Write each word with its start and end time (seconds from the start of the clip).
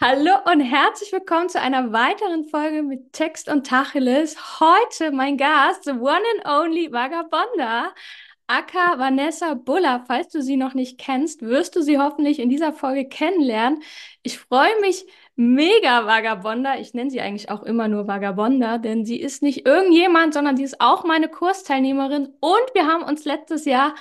Hallo 0.00 0.32
und 0.50 0.60
herzlich 0.60 1.12
willkommen 1.12 1.48
zu 1.48 1.60
einer 1.60 1.92
weiteren 1.92 2.44
Folge 2.44 2.82
mit 2.82 3.12
Text 3.12 3.48
und 3.48 3.66
Tacheles. 3.66 4.58
Heute 4.58 5.12
mein 5.12 5.36
Gast, 5.36 5.84
the 5.84 5.92
one 5.92 6.22
and 6.34 6.44
only 6.44 6.90
Vagabonda, 6.90 7.92
aka 8.48 8.98
Vanessa 8.98 9.54
Buller. 9.54 10.02
Falls 10.08 10.28
du 10.30 10.42
sie 10.42 10.56
noch 10.56 10.74
nicht 10.74 10.98
kennst, 10.98 11.42
wirst 11.42 11.76
du 11.76 11.82
sie 11.82 11.98
hoffentlich 11.98 12.40
in 12.40 12.48
dieser 12.48 12.72
Folge 12.72 13.08
kennenlernen. 13.08 13.82
Ich 14.24 14.38
freue 14.38 14.80
mich 14.80 15.06
mega 15.36 16.04
Vagabonda. 16.06 16.78
Ich 16.78 16.94
nenne 16.94 17.10
sie 17.10 17.20
eigentlich 17.20 17.50
auch 17.50 17.62
immer 17.62 17.86
nur 17.86 18.08
Vagabonda, 18.08 18.78
denn 18.78 19.04
sie 19.04 19.20
ist 19.20 19.42
nicht 19.42 19.66
irgendjemand, 19.66 20.34
sondern 20.34 20.56
sie 20.56 20.64
ist 20.64 20.80
auch 20.80 21.04
meine 21.04 21.28
Kursteilnehmerin 21.28 22.34
und 22.40 22.74
wir 22.74 22.86
haben 22.86 23.04
uns 23.04 23.24
letztes 23.24 23.66
Jahr 23.66 23.94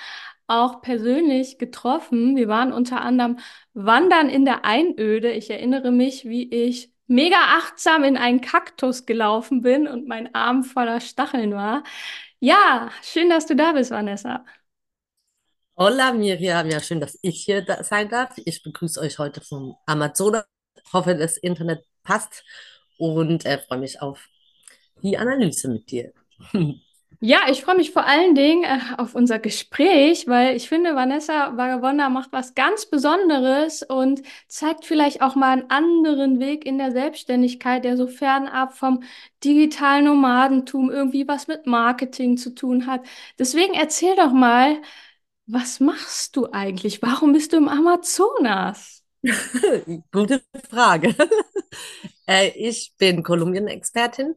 auch 0.51 0.81
persönlich 0.81 1.57
getroffen. 1.57 2.35
Wir 2.35 2.47
waren 2.47 2.73
unter 2.73 3.01
anderem 3.01 3.39
wandern 3.73 4.29
in 4.29 4.45
der 4.45 4.65
Einöde. 4.65 5.31
Ich 5.31 5.49
erinnere 5.49 5.91
mich, 5.91 6.25
wie 6.25 6.49
ich 6.49 6.91
mega 7.07 7.37
achtsam 7.57 8.03
in 8.03 8.17
einen 8.17 8.41
Kaktus 8.41 9.05
gelaufen 9.05 9.61
bin 9.61 9.87
und 9.87 10.07
mein 10.07 10.33
Arm 10.35 10.63
voller 10.63 10.99
Stacheln 10.99 11.53
war. 11.53 11.83
Ja, 12.39 12.91
schön, 13.01 13.29
dass 13.29 13.45
du 13.45 13.55
da 13.55 13.73
bist, 13.73 13.91
Vanessa. 13.91 14.45
Hola 15.77 16.11
Miriam, 16.11 16.69
ja 16.69 16.79
schön, 16.79 16.99
dass 16.99 17.17
ich 17.21 17.43
hier 17.45 17.61
da 17.61 17.83
sein 17.83 18.09
darf. 18.09 18.33
Ich 18.45 18.61
begrüße 18.61 18.99
euch 18.99 19.19
heute 19.19 19.41
vom 19.41 19.75
Amazonas. 19.85 20.45
Hoffe, 20.93 21.15
das 21.15 21.37
Internet 21.37 21.85
passt 22.03 22.43
und 22.97 23.45
äh, 23.45 23.57
freue 23.59 23.79
mich 23.79 24.01
auf 24.01 24.27
die 25.01 25.17
Analyse 25.17 25.69
mit 25.69 25.89
dir. 25.91 26.13
Ja, 27.23 27.41
ich 27.51 27.61
freue 27.61 27.75
mich 27.77 27.91
vor 27.91 28.05
allen 28.07 28.33
Dingen 28.33 28.63
äh, 28.63 28.79
auf 28.97 29.13
unser 29.13 29.37
Gespräch, 29.37 30.27
weil 30.27 30.55
ich 30.55 30.67
finde, 30.67 30.95
Vanessa 30.95 31.55
Vagabonda 31.55 32.09
macht 32.09 32.31
was 32.31 32.55
ganz 32.55 32.87
Besonderes 32.87 33.83
und 33.83 34.23
zeigt 34.47 34.85
vielleicht 34.85 35.21
auch 35.21 35.35
mal 35.35 35.51
einen 35.51 35.69
anderen 35.69 36.39
Weg 36.39 36.65
in 36.65 36.79
der 36.79 36.91
Selbstständigkeit, 36.91 37.83
der 37.85 37.95
so 37.95 38.07
fernab 38.07 38.73
vom 38.75 39.03
digitalen 39.43 40.05
Nomadentum 40.05 40.89
irgendwie 40.89 41.27
was 41.27 41.47
mit 41.47 41.67
Marketing 41.67 42.37
zu 42.37 42.55
tun 42.55 42.87
hat. 42.87 43.01
Deswegen 43.37 43.75
erzähl 43.75 44.15
doch 44.15 44.31
mal, 44.31 44.81
was 45.45 45.79
machst 45.79 46.35
du 46.35 46.51
eigentlich? 46.51 47.01
Warum 47.03 47.33
bist 47.33 47.53
du 47.53 47.57
im 47.57 47.67
Amazonas? 47.69 49.03
Gute 50.11 50.41
Frage. 50.69 51.15
äh, 52.27 52.49
ich 52.55 52.93
bin 52.97 53.23
Kolumbien-Expertin. 53.23 54.35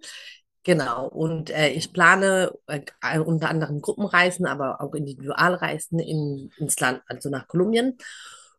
Genau, 0.65 1.09
und 1.09 1.51
äh, 1.51 1.69
ich 1.69 1.93
plane 1.93 2.51
äh, 2.67 3.19
unter 3.19 3.51
anderem 3.51 3.83
Gruppenreisen, 3.83 4.47
aber 4.47 4.81
auch 4.81 4.95
Individualreisen 4.95 5.99
in, 5.99 6.51
ins 6.57 6.81
Land, 6.81 7.03
also 7.07 7.29
nach 7.29 7.47
Kolumbien. 7.47 7.99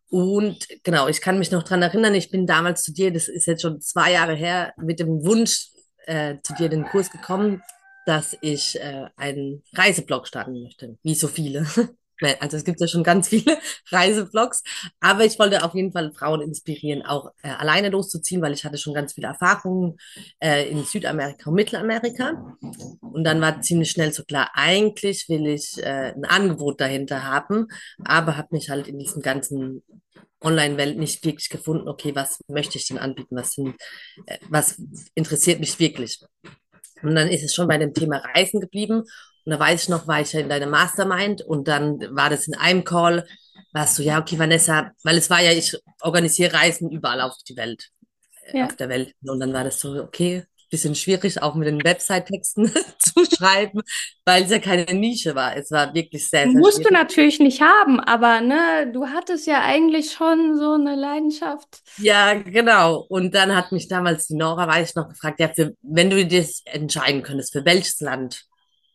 Und 0.09 0.67
genau, 0.83 1.07
ich 1.07 1.19
kann 1.19 1.39
mich 1.39 1.49
noch 1.49 1.63
daran 1.63 1.81
erinnern, 1.81 2.13
ich 2.13 2.29
bin 2.29 2.45
damals 2.45 2.83
zu 2.83 2.93
dir, 2.93 3.11
das 3.11 3.27
ist 3.27 3.47
jetzt 3.47 3.63
schon 3.63 3.81
zwei 3.81 4.11
Jahre 4.11 4.35
her, 4.35 4.73
mit 4.77 4.99
dem 4.99 5.25
Wunsch 5.25 5.71
äh, 6.05 6.35
zu 6.43 6.53
dir 6.53 6.69
den 6.69 6.85
Kurs 6.85 7.09
gekommen, 7.09 7.63
dass 8.05 8.37
ich 8.41 8.79
äh, 8.79 9.07
einen 9.15 9.63
Reiseblog 9.73 10.27
starten 10.27 10.61
möchte, 10.61 10.99
wie 11.01 11.15
so 11.15 11.27
viele. 11.27 11.65
Also 12.39 12.57
es 12.57 12.63
gibt 12.63 12.79
ja 12.79 12.87
schon 12.87 13.03
ganz 13.03 13.27
viele 13.27 13.57
Reisevlogs, 13.91 14.63
aber 14.99 15.25
ich 15.25 15.37
wollte 15.37 15.63
auf 15.63 15.73
jeden 15.73 15.91
Fall 15.91 16.13
Frauen 16.13 16.41
inspirieren, 16.41 17.01
auch 17.03 17.31
äh, 17.43 17.49
alleine 17.49 17.89
loszuziehen, 17.89 18.41
weil 18.41 18.53
ich 18.53 18.63
hatte 18.63 18.77
schon 18.77 18.93
ganz 18.93 19.13
viele 19.13 19.27
Erfahrungen 19.27 19.97
äh, 20.39 20.69
in 20.69 20.83
Südamerika 20.83 21.49
und 21.49 21.55
Mittelamerika. 21.55 22.57
Und 23.01 23.23
dann 23.23 23.41
war 23.41 23.61
ziemlich 23.61 23.91
schnell 23.91 24.13
so 24.13 24.23
klar, 24.23 24.51
eigentlich 24.53 25.27
will 25.29 25.47
ich 25.47 25.77
äh, 25.83 26.13
ein 26.15 26.25
Angebot 26.25 26.79
dahinter 26.79 27.23
haben, 27.23 27.67
aber 28.03 28.37
habe 28.37 28.49
mich 28.51 28.69
halt 28.69 28.87
in 28.87 28.99
diesem 28.99 29.21
ganzen 29.21 29.83
Online-Welt 30.41 30.97
nicht 30.97 31.25
wirklich 31.25 31.49
gefunden, 31.49 31.87
okay, 31.87 32.13
was 32.15 32.39
möchte 32.47 32.77
ich 32.77 32.87
denn 32.87 32.97
anbieten, 32.97 33.35
was, 33.35 33.53
sind, 33.53 33.75
äh, 34.25 34.37
was 34.49 34.81
interessiert 35.15 35.59
mich 35.59 35.79
wirklich. 35.79 36.19
Und 37.01 37.15
dann 37.15 37.27
ist 37.27 37.43
es 37.43 37.53
schon 37.53 37.67
bei 37.67 37.77
dem 37.77 37.93
Thema 37.93 38.17
Reisen 38.17 38.61
geblieben. 38.61 39.03
Und 39.45 39.51
da 39.51 39.59
weiß 39.59 39.83
ich 39.83 39.89
noch, 39.89 40.07
war 40.07 40.21
ich 40.21 40.33
ja 40.33 40.39
in 40.39 40.49
deiner 40.49 40.67
Mastermind 40.67 41.41
und 41.41 41.67
dann 41.67 41.99
war 42.15 42.29
das 42.29 42.47
in 42.47 42.55
einem 42.55 42.83
Call, 42.83 43.27
warst 43.73 43.97
du, 43.99 44.03
ja, 44.03 44.19
okay, 44.19 44.39
Vanessa, 44.39 44.91
weil 45.03 45.17
es 45.17 45.29
war 45.29 45.41
ja, 45.41 45.51
ich 45.51 45.77
organisiere 46.01 46.53
Reisen 46.53 46.89
überall 46.89 47.21
auf 47.21 47.35
die 47.47 47.55
Welt, 47.55 47.89
äh, 48.47 48.59
Ja. 48.59 48.65
auf 48.65 48.75
der 48.75 48.89
Welt. 48.89 49.13
Und 49.25 49.39
dann 49.39 49.53
war 49.53 49.63
das 49.63 49.79
so, 49.79 50.01
okay, 50.01 50.45
bisschen 50.69 50.95
schwierig, 50.95 51.41
auch 51.41 51.55
mit 51.55 51.67
den 51.67 51.83
Website-Texten 51.83 52.71
zu 52.99 53.25
schreiben, 53.25 53.81
weil 54.25 54.43
es 54.43 54.49
ja 54.51 54.59
keine 54.59 54.85
Nische 54.93 55.35
war. 55.35 55.55
Es 55.55 55.71
war 55.71 55.93
wirklich 55.93 56.27
sehr, 56.27 56.43
sehr 56.49 56.59
Musst 56.59 56.83
du 56.83 56.91
natürlich 56.91 57.39
nicht 57.39 57.61
haben, 57.61 57.99
aber 57.99 58.41
ne, 58.41 58.91
du 58.91 59.07
hattest 59.07 59.47
ja 59.47 59.61
eigentlich 59.63 60.11
schon 60.11 60.57
so 60.57 60.73
eine 60.73 60.95
Leidenschaft. 60.95 61.81
Ja, 61.97 62.33
genau. 62.33 63.05
Und 63.09 63.35
dann 63.35 63.55
hat 63.55 63.71
mich 63.71 63.87
damals 63.87 64.27
die 64.27 64.35
Nora, 64.35 64.67
weiß 64.67 64.89
ich 64.89 64.95
noch, 64.95 65.07
gefragt, 65.09 65.39
ja, 65.39 65.49
für, 65.53 65.75
wenn 65.81 66.09
du 66.09 66.25
dir 66.25 66.41
das 66.41 66.61
entscheiden 66.65 67.21
könntest, 67.21 67.53
für 67.53 67.63
welches 67.63 67.99
Land 68.01 68.45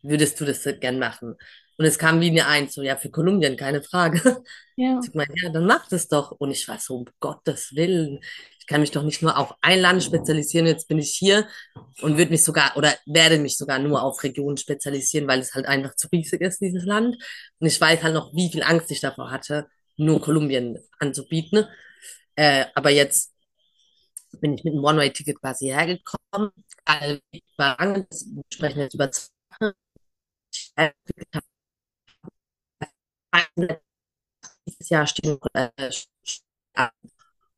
würdest 0.02 0.40
du 0.40 0.44
das 0.44 0.64
gern 0.80 0.98
machen? 0.98 1.36
Und 1.80 1.86
es 1.86 1.98
kam 1.98 2.20
wie 2.20 2.30
mir 2.30 2.46
ein, 2.46 2.68
so, 2.68 2.82
ja, 2.82 2.96
für 2.96 3.08
Kolumbien, 3.10 3.56
keine 3.56 3.82
Frage. 3.82 4.42
Ja. 4.76 5.00
Ich 5.04 5.14
meine, 5.14 5.32
ja, 5.42 5.48
dann 5.50 5.66
mach 5.66 5.88
das 5.88 6.08
doch. 6.08 6.32
Und 6.32 6.50
ich 6.50 6.68
war 6.68 6.78
so, 6.78 6.96
um 6.96 7.06
Gottes 7.20 7.74
Willen, 7.74 8.20
ich 8.58 8.66
kann 8.66 8.82
mich 8.82 8.90
doch 8.90 9.02
nicht 9.02 9.22
nur 9.22 9.36
auf 9.38 9.54
ein 9.62 9.80
Land 9.80 10.02
spezialisieren, 10.02 10.66
jetzt 10.66 10.88
bin 10.88 10.98
ich 10.98 11.10
hier 11.14 11.46
und 12.02 12.18
würde 12.18 12.30
mich 12.30 12.44
sogar 12.44 12.76
oder 12.76 12.94
werde 13.06 13.38
mich 13.38 13.56
sogar 13.56 13.78
nur 13.78 14.02
auf 14.02 14.22
Regionen 14.22 14.58
spezialisieren, 14.58 15.26
weil 15.26 15.40
es 15.40 15.54
halt 15.54 15.66
einfach 15.66 15.94
zu 15.96 16.08
riesig 16.12 16.42
ist, 16.42 16.60
dieses 16.60 16.84
Land. 16.84 17.16
Und 17.58 17.66
ich 17.66 17.80
weiß 17.80 18.02
halt 18.02 18.14
noch, 18.14 18.32
wie 18.34 18.50
viel 18.50 18.62
Angst 18.62 18.90
ich 18.90 19.00
davor 19.00 19.30
hatte, 19.30 19.66
nur 19.96 20.20
Kolumbien 20.20 20.78
anzubieten. 20.98 21.66
Äh, 22.36 22.66
aber 22.74 22.90
jetzt 22.90 23.32
bin 24.40 24.54
ich 24.54 24.64
mit 24.64 24.74
einem 24.74 24.84
One-Way-Ticket 24.84 25.40
quasi 25.40 25.66
hergekommen. 25.66 26.50
Wir 26.86 28.06
sprechen 28.52 28.80
jetzt 28.80 28.94
über 28.94 29.10
dieses 34.66 34.88
Jahr 34.88 35.06
stehen 35.06 35.38
äh. 35.54 35.70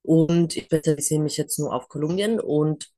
Und 0.03 0.57
ich 0.57 0.65
spezialisiere 0.65 1.23
mich 1.23 1.37
jetzt 1.37 1.57
nur 1.59 1.73
auf 1.73 1.89
Kolumbien 1.89 2.41
und 2.41 2.91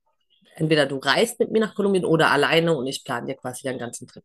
entweder 0.54 0.86
du 0.86 0.96
reist 0.96 1.38
mit 1.38 1.50
mir 1.50 1.60
nach 1.60 1.74
Kolumbien 1.74 2.06
oder 2.06 2.30
alleine 2.30 2.74
und 2.74 2.86
ich 2.86 3.04
plane 3.04 3.26
dir 3.26 3.34
quasi 3.34 3.62
den 3.62 3.78
ganzen 3.78 4.08
Trip. 4.08 4.24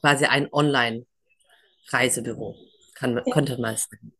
Quasi 0.00 0.26
ein 0.26 0.52
Online-Reisebüro, 0.52 2.54
kann, 2.94 3.22
könnte 3.30 3.58
man 3.58 3.72
es 3.74 3.84
sagen. 3.84 4.12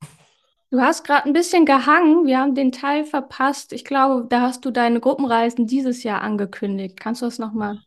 Du 0.71 0.81
hast 0.81 1.05
gerade 1.05 1.27
ein 1.27 1.35
bisschen 1.35 1.67
gehangen. 1.67 2.27
Wir 2.27 2.39
haben 2.39 2.55
den 2.55 2.73
Teil 2.73 3.05
verpasst. 3.05 3.75
Ich 3.75 3.85
glaube, 3.85 4.27
da 4.31 4.41
hast 4.41 4.65
du 4.65 4.71
deine 4.71 5.01
Gruppenreisen 5.01 5.67
dieses 5.67 6.03
Jahr 6.03 6.23
angekündigt. 6.23 6.99
Kannst 6.99 7.21
du 7.21 7.27
das 7.27 7.39
nochmal 7.39 7.83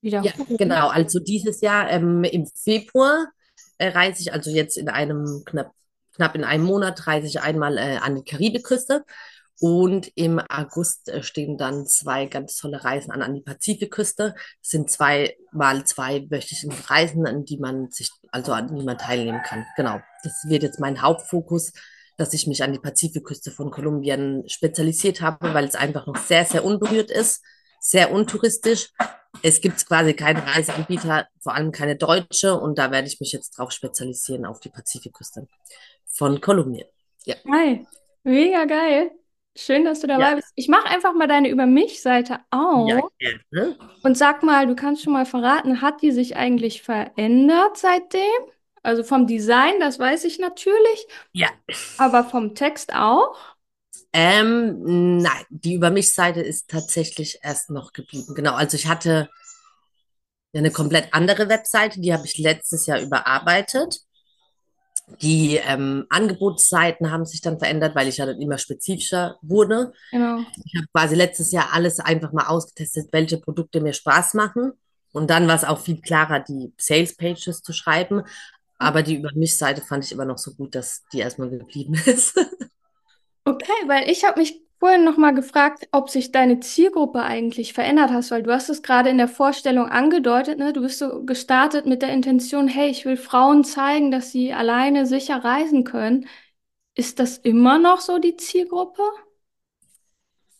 Ja, 0.00 0.22
wiederholen? 0.22 0.56
genau. 0.56 0.88
Also 0.88 1.18
dieses 1.18 1.60
Jahr 1.60 1.90
ähm, 1.90 2.24
im 2.24 2.46
Februar 2.46 3.26
äh, 3.78 3.88
reise 3.88 4.22
ich, 4.22 4.32
also 4.32 4.50
jetzt 4.50 4.76
in 4.76 4.88
einem 4.88 5.42
knapp, 5.44 5.72
knapp 6.14 6.34
in 6.34 6.44
einem 6.44 6.64
Monat 6.64 7.06
reise 7.06 7.26
ich 7.26 7.40
einmal 7.40 7.78
äh, 7.78 7.98
an 7.98 8.16
die 8.16 8.24
Karibikküste 8.24 9.04
und 9.60 10.12
im 10.14 10.40
August 10.48 11.08
äh, 11.08 11.22
stehen 11.22 11.58
dann 11.58 11.86
zwei 11.86 12.26
ganz 12.26 12.56
tolle 12.56 12.84
Reisen 12.84 13.10
an 13.10 13.22
an 13.22 13.34
die 13.34 13.40
Pazifikküste. 13.40 14.34
Das 14.34 14.70
sind 14.70 14.90
zwei 14.90 15.36
mal 15.52 15.84
zwei 15.84 16.26
wöchentliche 16.30 16.68
Reisen, 16.88 17.26
an 17.26 17.44
die 17.44 17.58
man 17.58 17.90
sich, 17.90 18.10
also 18.30 18.52
an 18.52 18.74
die 18.74 18.84
man 18.84 18.98
teilnehmen 18.98 19.42
kann. 19.44 19.66
Genau. 19.76 20.00
Das 20.22 20.44
wird 20.46 20.62
jetzt 20.62 20.78
mein 20.78 21.02
Hauptfokus, 21.02 21.72
dass 22.16 22.32
ich 22.34 22.46
mich 22.46 22.62
an 22.62 22.72
die 22.72 22.78
Pazifikküste 22.78 23.50
von 23.50 23.70
Kolumbien 23.70 24.44
spezialisiert 24.48 25.20
habe, 25.20 25.54
weil 25.54 25.64
es 25.64 25.74
einfach 25.74 26.06
noch 26.06 26.16
sehr, 26.16 26.44
sehr 26.44 26.64
unberührt 26.64 27.10
ist, 27.10 27.42
sehr 27.88 28.12
untouristisch 28.12 28.90
es 29.42 29.60
gibt 29.60 29.86
quasi 29.86 30.14
keinen 30.14 30.38
Reiseanbieter, 30.38 31.28
vor 31.40 31.54
allem 31.54 31.70
keine 31.70 31.96
deutsche, 31.96 32.58
und 32.58 32.78
da 32.78 32.90
werde 32.90 33.06
ich 33.06 33.20
mich 33.20 33.32
jetzt 33.32 33.56
drauf 33.56 33.70
spezialisieren 33.70 34.44
auf 34.46 34.58
die 34.60 34.68
Pazifikküste 34.68 35.46
von 36.06 36.40
Kolumbien. 36.40 36.86
Ja. 37.24 37.36
Geil. 37.44 37.86
Mega 38.24 38.64
geil. 38.64 39.12
Schön, 39.56 39.84
dass 39.84 40.00
du 40.00 40.08
Ja, 40.08 40.18
dabei 40.18 40.36
bist. 40.36 40.52
Ich 40.54 40.68
mache 40.68 40.88
einfach 40.88 41.14
mal 41.14 41.28
deine 41.28 41.48
Über 41.48 41.66
mich-Seite 41.66 42.32
ja, 42.32 42.40
auf 42.50 43.10
gerne. 43.18 43.76
und 44.02 44.16
sag 44.16 44.42
mal, 44.42 44.66
du 44.66 44.74
kannst 44.74 45.02
schon 45.02 45.12
mal 45.12 45.26
verraten, 45.26 45.82
hat 45.82 46.02
die 46.02 46.12
sich 46.12 46.36
eigentlich 46.36 46.82
verändert 46.82 47.76
seitdem? 47.76 48.22
Also 48.82 49.02
vom 49.02 49.26
Design, 49.26 49.80
das 49.80 49.98
weiß 49.98 50.24
ich 50.24 50.38
natürlich, 50.38 51.06
Ja. 51.32 51.48
aber 51.98 52.24
vom 52.24 52.54
Text 52.54 52.94
auch? 52.94 53.36
Ähm, 54.12 55.18
nein, 55.18 55.44
die 55.50 55.74
Über 55.74 55.90
mich-Seite 55.90 56.40
ist 56.40 56.68
tatsächlich 56.68 57.38
erst 57.42 57.70
noch 57.70 57.92
geblieben. 57.92 58.34
Genau, 58.34 58.54
also 58.54 58.76
ich 58.76 58.86
hatte 58.86 59.28
eine 60.54 60.70
komplett 60.70 61.12
andere 61.12 61.48
Webseite, 61.48 62.00
die 62.00 62.12
habe 62.12 62.26
ich 62.26 62.38
letztes 62.38 62.86
Jahr 62.86 63.00
überarbeitet. 63.00 64.00
Die 65.22 65.56
ähm, 65.56 66.06
Angebotsseiten 66.10 67.10
haben 67.10 67.24
sich 67.24 67.40
dann 67.40 67.58
verändert, 67.58 67.94
weil 67.94 68.08
ich 68.08 68.18
ja 68.18 68.26
dann 68.26 68.40
immer 68.40 68.58
spezifischer 68.58 69.36
wurde. 69.40 69.92
Genau. 70.10 70.40
Ich 70.64 70.74
habe 70.76 70.86
quasi 70.92 71.14
letztes 71.14 71.50
Jahr 71.52 71.72
alles 71.72 71.98
einfach 71.98 72.32
mal 72.32 72.46
ausgetestet, 72.46 73.08
welche 73.12 73.38
Produkte 73.38 73.80
mir 73.80 73.94
Spaß 73.94 74.34
machen. 74.34 74.72
Und 75.12 75.30
dann 75.30 75.48
war 75.48 75.54
es 75.54 75.64
auch 75.64 75.80
viel 75.80 76.00
klarer, 76.00 76.40
die 76.40 76.72
Sales 76.76 77.16
Pages 77.16 77.62
zu 77.62 77.72
schreiben. 77.72 78.22
Aber 78.78 79.02
die 79.02 79.16
Über 79.16 79.30
mich-Seite 79.34 79.80
fand 79.80 80.04
ich 80.04 80.12
immer 80.12 80.26
noch 80.26 80.38
so 80.38 80.52
gut, 80.54 80.74
dass 80.74 81.04
die 81.12 81.20
erstmal 81.20 81.50
geblieben 81.50 81.94
ist. 82.06 82.38
Okay, 83.48 83.72
weil 83.86 84.10
ich 84.10 84.24
habe 84.24 84.40
mich 84.40 84.60
vorhin 84.78 85.04
noch 85.04 85.16
mal 85.16 85.32
gefragt, 85.32 85.88
ob 85.90 86.10
sich 86.10 86.32
deine 86.32 86.60
Zielgruppe 86.60 87.22
eigentlich 87.22 87.72
verändert 87.72 88.10
hast, 88.10 88.30
weil 88.30 88.42
du 88.42 88.52
hast 88.52 88.68
es 88.68 88.82
gerade 88.82 89.08
in 89.08 89.16
der 89.16 89.26
Vorstellung 89.26 89.86
angedeutet, 89.88 90.58
ne? 90.58 90.74
Du 90.74 90.82
bist 90.82 90.98
so 90.98 91.24
gestartet 91.24 91.86
mit 91.86 92.02
der 92.02 92.12
Intention, 92.12 92.68
hey, 92.68 92.90
ich 92.90 93.06
will 93.06 93.16
Frauen 93.16 93.64
zeigen, 93.64 94.10
dass 94.10 94.32
sie 94.32 94.52
alleine 94.52 95.06
sicher 95.06 95.42
reisen 95.42 95.84
können. 95.84 96.28
Ist 96.94 97.20
das 97.20 97.38
immer 97.38 97.78
noch 97.78 98.02
so 98.02 98.18
die 98.18 98.36
Zielgruppe? 98.36 99.02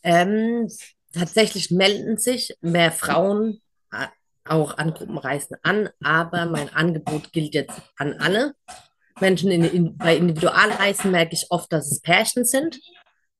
Ähm, 0.03 0.71
tatsächlich 1.13 1.71
melden 1.71 2.17
sich 2.17 2.57
mehr 2.63 2.91
Frauen 2.91 3.61
äh, 3.93 4.07
auch 4.47 4.79
an 4.79 4.95
Gruppenreisen 4.95 5.59
an, 5.63 5.91
aber 6.03 6.47
mein 6.47 6.71
Angebot 6.71 7.35
gilt 7.35 7.53
jetzt 7.53 7.83
an 7.99 8.15
alle. 8.15 8.55
Menschen 9.21 9.51
in, 9.51 9.65
in, 9.65 9.97
bei 9.97 10.17
Individualreisen 10.17 11.11
merke 11.11 11.35
ich 11.35 11.47
oft, 11.51 11.73
dass 11.73 11.91
es 11.91 12.01
Pärchen 12.01 12.45
sind, 12.45 12.79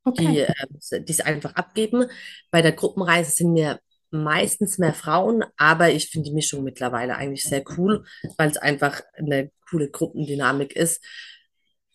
die 0.07 0.41
Okay. 0.41 0.43
äh, 0.43 1.01
die 1.03 1.13
es 1.13 1.21
einfach 1.21 1.55
abgeben. 1.55 2.07
Bei 2.51 2.63
der 2.63 2.73
Gruppenreise 2.73 3.31
sind 3.31 3.53
mir 3.53 3.81
meistens 4.11 4.79
mehr 4.79 4.95
Frauen, 4.95 5.45
aber 5.57 5.91
ich 5.91 6.09
finde 6.09 6.31
die 6.31 6.35
Mischung 6.35 6.65
mittlerweile 6.65 7.17
eigentlich 7.17 7.45
sehr 7.45 7.63
cool, 7.77 8.05
weil 8.39 8.51
es 8.51 8.57
einfach 8.57 9.03
eine 9.15 9.51
coole 9.71 9.91
Gruppendynamik 9.91 10.75
ist, 10.75 11.05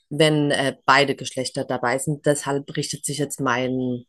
wenn 0.10 0.52
äh, 0.52 0.76
beide 0.86 1.16
Geschlechter 1.16 1.66
dabei 1.66 1.98
sind. 1.98 2.26
Deshalb 2.26 2.76
richtet 2.78 3.06
sich 3.06 3.18
jetzt 3.18 3.40
mein 3.40 4.06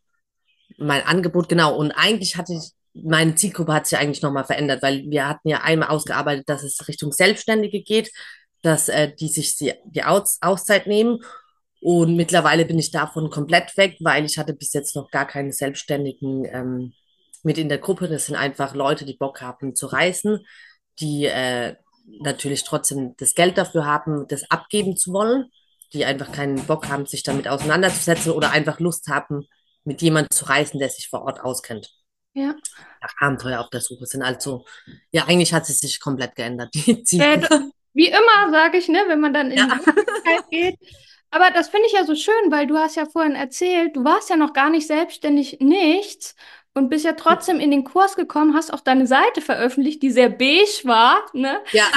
mein 0.78 1.02
Angebot, 1.02 1.48
genau. 1.48 1.76
Und 1.76 1.92
eigentlich 1.92 2.36
hatte 2.36 2.54
ich, 2.54 2.72
meine 2.94 3.34
Zielgruppe 3.34 3.72
hat 3.74 3.86
sich 3.86 3.98
eigentlich 3.98 4.22
nochmal 4.22 4.44
verändert, 4.44 4.82
weil 4.82 5.04
wir 5.08 5.28
hatten 5.28 5.48
ja 5.48 5.62
einmal 5.62 5.88
ausgearbeitet, 5.88 6.48
dass 6.48 6.62
es 6.62 6.86
Richtung 6.88 7.12
Selbstständige 7.12 7.82
geht, 7.82 8.10
dass 8.64 8.88
äh, 8.88 9.14
die 9.14 9.28
sich 9.28 9.56
die, 9.56 10.02
Aus 10.02 10.38
Auszeit 10.40 10.86
nehmen. 10.86 11.20
Und 11.80 12.16
mittlerweile 12.16 12.64
bin 12.64 12.78
ich 12.78 12.90
davon 12.90 13.28
komplett 13.28 13.76
weg, 13.76 13.98
weil 14.00 14.24
ich 14.24 14.38
hatte 14.38 14.54
bis 14.54 14.72
jetzt 14.72 14.96
noch 14.96 15.10
gar 15.10 15.26
keine 15.26 15.52
Selbstständigen 15.52 16.46
ähm, 16.46 16.94
mit 17.42 17.58
in 17.58 17.68
der 17.68 17.78
Gruppe. 17.78 18.08
Das 18.08 18.26
sind 18.26 18.36
einfach 18.36 18.74
Leute, 18.74 19.04
die 19.04 19.18
Bock 19.18 19.42
haben 19.42 19.74
zu 19.74 19.86
reisen, 19.86 20.46
die 20.98 21.26
äh, 21.26 21.76
natürlich 22.20 22.64
trotzdem 22.64 23.14
das 23.18 23.34
Geld 23.34 23.58
dafür 23.58 23.84
haben, 23.84 24.26
das 24.28 24.50
abgeben 24.50 24.96
zu 24.96 25.12
wollen, 25.12 25.50
die 25.92 26.06
einfach 26.06 26.32
keinen 26.32 26.64
Bock 26.66 26.88
haben, 26.88 27.04
sich 27.04 27.22
damit 27.22 27.48
auseinanderzusetzen 27.48 28.32
oder 28.32 28.50
einfach 28.50 28.80
Lust 28.80 29.08
haben, 29.08 29.46
mit 29.84 30.00
jemandem 30.00 30.30
zu 30.30 30.46
reisen, 30.46 30.78
der 30.78 30.88
sich 30.88 31.08
vor 31.08 31.22
Ort 31.22 31.40
auskennt. 31.40 31.92
Ja. 32.32 32.54
Nach 33.02 33.14
Abenteuer 33.20 33.60
auf 33.60 33.68
der 33.68 33.82
Suche 33.82 34.06
sind. 34.06 34.22
Also, 34.22 34.64
ja, 35.12 35.26
eigentlich 35.26 35.52
hat 35.52 35.66
sie 35.66 35.74
sich 35.74 36.00
komplett 36.00 36.34
geändert, 36.34 36.74
die 36.74 36.90
Äh, 36.90 36.94
d- 36.94 37.04
Zielgruppe. 37.04 37.70
Wie 37.94 38.08
immer, 38.08 38.50
sage 38.50 38.78
ich, 38.78 38.88
ne, 38.88 38.98
wenn 39.08 39.20
man 39.20 39.32
dann 39.34 39.50
in 39.50 39.62
Ja, 39.62 39.68
die 39.68 39.72
Öffentlichkeit 39.78 40.42
geht. 40.50 40.78
Aber 41.30 41.50
das 41.50 41.68
finde 41.68 41.86
ich 41.88 41.92
ja 41.94 42.04
so 42.04 42.14
schön, 42.14 42.34
weil 42.50 42.66
du 42.66 42.76
hast 42.78 42.96
ja 42.96 43.06
vorhin 43.06 43.34
erzählt, 43.34 43.96
du 43.96 44.04
warst 44.04 44.30
ja 44.30 44.36
noch 44.36 44.52
gar 44.52 44.70
nicht 44.70 44.86
selbstständig, 44.86 45.58
nichts 45.60 46.36
und 46.74 46.90
bist 46.90 47.04
ja 47.04 47.12
trotzdem 47.14 47.60
in 47.60 47.70
den 47.70 47.84
Kurs 47.84 48.16
gekommen, 48.16 48.54
hast 48.54 48.72
auch 48.72 48.80
deine 48.80 49.06
Seite 49.06 49.40
veröffentlicht, 49.40 50.02
die 50.02 50.10
sehr 50.10 50.28
beige 50.28 50.82
war, 50.84 51.18
ne? 51.32 51.60
ja. 51.72 51.90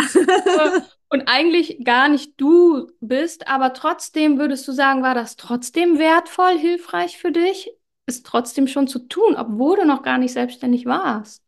Und 1.10 1.28
eigentlich 1.28 1.84
gar 1.86 2.10
nicht 2.10 2.34
du 2.38 2.88
bist, 3.00 3.48
aber 3.48 3.74
trotzdem 3.74 4.40
würdest 4.40 4.68
du 4.68 4.74
sagen, 4.74 5.04
war 5.04 5.16
das 5.16 5.38
trotzdem 5.38 6.00
wertvoll, 6.00 6.58
hilfreich 6.58 7.18
für 7.18 7.32
dich, 7.32 7.72
es 8.06 8.24
trotzdem 8.24 8.68
schon 8.68 8.88
zu 8.88 9.00
tun, 9.08 9.36
obwohl 9.38 9.78
du 9.78 9.86
noch 9.86 10.04
gar 10.04 10.18
nicht 10.18 10.34
selbstständig 10.34 10.86
warst. 10.86 11.42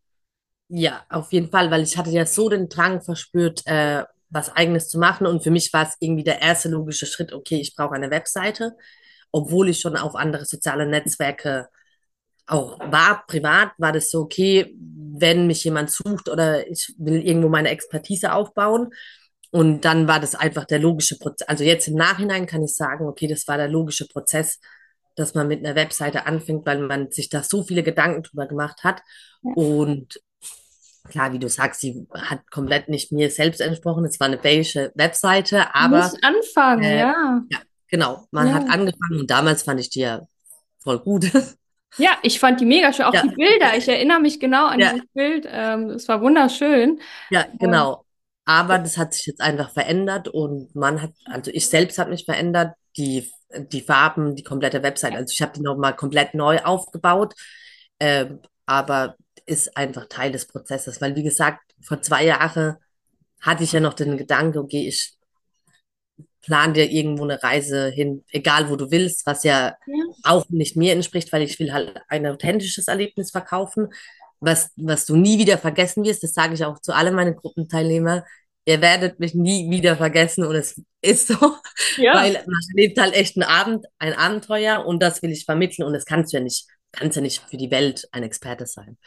Ja, 0.67 1.03
auf 1.09 1.31
jeden 1.33 1.49
Fall, 1.49 1.71
weil 1.71 1.81
ich 1.83 1.97
hatte 1.97 2.11
ja 2.11 2.25
so 2.25 2.47
den 2.49 2.69
Drang 2.69 3.01
verspürt, 3.01 3.65
äh, 3.65 4.03
was 4.29 4.55
Eigenes 4.55 4.89
zu 4.89 4.99
machen. 4.99 5.27
Und 5.27 5.43
für 5.43 5.51
mich 5.51 5.71
war 5.73 5.87
es 5.87 5.95
irgendwie 5.99 6.23
der 6.23 6.41
erste 6.41 6.69
logische 6.69 7.05
Schritt, 7.05 7.33
okay, 7.33 7.59
ich 7.59 7.75
brauche 7.75 7.95
eine 7.95 8.11
Webseite, 8.11 8.75
obwohl 9.31 9.69
ich 9.69 9.79
schon 9.79 9.97
auf 9.97 10.15
andere 10.15 10.45
soziale 10.45 10.87
Netzwerke 10.87 11.67
auch 12.47 12.79
war. 12.79 13.25
Privat 13.27 13.71
war 13.77 13.91
das 13.91 14.11
so, 14.11 14.21
okay, 14.21 14.75
wenn 14.77 15.47
mich 15.47 15.63
jemand 15.63 15.91
sucht 15.91 16.29
oder 16.29 16.67
ich 16.67 16.93
will 16.97 17.21
irgendwo 17.25 17.49
meine 17.49 17.69
Expertise 17.69 18.33
aufbauen. 18.33 18.89
Und 19.51 19.81
dann 19.81 20.07
war 20.07 20.19
das 20.19 20.35
einfach 20.35 20.65
der 20.65 20.79
logische 20.79 21.17
Prozess. 21.17 21.47
Also 21.47 21.63
jetzt 21.63 21.87
im 21.87 21.95
Nachhinein 21.95 22.45
kann 22.45 22.63
ich 22.63 22.75
sagen, 22.75 23.07
okay, 23.07 23.27
das 23.27 23.47
war 23.47 23.57
der 23.57 23.67
logische 23.67 24.07
Prozess, 24.07 24.59
dass 25.15 25.33
man 25.33 25.47
mit 25.47 25.65
einer 25.65 25.75
Webseite 25.75 26.27
anfängt, 26.27 26.65
weil 26.65 26.79
man 26.79 27.11
sich 27.11 27.29
da 27.29 27.41
so 27.41 27.63
viele 27.63 27.83
Gedanken 27.83 28.23
drüber 28.23 28.47
gemacht 28.47 28.83
hat. 28.83 29.01
Ja. 29.41 29.53
Und 29.55 30.19
Klar, 31.07 31.33
wie 31.33 31.39
du 31.39 31.49
sagst, 31.49 31.81
sie 31.81 32.07
hat 32.13 32.49
komplett 32.51 32.89
nicht 32.89 33.11
mir 33.11 33.29
selbst 33.31 33.61
entsprochen. 33.61 34.05
Es 34.05 34.19
war 34.19 34.27
eine 34.27 34.37
belgische 34.37 34.91
Webseite, 34.95 35.67
Du 35.73 35.73
aber 35.75 35.97
musst 35.97 36.23
anfangen, 36.23 36.83
äh, 36.83 36.99
ja. 36.99 37.41
ja, 37.49 37.59
genau, 37.87 38.27
man 38.31 38.53
hat 38.53 38.63
Ja. 38.63 38.73
angefangen 38.73 39.19
und 39.21 39.29
damals 39.31 39.63
fand 39.63 39.79
ich 39.79 39.89
die 39.89 40.01
ja 40.01 40.21
voll 40.83 40.99
gut. 40.99 41.31
Ja, 41.97 42.11
ich 42.23 42.39
fand 42.39 42.61
die 42.61 42.65
mega 42.65 42.93
schön. 42.93 43.05
Auch 43.05 43.13
Ja, 43.13 43.21
die 43.21 43.29
Bilder. 43.29 43.75
Ich 43.77 43.87
erinnere 43.87 44.21
mich 44.21 44.39
genau 44.39 44.67
an 44.67 44.79
ja, 44.79 44.93
dieses 44.93 45.05
Bild. 45.13 45.45
Ähm, 45.49 45.89
es 45.89 46.07
war 46.07 46.21
wunderschön. 46.21 47.01
ja, 47.29 47.45
Ähm, 47.59 47.59
genau. 47.59 48.05
Aber 48.45 48.79
das 48.79 48.97
hat 48.97 49.13
sich 49.13 49.27
jetzt 49.27 49.41
einfach 49.41 49.69
verändert 49.71 50.27
und 50.27 50.73
man 50.75 51.01
hat, 51.01 51.11
also 51.25 51.51
ich 51.53 51.69
selbst 51.69 51.99
habe 51.99 52.09
mich 52.11 52.25
verändert, 52.25 52.73
die, 52.97 53.31
die 53.55 53.81
Farben, 53.81 54.35
die 54.35 54.43
komplette 54.43 54.81
Website. 54.81 55.13
Also 55.15 55.31
ich 55.33 55.41
habe 55.41 55.53
die 55.53 55.61
nochmal 55.61 55.95
komplett 55.95 56.33
neu 56.33 56.59
aufgebaut, 56.63 57.35
ähm, 57.99 58.39
aber 58.65 59.15
ist 59.49 59.75
einfach 59.75 60.05
Teil 60.07 60.31
des 60.31 60.45
Prozesses, 60.45 61.01
weil 61.01 61.15
wie 61.15 61.23
gesagt, 61.23 61.61
vor 61.81 62.01
zwei 62.01 62.25
Jahren 62.25 62.77
hatte 63.41 63.63
ich 63.63 63.71
ja 63.71 63.79
noch 63.79 63.93
den 63.93 64.17
Gedanken, 64.17 64.59
okay, 64.59 64.87
ich 64.87 65.17
plan 66.41 66.73
dir 66.73 66.89
irgendwo 66.89 67.23
eine 67.23 67.41
Reise 67.41 67.89
hin, 67.89 68.23
egal 68.31 68.69
wo 68.69 68.75
du 68.75 68.91
willst, 68.91 69.25
was 69.25 69.43
ja 69.43 69.75
ja, 69.85 70.03
auch 70.23 70.45
nicht 70.49 70.75
mir 70.75 70.93
entspricht, 70.93 71.31
weil 71.31 71.41
ich 71.41 71.59
will 71.59 71.73
halt 71.73 71.97
ein 72.07 72.25
authentisches 72.25 72.87
Erlebnis 72.87 73.31
verkaufen, 73.31 73.89
was, 74.39 74.71
was 74.77 75.05
du 75.05 75.15
nie 75.15 75.37
wieder 75.37 75.57
vergessen 75.57 76.03
wirst. 76.03 76.23
Das 76.23 76.33
sage 76.33 76.53
ich 76.53 76.63
auch 76.63 76.79
zu 76.79 76.93
allen 76.93 77.13
meinen 77.13 77.35
Gruppenteilnehmern. 77.35 78.23
Ihr 78.65 78.81
werdet 78.81 79.19
mich 79.19 79.33
nie 79.33 79.69
wieder 79.69 79.97
vergessen 79.97 80.45
und 80.45 80.55
es 80.55 80.81
ist 81.01 81.27
so, 81.27 81.35
ja, 81.97 82.13
weil 82.13 82.33
man 82.33 82.61
erlebt 82.75 82.99
halt 82.99 83.13
echt 83.15 83.35
ein 83.35 83.43
Abend, 83.43 83.85
ein 83.97 84.13
Abenteuer 84.13 84.85
und 84.85 85.01
das 85.01 85.21
will 85.21 85.31
ich 85.31 85.45
vermitteln 85.45 85.85
und 85.85 85.93
das 85.93 86.05
kannst 86.05 86.31
du 86.31 86.37
ja 86.37 86.43
nicht, 86.43 86.67
kannst 86.91 87.15
ja 87.15 87.21
nicht 87.21 87.41
für 87.49 87.57
die 87.57 87.71
Welt 87.71 88.07
ein 88.11 88.23
Experte 88.23 88.65
sein. 88.65 88.97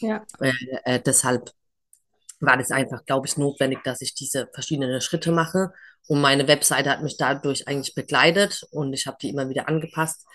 Ja, 0.00 0.24
Äh, 0.40 0.52
äh, 0.84 1.00
deshalb 1.00 1.50
war 2.40 2.56
das 2.56 2.70
einfach, 2.70 3.04
glaube 3.04 3.26
ich, 3.26 3.36
notwendig, 3.36 3.84
dass 3.84 4.00
ich 4.00 4.14
diese 4.14 4.48
verschiedenen 4.52 5.00
Schritte 5.00 5.30
mache. 5.32 5.72
Und 6.08 6.20
meine 6.20 6.48
Webseite 6.48 6.90
hat 6.90 7.02
mich 7.02 7.16
dadurch 7.16 7.68
eigentlich 7.68 7.94
begleitet 7.94 8.66
und 8.70 8.92
ich 8.92 9.06
habe 9.06 9.18
die 9.20 9.28
immer 9.28 9.48
wieder 9.48 9.68
angepasst. 9.68 10.26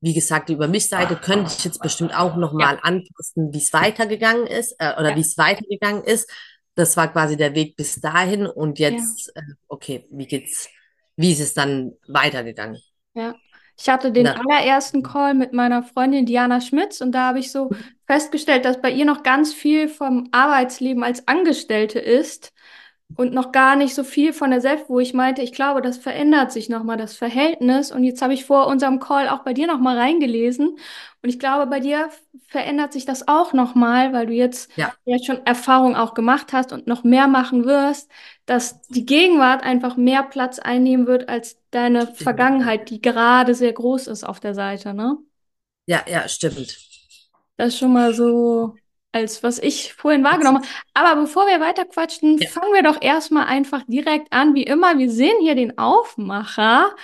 Wie 0.00 0.14
gesagt, 0.14 0.48
die 0.48 0.52
Über 0.52 0.68
mich-Seite 0.68 1.16
könnte 1.16 1.52
ich 1.56 1.64
jetzt 1.64 1.82
bestimmt 1.82 2.14
auch 2.14 2.34
ja, 2.34 2.38
nochmal 2.38 2.78
anpassen, 2.82 3.52
wie 3.52 3.58
es 3.58 3.72
weitergegangen 3.72 4.46
ist 4.46 4.76
äh, 4.78 4.94
oder 4.94 5.10
ja, 5.10 5.16
wie 5.16 5.20
es 5.20 5.36
weitergegangen 5.36 6.04
ist. 6.04 6.30
Das 6.76 6.96
war 6.96 7.12
quasi 7.12 7.36
der 7.36 7.54
Weg 7.54 7.76
bis 7.76 8.00
dahin 8.00 8.46
und 8.46 8.78
ja. 8.78 8.90
jetzt, 8.90 9.32
äh, 9.34 9.42
okay, 9.66 10.06
wie 10.10 10.26
geht's, 10.26 10.68
wie 11.16 11.32
ist 11.32 11.40
es 11.40 11.52
dann 11.52 11.94
weitergegangen? 12.06 12.80
Ja, 13.14 13.34
ich 13.80 13.88
hatte 13.88 14.10
den 14.10 14.24
Na, 14.24 14.34
allerersten 14.34 15.02
Call 15.02 15.34
mit 15.34 15.52
meiner 15.52 15.82
Freundin 15.82 16.26
Diana 16.26 16.60
Schmitz 16.60 17.00
und 17.00 17.12
da 17.12 17.28
habe 17.28 17.38
ich 17.38 17.52
so 17.52 17.70
festgestellt, 18.06 18.64
dass 18.64 18.80
bei 18.80 18.90
ihr 18.90 19.04
noch 19.04 19.22
ganz 19.22 19.54
viel 19.54 19.88
vom 19.88 20.28
Arbeitsleben 20.32 21.04
als 21.04 21.28
Angestellte 21.28 22.00
ist 22.00 22.52
und 23.16 23.32
noch 23.32 23.52
gar 23.52 23.76
nicht 23.76 23.94
so 23.94 24.04
viel 24.04 24.32
von 24.32 24.50
der 24.50 24.60
Selbst, 24.60 24.88
wo 24.88 25.00
ich 25.00 25.14
meinte, 25.14 25.42
ich 25.42 25.52
glaube, 25.52 25.80
das 25.80 25.96
verändert 25.96 26.52
sich 26.52 26.68
nochmal, 26.68 26.96
das 26.96 27.16
Verhältnis. 27.16 27.90
Und 27.90 28.04
jetzt 28.04 28.20
habe 28.20 28.34
ich 28.34 28.44
vor 28.44 28.66
unserem 28.66 29.00
Call 29.00 29.28
auch 29.28 29.44
bei 29.44 29.54
dir 29.54 29.66
nochmal 29.66 29.96
reingelesen. 29.96 30.68
Und 31.22 31.28
ich 31.28 31.38
glaube, 31.38 31.66
bei 31.66 31.80
dir 31.80 32.10
verändert 32.48 32.92
sich 32.92 33.06
das 33.06 33.26
auch 33.26 33.52
nochmal, 33.54 34.12
weil 34.12 34.26
du 34.26 34.34
jetzt 34.34 34.70
ja, 34.76 34.92
ja 35.04 35.16
schon 35.24 35.44
Erfahrung 35.46 35.96
auch 35.96 36.14
gemacht 36.14 36.52
hast 36.52 36.72
und 36.72 36.86
noch 36.86 37.02
mehr 37.02 37.28
machen 37.28 37.64
wirst 37.64 38.10
dass 38.48 38.80
die 38.88 39.04
Gegenwart 39.04 39.62
einfach 39.62 39.96
mehr 39.96 40.22
Platz 40.22 40.58
einnehmen 40.58 41.06
wird 41.06 41.28
als 41.28 41.58
deine. 41.70 42.06
Vergangenheit, 42.14 42.88
die 42.88 43.00
gerade 43.02 43.54
sehr 43.54 43.74
groß 43.74 44.06
ist 44.06 44.24
auf 44.24 44.40
der 44.40 44.54
Seite, 44.54 44.94
ne? 44.94 45.18
Ja, 45.86 46.02
ja, 46.08 46.26
stimmt. 46.28 46.78
Das 47.58 47.68
ist 47.68 47.78
schon 47.78 47.92
mal 47.92 48.14
so, 48.14 48.74
als 49.12 49.42
was 49.42 49.58
ich 49.58 49.92
vorhin 49.92 50.24
wahrgenommen 50.24 50.58
habe. 50.58 50.66
Aber 50.94 51.20
bevor 51.20 51.46
wir 51.46 51.60
weiter 51.60 51.84
quatschen, 51.84 52.38
Ja. 52.38 52.48
fangen 52.48 52.72
wir 52.72 52.82
doch 52.82 53.02
erstmal 53.02 53.46
einfach 53.46 53.82
direkt 53.86 54.32
an. 54.32 54.54
Wie 54.54 54.62
immer, 54.62 54.96
wir 54.96 55.10
sehen 55.10 55.36
hier 55.40 55.54
den 55.54 55.76
Aufmacher. 55.76 56.94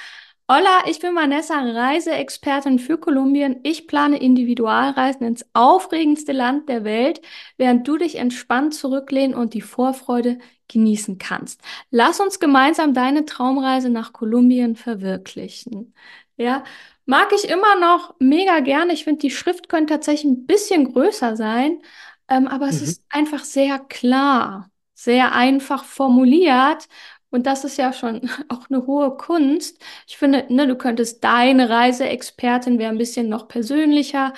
Hola, 0.47 0.83
ich 0.87 0.99
bin 1.01 1.15
Vanessa, 1.15 1.55
Reiseexpertin 1.59 2.79
für 2.79 2.99
Kolumbien. 2.99 3.61
Ich 3.63 3.87
plane 3.87 4.19
Individualreisen 4.21 5.27
ins 5.27 5.47
aufregendste 5.55 6.33
Land 6.33 6.69
der 6.69 6.85
Welt, 6.85 7.23
während 7.57 7.89
du 7.89 7.97
dich 7.97 8.17
entspannt 8.17 8.75
zurücklehnen 8.75 9.35
und 9.35 9.55
die 9.55 9.63
Vorfreude 9.63 10.39
genießen 10.69 11.17
kannst. 11.19 11.63
Lass 11.91 12.21
uns 12.21 12.41
gemeinsam 12.41 12.93
deine 12.93 13.25
Traumreise 13.25 13.89
nach 13.89 14.13
Kolumbien 14.13 14.77
verwirklichen. 14.77 15.95
Ja, 16.37 16.65
mag 17.07 17.33
ich 17.33 17.49
immer 17.49 17.77
noch 17.81 18.15
mega 18.19 18.61
gerne. 18.61 18.93
Ich 18.93 19.05
finde, 19.05 19.21
die 19.21 19.31
Schrift 19.31 19.69
könnte 19.71 19.95
tatsächlich 19.95 20.31
ein 20.31 20.47
bisschen 20.47 20.93
größer 20.93 21.37
sein, 21.37 21.81
ähm, 22.29 22.49
aber 22.49 22.69
es 22.69 22.81
Mhm. 22.81 22.83
ist 22.83 23.03
einfach 23.09 23.45
sehr 23.45 23.79
klar, 23.79 24.71
sehr 24.95 25.33
einfach 25.35 25.85
formuliert. 25.85 26.89
Und 27.35 27.47
das 27.47 27.65
ist 27.65 27.79
ja 27.79 27.93
schon 27.93 28.31
auch 28.49 28.71
eine 28.71 28.87
hohe 28.87 29.17
Kunst. 29.17 29.83
Ich 30.07 30.17
finde, 30.17 30.47
ne, 30.51 30.69
du 30.69 30.77
könntest 30.77 31.25
deine 31.25 31.69
Reiseexpertin 31.69 32.79
wäre 32.79 32.93
ein 32.93 32.99
bisschen 32.99 33.29
noch 33.29 33.49
persönlicher. 33.49 34.33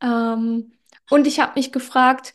Ähm, 0.00 0.70
und 1.10 1.26
ich 1.26 1.40
habe 1.40 1.54
mich 1.56 1.72
gefragt, 1.72 2.34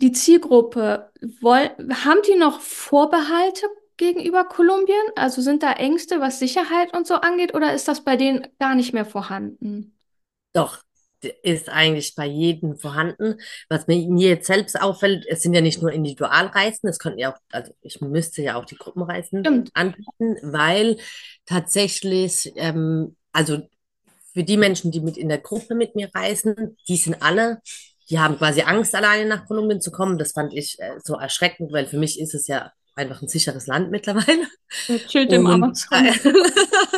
die 0.00 0.12
Zielgruppe, 0.12 1.10
woll, 1.40 1.68
haben 2.04 2.20
die 2.28 2.36
noch 2.36 2.60
Vorbehalte 2.60 3.66
gegenüber 3.96 4.44
Kolumbien? 4.44 5.02
Also 5.16 5.42
sind 5.42 5.64
da 5.64 5.72
Ängste, 5.72 6.20
was 6.20 6.38
Sicherheit 6.38 6.96
und 6.96 7.08
so 7.08 7.16
angeht, 7.16 7.56
oder 7.56 7.74
ist 7.74 7.88
das 7.88 8.04
bei 8.04 8.16
denen 8.16 8.46
gar 8.60 8.76
nicht 8.76 8.92
mehr 8.92 9.04
vorhanden? 9.04 9.98
Doch, 10.52 10.78
ist 11.28 11.68
eigentlich 11.68 12.14
bei 12.14 12.26
jedem 12.26 12.76
vorhanden. 12.76 13.40
Was 13.68 13.86
mir, 13.86 14.08
mir 14.08 14.28
jetzt 14.30 14.46
selbst 14.46 14.80
auffällt, 14.80 15.26
es 15.28 15.42
sind 15.42 15.54
ja 15.54 15.60
nicht 15.60 15.82
nur 15.82 15.92
Individualreisen, 15.92 16.88
es 16.88 16.98
könnten 16.98 17.18
ja 17.18 17.32
auch, 17.32 17.38
also 17.52 17.72
ich 17.82 18.00
müsste 18.00 18.42
ja 18.42 18.56
auch 18.56 18.64
die 18.64 18.76
Gruppenreisen 18.76 19.40
Stimmt. 19.40 19.70
anbieten, 19.74 20.36
weil 20.42 20.96
tatsächlich, 21.46 22.52
ähm, 22.56 23.16
also 23.32 23.62
für 24.32 24.44
die 24.44 24.56
Menschen, 24.56 24.90
die 24.90 25.00
mit 25.00 25.16
in 25.16 25.28
der 25.28 25.38
Gruppe 25.38 25.74
mit 25.74 25.94
mir 25.94 26.10
reisen, 26.14 26.76
die 26.88 26.96
sind 26.96 27.22
alle, 27.22 27.60
die 28.10 28.18
haben 28.18 28.36
quasi 28.36 28.62
Angst, 28.62 28.94
alleine 28.94 29.26
nach 29.28 29.46
Kolumbien 29.46 29.80
zu 29.80 29.90
kommen. 29.90 30.18
Das 30.18 30.32
fand 30.32 30.52
ich 30.52 30.78
äh, 30.80 30.98
so 31.02 31.14
erschreckend, 31.14 31.72
weil 31.72 31.86
für 31.86 31.98
mich 31.98 32.20
ist 32.20 32.34
es 32.34 32.48
ja 32.48 32.72
einfach 32.96 33.22
ein 33.22 33.28
sicheres 33.28 33.66
Land 33.66 33.90
mittlerweile. 33.90 34.46
Er 34.88 34.98
chillt 35.06 35.32
im 35.32 35.46
Und, 35.46 35.52
Amazonas. 35.52 36.18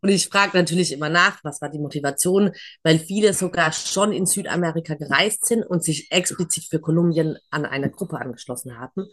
und 0.00 0.08
ich 0.10 0.28
frage 0.28 0.56
natürlich 0.56 0.92
immer 0.92 1.08
nach, 1.08 1.42
was 1.42 1.60
war 1.60 1.70
die 1.70 1.78
Motivation, 1.78 2.52
weil 2.82 2.98
viele 2.98 3.32
sogar 3.34 3.72
schon 3.72 4.12
in 4.12 4.26
Südamerika 4.26 4.94
gereist 4.94 5.46
sind 5.46 5.64
und 5.64 5.82
sich 5.82 6.10
explizit 6.12 6.64
für 6.64 6.80
Kolumbien 6.80 7.38
an 7.50 7.66
eine 7.66 7.90
Gruppe 7.90 8.18
angeschlossen 8.18 8.78
haben. 8.78 9.06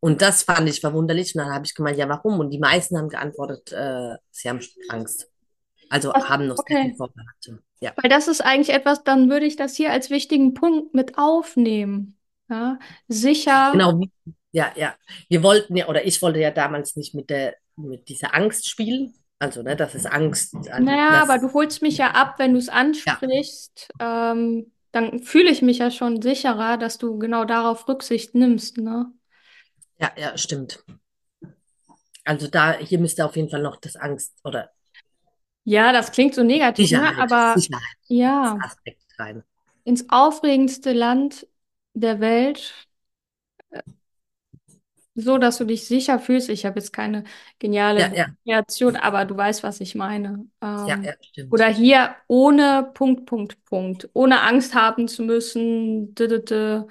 Und 0.00 0.22
das 0.22 0.44
fand 0.44 0.68
ich 0.68 0.80
verwunderlich. 0.80 1.34
Und 1.34 1.42
dann 1.42 1.52
habe 1.52 1.64
ich 1.66 1.74
gemeint, 1.74 1.98
ja, 1.98 2.08
warum? 2.08 2.38
Und 2.38 2.50
die 2.50 2.58
meisten 2.58 2.96
haben 2.96 3.08
geantwortet, 3.08 3.72
äh, 3.72 4.16
sie 4.30 4.48
haben 4.48 4.60
Angst. 4.88 5.28
Also 5.90 6.12
Was- 6.12 6.28
haben 6.28 6.46
noch 6.46 6.58
okay. 6.58 6.94
Vorbehalte. 6.96 7.62
Ja. 7.80 7.92
Weil 7.96 8.10
das 8.10 8.28
ist 8.28 8.40
eigentlich 8.40 8.74
etwas, 8.74 9.04
dann 9.04 9.30
würde 9.30 9.46
ich 9.46 9.56
das 9.56 9.76
hier 9.76 9.92
als 9.92 10.10
wichtigen 10.10 10.54
Punkt 10.54 10.94
mit 10.94 11.16
aufnehmen. 11.16 12.18
Ja, 12.50 12.78
sicher. 13.08 13.70
Genau, 13.72 14.00
ja, 14.52 14.72
ja. 14.74 14.94
Wir 15.28 15.42
wollten 15.42 15.76
ja, 15.76 15.88
oder 15.88 16.04
ich 16.04 16.20
wollte 16.22 16.40
ja 16.40 16.50
damals 16.50 16.96
nicht 16.96 17.14
mit 17.14 17.30
der, 17.30 17.54
mit 17.76 18.08
dieser 18.08 18.34
Angst 18.34 18.68
spielen. 18.68 19.14
Also, 19.38 19.62
ne, 19.62 19.76
das 19.76 19.94
ist 19.94 20.06
Angst. 20.06 20.54
an- 20.70 20.84
Naja, 20.84 21.22
aber 21.22 21.38
du 21.38 21.52
holst 21.52 21.82
mich 21.82 21.98
ja 21.98 22.10
ab, 22.12 22.38
wenn 22.38 22.52
du 22.52 22.58
es 22.58 22.68
ansprichst. 22.68 23.88
Ähm, 24.00 24.72
dann 24.92 25.20
fühle 25.22 25.50
ich 25.50 25.62
mich 25.62 25.78
ja 25.78 25.90
schon 25.90 26.22
sicherer, 26.22 26.76
dass 26.78 26.98
du 26.98 27.18
genau 27.18 27.44
darauf 27.44 27.86
Rücksicht 27.88 28.34
nimmst, 28.34 28.78
ne? 28.78 29.12
Ja, 29.98 30.12
ja, 30.16 30.36
stimmt. 30.36 30.84
Also 32.24 32.46
da, 32.48 32.74
hier 32.78 32.98
müsste 33.00 33.24
auf 33.24 33.34
jeden 33.36 33.50
Fall 33.50 33.62
noch 33.62 33.76
das 33.80 33.96
Angst 33.96 34.34
oder 34.44 34.70
Ja, 35.64 35.92
das 35.92 36.12
klingt 36.12 36.34
so 36.34 36.42
negativ, 36.42 36.94
ne? 36.94 37.06
Sicherheit, 37.06 37.16
Aber 37.18 37.60
Sicherheit, 37.60 37.98
ja, 38.08 38.64
ins 39.84 40.08
aufregendste 40.10 40.92
Land 40.92 41.46
der 41.94 42.20
Welt, 42.20 42.88
äh, 43.70 43.82
so 45.20 45.38
dass 45.38 45.58
du 45.58 45.64
dich 45.64 45.86
sicher 45.86 46.18
fühlst. 46.18 46.48
Ich 46.48 46.64
habe 46.66 46.78
jetzt 46.80 46.92
keine 46.92 47.24
geniale 47.58 48.04
Ja, 48.04 48.10
ja, 48.14 48.34
Kreation, 48.46 48.96
aber 48.96 49.24
du 49.24 49.36
weißt, 49.36 49.62
was 49.62 49.80
ich 49.80 49.94
meine. 49.94 50.46
ja, 50.84 50.96
Ähm, 50.96 51.04
ja, 51.04 51.14
stimmt. 51.22 51.54
Oder 51.54 51.68
hier 51.68 52.14
ohne 52.26 52.90
Punkt, 52.94 53.24
Punkt, 53.26 53.64
Punkt. 53.64 54.08
Ohne 54.12 54.42
Angst 54.42 54.74
haben 54.74 55.08
zu 55.08 55.22
müssen. 55.22 56.14
dü- 56.14 56.26
dü- 56.28 56.44
dü. 56.44 56.86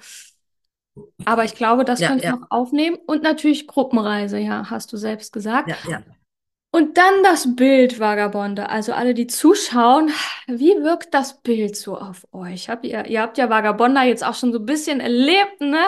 Aber 1.24 1.44
ich 1.44 1.54
glaube, 1.54 1.84
das 1.84 2.02
Ja, 2.02 2.04
könnte 2.04 2.22
ich 2.22 2.26
ja, 2.26 2.38
noch 2.40 2.46
aufnehmen. 2.50 2.96
Und 3.06 3.22
natürlich 3.22 3.66
Gruppenreise, 3.66 4.38
ja, 4.38 4.70
hast 4.70 4.92
du 4.92 4.96
selbst 4.96 5.32
gesagt. 5.32 5.74
ja, 5.74 5.78
ja. 5.84 6.02
Und 6.70 6.98
dann 6.98 7.22
das 7.22 7.56
Bild, 7.56 7.98
Vagabonde. 7.98 8.68
Also 8.68 8.92
alle, 8.92 9.14
die 9.14 9.26
zuschauen, 9.26 10.10
wie 10.46 10.82
wirkt 10.82 11.14
das 11.14 11.40
Bild 11.40 11.76
so 11.76 11.96
auf 11.96 12.26
euch? 12.32 12.68
Habt 12.68 12.84
ihr, 12.84 13.06
ihr 13.06 13.22
habt 13.22 13.38
ja 13.38 13.48
Vagabonda 13.48 14.04
jetzt 14.04 14.22
auch 14.22 14.34
schon 14.34 14.52
so 14.52 14.58
ein 14.58 14.66
bisschen 14.66 15.00
erlebt, 15.00 15.60
ne? 15.60 15.80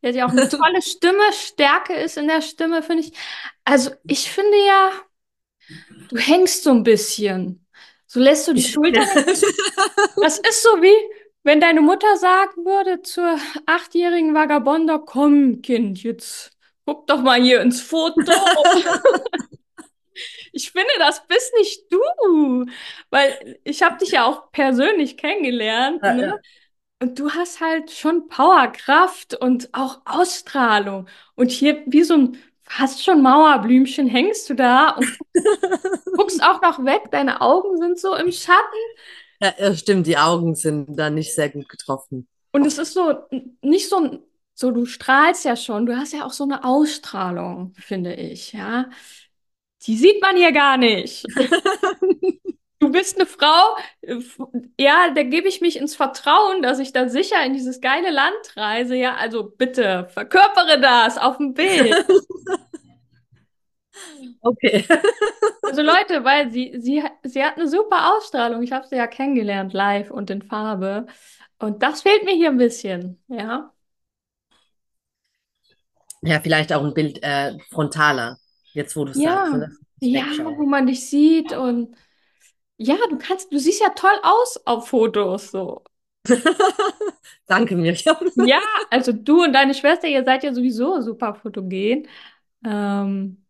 Der 0.00 0.10
hat 0.10 0.16
ja 0.16 0.26
auch 0.26 0.30
eine 0.30 0.48
tolle 0.48 0.80
Stimme, 0.80 1.32
Stärke 1.32 1.94
ist 1.94 2.16
in 2.16 2.28
der 2.28 2.40
Stimme, 2.40 2.82
finde 2.82 3.02
ich. 3.02 3.12
Also 3.64 3.90
ich 4.04 4.30
finde 4.30 4.56
ja, 4.64 4.90
du 6.08 6.16
hängst 6.16 6.62
so 6.62 6.70
ein 6.70 6.84
bisschen. 6.84 7.66
So 8.06 8.20
lässt 8.20 8.46
du 8.48 8.54
die 8.54 8.62
Schulter. 8.62 9.04
Das 10.20 10.38
ist 10.38 10.62
so 10.62 10.80
wie, 10.80 10.94
wenn 11.42 11.60
deine 11.60 11.80
Mutter 11.80 12.16
sagen 12.16 12.64
würde 12.64 13.02
zur 13.02 13.38
achtjährigen 13.66 14.34
Vagabonda, 14.34 14.98
komm, 14.98 15.62
Kind, 15.62 16.02
jetzt 16.02 16.52
guck 16.86 17.06
doch 17.08 17.22
mal 17.22 17.40
hier 17.40 17.60
ins 17.60 17.80
Foto. 17.80 18.22
Ich 20.52 20.70
finde, 20.72 20.88
das 20.98 21.26
bist 21.26 21.52
nicht 21.58 21.90
du, 21.92 22.66
weil 23.10 23.58
ich 23.64 23.82
habe 23.82 23.98
dich 23.98 24.12
ja 24.12 24.24
auch 24.26 24.50
persönlich 24.52 25.16
kennengelernt, 25.16 26.02
Ja, 26.02 26.10
ne? 26.10 26.22
ja. 26.22 26.38
Und 27.00 27.18
du 27.18 27.30
hast 27.32 27.60
halt 27.60 27.90
schon 27.92 28.28
Power, 28.28 28.68
Kraft 28.72 29.34
und 29.34 29.70
auch 29.74 30.00
Ausstrahlung. 30.06 31.08
Und 31.36 31.50
hier 31.52 31.82
wie 31.86 32.02
so 32.04 32.14
ein 32.16 32.38
fast 32.64 33.04
schon 33.04 33.22
Mauerblümchen 33.22 34.08
hängst 34.08 34.50
du 34.50 34.54
da 34.54 34.90
und 34.90 35.18
guckst 36.12 36.42
auch 36.42 36.60
noch 36.62 36.84
weg. 36.84 37.10
Deine 37.12 37.40
Augen 37.40 37.76
sind 37.78 37.98
so 37.98 38.14
im 38.16 38.32
Schatten. 38.32 38.76
Ja, 39.40 39.74
stimmt, 39.76 40.06
die 40.06 40.16
Augen 40.18 40.54
sind 40.54 40.96
da 40.96 41.10
nicht 41.10 41.34
sehr 41.34 41.48
gut 41.50 41.68
getroffen. 41.68 42.28
Und 42.52 42.66
es 42.66 42.78
ist 42.78 42.94
so 42.94 43.14
nicht 43.62 43.88
so, 43.88 43.96
ein- 43.98 44.20
so, 44.54 44.70
du 44.72 44.86
strahlst 44.86 45.44
ja 45.44 45.56
schon. 45.56 45.86
Du 45.86 45.96
hast 45.96 46.12
ja 46.12 46.24
auch 46.26 46.32
so 46.32 46.44
eine 46.44 46.64
Ausstrahlung, 46.64 47.74
finde 47.76 48.14
ich, 48.14 48.52
ja. 48.52 48.90
Die 49.88 49.96
sieht 49.96 50.22
man 50.22 50.36
hier 50.36 50.52
gar 50.52 50.76
nicht. 50.76 51.26
Du 52.80 52.92
bist 52.92 53.16
eine 53.16 53.26
Frau, 53.26 53.76
ja, 54.78 55.10
da 55.12 55.24
gebe 55.24 55.48
ich 55.48 55.60
mich 55.60 55.76
ins 55.76 55.96
Vertrauen, 55.96 56.62
dass 56.62 56.78
ich 56.78 56.92
da 56.92 57.08
sicher 57.08 57.44
in 57.44 57.52
dieses 57.52 57.80
geile 57.80 58.10
Land 58.12 58.56
reise. 58.56 58.94
Ja, 58.94 59.16
also 59.16 59.42
bitte, 59.42 60.08
verkörpere 60.14 60.80
das 60.80 61.18
auf 61.18 61.38
dem 61.38 61.54
Bild. 61.54 61.92
Okay. 64.40 64.84
Also 65.62 65.82
Leute, 65.82 66.22
weil 66.22 66.50
sie, 66.50 66.72
sie, 66.78 67.02
sie 67.24 67.44
hat 67.44 67.56
eine 67.56 67.68
super 67.68 68.14
Ausstrahlung. 68.14 68.62
Ich 68.62 68.70
habe 68.70 68.86
sie 68.86 68.94
ja 68.96 69.08
kennengelernt, 69.08 69.72
live 69.72 70.12
und 70.12 70.30
in 70.30 70.42
Farbe. 70.42 71.06
Und 71.58 71.82
das 71.82 72.02
fehlt 72.02 72.24
mir 72.24 72.34
hier 72.34 72.50
ein 72.50 72.58
bisschen, 72.58 73.20
ja. 73.26 73.72
Ja, 76.22 76.40
vielleicht 76.40 76.72
auch 76.72 76.84
ein 76.84 76.94
Bild 76.94 77.22
äh, 77.22 77.58
frontaler, 77.70 78.38
jetzt 78.78 78.96
wo 78.96 79.04
du 79.04 79.12
sagst, 79.14 79.52
Ja, 79.52 79.54
ne? 79.54 79.76
ja, 80.00 80.24
wo 80.56 80.64
man 80.66 80.86
dich 80.86 81.08
sieht 81.08 81.52
und 81.52 81.96
ja, 82.78 82.96
du 83.10 83.18
kannst, 83.18 83.52
du 83.52 83.58
siehst 83.60 83.80
ja 83.82 83.90
toll 83.90 84.12
aus 84.22 84.58
auf 84.66 84.88
Fotos 84.88 85.50
so. 85.52 85.84
Danke, 87.46 87.76
Miriam. 87.76 88.16
Ja, 88.34 88.60
also 88.90 89.12
du 89.12 89.42
und 89.44 89.52
deine 89.52 89.74
Schwester, 89.74 90.06
ihr 90.08 90.24
seid 90.24 90.44
ja 90.44 90.54
sowieso 90.54 91.00
super 91.00 91.34
fotogen. 91.34 92.06
Ähm, 92.64 93.44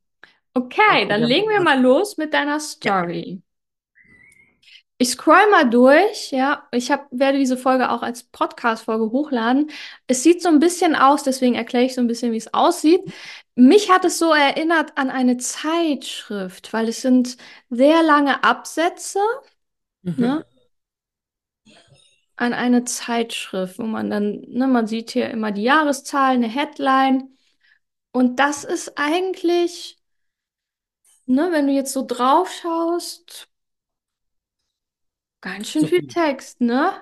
okay, 0.55 1.09
dann 1.09 1.23
legen 1.23 1.49
wir 1.51 1.61
mal 1.61 1.81
los 1.83 2.17
mit 2.19 2.35
deiner 2.35 2.61
Story. 2.61 3.43
Ich 5.01 5.11
scroll 5.11 5.49
mal 5.51 5.71
durch, 5.71 6.33
ja. 6.33 6.67
Ich 6.73 6.91
hab, 6.91 7.07
werde 7.13 7.39
diese 7.39 7.57
Folge 7.57 7.91
auch 7.91 8.03
als 8.03 8.25
Podcast-Folge 8.25 9.13
hochladen. 9.13 9.71
Es 10.09 10.25
sieht 10.25 10.43
so 10.43 10.49
ein 10.49 10.59
bisschen 10.59 10.97
aus, 10.97 11.23
deswegen 11.23 11.55
erkläre 11.55 11.85
ich 11.85 11.95
so 11.95 12.01
ein 12.01 12.09
bisschen, 12.09 12.33
wie 12.33 12.37
es 12.37 12.53
aussieht. 12.53 13.01
Mich 13.55 13.91
hat 13.91 14.05
es 14.05 14.19
so 14.19 14.33
erinnert 14.33 14.99
an 14.99 15.11
eine 15.11 15.37
Zeitschrift, 15.37 16.73
weil 16.73 16.89
es 16.89 17.01
sind 17.03 17.37
sehr 17.71 18.03
lange 18.03 18.43
Absätze, 18.43 19.21
Mhm. 20.03 20.21
ne? 20.21 20.47
An 22.37 22.53
eine 22.53 22.85
Zeitschrift, 22.85 23.79
wo 23.79 23.83
man 23.85 24.11
dann, 24.11 24.41
ne, 24.49 24.67
man 24.69 24.87
sieht 24.87 25.11
hier 25.11 25.29
immer 25.31 25.51
die 25.53 25.63
Jahreszahl, 25.65 26.35
eine 26.35 26.49
Headline. 26.49 27.37
Und 28.13 28.39
das 28.41 28.65
ist 28.65 28.99
eigentlich, 28.99 29.99
ne, 31.27 31.49
wenn 31.53 31.67
du 31.67 31.73
jetzt 31.73 31.93
so 31.93 32.05
drauf 32.07 32.51
schaust, 32.51 33.48
ganz 35.41 35.69
schön 35.71 35.85
So 35.85 35.89
viel 35.89 36.03
viel. 36.03 36.09
Text, 36.09 36.61
ne? 36.61 36.93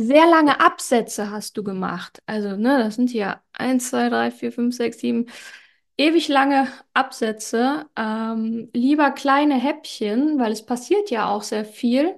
Sehr 0.00 0.26
lange 0.28 0.60
Absätze 0.60 1.30
hast 1.30 1.56
du 1.56 1.64
gemacht. 1.64 2.22
Also, 2.26 2.56
ne, 2.56 2.78
das 2.78 2.94
sind 2.94 3.12
ja 3.12 3.42
1, 3.52 3.88
2, 3.90 4.08
3, 4.08 4.30
4, 4.30 4.52
5, 4.52 4.76
6, 4.76 5.00
7, 5.00 5.26
ewig 5.96 6.28
lange 6.28 6.68
Absätze. 6.94 7.86
Ähm, 7.96 8.70
lieber 8.72 9.10
kleine 9.10 9.56
Häppchen, 9.56 10.38
weil 10.38 10.52
es 10.52 10.64
passiert 10.64 11.10
ja 11.10 11.28
auch 11.28 11.42
sehr 11.42 11.64
viel. 11.64 12.14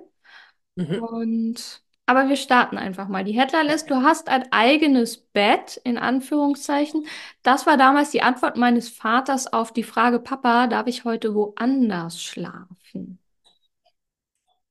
Mhm. 0.76 1.10
Und, 1.10 1.82
aber 2.06 2.28
wir 2.28 2.36
starten 2.36 2.78
einfach 2.78 3.08
mal. 3.08 3.24
Die 3.24 3.38
Headline 3.40 3.68
ist, 3.68 3.90
du 3.90 4.02
hast 4.02 4.28
ein 4.28 4.50
eigenes 4.52 5.18
Bett, 5.18 5.80
in 5.84 5.98
Anführungszeichen. 5.98 7.06
Das 7.44 7.66
war 7.66 7.76
damals 7.78 8.10
die 8.10 8.22
Antwort 8.22 8.56
meines 8.58 8.88
Vaters 8.90 9.52
auf 9.52 9.72
die 9.72 9.84
Frage, 9.84 10.20
Papa, 10.20 10.66
darf 10.68 10.88
ich 10.88 11.04
heute 11.04 11.34
woanders 11.34 12.22
schlafen? 12.22 13.19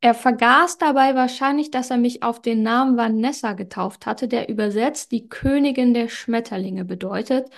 Er 0.01 0.13
vergaß 0.13 0.77
dabei 0.77 1.15
wahrscheinlich, 1.15 1.72
dass 1.72 1.89
er 1.89 1.98
mich 1.98 2.22
auf 2.24 2.41
den 2.41 2.63
Namen 2.63 2.98
Vanessa 2.98 3.53
getauft 3.53 4.06
hatte, 4.06 4.27
der 4.27 4.50
übersetzt 4.50 5.12
die 5.12 5.27
Königin 5.29 5.94
der 5.94 6.10
Schmetterlinge 6.10 6.86
bedeutet. 6.86 7.50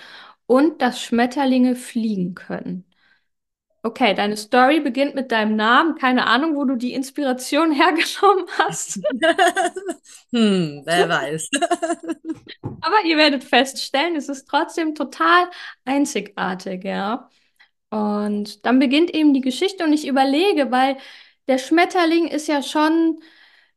und 0.46 0.82
dass 0.82 1.02
Schmetterlinge 1.02 1.76
fliegen 1.76 2.34
können. 2.36 2.84
Okay, 3.84 4.14
deine 4.14 4.36
Story 4.36 4.80
beginnt 4.80 5.14
mit 5.16 5.32
deinem 5.32 5.56
Namen. 5.56 5.96
Keine 5.96 6.26
Ahnung, 6.26 6.54
wo 6.56 6.64
du 6.64 6.76
die 6.76 6.92
Inspiration 6.94 7.72
hergenommen 7.74 8.46
hast. 8.58 9.00
Hm, 10.32 10.82
wer 10.86 11.08
weiß. 11.08 11.48
Aber 12.80 12.96
ihr 13.04 13.16
werdet 13.16 13.44
feststellen, 13.44 14.16
es 14.16 14.28
ist 14.28 14.48
trotzdem 14.48 14.94
total 14.94 15.48
einzigartig, 15.84 16.84
ja. 16.84 17.28
Und 17.90 18.66
dann 18.66 18.78
beginnt 18.80 19.10
eben 19.14 19.34
die 19.34 19.40
Geschichte 19.42 19.84
und 19.84 19.92
ich 19.92 20.06
überlege, 20.08 20.70
weil 20.70 20.98
der 21.48 21.58
Schmetterling 21.58 22.28
ist 22.28 22.48
ja 22.48 22.62
schon 22.62 23.20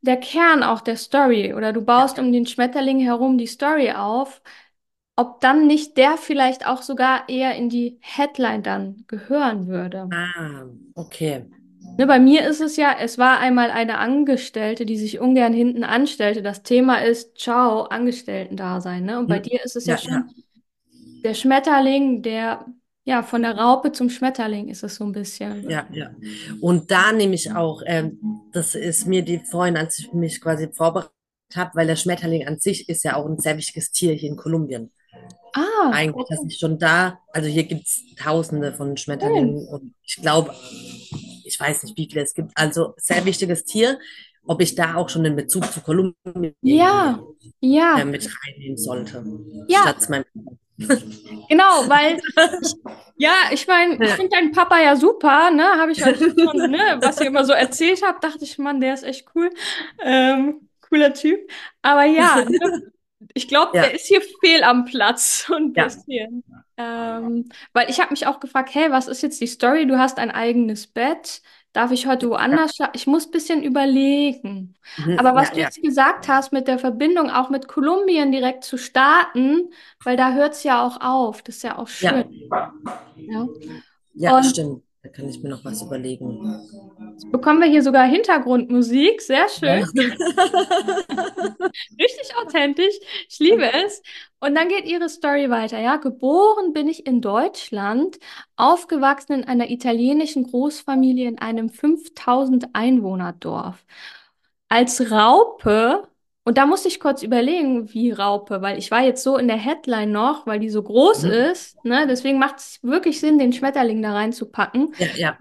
der 0.02 0.18
Kern 0.18 0.62
auch 0.62 0.80
der 0.80 0.96
Story 0.96 1.54
oder 1.54 1.72
du 1.72 1.82
baust 1.82 2.18
um 2.18 2.32
den 2.32 2.46
Schmetterling 2.46 3.00
herum 3.00 3.38
die 3.38 3.46
Story 3.46 3.92
auf, 3.92 4.42
ob 5.16 5.40
dann 5.40 5.66
nicht 5.66 5.96
der 5.98 6.16
vielleicht 6.18 6.66
auch 6.66 6.82
sogar 6.82 7.28
eher 7.28 7.54
in 7.56 7.68
die 7.70 7.98
Headline 8.02 8.62
dann 8.62 9.04
gehören 9.08 9.66
würde. 9.68 10.12
Ah, 10.12 10.66
okay. 10.96 11.44
Ne, 11.98 12.06
bei 12.06 12.18
mir 12.18 12.46
ist 12.46 12.60
es 12.60 12.76
ja, 12.76 12.94
es 12.98 13.16
war 13.16 13.38
einmal 13.38 13.70
eine 13.70 13.96
Angestellte, 13.98 14.84
die 14.84 14.98
sich 14.98 15.18
ungern 15.18 15.54
hinten 15.54 15.82
anstellte. 15.82 16.42
Das 16.42 16.62
Thema 16.62 16.98
ist, 17.02 17.38
ciao, 17.38 17.84
Angestellten-Dasein. 17.84 19.04
Ne? 19.04 19.18
Und 19.18 19.28
bei 19.28 19.38
Hm. 19.38 19.40
dir 19.40 19.62
ist 19.64 19.76
es 19.76 19.86
ja 19.86 19.96
Ja, 19.96 20.02
ja, 20.04 20.22
schon 20.22 20.34
der 21.24 21.34
Schmetterling, 21.34 22.22
der, 22.22 22.66
ja, 23.06 23.22
von 23.22 23.42
der 23.42 23.56
Raupe 23.56 23.92
zum 23.92 24.10
Schmetterling 24.10 24.68
ist 24.68 24.82
es 24.82 24.96
so 24.96 25.04
ein 25.04 25.12
bisschen. 25.12 25.70
ja, 25.70 25.86
ja. 25.92 26.10
Und 26.60 26.90
da 26.90 27.12
nehme 27.12 27.36
ich 27.36 27.52
auch, 27.52 27.82
ähm, 27.86 28.18
das 28.52 28.74
ist 28.74 29.06
mir 29.06 29.22
die 29.22 29.38
vorhin, 29.38 29.76
als 29.76 30.00
ich 30.00 30.12
mich 30.12 30.40
quasi 30.40 30.68
vorbereitet 30.72 31.12
habe, 31.54 31.70
weil 31.74 31.86
der 31.86 31.94
Schmetterling 31.94 32.48
an 32.48 32.58
sich 32.58 32.88
ist 32.88 33.04
ja 33.04 33.14
auch 33.14 33.26
ein 33.26 33.38
sehr 33.38 33.56
wichtiges 33.56 33.92
Tier 33.92 34.12
hier 34.14 34.28
in 34.28 34.36
Kolumbien. 34.36 34.90
Ah, 35.54 35.90
Eigentlich, 35.92 36.26
dass 36.28 36.40
okay. 36.40 36.48
ich 36.50 36.58
schon 36.58 36.80
da, 36.80 37.20
also 37.32 37.48
hier 37.48 37.62
gibt 37.62 37.86
es 37.86 38.02
Tausende 38.16 38.74
von. 38.74 38.96
Schmetterlingen 38.96 39.68
und 39.68 39.94
ich 40.02 40.16
glaube, 40.16 40.52
ich 41.44 41.58
weiß 41.60 41.84
nicht, 41.84 41.96
wie 41.96 42.08
viele 42.10 42.24
es 42.24 42.34
gibt. 42.34 42.50
Also 42.56 42.94
sehr 42.96 43.24
wichtiges 43.24 43.64
Tier, 43.64 44.00
ob 44.44 44.60
ich 44.60 44.74
da 44.74 44.96
auch 44.96 45.08
schon 45.08 45.22
den 45.22 45.36
Bezug 45.36 45.70
zu 45.72 45.80
Kolumbien 45.80 46.16
irgendwie 46.24 46.76
Ja, 46.76 47.22
äh, 47.40 47.66
ja, 47.68 48.04
mit 48.04 48.28
reinnehmen 48.44 48.76
sollte, 48.76 49.24
ja, 49.68 49.82
statt 49.82 50.10
mein. 50.10 50.24
Genau, 50.78 51.88
weil 51.88 52.18
ich, 52.62 52.74
ja, 53.16 53.34
ich 53.50 53.66
meine, 53.66 54.04
ich 54.04 54.12
finde 54.12 54.30
deinen 54.30 54.52
Papa 54.52 54.80
ja 54.80 54.96
super, 54.96 55.50
ne? 55.50 55.64
Habe 55.64 55.92
ich 55.92 56.04
euch 56.04 56.18
schon, 56.18 56.70
ne, 56.70 56.98
was 57.00 57.20
ihr 57.20 57.26
immer 57.28 57.44
so 57.44 57.52
erzählt 57.52 58.02
habt, 58.04 58.22
dachte 58.24 58.44
ich, 58.44 58.58
Mann, 58.58 58.80
der 58.80 58.94
ist 58.94 59.04
echt 59.04 59.26
cool. 59.34 59.50
Ähm, 60.02 60.68
cooler 60.80 61.14
Typ. 61.14 61.50
Aber 61.82 62.04
ja, 62.04 62.44
ne, 62.44 62.92
ich 63.34 63.48
glaube, 63.48 63.72
der 63.72 63.88
ja, 63.88 63.90
ist 63.90 64.06
hier 64.06 64.20
fehl 64.40 64.62
am 64.62 64.84
Platz, 64.84 65.46
ja, 65.48 65.84
bisschen. 65.84 66.44
Ähm, 66.76 67.48
weil 67.72 67.88
ich 67.88 68.00
habe 68.00 68.10
mich 68.10 68.26
auch 68.26 68.40
gefragt, 68.40 68.74
hey, 68.74 68.90
was 68.90 69.08
ist 69.08 69.22
jetzt 69.22 69.40
die 69.40 69.46
Story? 69.46 69.86
Du 69.86 69.98
hast 69.98 70.18
ein 70.18 70.30
eigenes 70.30 70.86
Bett. 70.86 71.40
Darf 71.76 71.92
ich 71.92 72.06
heute 72.06 72.30
ja, 72.50 72.58
woanders 72.58 72.76
schlafen? 72.76 72.92
Ich 72.96 73.06
muss 73.06 73.26
ein 73.26 73.30
bisschen 73.32 73.62
überlegen. 73.62 74.76
mhm, 74.96 75.12
Aber 75.16 75.34
was 75.34 75.50
ja, 75.50 75.52
du 75.52 75.60
ja, 75.60 75.68
jetzt 75.68 75.82
gesagt 75.82 76.28
hast, 76.28 76.52
mit 76.52 76.68
der 76.68 76.78
Verbindung 76.78 77.30
auch 77.30 77.50
mit 77.50 77.68
Kolumbien 77.68 78.32
direkt 78.32 78.64
zu 78.64 78.78
starten, 78.78 79.70
weil 80.02 80.16
da 80.16 80.32
hört 80.34 80.54
es 80.54 80.62
ja 80.64 80.84
auch 80.86 81.00
auf. 81.02 81.42
Das 81.42 81.56
ist 81.56 81.62
ja 81.64 81.78
auch 81.78 81.88
schön. 81.88 82.24
ja, 82.50 82.72
Ja. 83.16 83.48
ja, 84.14 84.42
Und 84.42 84.42
stimmt. 84.42 84.82
Da 85.06 85.12
kann 85.12 85.28
ich 85.28 85.40
mir 85.40 85.50
noch 85.50 85.64
was 85.64 85.82
überlegen. 85.82 86.42
jetzt 87.12 87.30
bekommen 87.30 87.60
wir 87.60 87.68
hier 87.68 87.84
sogar 87.84 88.08
Hintergrundmusik. 88.08 89.22
Sehr 89.22 89.48
schön. 89.48 89.84
Richtig 92.00 92.36
authentisch. 92.42 92.96
Ich 93.28 93.38
liebe 93.38 93.72
es. 93.72 94.02
Und 94.40 94.56
dann 94.56 94.68
geht 94.68 94.84
ihre 94.84 95.08
Story 95.08 95.48
weiter. 95.48 95.78
Ja, 95.78 95.98
geboren 95.98 96.72
bin 96.72 96.88
ich 96.88 97.06
in 97.06 97.20
Deutschland, 97.20 98.18
aufgewachsen 98.56 99.32
in 99.34 99.44
einer 99.44 99.70
italienischen 99.70 100.42
Großfamilie 100.42 101.28
in 101.28 101.38
einem 101.38 101.70
5000 101.70 102.70
Einwohner-Dorf. 102.72 103.86
Als 104.68 105.12
Raupe, 105.12 106.08
und 106.46 106.58
da 106.58 106.66
musste 106.66 106.88
ich 106.88 107.00
kurz 107.00 107.22
überlegen, 107.22 107.92
wie 107.92 108.12
Raupe, 108.12 108.62
weil 108.62 108.78
ich 108.78 108.90
war 108.92 109.02
jetzt 109.02 109.22
so 109.24 109.36
in 109.38 109.48
der 109.48 109.58
Headline 109.58 110.12
noch, 110.12 110.46
weil 110.46 110.60
die 110.60 110.70
so 110.70 110.82
groß 110.82 111.24
Mhm. 111.24 111.30
ist, 111.30 111.84
ne? 111.84 112.06
Deswegen 112.08 112.38
macht 112.38 112.58
es 112.58 112.80
wirklich 112.82 113.20
Sinn, 113.20 113.38
den 113.38 113.52
Schmetterling 113.52 114.02
da 114.02 114.12
reinzupacken. 114.14 114.94
Ja, 114.98 115.06
ja, 115.16 115.38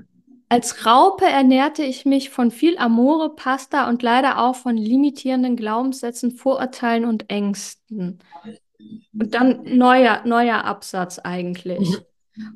Als 0.49 0.85
Raupe 0.85 1.25
ernährte 1.25 1.83
ich 1.83 2.05
mich 2.05 2.29
von 2.29 2.51
viel 2.51 2.77
Amore, 2.77 3.35
Pasta 3.35 3.89
und 3.89 4.03
leider 4.03 4.39
auch 4.39 4.55
von 4.55 4.77
limitierenden 4.77 5.55
Glaubenssätzen, 5.55 6.31
Vorurteilen 6.31 7.05
und 7.05 7.29
Ängsten. 7.29 8.19
Und 9.13 9.33
dann 9.33 9.61
neuer, 9.77 10.21
neuer 10.25 10.63
Absatz 10.65 11.19
eigentlich. 11.19 12.03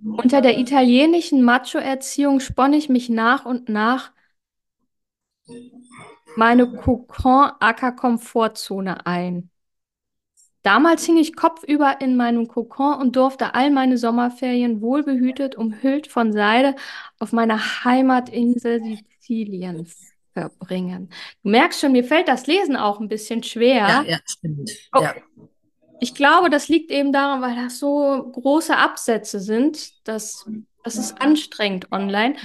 mhm. 0.02 0.16
Unter 0.16 0.42
der 0.42 0.58
italienischen 0.60 1.42
Macho-Erziehung 1.44 2.40
spann 2.42 2.74
ich 2.74 2.90
mich 2.90 3.10
nach 3.10 3.46
und 3.46 3.70
nach 3.70 4.12
meine 6.40 6.72
Kokon-Acker-Komfortzone 6.72 9.06
ein. 9.06 9.52
Damals 10.64 11.06
hing 11.06 11.18
ich 11.18 11.36
kopfüber 11.36 12.02
in 12.02 12.16
meinem 12.18 12.48
Kokon 12.48 13.00
und 13.00 13.16
durfte 13.16 13.54
all 13.56 13.70
meine 13.72 13.98
Sommerferien 13.98 14.82
wohlbehütet, 14.82 15.56
umhüllt 15.56 16.06
von 16.08 16.34
Seide 16.34 16.76
auf 17.20 17.32
meiner 17.32 17.84
Heimatinsel 17.84 18.82
Sizilien 18.84 19.88
verbringen. 20.34 21.10
Du 21.44 21.50
merkst 21.50 21.80
schon, 21.82 21.94
mir 21.94 22.04
fällt 22.04 22.28
das 22.28 22.46
Lesen 22.48 22.76
auch 22.76 23.00
ein 23.00 23.08
bisschen 23.10 23.42
Ja, 23.42 23.48
schwer. 23.50 24.06
ja, 24.08 24.18
stimmt. 24.26 24.70
Oh, 24.94 25.02
Ja. 25.02 25.16
ich 26.02 26.16
glaube, 26.16 26.50
das 26.50 26.70
liegt 26.70 26.92
eben 26.92 27.12
daran, 27.12 27.42
weil 27.42 27.56
das 27.56 27.80
so 27.80 28.32
große 28.34 28.78
Absätze 28.78 29.40
sind, 29.40 30.08
dass 30.08 30.46
das 30.84 30.96
ist 30.96 31.22
anstrengend 31.22 31.92
online. 31.92 32.36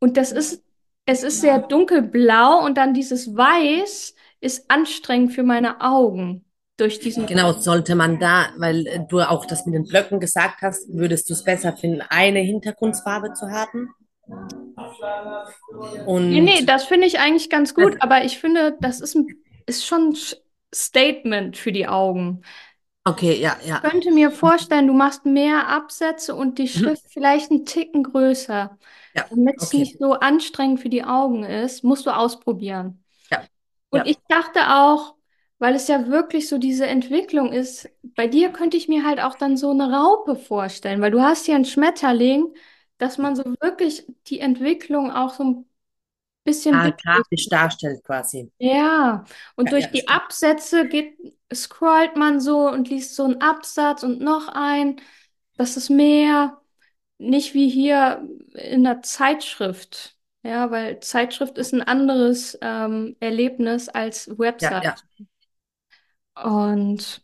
Und 0.00 0.16
das 0.16 0.32
ist, 0.32 0.64
es 1.06 1.22
ist 1.22 1.40
sehr 1.40 1.58
dunkelblau 1.58 2.64
und 2.64 2.76
dann 2.76 2.94
dieses 2.94 3.36
Weiß 3.36 4.14
ist 4.40 4.70
anstrengend 4.70 5.32
für 5.32 5.42
meine 5.42 5.80
Augen 5.80 6.44
durch 6.76 7.00
diesen 7.00 7.26
Genau, 7.26 7.52
sollte 7.52 7.94
man 7.94 8.18
da, 8.18 8.48
weil 8.56 8.86
äh, 8.86 9.00
du 9.08 9.20
auch 9.20 9.44
das 9.46 9.66
mit 9.66 9.74
den 9.74 9.84
Blöcken 9.86 10.20
gesagt 10.20 10.62
hast, 10.62 10.88
würdest 10.92 11.28
du 11.28 11.34
es 11.34 11.44
besser 11.44 11.76
finden, 11.76 12.02
eine 12.08 12.40
Hintergrundfarbe 12.40 13.32
zu 13.34 13.50
haben? 13.50 13.90
Nee, 16.28 16.40
nee, 16.40 16.62
Und 16.66 16.66
das 16.66 16.84
finde 16.84 17.06
ich 17.06 17.18
eigentlich 17.18 17.50
ganz 17.50 17.74
gut, 17.74 17.96
aber 18.00 18.24
ich 18.24 18.38
finde, 18.38 18.78
das 18.80 19.00
ist 19.00 19.14
ein, 19.14 19.26
ist 19.66 19.86
schon 19.86 20.10
ein 20.10 20.16
Statement 20.74 21.56
für 21.56 21.72
die 21.72 21.86
Augen. 21.86 22.42
okay, 23.04 23.40
ja, 23.40 23.56
ja. 23.64 23.80
Ich 23.82 23.90
könnte 23.90 24.10
mir 24.12 24.30
vorstellen, 24.30 24.86
du 24.86 24.92
machst 24.94 25.24
mehr 25.26 25.68
Absätze 25.68 26.34
und 26.34 26.58
die 26.58 26.68
Mhm. 26.74 26.94
Schrift 26.94 27.04
vielleicht 27.10 27.50
einen 27.50 27.66
Ticken 27.66 28.02
größer, 28.04 28.78
Ja, 29.14 29.30
damit 29.30 29.56
es 29.62 29.72
okay. 29.72 29.74
nicht 29.74 29.98
so 29.98 30.14
anstrengend 30.14 30.80
für 30.80 30.88
die 30.88 31.04
Augen 31.04 31.44
ist. 31.44 31.84
Musst 31.84 32.06
du 32.06 32.10
ausprobieren. 32.16 33.04
Ja, 33.30 33.48
Und 33.90 34.06
ja, 34.06 34.08
ich 34.08 34.18
dachte 34.28 34.60
auch, 34.76 35.16
weil 35.58 35.74
es 35.76 35.88
ja 35.88 36.08
wirklich 36.08 36.48
so 36.48 36.58
diese 36.58 36.86
Entwicklung 36.86 37.52
ist, 37.52 37.88
bei 38.02 38.26
dir 38.28 38.50
könnte 38.52 38.76
ich 38.76 38.88
mir 38.88 39.04
halt 39.04 39.20
auch 39.20 39.36
dann 39.36 39.56
so 39.56 39.70
eine 39.70 39.92
Raupe 39.92 40.36
vorstellen, 40.36 41.00
weil 41.00 41.10
du 41.12 41.22
hast 41.22 41.46
ja 41.46 41.54
einen 41.56 41.64
Schmetterling, 41.64 42.54
dass 42.98 43.18
man 43.18 43.36
so 43.36 43.44
wirklich 43.60 44.06
die 44.28 44.40
Entwicklung 44.40 45.10
auch 45.12 45.34
so 45.34 45.44
ein 45.44 45.66
bisschen 46.44 46.80
ah, 46.80 46.90
grafisch 46.90 47.48
darstellt 47.48 48.02
quasi. 48.04 48.50
Ja, 48.58 49.24
und 49.56 49.72
Ja, 49.72 49.72
durch 49.72 49.86
ja, 49.86 49.92
die 49.92 50.06
stimmt. 50.06 50.08
Absätze 50.08 50.88
geht, 50.88 51.18
scrollt 51.52 52.16
man 52.16 52.40
so 52.40 52.68
und 52.70 52.88
liest 52.88 53.14
so 53.16 53.24
einen 53.24 53.40
Absatz 53.42 54.02
und 54.02 54.20
noch 54.20 54.48
einen. 54.48 55.00
Das 55.56 55.76
ist 55.76 55.90
mehr 55.90 56.60
nicht 57.18 57.54
wie 57.54 57.68
hier 57.68 58.28
in 58.54 58.84
der 58.84 59.02
Zeitschrift. 59.02 60.16
Ja, 60.42 60.70
weil 60.70 61.00
Zeitschrift 61.00 61.56
ist 61.58 61.72
ein 61.72 61.82
anderes 61.82 62.58
ähm, 62.60 63.16
Erlebnis 63.20 63.88
als 63.88 64.36
Ja, 64.60 64.76
Website. 64.78 64.82
ja. 64.82 65.04
Und 66.34 67.22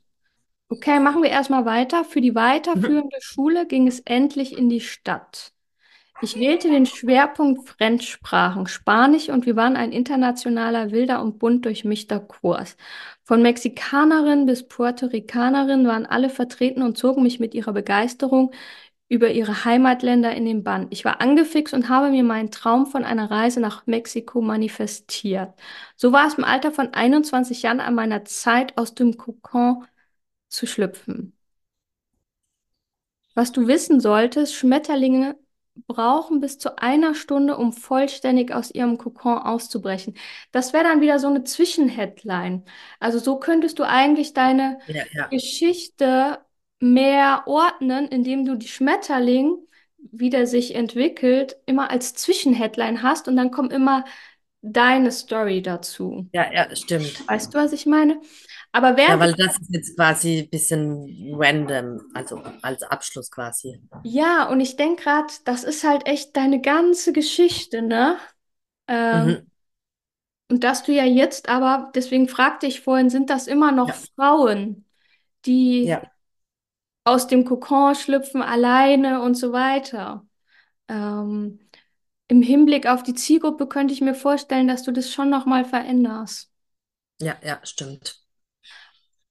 okay, 0.68 1.00
machen 1.00 1.22
wir 1.22 1.30
erstmal 1.30 1.64
weiter. 1.64 2.04
Für 2.04 2.20
die 2.20 2.34
Mhm. 2.74 2.90
weiterführende 2.94 3.18
Schule 3.20 3.66
ging 3.66 3.88
es 3.88 4.00
endlich 4.00 4.56
in 4.56 4.68
die 4.68 4.80
Stadt. 4.80 5.52
Ich 6.20 6.36
wählte 6.38 6.70
den 6.70 6.86
Schwerpunkt 6.86 7.68
Fremdsprachen, 7.68 8.66
Spanisch 8.66 9.28
und 9.30 9.46
wir 9.46 9.56
waren 9.56 9.76
ein 9.76 9.92
internationaler, 9.92 10.90
wilder 10.92 11.22
und 11.22 11.38
bunt 11.38 11.64
durchmischter 11.66 12.20
Kurs. 12.20 12.76
Von 13.24 13.42
Mexikanerin 13.42 14.46
bis 14.46 14.68
Puerto 14.68 15.06
Ricanerin 15.06 15.86
waren 15.86 16.06
alle 16.06 16.30
vertreten 16.30 16.82
und 16.82 16.98
zogen 16.98 17.22
mich 17.22 17.40
mit 17.40 17.54
ihrer 17.54 17.72
Begeisterung 17.72 18.52
über 19.10 19.30
ihre 19.32 19.66
Heimatländer 19.66 20.34
in 20.34 20.46
den 20.46 20.64
Bann. 20.64 20.88
Ich 20.90 21.04
war 21.04 21.20
angefixt 21.20 21.74
und 21.74 21.90
habe 21.90 22.10
mir 22.10 22.24
meinen 22.24 22.50
Traum 22.52 22.86
von 22.86 23.04
einer 23.04 23.30
Reise 23.30 23.60
nach 23.60 23.86
Mexiko 23.86 24.40
manifestiert. 24.42 25.54
So 25.96 26.12
war 26.12 26.28
es 26.28 26.34
im 26.36 26.44
Alter 26.44 26.72
von 26.72 26.94
21 26.94 27.62
Jahren 27.62 27.80
an 27.80 27.94
meiner 27.96 28.24
Zeit, 28.24 28.78
aus 28.78 28.94
dem 28.94 29.18
Kokon 29.18 29.86
zu 30.48 30.66
schlüpfen. 30.66 31.34
Was 33.34 33.52
du 33.52 33.66
wissen 33.68 34.00
solltest, 34.00 34.54
Schmetterlinge 34.54 35.38
brauchen 35.86 36.40
bis 36.40 36.58
zu 36.58 36.78
einer 36.78 37.14
Stunde, 37.14 37.56
um 37.56 37.72
vollständig 37.72 38.52
aus 38.52 38.70
ihrem 38.70 38.98
Kokon 38.98 39.38
auszubrechen. 39.38 40.14
Das 40.52 40.72
wäre 40.72 40.84
dann 40.84 41.00
wieder 41.00 41.18
so 41.18 41.28
eine 41.28 41.44
Zwischenheadline. 41.44 42.64
Also 42.98 43.18
so 43.18 43.38
könntest 43.38 43.78
du 43.78 43.84
eigentlich 43.84 44.34
deine 44.34 44.78
Ja, 44.86 45.04
ja. 45.12 45.30
Geschichte 45.30 46.38
mehr 46.80 47.44
ordnen, 47.46 48.08
indem 48.08 48.44
du 48.44 48.56
die 48.56 48.68
Schmetterling, 48.68 49.56
wie 49.98 50.30
der 50.30 50.46
sich 50.46 50.74
entwickelt, 50.74 51.56
immer 51.66 51.90
als 51.90 52.14
Zwischenheadline 52.14 53.02
hast 53.02 53.28
und 53.28 53.36
dann 53.36 53.50
kommt 53.50 53.72
immer 53.72 54.04
deine 54.62 55.12
Story 55.12 55.62
dazu. 55.62 56.30
Ja, 56.32 56.52
ja, 56.52 56.74
stimmt. 56.76 57.24
Weißt 57.28 57.54
du, 57.54 57.58
was 57.58 57.72
ich 57.72 57.86
meine? 57.86 58.20
Aber 58.72 58.96
Ja, 59.06 59.18
während 59.18 59.20
weil 59.20 59.34
das 59.34 59.58
ist 59.58 59.70
jetzt 59.70 59.96
quasi 59.96 60.40
ein 60.40 60.50
bisschen 60.50 61.34
random, 61.34 62.00
also 62.14 62.42
als 62.62 62.82
Abschluss 62.82 63.30
quasi. 63.30 63.80
Ja, 64.02 64.48
und 64.48 64.60
ich 64.60 64.76
denke 64.76 65.02
gerade, 65.02 65.32
das 65.44 65.64
ist 65.64 65.84
halt 65.84 66.06
echt 66.06 66.36
deine 66.36 66.60
ganze 66.60 67.12
Geschichte, 67.12 67.82
ne? 67.82 68.18
Ähm, 68.88 69.36
Mhm. 69.36 69.50
und 70.48 70.64
dass 70.64 70.82
du 70.82 70.92
ja 70.92 71.04
jetzt 71.04 71.48
aber, 71.48 71.90
deswegen 71.94 72.28
fragte 72.28 72.66
ich 72.66 72.80
vorhin, 72.80 73.10
sind 73.10 73.30
das 73.30 73.46
immer 73.46 73.72
noch 73.72 73.92
Ja, 73.92 74.00
Frauen, 74.16 74.84
die 75.46 75.98
ja, 75.98 76.10
aus 77.04 77.26
dem 77.26 77.44
Kokon 77.44 77.94
schlüpfen, 77.94 78.42
alleine 78.42 79.22
und 79.22 79.34
so 79.36 79.52
weiter? 79.52 80.26
Ähm, 80.88 81.60
im 82.28 82.42
Hinblick 82.42 82.86
auf 82.88 83.02
die 83.04 83.14
Zielgruppe 83.14 83.68
könnte 83.68 83.94
ich 83.94 84.00
mir 84.02 84.14
vorstellen, 84.14 84.68
dass 84.68 84.84
du 84.84 84.92
das 84.92 85.12
schon 85.12 85.30
noch 85.30 85.46
mal 85.46 85.64
veränderst. 85.64 86.50
ja, 87.20 87.38
ja, 87.42 87.60
stimmt. 87.64 88.20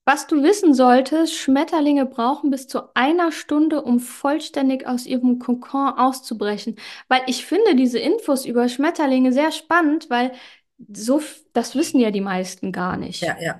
Was 0.05 0.25
du 0.25 0.41
wissen 0.43 0.73
solltest, 0.73 1.36
Schmetterlinge 1.36 2.05
brauchen 2.08 2.49
bis 2.49 2.67
zu 2.67 2.93
einer 2.95 3.32
Stunde, 3.32 3.84
um 3.84 3.99
vollständig 3.99 4.88
aus 4.88 5.05
ihrem 5.05 5.38
Kokon 5.39 5.89
auszubrechen. 5.93 6.77
Weil 7.08 7.21
ich 7.27 7.45
finde 7.45 7.75
diese 7.75 7.99
Infos 7.99 8.45
über 8.45 8.67
Schmetterlinge 8.69 9.32
sehr 9.34 9.51
spannend, 9.51 10.10
weil 10.10 10.32
so, 10.91 11.21
das 11.53 11.75
wissen 11.75 11.99
ja 11.99 12.10
die 12.12 12.21
meisten 12.21 12.71
gar 12.71 12.97
nicht. 12.97 13.21
Ja, 13.21 13.38
ja, 13.39 13.60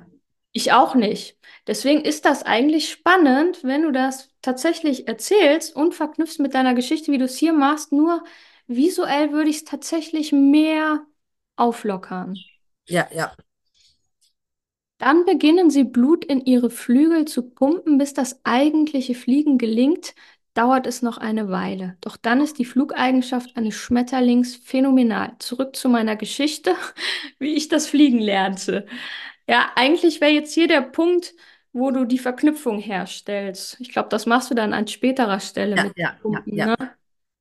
Ich 0.52 0.72
auch 0.72 0.96
nicht. 0.96 1.38
Deswegen 1.68 2.02
ist 2.02 2.26
das 2.26 2.44
eigentlich 2.44 2.90
spannend, 2.90 3.64
wenn 3.64 3.84
du 3.84 3.92
das 3.92 4.30
tatsächlich 4.42 5.08
erzählst 5.08 5.76
und 5.76 5.94
verknüpfst 5.94 6.40
mit 6.40 6.54
deiner 6.56 6.74
Geschichte, 6.74 7.12
wie 7.12 7.18
du 7.20 7.26
es 7.26 7.38
hier 7.38 7.54
machst. 7.54 7.92
Nur 7.92 8.24
visuell 8.68 9.32
würde 9.32 9.50
ich 9.50 9.58
es 9.58 9.64
tatsächlich 9.66 10.32
mehr 10.32 11.06
auflockern. 11.56 12.46
ja, 12.88 13.08
ja, 13.12 13.36
Dann 14.98 15.24
beginnen 15.26 15.70
sie 15.70 15.86
Blut 15.86 16.26
in 16.26 16.42
ihre 16.46 16.70
Flügel 16.70 17.26
zu 17.26 17.50
pumpen, 17.50 17.98
bis 17.98 18.14
das 18.14 18.42
eigentliche 18.44 19.16
Fliegen 19.16 19.58
gelingt, 19.58 20.14
dauert 20.56 20.88
es 20.88 21.02
noch 21.02 21.18
eine 21.18 21.50
Weile. 21.50 21.98
Doch 22.02 22.18
dann 22.18 22.42
ist 22.42 22.58
die 22.60 22.66
Flugeigenschaft 22.66 23.56
eines 23.56 23.76
Schmetterlings 23.76 24.58
phänomenal. 24.58 25.36
Zurück 25.40 25.76
zu 25.78 25.88
meiner 25.88 26.18
Geschichte, 26.18 26.76
wie 27.40 27.54
ich 27.56 27.70
das 27.70 27.88
Fliegen 27.88 28.20
lernte. 28.20 28.86
Ja, 29.50 29.72
eigentlich 29.76 30.22
wäre 30.22 30.32
jetzt 30.32 30.54
hier 30.54 30.68
der 30.68 30.82
Punkt, 30.82 31.34
wo 31.74 31.90
du 31.90 32.06
die 32.06 32.20
Verknüpfung 32.20 32.78
herstellst. 32.78 33.78
Ich 33.80 33.92
glaube, 33.92 34.10
das 34.10 34.28
machst 34.28 34.52
du 34.52 34.54
dann 34.54 34.74
an 34.74 34.88
späterer 34.88 35.40
Stelle 35.40 35.76
ja, 35.76 35.84
mit 35.86 35.98
ja, 35.98 36.04
ja, 36.04 36.16
Pumpen, 36.22 36.56
ja, 36.56 36.66
ne? 36.68 36.76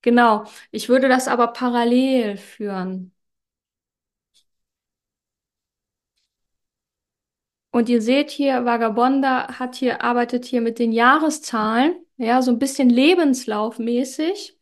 Genau. 0.00 0.44
Ich 0.70 0.88
würde 0.88 1.08
das 1.10 1.28
aber 1.28 1.48
parallel 1.48 2.38
führen. 2.38 3.12
Und 7.72 7.90
ihr 7.90 8.00
seht 8.00 8.30
hier, 8.30 8.64
Vagabonda 8.64 9.58
hat 9.58 9.76
hier, 9.76 10.02
arbeitet 10.02 10.46
hier 10.46 10.62
mit 10.62 10.78
den 10.78 10.92
Jahreszahlen, 10.92 11.94
ja, 12.16 12.40
so 12.40 12.50
ein 12.50 12.58
bisschen 12.58 12.88
lebenslaufmäßig. 12.88 14.56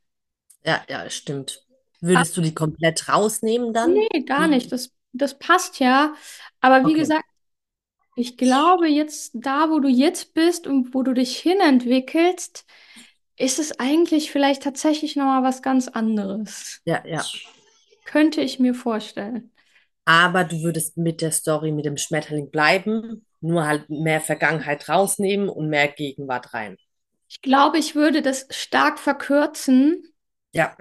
ja, 0.64 0.82
ja, 0.88 1.08
stimmt. 1.10 1.64
Würdest 2.00 2.36
du 2.36 2.40
die 2.40 2.54
komplett 2.54 3.08
rausnehmen 3.08 3.72
dann? 3.72 3.94
nee, 3.94 4.22
gar 4.22 4.48
nicht. 4.48 4.66
Die, 4.66 4.70
Das, 4.70 4.90
das 5.12 5.38
passt 5.38 5.78
ja. 5.78 6.14
Aber 6.60 6.80
wie 6.80 6.90
okay. 6.90 7.00
gesagt, 7.00 7.24
ich 8.16 8.36
glaube, 8.36 8.88
jetzt 8.88 9.32
da, 9.34 9.70
wo 9.70 9.78
du 9.80 9.88
jetzt 9.88 10.34
bist 10.34 10.66
und 10.66 10.94
wo 10.94 11.02
du 11.02 11.12
dich 11.14 11.36
hinentwickelst, 11.38 12.64
ist 13.36 13.58
es 13.58 13.78
eigentlich 13.78 14.30
vielleicht 14.32 14.62
tatsächlich 14.62 15.16
nochmal 15.16 15.42
was 15.42 15.62
ganz 15.62 15.88
anderes. 15.88 16.82
Ja, 16.84 17.02
ja. 17.06 17.22
Könnte 18.06 18.40
ich 18.40 18.58
mir 18.58 18.74
vorstellen. 18.74 19.50
Aber 20.04 20.44
du 20.44 20.62
würdest 20.62 20.96
mit 20.96 21.20
der 21.20 21.32
Story 21.32 21.70
mit 21.72 21.84
dem 21.84 21.96
Schmetterling 21.96 22.50
bleiben, 22.50 23.24
nur 23.40 23.66
halt 23.66 23.88
mehr 23.90 24.20
Vergangenheit 24.20 24.88
rausnehmen 24.88 25.48
und 25.48 25.68
mehr 25.68 25.88
Gegenwart 25.88 26.54
rein. 26.54 26.76
Ich 27.28 27.40
glaube, 27.40 27.78
ich 27.78 27.94
würde 27.94 28.20
das 28.20 28.46
stark 28.50 28.98
verkürzen 28.98 30.02
Ja, 30.52 30.76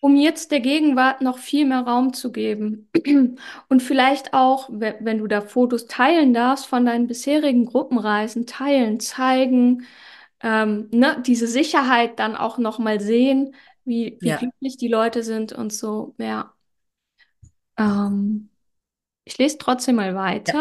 um 0.00 0.16
jetzt 0.16 0.50
der 0.52 0.60
Gegenwart 0.60 1.20
noch 1.22 1.38
viel 1.38 1.66
mehr 1.66 1.80
Raum 1.82 2.12
zu 2.14 2.32
geben. 2.32 2.90
Und 3.68 3.82
vielleicht 3.82 4.32
auch, 4.34 4.68
we- 4.70 4.96
wenn 5.00 5.18
du 5.18 5.26
da 5.26 5.40
Fotos 5.40 5.86
teilen 5.86 6.34
darfst 6.34 6.66
von 6.66 6.86
deinen 6.86 7.06
bisherigen 7.08 7.66
Gruppenreisen, 7.66 8.46
teilen, 8.46 9.00
zeigen, 9.00 9.86
ähm, 10.42 10.88
ne, 10.92 11.22
diese 11.26 11.46
Sicherheit 11.48 12.18
dann 12.20 12.36
auch 12.36 12.58
noch 12.58 12.78
mal 12.78 13.00
sehen, 13.00 13.54
wie, 13.84 14.18
wie 14.22 14.32
ja, 14.32 14.36
glücklich 14.36 14.76
die 14.76 14.88
Leute 14.88 15.22
sind 15.24 15.52
und 15.52 15.72
so. 15.72 16.14
Ja, 16.18 16.54
ähm, 17.76 18.50
ich 19.24 19.38
lese 19.38 19.58
trotzdem 19.58 19.96
mal 19.96 20.14
ja. 20.46 20.54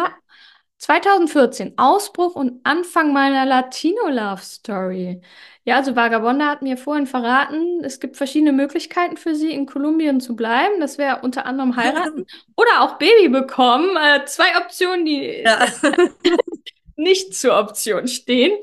Weiter. 0.88 1.10
2014, 1.10 1.74
Ausbruch 1.78 2.36
und 2.36 2.60
Anfang 2.64 3.14
meiner 3.14 3.46
Latino-Love-Story. 3.46 5.22
Ja, 5.64 5.76
also 5.76 5.96
Vagabonda 5.96 6.48
hat 6.48 6.62
mir 6.62 6.78
vorhin 6.78 7.08
verraten, 7.08 7.84
es 7.84 8.00
gibt 8.00 8.16
verschiedene 8.16 8.54
Möglichkeiten 8.54 9.18
für 9.18 9.36
sie, 9.36 9.52
in 9.52 9.66
Kolumbien 9.66 10.22
zu 10.22 10.36
bleiben. 10.36 10.80
Das 10.80 10.98
wäre 10.98 11.22
unter 11.22 11.46
anderem 11.46 11.76
heiraten 11.76 12.26
oder 12.56 12.82
auch 12.82 12.98
Baby 12.98 13.30
bekommen. 13.30 13.90
Äh, 13.98 14.26
zwei 14.26 14.58
Optionen, 14.58 15.06
die 15.06 15.42
Ja, 15.44 15.68
nicht 16.96 17.36
zur 17.36 17.60
Option 17.60 18.08
stehen. 18.08 18.58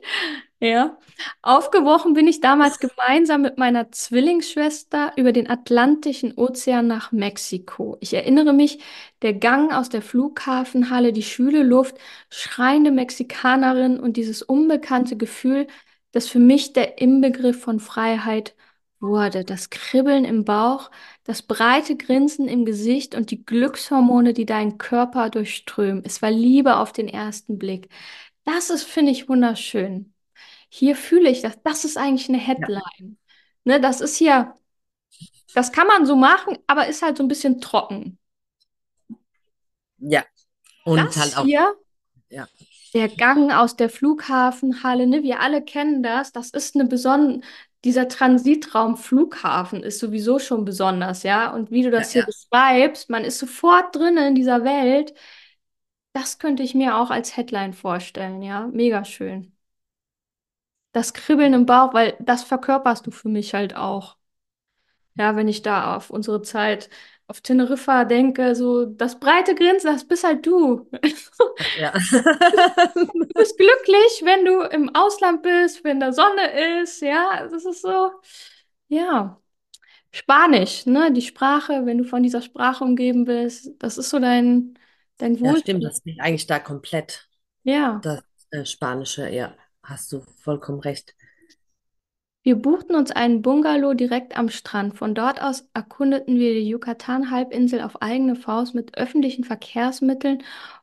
Ja. 0.64 0.96
Aufgebrochen 1.42 2.14
bin 2.14 2.26
ich 2.26 2.40
damals 2.40 2.78
gemeinsam 2.78 3.42
mit 3.42 3.58
meiner 3.58 3.92
Zwillingsschwester 3.92 5.12
über 5.16 5.32
den 5.32 5.50
Atlantischen 5.50 6.32
Ozean 6.38 6.86
nach 6.86 7.12
Mexiko. 7.12 7.98
Ich 8.00 8.14
erinnere 8.14 8.54
mich, 8.54 8.78
der 9.20 9.34
Gang 9.34 9.74
aus 9.74 9.90
der 9.90 10.00
Flughafenhalle, 10.00 11.12
die 11.12 11.22
schwüle 11.22 11.62
Luft, 11.62 11.98
schreiende 12.30 12.92
Mexikanerin 12.92 14.00
und 14.00 14.16
dieses 14.16 14.40
unbekannte 14.40 15.18
Gefühl, 15.18 15.66
das 16.12 16.28
für 16.28 16.38
mich 16.38 16.72
der 16.72 16.98
Inbegriff 16.98 17.60
von 17.60 17.78
Freiheit 17.78 18.54
wurde. 19.00 19.44
Das 19.44 19.68
Kribbeln 19.68 20.24
im 20.24 20.46
Bauch, 20.46 20.90
das 21.24 21.42
breite 21.42 21.94
Grinsen 21.98 22.48
im 22.48 22.64
Gesicht 22.64 23.14
und 23.14 23.30
die 23.30 23.44
Glückshormone, 23.44 24.32
die 24.32 24.46
deinen 24.46 24.78
Körper 24.78 25.28
durchströmen. 25.28 26.04
Es 26.06 26.22
war 26.22 26.30
Liebe 26.30 26.76
auf 26.78 26.92
den 26.92 27.08
ersten 27.08 27.58
Blick. 27.58 27.90
Das 28.44 28.70
ist, 28.70 28.84
finde 28.84 29.12
ich, 29.12 29.28
wunderschön. 29.28 30.13
Hier 30.76 30.96
fühle 30.96 31.30
ich 31.30 31.40
das. 31.40 31.56
Das 31.62 31.84
ist 31.84 31.96
eigentlich 31.96 32.28
eine 32.28 32.38
ja, 32.38 32.44
Headline. 32.44 33.16
Ne, 33.62 33.80
das 33.80 34.00
ist 34.00 34.16
hier, 34.16 34.56
das 35.54 35.70
kann 35.70 35.86
man 35.86 36.04
so 36.04 36.16
machen, 36.16 36.58
aber 36.66 36.88
ist 36.88 37.00
halt 37.00 37.16
so 37.16 37.22
ein 37.22 37.28
bisschen 37.28 37.60
trocken. 37.60 38.18
ja. 39.98 40.24
Und 40.84 40.96
Das 40.96 41.16
halt 41.16 41.36
auch, 41.36 41.44
hier, 41.44 41.76
ja, 42.28 42.48
der 42.92 43.08
Gang 43.08 43.52
aus 43.52 43.76
der 43.76 43.88
Flughafenhalle, 43.88 45.06
ne, 45.06 45.22
wir 45.22 45.38
alle 45.38 45.62
kennen 45.62 46.02
das. 46.02 46.32
Das 46.32 46.50
ist 46.50 46.74
eine 46.74 46.86
besondere, 46.86 47.40
dieser 47.84 48.08
Transitraum 48.08 48.96
Flughafen 48.96 49.80
ist 49.84 50.00
sowieso 50.00 50.40
schon 50.40 50.64
besonders, 50.64 51.22
ja. 51.22 51.52
Und 51.52 51.70
wie 51.70 51.82
du 51.82 51.90
ja, 51.90 51.98
das 52.00 52.10
hier 52.10 52.22
ja, 52.22 52.26
beschreibst, 52.26 53.10
man 53.10 53.24
ist 53.24 53.38
sofort 53.38 53.94
drin 53.94 54.16
in 54.16 54.34
dieser 54.34 54.64
Welt. 54.64 55.14
Das 56.14 56.40
könnte 56.40 56.64
ich 56.64 56.74
mir 56.74 56.96
auch 56.96 57.10
als 57.10 57.36
Headline 57.36 57.74
vorstellen, 57.74 58.42
ja. 58.42 58.66
Mega 58.66 59.04
schön. 59.04 59.53
Das 60.94 61.12
Kribbeln 61.14 61.54
im 61.54 61.66
Bauch, 61.66 61.94
weil 61.94 62.16
das 62.20 62.44
verkörperst 62.44 63.06
du 63.06 63.12
für 63.12 63.28
mich 63.28 63.54
halt 63.54 63.76
auch. 63.76 64.16
Ja, 65.16 65.36
wenn 65.36 65.48
ich 65.48 65.62
da 65.62 65.96
auf 65.96 66.10
unsere 66.10 66.42
Zeit 66.42 66.90
auf 67.28 67.40
Teneriffa 67.40 68.04
denke, 68.04 68.54
so 68.56 68.84
das 68.86 69.20
breite 69.20 69.54
Grinsen, 69.54 69.92
das 69.92 70.06
bist 70.08 70.24
halt 70.24 70.46
du. 70.46 70.88
ja. 71.74 71.92
Du 72.94 73.28
bist 73.34 73.56
glücklich, 73.58 74.22
wenn 74.24 74.44
du 74.44 74.62
im 74.62 74.94
Ausland 74.94 75.42
bist, 75.42 75.84
wenn 75.84 76.00
da 76.00 76.12
Sonne 76.12 76.80
ist, 76.82 77.00
ja, 77.02 77.46
das 77.48 77.64
ist 77.64 77.82
so, 77.82 78.10
ja. 78.88 79.40
Spanisch, 80.12 80.86
ne, 80.86 81.12
die 81.12 81.22
Sprache, 81.22 81.86
wenn 81.86 81.98
du 81.98 82.04
von 82.04 82.22
dieser 82.22 82.42
Sprache 82.42 82.84
umgeben 82.84 83.24
bist, 83.24 83.72
das 83.80 83.98
ist 83.98 84.10
so 84.10 84.20
dein, 84.20 84.78
dein 85.18 85.36
Ja, 85.38 85.56
stimmt, 85.56 85.84
das 85.84 86.00
fehlt 86.02 86.20
eigentlich 86.20 86.46
da 86.46 86.58
komplett. 86.60 87.28
Ja. 87.64 88.02
Das 88.02 88.22
äh, 88.50 88.64
Spanische, 88.64 89.28
ja, 89.30 89.56
hast 89.84 90.12
du 90.12 90.20
vollkommen 90.20 90.80
recht. 90.80 91.14
Wir 92.42 92.56
buchten 92.56 92.94
uns 92.94 93.10
einen 93.10 93.40
Bungalow 93.42 93.94
direkt 93.94 94.36
am 94.36 94.50
Strand. 94.50 94.96
Von 94.98 95.14
dort 95.14 95.40
aus 95.42 95.66
erkundeten 95.72 96.38
wir 96.38 96.52
die 96.52 96.68
Yucatan-Halbinsel 96.68 97.80
auf 97.80 98.02
eigene 98.02 98.36
Faust 98.36 98.74
mit 98.74 98.98
öffentlichen 98.98 99.44
Verkehrsmitteln 99.44 100.42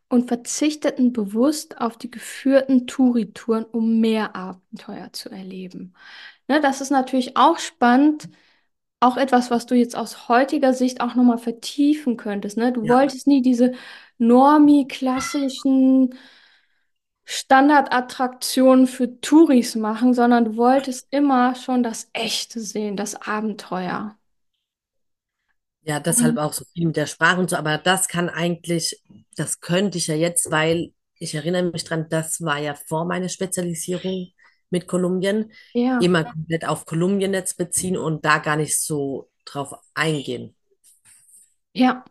und 0.10 0.28
verzichteten 0.28 1.14
bewusst 1.14 1.80
auf 1.80 1.98
die 1.98 2.10
geführten 2.12 2.88
Touri-Touren, 2.88 3.64
um 3.66 4.00
mehr 4.00 4.36
Abenteuer 4.36 5.14
zu 5.14 5.30
erleben. 5.30 5.94
Ne, 6.48 6.62
das 6.62 6.82
ist 6.82 6.92
natürlich 6.92 7.38
auch 7.38 7.60
spannend, 7.60 8.30
auch 9.00 9.18
etwas, 9.18 9.50
was 9.52 9.66
du 9.66 9.76
jetzt 9.76 9.96
aus 9.96 10.30
heutiger 10.30 10.74
Sicht 10.74 11.02
auch 11.02 11.16
nochmal 11.16 11.38
vertiefen 11.40 12.18
könntest. 12.18 12.58
Ne? 12.58 12.72
Du 12.72 12.88
Ja, 12.88 12.90
wolltest 12.90 13.28
nie 13.28 13.42
diese 13.42 13.74
normie, 14.18 14.88
klassischen 14.88 16.14
Standardattraktionen 17.26 18.86
für 18.88 19.20
Touris 19.22 19.76
machen, 19.76 20.14
sondern 20.14 20.46
du 20.46 20.58
wolltest 20.58 21.08
immer 21.12 21.56
schon 21.56 21.82
das 21.84 22.10
Echte 22.14 22.60
sehen, 22.60 22.96
das 22.98 23.16
Abenteuer. 23.16 24.18
Ja, 25.84 26.00
deshalb 26.00 26.38
auch 26.38 26.54
so 26.54 26.64
viel 26.74 26.86
mit 26.88 26.96
der 26.96 27.08
Sprache 27.08 27.40
und 27.40 27.50
so, 27.50 27.56
aber 27.56 27.78
das 27.80 28.08
kann 28.08 28.30
eigentlich, 28.30 29.02
das 29.36 29.60
könnte 29.62 29.98
ich 29.98 30.08
ja 30.08 30.16
jetzt, 30.16 30.52
weil 30.52 30.94
ich 31.18 31.34
erinnere 31.34 31.64
mich 31.72 31.84
dran, 31.84 32.08
das 32.10 32.42
war 32.42 32.60
ja 32.60 32.76
vor 32.76 33.06
meiner 33.06 33.30
Spezialisierung 33.30 34.28
mit 34.70 34.88
Kolumbien, 34.88 35.52
Ja, 35.74 35.98
immer 35.98 36.24
komplett 36.24 36.66
auf 36.68 36.86
Kolumbien 36.86 37.34
jetzt 37.34 37.58
beziehen 37.58 37.98
und 37.98 38.26
da 38.26 38.38
gar 38.40 38.58
nicht 38.58 38.80
so 38.80 39.30
drauf 39.46 39.74
eingehen. 39.96 40.56
ja, 41.74 42.04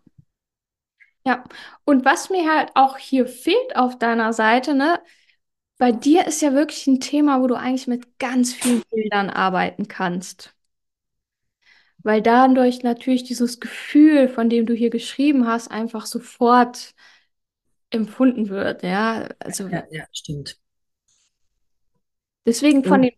ja. 1.30 1.44
Und 1.84 2.04
was 2.04 2.30
mir 2.30 2.52
halt 2.52 2.70
auch 2.74 2.96
hier 2.98 3.26
fehlt 3.26 3.76
auf 3.76 3.98
deiner 3.98 4.32
Seite, 4.32 4.74
ne? 4.74 5.00
Bei 5.78 5.92
dir 5.92 6.26
ist 6.26 6.42
ja 6.42 6.52
wirklich 6.54 6.86
ein 6.86 7.00
Thema, 7.00 7.42
wo 7.42 7.46
du 7.48 7.56
eigentlich 7.56 7.86
mit 7.88 8.18
ganz 8.18 8.54
vielen 8.54 8.82
Bildern 8.90 9.30
arbeiten 9.30 9.88
kannst. 9.88 10.54
Weil 12.02 12.22
dadurch 12.22 12.82
natürlich 12.82 13.24
dieses 13.24 13.60
Gefühl, 13.60 14.28
von 14.28 14.48
dem 14.48 14.64
du 14.66 14.74
hier 14.74 14.90
geschrieben 14.90 15.46
hast, 15.46 15.70
einfach 15.70 16.06
sofort 16.06 16.94
empfunden 17.90 18.48
wird, 18.48 18.82
ja. 18.82 19.28
Also 19.40 19.68
Ja, 19.70 19.84
ja, 19.90 20.06
stimmt. 20.12 20.58
deswegen 22.46 22.84
von 22.84 23.02
den, 23.02 23.12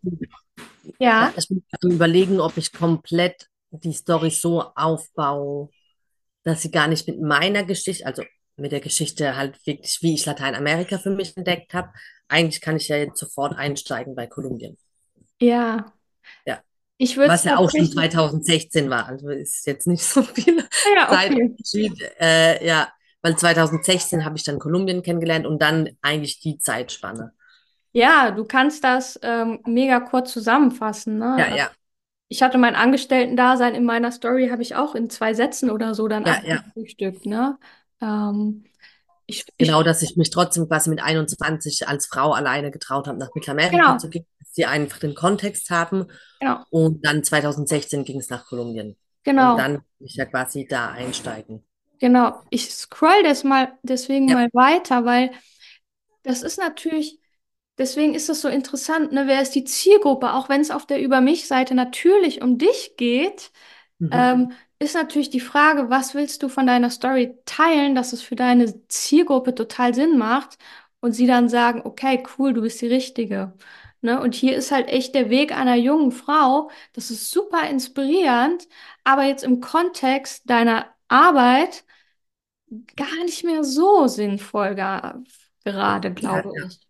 ja, 0.99 1.33
ich 1.37 1.49
bin 1.49 1.91
überlegen, 1.93 2.41
ob 2.41 2.57
ich 2.57 2.73
komplett 2.73 3.49
die 3.71 3.93
Story 3.93 4.31
so 4.31 4.63
aufbaue, 4.75 5.71
dass 6.45 6.63
sie 6.63 6.71
gar 6.71 6.89
nicht 6.89 7.07
mit 7.09 7.21
meiner 7.21 7.65
Geschichte, 7.65 8.07
also 8.07 8.23
mit 8.57 8.73
der 8.73 8.81
Geschichte 8.81 9.37
halt 9.37 9.59
wirklich, 9.67 9.99
wie 10.03 10.15
ich 10.15 10.27
Lateinamerika 10.27 10.99
für 10.99 11.11
mich 11.11 11.37
entdeckt 11.37 11.75
habe. 11.75 11.91
Eigentlich 12.29 12.61
kann 12.61 12.77
ich 12.77 12.89
ja 12.89 12.97
jetzt 12.97 13.19
sofort 13.19 13.57
einsteigen 13.57 14.15
bei 14.15 14.27
Kolumbien. 14.27 14.77
ja. 15.41 15.93
Ja, 16.47 16.61
Ich 16.99 17.17
was 17.25 17.45
ja 17.45 17.57
auch 17.57 17.71
schon 17.71 17.91
tatsächlich, 17.91 17.93
2016 17.93 18.91
war. 18.91 19.07
Also 19.07 19.31
ist 19.31 19.67
jetzt 19.67 19.87
nicht 19.87 20.05
so 20.05 20.23
viel 20.23 20.65
ja, 20.85 21.13
okay. 21.13 21.53
Zeitunterschied. 21.69 22.01
Äh, 22.21 22.67
ja, 22.67 22.93
weil 23.23 23.37
2016 23.39 24.25
habe 24.25 24.37
ich 24.37 24.45
dann 24.45 24.59
Kolumbien 24.59 25.03
kennengelernt 25.03 25.47
und 25.47 25.61
dann 25.63 25.91
eigentlich 26.03 26.41
die 26.41 26.59
Zeitspanne. 26.59 27.33
Ja, 27.93 28.31
du 28.31 28.45
kannst 28.45 28.85
das 28.85 29.19
ähm, 29.23 29.61
mega 29.67 30.01
kurz 30.01 30.33
zusammenfassen, 30.33 31.19
Ja, 31.37 31.49
ne? 31.49 31.55
ja, 31.55 31.71
Ich 32.33 32.43
hatte 32.43 32.57
mein 32.57 32.75
Angestellten-Dasein 32.75 33.75
in 33.75 33.85
meiner 33.85 34.11
Story, 34.11 34.49
habe 34.49 34.63
ich 34.63 34.75
auch 34.75 34.95
in 34.95 35.11
zwei 35.11 35.35
Sätzen 35.35 35.71
oder 35.71 35.95
so 35.95 36.09
dann 36.09 36.25
ja, 36.25 36.41
ja. 36.47 36.65
abgefrühstückt, 36.65 37.27
ne? 37.27 37.59
Ähm, 38.01 38.65
ich, 39.27 39.45
ich, 39.59 39.69
Genau, 39.69 39.83
dass 39.83 40.01
ich 40.03 40.17
mich 40.17 40.31
trotzdem 40.31 40.67
quasi 40.67 40.89
mit 40.89 41.03
21 41.03 41.87
als 41.89 42.07
Frau 42.07 42.33
alleine 42.33 42.71
getraut 42.71 43.07
habe, 43.07 43.19
nach 43.19 43.35
Mittelamerika 43.35 43.77
genau, 43.77 43.99
zu 43.99 44.09
gehen, 44.09 44.25
dass 44.41 44.53
die 44.53 44.65
einfach 44.65 44.99
den 44.99 45.15
Kontext 45.15 45.69
haben. 45.69 46.07
genau, 46.41 46.65
Und 46.71 47.05
dann 47.05 47.23
2016 47.23 48.05
ging 48.05 48.19
es 48.19 48.31
nach 48.31 48.47
Kolumbien. 48.47 48.97
Und 49.37 49.55
genau, 49.55 49.59
dann 49.59 49.75
kann 49.77 49.85
ich 50.01 50.15
ja 50.17 50.25
quasi 50.25 50.67
da 50.67 50.91
einsteigen. 50.91 51.65
genau. 51.99 52.43
Ich 52.51 52.71
scroll 52.73 53.23
das 53.25 53.45
mal 53.45 53.79
deswegen 53.83 54.31
Ja, 54.31 54.35
mal 54.35 54.49
weiter, 54.53 55.05
weil 55.05 55.31
das 56.25 56.43
ist 56.43 56.59
natürlich, 56.59 57.21
deswegen 57.79 58.15
ist 58.15 58.29
es 58.31 58.41
so 58.43 58.49
interessant, 58.49 59.13
ne? 59.13 59.27
Wer 59.27 59.43
ist 59.43 59.55
die 59.55 59.65
Zielgruppe? 59.65 60.33
Auch 60.35 60.49
wenn 60.49 60.61
es 60.61 60.71
auf 60.71 60.87
der 60.87 61.01
Über 61.03 61.21
mich-Seite 61.21 61.75
natürlich 61.75 62.43
um 62.43 62.59
dich 62.59 62.97
geht. 62.97 63.51
mhm. 64.01 64.33
Ähm, 64.33 64.53
ist 64.79 64.95
natürlich 64.95 65.31
die 65.31 65.41
Frage, 65.41 65.91
was 65.91 66.15
willst 66.15 66.43
du 66.43 66.49
von 66.49 66.67
deiner 66.67 66.91
Story 66.91 67.39
teilen, 67.47 67.95
dass 67.95 68.13
es 68.13 68.23
für 68.23 68.37
deine 68.37 68.87
Zielgruppe 68.89 69.55
total 69.55 69.95
Sinn 69.95 70.19
macht 70.19 70.59
und 71.01 71.13
sie 71.13 71.27
dann 71.27 71.49
sagen, 71.49 71.83
okay, 71.85 72.23
cool, 72.39 72.53
du 72.55 72.63
bist 72.63 72.81
die 72.83 72.89
Richtige. 72.89 73.55
Ne? 74.03 74.21
Und 74.21 74.35
hier 74.35 74.57
ist 74.57 74.73
halt 74.73 74.89
echt 74.89 75.15
der 75.15 75.31
Weg 75.31 75.53
einer 75.57 75.77
jungen 75.77 76.13
Frau. 76.13 76.71
Das 76.95 77.11
ist 77.11 77.31
super 77.31 77.69
inspirierend, 77.71 78.69
aber 79.05 79.25
jetzt 79.25 79.45
im 79.45 79.61
Kontext 79.61 80.49
deiner 80.51 80.87
Arbeit 81.09 81.85
gar 82.97 83.25
nicht 83.25 83.45
mehr 83.45 83.65
so 83.65 84.07
sinnvoll 84.09 84.75
gerade, 85.65 86.13
Ja, 86.19 86.43
glaube 86.45 86.53
ja, 86.55 86.65
ich. 86.67 86.81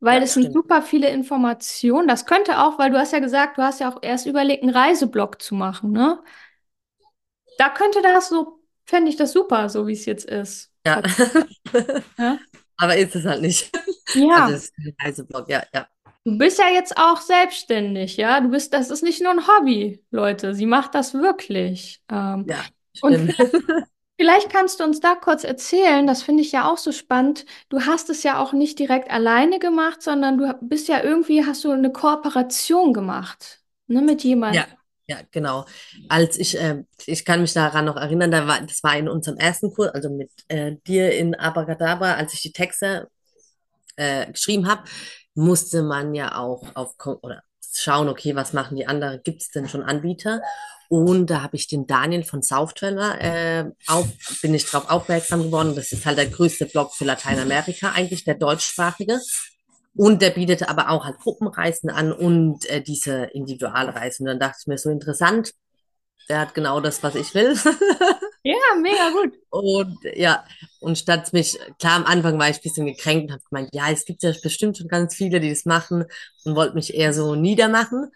Weil 0.00 0.22
ja, 0.22 0.24
es 0.24 0.34
sind 0.34 0.50
stimmt. 0.50 0.52
super 0.52 0.82
viele 0.82 1.08
Informationen. 1.10 2.08
Das 2.08 2.26
könnte 2.26 2.58
auch, 2.64 2.78
weil 2.78 2.90
du 2.90 2.98
hast 2.98 3.12
ja 3.12 3.18
gesagt, 3.20 3.58
du 3.58 3.62
hast 3.62 3.80
ja 3.80 3.90
auch 3.92 3.98
erst 4.02 4.26
überlegt, 4.26 4.62
einen 4.62 4.74
Reiseblog 4.74 5.42
zu 5.42 5.54
machen, 5.54 5.92
ne? 5.92 6.20
Da 7.58 7.68
könnte 7.70 8.02
das 8.02 8.28
so, 8.28 8.60
fände 8.86 9.10
ich 9.10 9.16
das 9.16 9.32
super, 9.32 9.68
so 9.68 9.86
wie 9.86 9.92
es 9.92 10.06
jetzt 10.06 10.24
ist. 10.26 10.72
Ja. 10.86 11.02
Ja. 12.18 12.38
Aber 12.76 12.96
ist 12.96 13.14
es 13.14 13.24
halt 13.24 13.42
nicht. 13.42 13.70
Also 14.32 14.52
Ja, 14.52 14.52
es 14.52 14.64
ist 14.64 14.78
ein 14.78 14.94
Reiseblog, 15.00 15.48
ja, 15.48 15.62
ja. 15.74 15.86
du 16.24 16.38
bist 16.38 16.58
ja 16.58 16.68
jetzt 16.70 16.96
auch 16.96 17.20
selbstständig, 17.20 18.16
ja. 18.16 18.40
Du 18.40 18.50
bist, 18.50 18.72
das 18.74 18.90
ist 18.90 19.02
nicht 19.02 19.20
nur 19.22 19.32
ein 19.32 19.46
Hobby, 19.46 20.04
Leute. 20.10 20.54
Sie 20.54 20.66
macht 20.66 20.94
das 20.94 21.14
wirklich. 21.14 22.02
Ähm, 22.10 22.48
Ja, 22.48 22.64
und 23.00 23.18
stimmt. 23.18 23.34
vielleicht, 23.36 23.52
vielleicht 24.20 24.50
kannst 24.50 24.80
du 24.80 24.84
uns 24.84 25.00
da 25.00 25.14
kurz 25.14 25.44
erzählen, 25.44 26.06
das 26.06 26.22
finde 26.22 26.42
ich 26.42 26.52
ja 26.52 26.70
auch 26.70 26.78
so 26.78 26.92
spannend. 26.92 27.46
Du 27.68 27.80
hast 27.86 28.10
es 28.10 28.22
ja 28.22 28.38
auch 28.42 28.52
nicht 28.52 28.78
direkt 28.78 29.10
alleine 29.10 29.58
gemacht, 29.58 30.02
sondern 30.02 30.38
du 30.38 30.54
bist 30.62 30.88
ja 30.88 31.02
irgendwie, 31.02 31.44
hast 31.46 31.64
du 31.64 31.70
eine 31.70 31.92
Kooperation 31.92 32.92
gemacht, 32.92 33.62
ne, 33.86 34.02
mit 34.02 34.22
Ja, 34.46 34.64
jemandem. 34.64 34.76
ja, 35.06 35.18
genau. 35.30 35.66
Als 36.08 36.38
ich, 36.38 36.56
ähm, 36.58 36.86
ich 37.06 37.24
kann 37.24 37.40
mich 37.40 37.52
daran 37.52 37.84
noch 37.84 37.96
erinnern, 37.96 38.30
da 38.30 38.46
war, 38.46 38.60
das 38.60 38.82
war 38.82 38.96
in 38.96 39.08
unserem 39.08 39.38
ersten 39.38 39.72
Kurs, 39.72 39.90
also 39.94 40.10
mit 40.10 40.30
äh, 40.48 40.76
dir 40.86 41.12
in 41.14 41.34
Abracadabra, 41.34 42.14
als 42.14 42.34
ich 42.34 42.42
die 42.42 42.52
Texte 42.52 43.08
äh, 43.96 44.30
geschrieben 44.32 44.68
habe, 44.68 44.84
musste 45.34 45.82
man 45.82 46.14
ja 46.14 46.36
auch 46.36 46.64
auf 46.76 46.94
oder 47.22 47.42
schauen, 47.74 48.08
okay, 48.08 48.36
was 48.36 48.52
machen 48.52 48.76
die 48.76 48.86
anderen? 48.86 49.22
Gibt 49.24 49.42
es 49.42 49.50
denn 49.50 49.68
schon 49.68 49.82
Anbieter? 49.82 50.42
Und 50.90 51.28
da 51.28 51.42
habe 51.42 51.54
ich 51.54 51.68
den 51.68 51.86
Daniel 51.86 52.24
von 52.24 52.42
Southdweller 52.42 53.20
äh, 53.20 53.70
auf, 53.86 54.08
bin 54.42 54.54
ich 54.54 54.68
darauf 54.68 54.90
aufmerksam 54.90 55.44
geworden. 55.44 55.76
Das 55.76 55.92
ist 55.92 56.04
halt 56.04 56.18
der 56.18 56.26
größte 56.26 56.66
Blog 56.66 56.96
für 56.96 57.04
Lateinamerika, 57.04 57.92
eigentlich 57.92 58.24
der 58.24 58.34
deutschsprachige. 58.34 59.20
Und 59.94 60.20
der 60.20 60.30
bietet 60.30 60.68
aber 60.68 60.90
auch 60.90 61.04
halt 61.04 61.18
Gruppenreisen 61.18 61.90
an 61.90 62.12
und 62.12 62.68
äh, 62.68 62.82
diese 62.82 63.26
Individualreisen. 63.26 64.26
Und 64.26 64.32
dann 64.32 64.40
dachte 64.40 64.56
ich 64.62 64.66
mir, 64.66 64.78
so 64.78 64.90
interessant, 64.90 65.52
der 66.28 66.40
hat 66.40 66.54
genau 66.54 66.80
das, 66.80 67.04
was 67.04 67.14
ich 67.14 67.32
will. 67.34 67.56
Ja, 68.42 68.56
mega 68.80 69.10
gut. 69.10 69.34
Und 69.50 69.98
ja, 70.14 70.46
und 70.80 70.96
statt 70.96 71.30
mich, 71.34 71.58
klar, 71.78 71.96
am 71.96 72.06
Anfang 72.06 72.38
war 72.38 72.48
ich 72.48 72.56
ein 72.56 72.62
bisschen 72.62 72.86
gekränkt 72.86 73.26
und 73.26 73.32
habe 73.32 73.42
gemeint, 73.50 73.68
ja, 73.74 73.90
es 73.90 74.06
gibt 74.06 74.22
ja 74.22 74.32
bestimmt 74.42 74.78
schon 74.78 74.88
ganz 74.88 75.14
viele, 75.14 75.40
die 75.40 75.50
das 75.50 75.66
machen 75.66 76.06
und 76.46 76.56
wollte 76.56 76.74
mich 76.74 76.94
eher 76.94 77.12
so 77.12 77.34
niedermachen. 77.34 78.10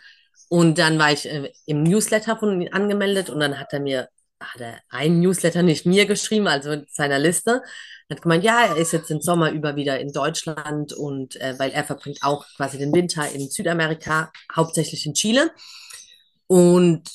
Und 0.49 0.79
dann 0.79 0.99
war 0.99 1.13
ich 1.13 1.27
äh, 1.27 1.53
im 1.67 1.83
Newsletter 1.83 2.37
von 2.37 2.61
ihm 2.61 2.69
angemeldet 2.73 3.31
und 3.31 3.41
dann 3.41 3.59
hat 3.59 3.73
er 3.73 3.81
mir, 3.81 4.09
hat 4.41 4.61
er 4.61 4.81
einen 4.89 5.21
Newsletter 5.21 5.63
nicht 5.63 5.87
mir 5.87 6.07
geschrieben, 6.07 6.47
also 6.49 6.73
in 6.73 6.87
seiner 6.91 7.19
Liste. 7.19 7.63
Hat 8.11 8.23
gemeint, 8.23 8.45
ja, 8.45 8.67
er 8.67 8.77
ist 8.77 8.93
jetzt 8.93 9.11
den 9.11 9.23
Sommer 9.23 9.51
über 9.51 9.77
wieder 9.77 9.99
in 9.99 10.13
Deutschland 10.13 10.93
und 10.93 11.37
äh, 11.41 11.59
weil 11.59 11.71
er 11.71 11.85
verbringt 11.85 12.19
auch 12.23 12.47
quasi 12.57 12.79
den 12.79 12.93
Winter 12.93 13.29
in 13.33 13.49
Südamerika, 13.49 14.31
hauptsächlich 14.55 15.07
in 15.07 15.15
Chile. 15.15 15.51
Und 16.47 17.09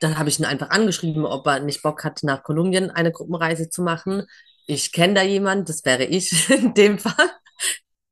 dann 0.00 0.18
habe 0.18 0.28
ich 0.28 0.38
ihn 0.38 0.44
einfach 0.44 0.70
angeschrieben, 0.70 1.24
ob 1.24 1.46
er 1.46 1.60
nicht 1.60 1.82
Bock 1.82 2.04
hat, 2.04 2.22
nach 2.22 2.42
Kolumbien 2.42 2.90
eine 2.90 3.12
Gruppenreise 3.12 3.70
zu 3.70 3.82
machen. 3.82 4.26
Ich 4.66 4.92
kenne 4.92 5.14
da 5.14 5.22
jemand, 5.22 5.68
das 5.68 5.84
wäre 5.84 6.04
ich 6.04 6.50
in 6.50 6.74
dem 6.74 6.98
Fall, 6.98 7.30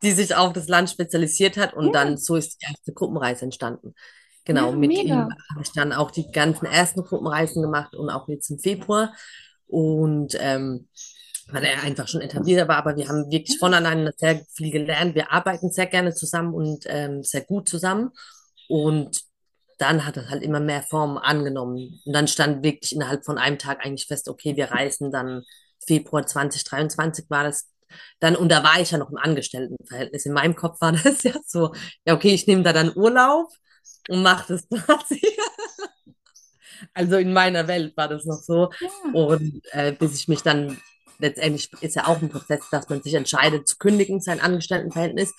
die 0.03 0.13
sich 0.13 0.35
auf 0.35 0.53
das 0.53 0.69
Land 0.69 0.91
spezialisiert 0.91 1.57
hat. 1.57 1.75
Und 1.75 1.87
Ja, 1.87 1.93
dann 1.93 2.17
so 2.17 2.37
ist 2.37 2.61
die 2.61 2.67
erste 2.67 2.93
Gruppenreise 2.93 3.45
entstanden. 3.45 3.95
Ja, 4.47 4.53
Genau, 4.53 4.73
mit 4.73 4.91
ihm 4.93 5.05
mega. 5.05 5.29
habe 5.51 5.63
ich 5.63 5.73
dann 5.73 5.93
auch 5.93 6.11
die 6.11 6.31
ganzen 6.31 6.67
ersten 6.67 7.03
Gruppenreisen 7.03 7.63
gemacht 7.63 7.95
und 7.95 8.11
auch 8.11 8.29
jetzt 8.29 8.51
im 8.51 8.59
Februar. 8.59 9.15
Und 9.67 10.37
ähm, 10.41 10.89
weil 11.53 11.65
er 11.65 11.83
einfach 11.83 12.09
schon 12.09 12.21
etablierter 12.21 12.69
war, 12.69 12.77
aber 12.77 12.97
wir 12.97 13.09
haben 13.09 13.31
wirklich 13.31 13.59
voneinander 13.59 14.13
sehr 14.17 14.45
viel 14.55 14.71
gelernt. 14.71 15.15
Wir 15.15 15.33
arbeiten 15.33 15.71
sehr 15.71 15.87
gerne 15.87 16.15
zusammen 16.15 16.55
und 16.55 16.85
ähm, 16.87 17.23
sehr 17.23 17.43
gut 17.43 17.69
zusammen. 17.69 18.11
Und 18.69 19.23
dann 19.79 20.07
hat 20.07 20.17
es 20.17 20.29
halt 20.29 20.43
immer 20.43 20.61
mehr 20.61 20.83
Formen 20.83 21.19
angenommen. 21.19 22.01
Und 22.05 22.13
dann 22.13 22.29
stand 22.29 22.63
wirklich 22.63 22.95
innerhalb 22.95 23.25
von 23.25 23.39
einem 23.39 23.59
Tag 23.59 23.85
eigentlich 23.85 24.07
fest, 24.07 24.29
okay, 24.29 24.57
wir 24.57 24.71
reisen 24.71 25.11
dann 25.11 25.43
Februar 25.87 26.27
2023 26.27 27.27
war 27.29 27.45
das 27.45 27.71
dann, 28.21 28.37
und 28.37 28.51
da 28.51 28.63
war 28.63 28.81
ich 28.81 28.93
ja 28.93 28.99
noch 28.99 29.11
im 29.11 29.17
Angestelltenverhältnis. 29.17 30.27
In 30.27 30.33
meinem 30.33 30.55
Kopf 30.55 30.81
war 30.81 30.93
das 31.05 31.23
ja 31.23 31.33
so, 31.47 31.75
ja, 32.07 32.15
okay, 32.15 32.33
ich 32.35 32.47
nehme 32.47 32.63
da 32.63 32.73
dann 32.73 32.95
Urlaub 32.95 33.49
und 34.11 34.23
mache 34.23 34.55
das 34.55 34.69
quasi. 34.69 35.21
Also 36.95 37.17
in 37.17 37.33
meiner 37.33 37.69
Welt 37.69 37.97
war 37.97 38.09
das 38.09 38.25
noch 38.25 38.43
so. 38.43 38.71
Ja. 38.81 39.13
Und 39.13 39.63
äh, 39.73 39.93
bis 39.93 40.15
ich 40.15 40.29
mich 40.29 40.43
dann, 40.43 40.79
letztendlich 41.19 41.71
ist 41.81 41.97
ja 41.97 42.07
auch 42.07 42.21
ein 42.21 42.31
Prozess, 42.31 42.61
dass 42.71 42.89
man 42.89 43.03
sich 43.03 43.15
entscheidet 43.15 43.69
zu 43.69 43.77
kündigen, 43.77 44.21
sein 44.21 44.41
Angestelltenverhältnis. 44.41 45.33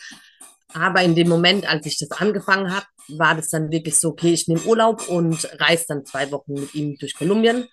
Aber 0.74 1.02
in 1.02 1.16
dem 1.16 1.28
Moment, 1.28 1.68
als 1.68 1.86
ich 1.86 1.98
das 1.98 2.12
angefangen 2.12 2.74
habe, 2.74 2.86
war 3.10 3.36
das 3.36 3.50
dann 3.50 3.72
wirklich 3.72 4.00
so, 4.00 4.10
okay, 4.10 4.34
ich 4.34 4.48
nehme 4.48 4.62
Urlaub 4.62 5.10
und 5.10 5.50
reise 5.60 5.86
dann 5.88 6.06
zwei 6.06 6.32
Wochen 6.32 6.54
mit 6.54 6.74
ihm 6.76 6.96
durch 6.98 7.16
Kolumbien. 7.16 7.68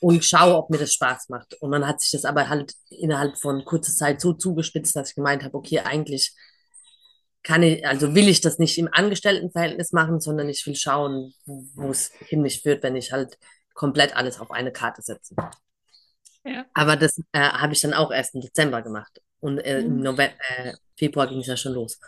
und 0.00 0.24
schaue, 0.24 0.56
ob 0.56 0.70
mir 0.70 0.78
das 0.78 0.94
Spaß 0.94 1.28
macht. 1.28 1.54
Und 1.60 1.72
dann 1.72 1.86
hat 1.86 2.00
sich 2.00 2.12
das 2.12 2.24
aber 2.24 2.48
halt 2.48 2.74
innerhalb 2.90 3.38
von 3.38 3.64
kurzer 3.64 3.92
Zeit 3.92 4.20
so 4.20 4.32
zugespitzt, 4.32 4.94
dass 4.96 5.10
ich 5.10 5.14
gemeint 5.14 5.44
habe, 5.44 5.56
okay, 5.56 5.80
eigentlich 5.80 6.34
kann 7.48 7.62
ich, 7.62 7.86
also 7.86 8.14
will 8.14 8.28
ich 8.28 8.42
das 8.42 8.58
nicht 8.58 8.76
im 8.76 8.90
Angestelltenverhältnis 8.92 9.92
machen, 9.92 10.20
sondern 10.20 10.50
ich 10.50 10.66
will 10.66 10.76
schauen, 10.76 11.32
wo 11.46 11.88
es 11.88 12.12
hin 12.26 12.42
mich 12.42 12.60
führt, 12.60 12.82
wenn 12.82 12.94
ich 12.94 13.10
halt 13.10 13.38
komplett 13.72 14.14
alles 14.14 14.38
auf 14.38 14.50
eine 14.50 14.70
Karte 14.70 15.00
setze. 15.00 15.34
Ja. 16.44 16.66
Aber 16.74 16.96
das 16.96 17.18
äh, 17.32 17.40
habe 17.40 17.72
ich 17.72 17.80
dann 17.80 17.94
auch 17.94 18.12
erst 18.12 18.34
im 18.34 18.42
Dezember 18.42 18.82
gemacht. 18.82 19.22
Und 19.40 19.60
äh, 19.60 19.78
im 19.78 19.96
mhm. 19.96 20.02
November, 20.02 20.34
äh, 20.58 20.74
Februar 20.98 21.26
ging 21.26 21.40
es 21.40 21.46
ja 21.46 21.56
schon 21.56 21.72
los. 21.72 21.98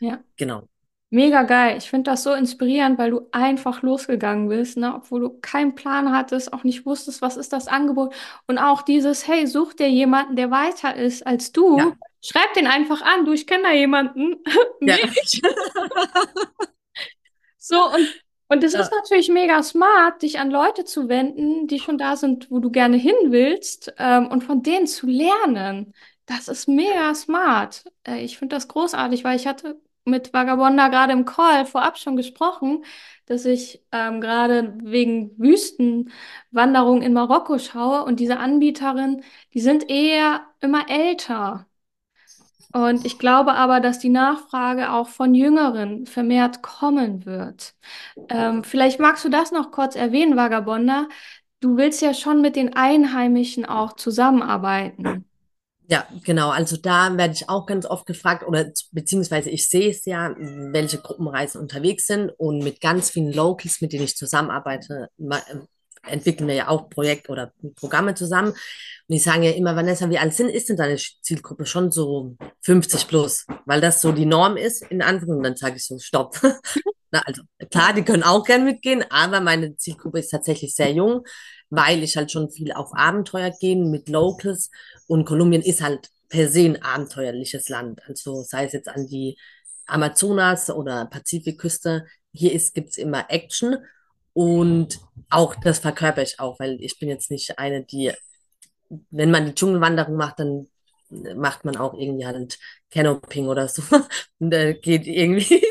Ja. 0.00 0.22
Genau. 0.36 0.68
Mega 1.08 1.44
geil. 1.44 1.78
Ich 1.78 1.88
finde 1.88 2.10
das 2.10 2.22
so 2.22 2.34
inspirierend, 2.34 2.98
weil 2.98 3.12
du 3.12 3.26
einfach 3.32 3.80
losgegangen 3.80 4.50
bist, 4.50 4.76
ne? 4.76 4.94
Obwohl 4.94 5.20
du 5.20 5.30
keinen 5.40 5.74
Plan 5.74 6.12
hattest, 6.12 6.52
auch 6.52 6.62
nicht 6.62 6.84
wusstest, 6.84 7.22
was 7.22 7.38
ist 7.38 7.54
das 7.54 7.68
Angebot. 7.68 8.14
Und 8.48 8.58
auch 8.58 8.82
dieses, 8.82 9.26
hey, 9.26 9.46
such 9.46 9.72
dir 9.72 9.88
jemanden, 9.88 10.36
der 10.36 10.50
weiter 10.50 10.94
ist 10.94 11.26
als 11.26 11.52
du. 11.52 11.78
Ja. 11.78 11.92
Schreib 12.24 12.54
den 12.54 12.66
einfach 12.66 13.02
an, 13.02 13.26
du, 13.26 13.32
ich 13.32 13.46
kenne 13.46 13.64
da 13.64 13.72
jemanden. 13.72 14.36
Ja. 14.80 14.96
so, 17.56 17.76
und, 17.86 18.22
und 18.48 18.64
es 18.64 18.74
ja. 18.74 18.80
ist 18.80 18.92
natürlich 18.92 19.28
mega 19.28 19.62
smart, 19.62 20.22
dich 20.22 20.38
an 20.38 20.50
Leute 20.50 20.84
zu 20.84 21.08
wenden, 21.08 21.66
die 21.66 21.78
schon 21.78 21.96
da 21.96 22.16
sind, 22.16 22.50
wo 22.50 22.58
du 22.58 22.70
gerne 22.70 22.96
hin 22.96 23.14
willst, 23.26 23.94
ähm, 23.98 24.26
und 24.28 24.44
von 24.44 24.62
denen 24.62 24.86
zu 24.86 25.06
lernen. 25.06 25.94
Das 26.26 26.48
ist 26.48 26.68
mega 26.68 27.14
smart. 27.14 27.84
Äh, 28.06 28.24
ich 28.24 28.38
finde 28.38 28.56
das 28.56 28.68
großartig, 28.68 29.24
weil 29.24 29.36
ich 29.36 29.46
hatte 29.46 29.80
mit 30.04 30.32
Vagabonda 30.32 30.88
gerade 30.88 31.12
im 31.12 31.24
Call 31.24 31.66
vorab 31.66 31.98
schon 31.98 32.16
gesprochen, 32.16 32.84
dass 33.26 33.44
ich 33.46 33.82
ähm, 33.92 34.20
gerade 34.20 34.74
wegen 34.82 35.32
Wüstenwanderung 35.38 37.02
in 37.02 37.12
Marokko 37.14 37.58
schaue 37.58 38.04
und 38.04 38.20
diese 38.20 38.38
Anbieterin, 38.38 39.22
die 39.54 39.60
sind 39.60 39.88
eher 39.90 40.46
immer 40.60 40.90
älter. 40.90 41.66
Und 42.74 43.06
ich 43.06 43.20
glaube 43.20 43.54
aber, 43.54 43.78
dass 43.78 44.00
die 44.00 44.08
Nachfrage 44.08 44.90
auch 44.90 45.06
von 45.06 45.32
Jüngeren 45.32 46.06
vermehrt 46.06 46.60
kommen 46.60 47.24
wird. 47.24 47.74
Ähm, 48.28 48.64
vielleicht 48.64 48.98
magst 48.98 49.24
du 49.24 49.28
das 49.28 49.52
noch 49.52 49.70
kurz 49.70 49.94
erwähnen, 49.94 50.36
Vagabonda. 50.36 51.06
Du 51.60 51.76
willst 51.76 52.02
ja 52.02 52.12
schon 52.12 52.42
mit 52.42 52.56
den 52.56 52.74
Einheimischen 52.74 53.64
auch 53.64 53.92
zusammenarbeiten. 53.92 55.24
Ja, 55.86 56.04
genau. 56.24 56.50
Also 56.50 56.76
da 56.76 57.16
werde 57.16 57.34
ich 57.34 57.48
auch 57.48 57.66
ganz 57.66 57.86
oft 57.86 58.06
gefragt, 58.06 58.44
oder 58.44 58.72
beziehungsweise 58.90 59.50
ich 59.50 59.68
sehe 59.68 59.90
es 59.90 60.04
ja, 60.04 60.34
welche 60.36 60.98
Gruppenreisen 60.98 61.60
unterwegs 61.60 62.08
sind 62.08 62.30
und 62.38 62.58
mit 62.64 62.80
ganz 62.80 63.10
vielen 63.10 63.32
Locals, 63.32 63.82
mit 63.82 63.92
denen 63.92 64.04
ich 64.04 64.16
zusammenarbeite, 64.16 65.10
entwickeln 66.06 66.48
wir 66.48 66.54
ja 66.54 66.68
auch 66.68 66.90
Projekt 66.90 67.28
oder 67.30 67.52
Programme 67.76 68.14
zusammen. 68.14 68.50
Und 68.50 68.58
die 69.08 69.18
sagen 69.18 69.42
ja 69.42 69.50
immer, 69.50 69.76
Vanessa, 69.76 70.08
wie 70.10 70.18
alt 70.18 70.34
sind, 70.34 70.48
ist 70.48 70.68
denn 70.68 70.76
deine 70.76 70.96
Zielgruppe? 70.96 71.66
Schon 71.66 71.92
so 71.92 72.36
50 72.62 73.08
plus, 73.08 73.46
weil 73.66 73.80
das 73.80 74.00
so 74.00 74.12
die 74.12 74.26
Norm 74.26 74.56
ist, 74.56 74.82
in 74.82 75.02
Anführungszeichen. 75.02 75.36
Und 75.36 75.42
dann 75.44 75.56
sage 75.56 75.76
ich 75.76 75.86
so, 75.86 75.98
stopp. 75.98 76.40
Na, 77.10 77.20
also 77.26 77.42
klar, 77.70 77.92
die 77.92 78.02
können 78.02 78.22
auch 78.22 78.44
gern 78.44 78.64
mitgehen, 78.64 79.04
aber 79.08 79.40
meine 79.40 79.76
Zielgruppe 79.76 80.18
ist 80.18 80.30
tatsächlich 80.30 80.74
sehr 80.74 80.90
jung 80.90 81.24
weil 81.74 82.02
ich 82.02 82.16
halt 82.16 82.30
schon 82.30 82.50
viel 82.50 82.72
auf 82.72 82.90
Abenteuer 82.94 83.50
gehe 83.50 83.76
mit 83.76 84.08
Locals 84.08 84.70
und 85.06 85.24
Kolumbien 85.24 85.62
ist 85.62 85.82
halt 85.82 86.10
per 86.28 86.48
se 86.48 86.64
ein 86.64 86.82
abenteuerliches 86.82 87.68
Land. 87.68 88.00
Also 88.06 88.42
sei 88.42 88.66
es 88.66 88.72
jetzt 88.72 88.88
an 88.88 89.06
die 89.06 89.36
Amazonas 89.86 90.70
oder 90.70 91.06
Pazifikküste, 91.06 92.06
hier 92.32 92.58
gibt 92.74 92.90
es 92.90 92.98
immer 92.98 93.26
Action 93.28 93.76
und 94.34 95.00
auch 95.30 95.54
das 95.54 95.78
verkörper 95.78 96.22
ich 96.22 96.38
auch, 96.38 96.58
weil 96.60 96.76
ich 96.80 96.98
bin 96.98 97.08
jetzt 97.08 97.30
nicht 97.30 97.58
eine, 97.58 97.84
die, 97.84 98.12
wenn 99.10 99.30
man 99.30 99.46
die 99.46 99.54
Dschungelwanderung 99.54 100.16
macht, 100.16 100.40
dann 100.40 100.66
macht 101.36 101.64
man 101.64 101.76
auch 101.76 101.94
irgendwie 101.94 102.26
halt 102.26 102.58
Canoping 102.90 103.46
oder 103.46 103.68
so. 103.68 103.82
Und 104.38 104.50
da 104.50 104.72
geht 104.72 105.06
irgendwie 105.06 105.62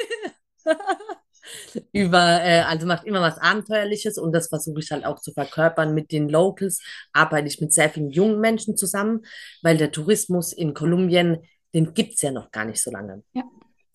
über, 1.91 2.41
äh, 2.41 2.61
also 2.61 2.87
macht 2.87 3.05
immer 3.05 3.21
was 3.21 3.37
Abenteuerliches 3.37 4.17
und 4.17 4.31
das 4.31 4.47
versuche 4.47 4.79
ich 4.79 4.91
halt 4.91 5.05
auch 5.05 5.19
zu 5.19 5.33
verkörpern. 5.33 5.93
Mit 5.93 6.11
den 6.11 6.29
Locals 6.29 6.81
arbeite 7.11 7.47
ich 7.47 7.59
mit 7.59 7.73
sehr 7.73 7.89
vielen 7.89 8.11
jungen 8.11 8.39
Menschen 8.39 8.77
zusammen, 8.77 9.25
weil 9.61 9.77
der 9.77 9.91
Tourismus 9.91 10.53
in 10.53 10.73
Kolumbien, 10.73 11.39
den 11.73 11.93
gibt 11.93 12.15
es 12.15 12.21
ja 12.21 12.31
noch 12.31 12.51
gar 12.51 12.65
nicht 12.65 12.81
so 12.81 12.91
lange. 12.91 13.23
Ja. 13.33 13.43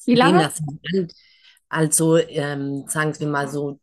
Wie 0.04 0.14
lange? 0.14 0.52
Also 1.70 2.16
ähm, 2.16 2.84
sagen 2.88 3.18
wir 3.18 3.28
mal 3.28 3.48
so 3.48 3.80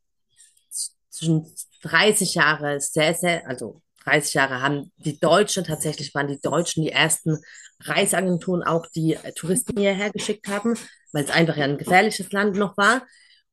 zwischen 1.15 1.45
30 1.83 2.35
Jahre, 2.35 2.79
sehr, 2.79 3.13
sehr, 3.13 3.47
also 3.47 3.81
30 4.03 4.33
Jahre 4.33 4.61
haben 4.61 4.91
die 4.97 5.19
Deutschen, 5.19 5.63
tatsächlich 5.63 6.13
waren 6.13 6.27
die 6.27 6.39
Deutschen 6.39 6.83
die 6.83 6.91
ersten 6.91 7.39
Reiseagenturen 7.81 8.63
auch, 8.63 8.85
die 8.87 9.15
äh, 9.15 9.31
Touristen 9.33 9.77
hierher 9.79 10.11
geschickt 10.11 10.47
haben, 10.47 10.75
weil 11.11 11.23
es 11.23 11.31
einfach 11.31 11.57
ja 11.57 11.65
ein 11.65 11.77
gefährliches 11.77 12.31
Land 12.31 12.55
noch 12.55 12.77
war. 12.77 13.05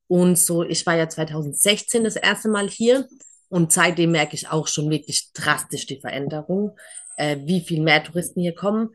Und 0.08 0.38
so, 0.38 0.62
ich 0.62 0.84
war 0.84 0.96
ja 0.96 1.08
2016 1.08 2.04
das 2.04 2.16
erste 2.16 2.48
Mal 2.48 2.68
hier 2.68 3.08
und 3.48 3.72
seitdem 3.72 4.12
merke 4.12 4.34
ich 4.34 4.48
auch 4.48 4.66
schon 4.66 4.90
wirklich 4.90 5.32
drastisch 5.32 5.86
die 5.86 6.00
Veränderung, 6.00 6.76
äh, 7.16 7.38
wie 7.44 7.60
viel 7.60 7.80
mehr 7.80 8.04
Touristen 8.04 8.40
hier 8.40 8.54
kommen. 8.54 8.90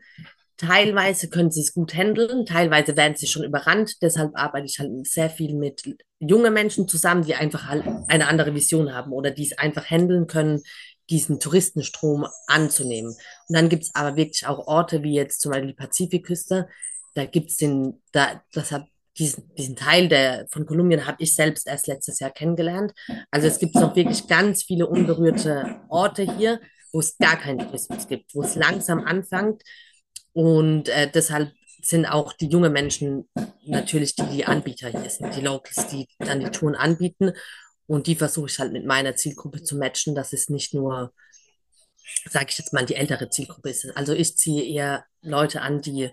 Teilweise 0.58 1.28
können 1.28 1.52
sie 1.52 1.60
es 1.60 1.72
gut 1.72 1.94
handeln, 1.94 2.44
teilweise 2.44 2.96
werden 2.96 3.16
sie 3.16 3.28
schon 3.28 3.44
überrannt. 3.44 3.94
Deshalb 4.02 4.32
arbeite 4.34 4.66
ich 4.66 4.80
halt 4.80 4.90
sehr 5.06 5.30
viel 5.30 5.54
mit 5.54 5.82
jungen 6.18 6.52
Menschen 6.52 6.88
zusammen, 6.88 7.24
die 7.24 7.36
einfach 7.36 7.68
halt 7.68 7.84
eine 8.08 8.26
andere 8.26 8.54
Vision 8.54 8.92
haben 8.92 9.12
oder 9.12 9.30
die 9.30 9.46
es 9.46 9.56
einfach 9.56 9.88
handeln 9.88 10.26
können, 10.26 10.62
diesen 11.10 11.38
Touristenstrom 11.38 12.26
anzunehmen. 12.48 13.10
Und 13.10 13.56
dann 13.56 13.68
gibt 13.68 13.84
es 13.84 13.94
aber 13.94 14.16
wirklich 14.16 14.46
auch 14.46 14.66
Orte 14.66 15.04
wie 15.04 15.14
jetzt 15.14 15.40
zum 15.40 15.52
Beispiel 15.52 15.68
die 15.68 15.76
Pazifikküste. 15.76 16.68
Da 17.14 17.24
gibt 17.24 17.50
es 17.50 17.56
den, 17.56 18.02
da, 18.12 18.42
das 18.52 18.72
hat 18.72 18.86
diesen, 19.16 19.54
diesen 19.54 19.76
Teil 19.76 20.08
der, 20.08 20.46
von 20.50 20.66
Kolumbien 20.66 21.06
habe 21.06 21.22
ich 21.22 21.34
selbst 21.34 21.66
erst 21.66 21.86
letztes 21.86 22.18
Jahr 22.18 22.30
kennengelernt. 22.30 22.92
Also 23.30 23.46
es 23.46 23.58
gibt 23.58 23.74
noch 23.76 23.94
wirklich 23.96 24.26
ganz 24.26 24.64
viele 24.64 24.86
unberührte 24.86 25.76
Orte 25.88 26.22
hier, 26.36 26.60
wo 26.92 27.00
es 27.00 27.16
gar 27.18 27.36
keinen 27.36 27.58
Tourismus 27.58 28.08
gibt, 28.08 28.34
wo 28.34 28.42
es 28.42 28.54
langsam 28.54 29.04
anfängt. 29.04 29.62
Und 30.32 30.88
äh, 30.88 31.10
deshalb 31.10 31.52
sind 31.82 32.06
auch 32.06 32.32
die 32.32 32.48
jungen 32.48 32.72
Menschen 32.72 33.28
natürlich 33.64 34.14
die, 34.14 34.26
die 34.26 34.44
Anbieter 34.44 34.88
hier 34.88 35.08
sind, 35.08 35.34
die 35.34 35.40
Locals, 35.40 35.86
die 35.88 36.06
dann 36.18 36.40
die 36.40 36.50
Touren 36.50 36.74
anbieten. 36.74 37.32
Und 37.86 38.06
die 38.06 38.16
versuche 38.16 38.48
ich 38.48 38.58
halt 38.58 38.72
mit 38.72 38.84
meiner 38.84 39.16
Zielgruppe 39.16 39.62
zu 39.62 39.76
matchen, 39.76 40.14
dass 40.14 40.32
es 40.32 40.50
nicht 40.50 40.74
nur, 40.74 41.12
sage 42.28 42.46
ich 42.50 42.58
jetzt 42.58 42.72
mal, 42.72 42.84
die 42.84 42.96
ältere 42.96 43.30
Zielgruppe 43.30 43.70
ist. 43.70 43.96
Also 43.96 44.12
ich 44.12 44.36
ziehe 44.36 44.62
eher 44.64 45.04
Leute 45.22 45.62
an, 45.62 45.80
die 45.80 46.10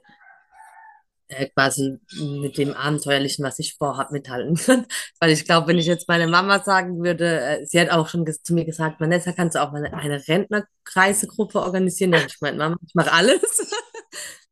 äh, 1.28 1.48
quasi 1.50 2.00
mit 2.20 2.58
dem 2.58 2.74
Abenteuerlichen, 2.74 3.44
was 3.44 3.60
ich 3.60 3.76
vorhabe, 3.76 4.14
mithalten 4.14 4.56
kann. 4.56 4.86
Weil 5.20 5.32
ich 5.32 5.44
glaube, 5.46 5.68
wenn 5.68 5.78
ich 5.78 5.88
jetzt 5.88 6.08
meine 6.08 6.28
Mama 6.28 6.64
sagen 6.64 7.04
würde, 7.04 7.42
äh, 7.42 7.66
sie 7.66 7.80
hat 7.80 7.90
auch 7.90 8.08
schon 8.08 8.26
zu 8.26 8.54
mir 8.54 8.64
gesagt, 8.64 9.02
Vanessa, 9.02 9.32
kannst 9.32 9.56
du 9.56 9.62
auch 9.62 9.72
mal 9.72 9.86
eine 9.86 10.26
Rentnerkreisegruppe 10.28 11.60
organisieren? 11.60 12.12
Da 12.12 12.20
habe 12.20 12.28
ich 12.30 12.40
gemeint, 12.40 12.58
Mama, 12.58 12.78
ich 12.86 12.94
mache 12.94 13.12
alles. 13.12 13.42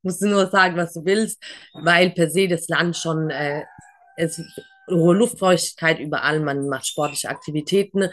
Musst 0.02 0.22
du 0.22 0.28
nur 0.28 0.48
sagen, 0.48 0.76
was 0.76 0.94
du 0.94 1.06
willst, 1.06 1.42
weil 1.74 2.12
per 2.12 2.30
se 2.30 2.48
das 2.48 2.68
Land 2.68 2.98
schon, 2.98 3.30
äh, 3.30 3.64
es 4.18 4.42
hohe 4.90 5.16
Luftfeuchtigkeit 5.16 6.00
überall, 6.00 6.40
man 6.42 6.68
macht 6.68 6.88
sportliche 6.88 7.30
Aktivitäten 7.30 8.10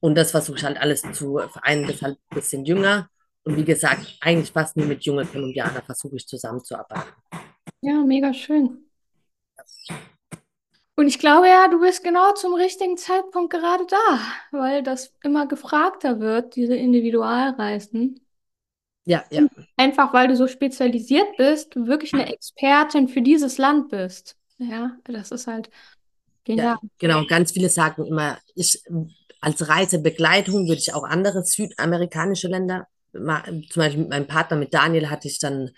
und 0.00 0.14
das 0.14 0.30
versuche 0.30 0.58
ich 0.58 0.64
halt 0.64 0.78
alles 0.78 1.02
zu 1.12 1.38
vereinen, 1.38 1.86
deshalb 1.86 2.16
ein 2.16 2.34
bisschen 2.34 2.64
jünger. 2.64 3.08
Und 3.44 3.56
wie 3.56 3.64
gesagt, 3.64 4.18
eigentlich 4.20 4.50
fast 4.50 4.76
nur 4.76 4.86
mit 4.86 5.04
jungen 5.04 5.30
Kolumbianern 5.30 5.82
versuche 5.82 6.16
ich 6.16 6.26
zusammenzuarbeiten. 6.26 7.12
Ja, 7.82 7.94
mega 8.04 8.32
schön. 8.34 8.90
Und 10.96 11.06
ich 11.06 11.18
glaube 11.18 11.48
ja, 11.48 11.68
du 11.68 11.80
bist 11.80 12.04
genau 12.04 12.34
zum 12.34 12.54
richtigen 12.54 12.98
Zeitpunkt 12.98 13.52
gerade 13.52 13.86
da, 13.86 14.20
weil 14.50 14.82
das 14.82 15.14
immer 15.22 15.46
gefragter 15.46 16.20
wird, 16.20 16.56
diese 16.56 16.76
Individualreisen. 16.76 18.20
Ja, 19.10 19.24
ja. 19.30 19.42
Einfach 19.76 20.12
weil 20.12 20.28
du 20.28 20.36
so 20.36 20.46
spezialisiert 20.46 21.36
bist, 21.36 21.74
wirklich 21.74 22.14
eine 22.14 22.32
Expertin 22.32 23.08
für 23.08 23.22
dieses 23.22 23.58
Land 23.58 23.88
bist. 23.88 24.36
Ja, 24.58 24.92
das 25.02 25.32
ist 25.32 25.48
halt 25.48 25.68
genial. 26.44 26.76
Ja, 26.80 26.88
genau, 27.00 27.26
ganz 27.26 27.50
viele 27.50 27.68
sagen 27.70 28.06
immer, 28.06 28.38
ich 28.54 28.84
als 29.40 29.68
Reisebegleitung 29.68 30.68
würde 30.68 30.80
ich 30.80 30.94
auch 30.94 31.02
andere 31.02 31.42
südamerikanische 31.42 32.46
Länder, 32.46 32.86
zum 33.12 33.64
Beispiel 33.74 34.02
mit 34.02 34.10
meinem 34.10 34.28
Partner, 34.28 34.56
mit 34.56 34.72
Daniel, 34.72 35.10
hatte 35.10 35.26
ich 35.26 35.40
dann 35.40 35.70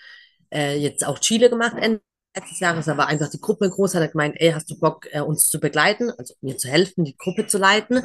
äh, 0.52 0.76
jetzt 0.76 1.06
auch 1.06 1.18
Chile 1.18 1.48
gemacht 1.48 1.76
Ende 1.80 2.02
letztes 2.36 2.60
Jahres, 2.60 2.86
aber 2.88 3.06
einfach 3.06 3.30
die 3.30 3.40
Gruppe 3.40 3.70
groß 3.70 3.94
hat 3.94 4.12
gemeint, 4.12 4.34
ey, 4.40 4.52
hast 4.52 4.70
du 4.70 4.78
Bock, 4.78 5.08
äh, 5.12 5.20
uns 5.20 5.48
zu 5.48 5.58
begleiten, 5.58 6.10
also 6.10 6.34
mir 6.42 6.58
zu 6.58 6.68
helfen, 6.68 7.04
die 7.04 7.16
Gruppe 7.16 7.46
zu 7.46 7.56
leiten. 7.56 8.02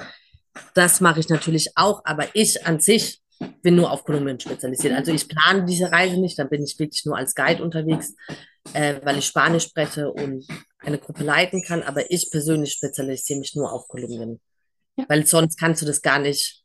Das 0.74 1.02
mache 1.02 1.20
ich 1.20 1.28
natürlich 1.28 1.72
auch, 1.76 2.06
aber 2.06 2.28
ich 2.34 2.66
an 2.66 2.80
sich 2.80 3.22
bin 3.62 3.76
nur 3.76 3.92
auf 3.92 4.04
Kolumbien 4.04 4.40
spezialisiert. 4.40 4.94
Also 4.94 5.12
ich 5.12 5.28
plane 5.28 5.66
diese 5.66 5.92
Reise 5.92 6.20
nicht, 6.20 6.38
dann 6.40 6.50
bin 6.50 6.64
ich 6.64 6.78
wirklich 6.80 7.06
nur 7.06 7.18
als 7.18 7.36
Guide 7.36 7.64
unterwegs, 7.64 8.14
äh, 8.74 9.00
weil 9.04 9.18
ich 9.18 9.26
Spanisch 9.26 9.66
spreche 9.66 10.12
und 10.12 10.46
eine 10.80 10.98
Gruppe 10.98 11.24
leiten 11.24 11.64
kann, 11.64 11.84
aber 11.84 12.10
ich 12.12 12.30
persönlich 12.32 12.74
spezialisiere 12.74 13.40
mich 13.40 13.56
nur 13.56 13.72
auf 13.72 13.88
Kolumbien. 13.88 14.40
Ja. 14.98 15.06
Weil 15.08 15.26
sonst 15.26 15.60
kannst 15.60 15.82
du 15.82 15.86
das 15.86 16.02
gar 16.02 16.20
nicht 16.20 16.64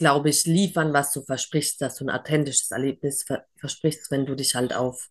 glaube 0.00 0.30
ich, 0.30 0.46
liefern, 0.46 0.94
was 0.94 1.12
du 1.12 1.22
versprichst, 1.22 1.80
dass 1.82 1.96
du 1.96 2.06
ein 2.06 2.10
authentisches 2.10 2.70
Erlebnis 2.70 3.22
ver 3.22 3.44
versprichst, 3.58 4.10
wenn 4.10 4.24
du 4.24 4.34
dich 4.34 4.54
halt 4.54 4.74
auf 4.74 5.10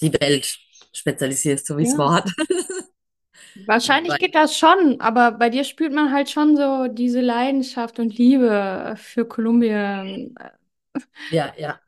die 0.00 0.12
Welt 0.20 0.56
spezialisierst, 0.92 1.66
so 1.66 1.76
wie 1.76 1.82
es 1.82 1.92
Ja. 1.92 1.98
Wort. 1.98 2.30
Wahrscheinlich 3.66 4.18
geht 4.18 4.34
das 4.34 4.56
schon, 4.56 5.00
aber 5.00 5.32
bei 5.32 5.50
dir 5.50 5.64
spürt 5.64 5.92
man 5.92 6.12
halt 6.12 6.30
schon 6.30 6.56
so 6.56 6.88
diese 6.88 7.20
Leidenschaft 7.20 7.98
und 7.98 8.16
Liebe 8.16 8.94
für 8.96 9.26
Kolumbien. 9.26 10.34
Ja, 11.30 11.52
ja. 11.56 11.78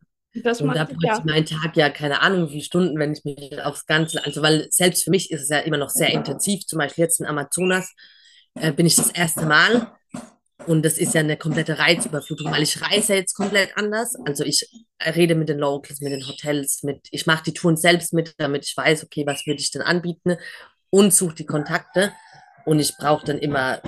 Das 0.43 0.61
Und 0.61 0.75
da 0.75 0.85
bräuchte 0.85 0.99
ich 1.03 1.19
ja. 1.19 1.23
meinen 1.25 1.47
Tag 1.47 1.77
ja 1.77 1.91
keine 1.91 2.21
Ahnung, 2.21 2.51
wie 2.51 2.63
Stunden, 2.63 2.99
wenn 2.99 3.13
ich 3.13 3.25
mich 3.25 3.63
aufs 3.63 3.87
Ganze, 3.87 4.25
also 4.25 4.43
weil 4.43 4.67
selbst 4.71 5.05
für 5.05 5.11
mich 5.11 5.31
ist 5.31 5.43
es 5.43 5.49
ja 5.49 5.59
immer 5.59 5.77
noch 5.77 5.91
sehr 5.91 6.09
intensiv. 6.09 6.67
Zum 6.67 6.81
Beispiel 6.81 7.05
jetzt 7.05 7.21
in 7.21 7.27
Amazonas 7.27 7.95
äh, 8.55 8.73
bin 8.73 8.85
ich 8.85 8.97
das 8.97 9.11
erste 9.11 9.47
Mal 9.47 9.93
und 10.67 10.85
das 10.85 10.99
ist 10.99 11.15
ja 11.15 11.21
eine 11.21 11.37
komplette 11.37 11.79
Reizüberflutung, 11.79 12.51
weil 12.51 12.63
ich 12.63 12.81
reise 12.83 13.15
jetzt 13.15 13.35
komplett 13.35 13.77
anders. 13.77 14.17
Also 14.27 14.45
ich 14.45 14.69
rede 15.05 15.37
mit 15.37 15.49
den 15.49 15.59
Locals, 15.59 16.01
mit 16.01 16.13
den 16.13 16.27
Hotels, 16.27 16.83
mit, 16.83 17.07
ich 17.13 17.27
mache 17.27 17.45
die 17.45 17.55
Touren 17.55 17.77
selbst 17.77 18.13
mit, 18.13 18.35
damit 18.39 18.65
ich 18.67 18.77
weiß, 18.77 19.05
okay, 19.05 19.25
was 19.27 19.47
würde 19.47 19.61
ich 19.61 19.71
denn 19.71 19.83
anbieten 19.83 20.37
und 20.95 21.13
suche 21.13 21.35
die 21.35 21.47
Kontakte. 21.47 22.13
Und 22.65 22.79
ich 22.79 22.97
brauche 22.97 23.27
dann 23.27 23.39
immer 23.39 23.83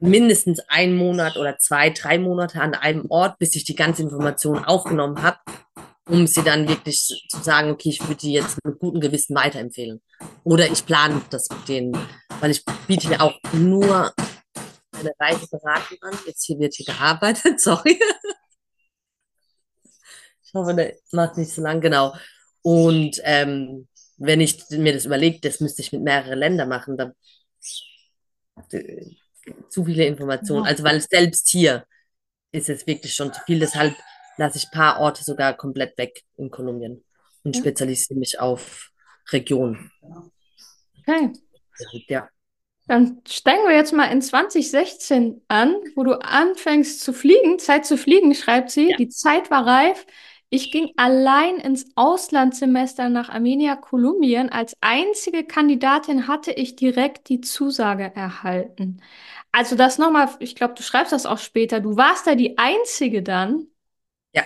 mindestens 0.00 0.58
einen 0.66 0.96
Monat 0.96 1.36
oder 1.36 1.56
zwei, 1.58 1.90
drei 1.90 2.18
Monate 2.18 2.60
an 2.60 2.74
einem 2.74 3.06
Ort, 3.10 3.38
bis 3.38 3.54
ich 3.54 3.64
die 3.64 3.76
ganze 3.76 4.02
Information 4.02 4.64
aufgenommen 4.64 5.22
habe, 5.22 5.38
um 6.08 6.26
sie 6.26 6.42
dann 6.42 6.68
wirklich 6.68 7.26
zu 7.28 7.42
sagen, 7.42 7.70
okay, 7.70 7.90
ich 7.90 8.02
würde 8.02 8.16
die 8.16 8.32
jetzt 8.32 8.58
mit 8.64 8.80
gutem 8.80 9.00
Gewissen 9.00 9.36
weiterempfehlen. 9.36 10.02
Oder 10.42 10.66
ich 10.68 10.84
plane 10.84 11.22
das 11.30 11.48
mit 11.48 11.68
denen, 11.68 11.96
weil 12.40 12.50
ich 12.50 12.64
biete 12.88 13.12
ja 13.12 13.20
auch 13.20 13.38
nur 13.52 14.12
eine 14.98 15.12
Reiseberatung 15.20 15.98
an. 16.00 16.18
Jetzt 16.26 16.44
hier 16.44 16.58
wird 16.58 16.74
hier 16.74 16.86
gearbeitet, 16.86 17.60
sorry. 17.60 18.00
Ich 20.44 20.52
hoffe, 20.52 20.74
der 20.74 20.94
macht 21.12 21.36
nicht 21.36 21.52
so 21.52 21.62
lang, 21.62 21.80
genau. 21.80 22.14
Und 22.62 23.20
ähm, 23.22 23.86
wenn 24.16 24.40
ich 24.40 24.58
mir 24.70 24.92
das 24.92 25.04
überlege, 25.04 25.40
das 25.40 25.60
müsste 25.60 25.82
ich 25.82 25.92
mit 25.92 26.02
mehreren 26.02 26.38
Ländern 26.38 26.68
machen, 26.68 26.96
dann 26.96 27.12
zu 29.68 29.84
viele 29.84 30.06
Informationen. 30.06 30.64
Ja. 30.64 30.70
Also 30.70 30.84
weil 30.84 31.00
selbst 31.00 31.48
hier 31.50 31.84
ist 32.52 32.68
es 32.68 32.86
wirklich 32.86 33.14
schon 33.14 33.32
zu 33.32 33.40
viel. 33.46 33.58
Deshalb 33.60 33.94
lasse 34.36 34.58
ich 34.58 34.64
ein 34.66 34.70
paar 34.72 35.00
Orte 35.00 35.24
sogar 35.24 35.54
komplett 35.56 35.96
weg 35.98 36.22
in 36.36 36.50
Kolumbien 36.50 37.04
und 37.44 37.54
Ja. 37.56 37.60
spezialisiere 37.62 38.18
mich 38.18 38.40
auf 38.40 38.90
Regionen. 39.30 39.90
Okay. 41.00 41.32
Ja, 42.08 42.28
Dann 42.88 43.20
steigen 43.28 43.64
wir 43.66 43.74
jetzt 43.76 43.92
mal 43.92 44.06
in 44.06 44.22
2016 44.22 45.42
an, 45.48 45.74
wo 45.94 46.04
du 46.04 46.14
anfängst 46.20 47.00
zu 47.00 47.12
fliegen. 47.12 47.58
Zeit 47.58 47.84
zu 47.84 47.96
fliegen, 47.98 48.34
schreibt 48.34 48.70
sie. 48.70 48.90
ja, 48.90 48.96
Die 48.96 49.08
Zeit 49.08 49.50
war 49.50 49.66
reif. 49.66 50.06
Ich 50.48 50.70
ging 50.70 50.92
allein 50.96 51.56
ins 51.56 51.86
Auslandssemester 51.96 53.08
nach 53.08 53.28
Armenia, 53.28 53.74
Kolumbien. 53.74 54.48
Als 54.48 54.74
einzige 54.80 55.44
Kandidatin 55.44 56.28
hatte 56.28 56.52
ich 56.52 56.76
direkt 56.76 57.28
die 57.28 57.40
Zusage 57.40 58.12
erhalten. 58.14 59.02
Also 59.50 59.74
das 59.74 59.98
nochmal, 59.98 60.28
ich 60.38 60.54
glaube, 60.54 60.74
du 60.74 60.84
schreibst 60.84 61.12
das 61.12 61.26
auch 61.26 61.38
später. 61.38 61.80
Du 61.80 61.96
warst 61.96 62.28
da 62.28 62.36
die 62.36 62.58
Einzige 62.58 63.22
dann. 63.22 63.66
ja. 64.32 64.44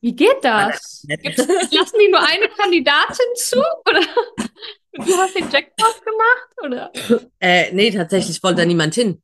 Wie 0.00 0.16
geht 0.16 0.42
das? 0.42 1.06
lassen 1.06 1.98
die 2.00 2.10
nur 2.10 2.20
eine 2.20 2.48
Kandidatin 2.48 3.26
zu? 3.36 3.62
Oder 3.88 4.00
du 4.92 5.16
hast 5.16 5.38
den 5.38 5.48
Jackpot 5.48 6.02
gemacht? 6.04 6.50
Oder? 6.64 6.92
Äh, 7.38 7.72
nee, 7.72 7.92
tatsächlich 7.92 8.42
wollte 8.42 8.62
da 8.62 8.66
niemand 8.66 8.94
hin, 8.94 9.22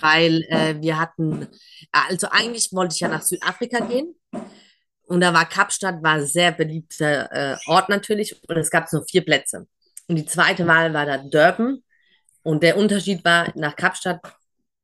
weil 0.00 0.44
äh, 0.48 0.80
wir 0.80 0.98
hatten, 0.98 1.48
also 1.90 2.28
eigentlich 2.30 2.72
wollte 2.72 2.94
ich 2.94 3.00
ja 3.00 3.08
nach 3.08 3.22
Südafrika 3.22 3.80
gehen 3.80 4.14
und 5.08 5.20
da 5.20 5.32
war 5.32 5.48
Kapstadt, 5.48 6.02
war 6.02 6.14
ein 6.14 6.26
sehr 6.26 6.52
beliebter 6.52 7.32
äh, 7.32 7.56
Ort 7.66 7.88
natürlich 7.88 8.40
und 8.48 8.56
es 8.56 8.70
gab 8.70 8.92
nur 8.92 9.04
vier 9.04 9.24
Plätze. 9.24 9.66
Und 10.06 10.16
die 10.16 10.26
zweite 10.26 10.66
Wahl 10.66 10.94
war 10.94 11.06
da 11.06 11.18
Durban 11.18 11.82
und 12.42 12.62
der 12.62 12.76
Unterschied 12.76 13.24
war, 13.24 13.52
nach 13.56 13.76
Kapstadt 13.76 14.20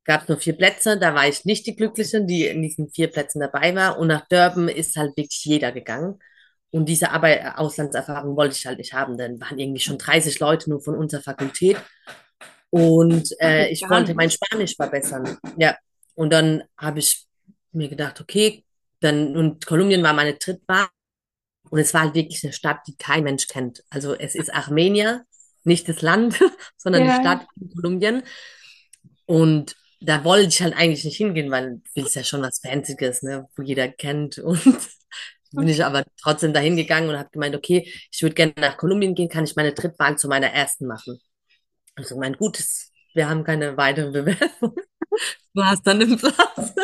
gab 0.05 0.23
es 0.23 0.29
nur 0.29 0.39
vier 0.39 0.55
Plätze, 0.55 0.99
da 0.99 1.15
war 1.15 1.27
ich 1.29 1.45
nicht 1.45 1.67
die 1.67 1.77
Glückliche, 1.77 2.25
die 2.25 2.47
in 2.47 2.63
diesen 2.63 2.91
vier 2.91 3.09
Plätzen 3.09 3.41
dabei 3.41 3.75
war 3.75 3.99
und 3.99 4.09
nach 4.09 4.27
Durban 4.29 4.69
ist 4.69 4.97
halt 4.97 5.17
wirklich 5.17 5.45
jeder 5.45 5.73
gegangen. 5.73 6.19
Und 6.71 6.89
diese 6.89 7.13
Arbeit, 7.13 7.57
Auslandserfahrung 7.57 8.37
wollte 8.37 8.57
ich 8.57 8.67
halt 8.67 8.79
nicht 8.79 8.93
haben, 8.93 9.17
denn 9.17 9.41
waren 9.41 9.61
irgendwie 9.61 9.81
schon 9.81 9.97
30 9.97 10.41
Leute 10.41 10.71
nur 10.71 10.83
von 10.83 10.97
unserer 10.97 11.23
Fakultät. 11.23 11.77
Und 12.71 13.31
äh, 13.41 13.69
ich 13.69 13.89
wollte 13.89 14.13
mein. 14.15 14.29
Spanisch 14.29 14.75
verbessern. 14.75 15.39
Ja. 15.57 15.77
Und 16.17 16.33
dann 16.33 16.65
habe 16.77 16.99
ich 16.99 17.29
mir 17.71 17.89
gedacht, 17.89 18.21
okay, 18.21 18.64
dann, 19.05 19.37
und 19.37 19.67
Kolumbien 19.67 20.03
war 20.03 20.13
meine 20.15 20.35
Drittwahl. 20.35 20.89
Und 21.71 21.81
es 21.81 21.95
war 21.95 22.03
halt 22.03 22.15
wirklich 22.15 22.45
eine 22.45 22.53
Stadt, 22.53 22.81
die 22.89 22.97
kein 22.97 23.25
Mensch 23.25 23.49
kennt. 23.49 23.85
Also 23.91 24.15
es 24.15 24.35
ist 24.35 24.55
Armenia, 24.55 25.23
nicht 25.65 25.89
das 25.89 26.03
Land, 26.03 26.41
sondern 26.77 27.05
die 27.05 27.11
Ja, 27.11 27.13
Stadt 27.13 27.47
in 27.61 27.71
Kolumbien. 27.75 28.23
Und 29.27 29.77
da 30.01 30.25
wollte 30.25 30.49
ich 30.49 30.63
halt 30.63 30.75
eigentlich 30.77 31.05
nicht 31.05 31.17
hingehen, 31.17 31.51
weil 31.51 31.81
es 31.95 32.07
ist 32.07 32.15
ja 32.17 32.25
schon 32.25 32.43
was 32.43 32.61
Fancyes, 32.61 33.23
ne, 33.23 33.49
wo 33.57 33.63
jeder 33.63 33.89
kennt. 33.89 34.39
Und 34.39 34.61
bin 35.53 35.69
ich 35.69 35.85
aber 35.85 36.05
trotzdem 36.23 36.53
dahin 36.53 36.77
gegangen 36.77 37.09
und 37.09 37.19
habe 37.19 37.31
gemeint, 37.33 37.57
okay, 37.57 37.91
ich 38.11 38.23
würde 38.23 38.35
gerne 38.35 38.55
nach 38.59 38.77
Kolumbien 38.77 39.15
gehen, 39.15 39.29
kann 39.29 39.45
ich 39.45 39.57
meine 39.57 39.73
Drittwahl 39.73 40.19
zu 40.19 40.29
meiner 40.29 40.49
ersten 40.49 40.87
machen. 40.87 41.19
Also 41.97 42.19
mein 42.19 42.35
Gutes, 42.37 42.93
wir 43.15 43.29
haben 43.29 43.45
keine 43.45 43.77
weitere 43.77 44.11
Bewerbung. 44.13 44.77
Du 45.55 45.65
hast 45.65 45.87
dann 45.87 46.01
den 46.01 46.19
Platz. 46.19 46.75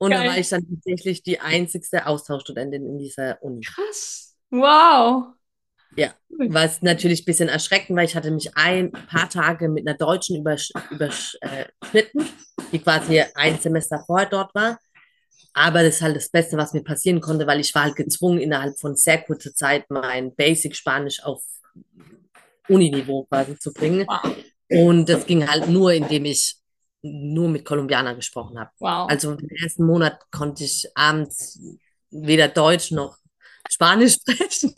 Und 0.00 0.12
da 0.12 0.20
war 0.20 0.26
geil. 0.28 0.40
ich 0.40 0.48
dann 0.48 0.66
tatsächlich 0.66 1.22
die 1.22 1.40
einzigste 1.40 2.06
Austauschstudentin 2.06 2.86
in 2.86 2.98
dieser 2.98 3.42
Uni. 3.42 3.60
Krass. 3.60 4.34
Wow. 4.50 5.34
Ja, 5.94 6.14
was 6.38 6.80
natürlich 6.80 7.22
ein 7.22 7.24
bisschen 7.26 7.50
erschreckend, 7.50 7.98
weil 7.98 8.06
ich 8.06 8.16
hatte 8.16 8.30
mich 8.30 8.56
ein 8.56 8.92
paar 8.92 9.28
Tage 9.28 9.68
mit 9.68 9.86
einer 9.86 9.98
Deutschen 9.98 10.36
übersch 10.36 10.70
überschnitten, 10.90 12.26
die 12.72 12.78
quasi 12.78 13.22
ein 13.34 13.58
Semester 13.58 14.02
vorher 14.06 14.28
dort 14.28 14.54
war. 14.54 14.78
Aber 15.52 15.82
das 15.82 15.96
ist 15.96 16.02
halt 16.02 16.16
das 16.16 16.30
Beste, 16.30 16.56
was 16.56 16.72
mir 16.72 16.82
passieren 16.82 17.20
konnte, 17.20 17.46
weil 17.46 17.60
ich 17.60 17.74
war 17.74 17.82
halt 17.82 17.96
gezwungen, 17.96 18.38
innerhalb 18.38 18.78
von 18.78 18.96
sehr 18.96 19.20
kurzer 19.20 19.52
Zeit 19.52 19.84
mein 19.90 20.34
Basic 20.34 20.74
Spanisch 20.74 21.22
auf 21.22 21.42
Uniniveau 22.68 23.24
quasi 23.24 23.58
zu 23.58 23.72
bringen. 23.72 24.06
Wow. 24.08 24.34
Und 24.70 25.08
das 25.10 25.26
ging 25.26 25.46
halt 25.46 25.68
nur, 25.68 25.92
indem 25.92 26.24
ich 26.24 26.59
nur 27.02 27.48
mit 27.48 27.64
Kolumbianern 27.64 28.16
gesprochen 28.16 28.58
habe. 28.58 28.70
Wow. 28.78 29.10
Also 29.10 29.32
im 29.32 29.48
ersten 29.48 29.84
Monat 29.84 30.20
konnte 30.30 30.64
ich 30.64 30.88
abends 30.94 31.58
weder 32.10 32.48
Deutsch 32.48 32.90
noch 32.90 33.16
Spanisch 33.68 34.14
sprechen. 34.20 34.74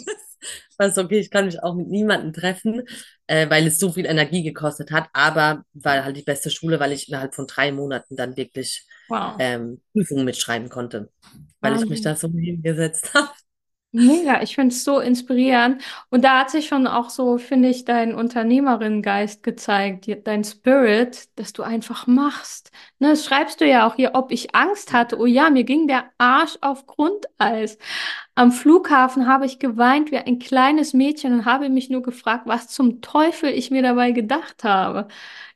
Was 0.79 0.99
okay, 0.99 1.19
ich 1.21 1.31
kann 1.31 1.47
mich 1.47 1.63
auch 1.63 1.75
mit 1.75 1.89
niemandem 1.89 2.33
treffen, 2.33 2.83
äh, 3.27 3.49
weil 3.49 3.67
es 3.67 3.79
so 3.79 3.93
viel 3.93 4.07
Energie 4.07 4.43
gekostet 4.43 4.91
hat. 4.91 5.09
Aber 5.13 5.65
war 5.73 6.05
halt 6.05 6.17
die 6.17 6.23
beste 6.23 6.51
Schule, 6.51 6.81
weil 6.81 6.93
ich 6.93 7.09
innerhalb 7.09 7.35
von 7.35 7.47
drei 7.47 7.73
Monaten 7.73 8.17
dann 8.17 8.37
wirklich 8.37 8.87
Wow. 9.09 9.37
ähm, 9.39 9.83
Prüfungen 9.93 10.25
mitschreiben 10.25 10.71
konnte, 10.71 11.11
weil 11.61 11.77
ich 11.77 11.87
mich 11.89 12.01
da 12.01 12.17
so 12.17 12.29
hingesetzt 12.29 13.13
habe. 13.15 13.29
Mega, 13.95 14.41
ich 14.43 14.55
finde 14.55 14.75
es 14.75 14.85
so 14.85 15.01
inspirierend. 15.01 15.83
Und 16.09 16.25
da 16.25 16.41
hat 16.41 16.51
sich 16.51 16.67
schon 16.67 16.87
auch 16.87 17.11
so, 17.11 17.37
finde 17.37 17.69
ich, 17.69 17.85
dein 17.85 18.15
Unternehmerinnengeist 18.15 19.43
gezeigt, 19.43 20.07
dein 20.25 20.45
Spirit, 20.45 21.29
dass 21.39 21.53
du 21.53 21.63
einfach 21.63 22.07
machst. 22.07 22.71
Ne, 23.01 23.11
das 23.11 23.27
schreibst 23.27 23.61
du 23.61 23.67
ja 23.67 23.87
auch 23.87 23.95
hier, 23.97 24.13
ob 24.15 24.33
ich 24.33 24.55
Angst 24.55 24.95
hatte. 24.95 25.19
Oh 25.19 25.27
ja, 25.27 25.51
mir 25.51 25.65
ging 25.65 25.89
der 25.89 26.11
Arsch 26.17 26.57
auf 26.63 26.87
Grundeis. 26.87 27.77
Am 28.35 28.51
Flughafen 28.51 29.27
habe 29.27 29.45
ich 29.45 29.59
geweint 29.59 30.11
wie 30.11 30.17
ein 30.17 30.39
kleines 30.39 30.95
Mädchen 30.95 31.35
und 31.35 31.45
habe 31.45 31.69
mich 31.69 31.91
nur 31.91 32.01
gefragt, 32.03 32.47
was 32.47 32.69
zum 32.69 33.03
Teufel 33.03 33.51
ich 33.51 33.71
mir 33.71 33.83
dabei 33.83 34.13
gedacht 34.13 34.65
habe. 34.65 35.07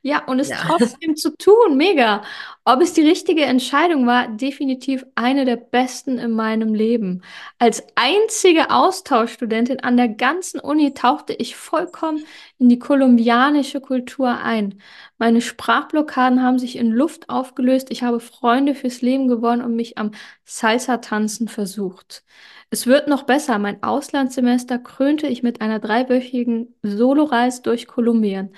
Ja, 0.03 0.23
und 0.25 0.39
es 0.39 0.49
Ja, 0.49 0.55
trotzdem 0.55 1.15
zu 1.15 1.35
tun, 1.37 1.75
mega. 1.75 2.21
Ob 2.65 2.79
es 2.81 2.93
die 2.93 3.01
richtige 3.01 3.45
Entscheidung 3.45 4.05
war, 4.05 4.27
definitiv 4.27 5.03
eine 5.15 5.43
der 5.45 5.55
besten 5.55 6.19
in 6.19 6.31
meinem 6.31 6.75
Leben. 6.75 7.23
Als 7.57 7.83
einzige 7.95 8.69
Austauschstudentin 8.69 9.79
an 9.79 9.97
der 9.97 10.09
ganzen 10.09 10.59
Uni 10.59 10.93
tauchte 10.93 11.33
ich 11.33 11.55
vollkommen 11.55 12.25
in 12.59 12.69
die 12.69 12.79
kolumbianische 12.79 13.81
Kultur 13.81 14.39
ein. 14.39 14.81
Meine 15.17 15.41
Sprachblockaden 15.41 16.41
haben 16.43 16.59
sich 16.59 16.77
in 16.77 16.91
Luft 16.91 17.29
aufgelöst. 17.29 17.91
Ich 17.91 18.03
habe 18.03 18.19
Freunde 18.19 18.75
fürs 18.75 19.01
Leben 19.01 19.27
gewonnen 19.27 19.61
und 19.61 19.75
mich 19.75 19.97
am 19.97 20.11
Salsa-Tanzen 20.45 21.47
versucht. 21.47 22.23
Es 22.69 22.87
wird 22.87 23.07
noch 23.07 23.23
besser. 23.23 23.59
Mein 23.59 23.83
Auslandssemester 23.83 24.79
krönte 24.79 25.27
ich 25.27 25.43
mit 25.43 25.61
einer 25.61 25.79
dreiwöchigen 25.79 26.75
Soloreise 26.83 27.61
durch 27.61 27.87
Kolumbien. 27.87 28.53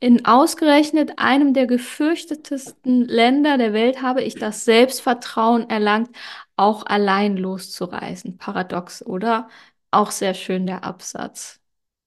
In 0.00 0.26
ausgerechnet 0.26 1.18
einem 1.18 1.54
der 1.54 1.66
gefürchtetesten 1.66 3.04
Länder 3.06 3.56
der 3.58 3.72
Welt 3.72 4.02
habe 4.02 4.22
ich 4.22 4.34
das 4.34 4.64
Selbstvertrauen 4.64 5.70
erlangt, 5.70 6.10
auch 6.56 6.84
allein 6.86 7.36
loszureisen. 7.36 8.36
Paradox, 8.38 9.04
oder? 9.06 9.48
Auch 9.92 10.10
sehr 10.10 10.34
schön 10.34 10.66
der 10.66 10.84
Absatz. 10.84 11.61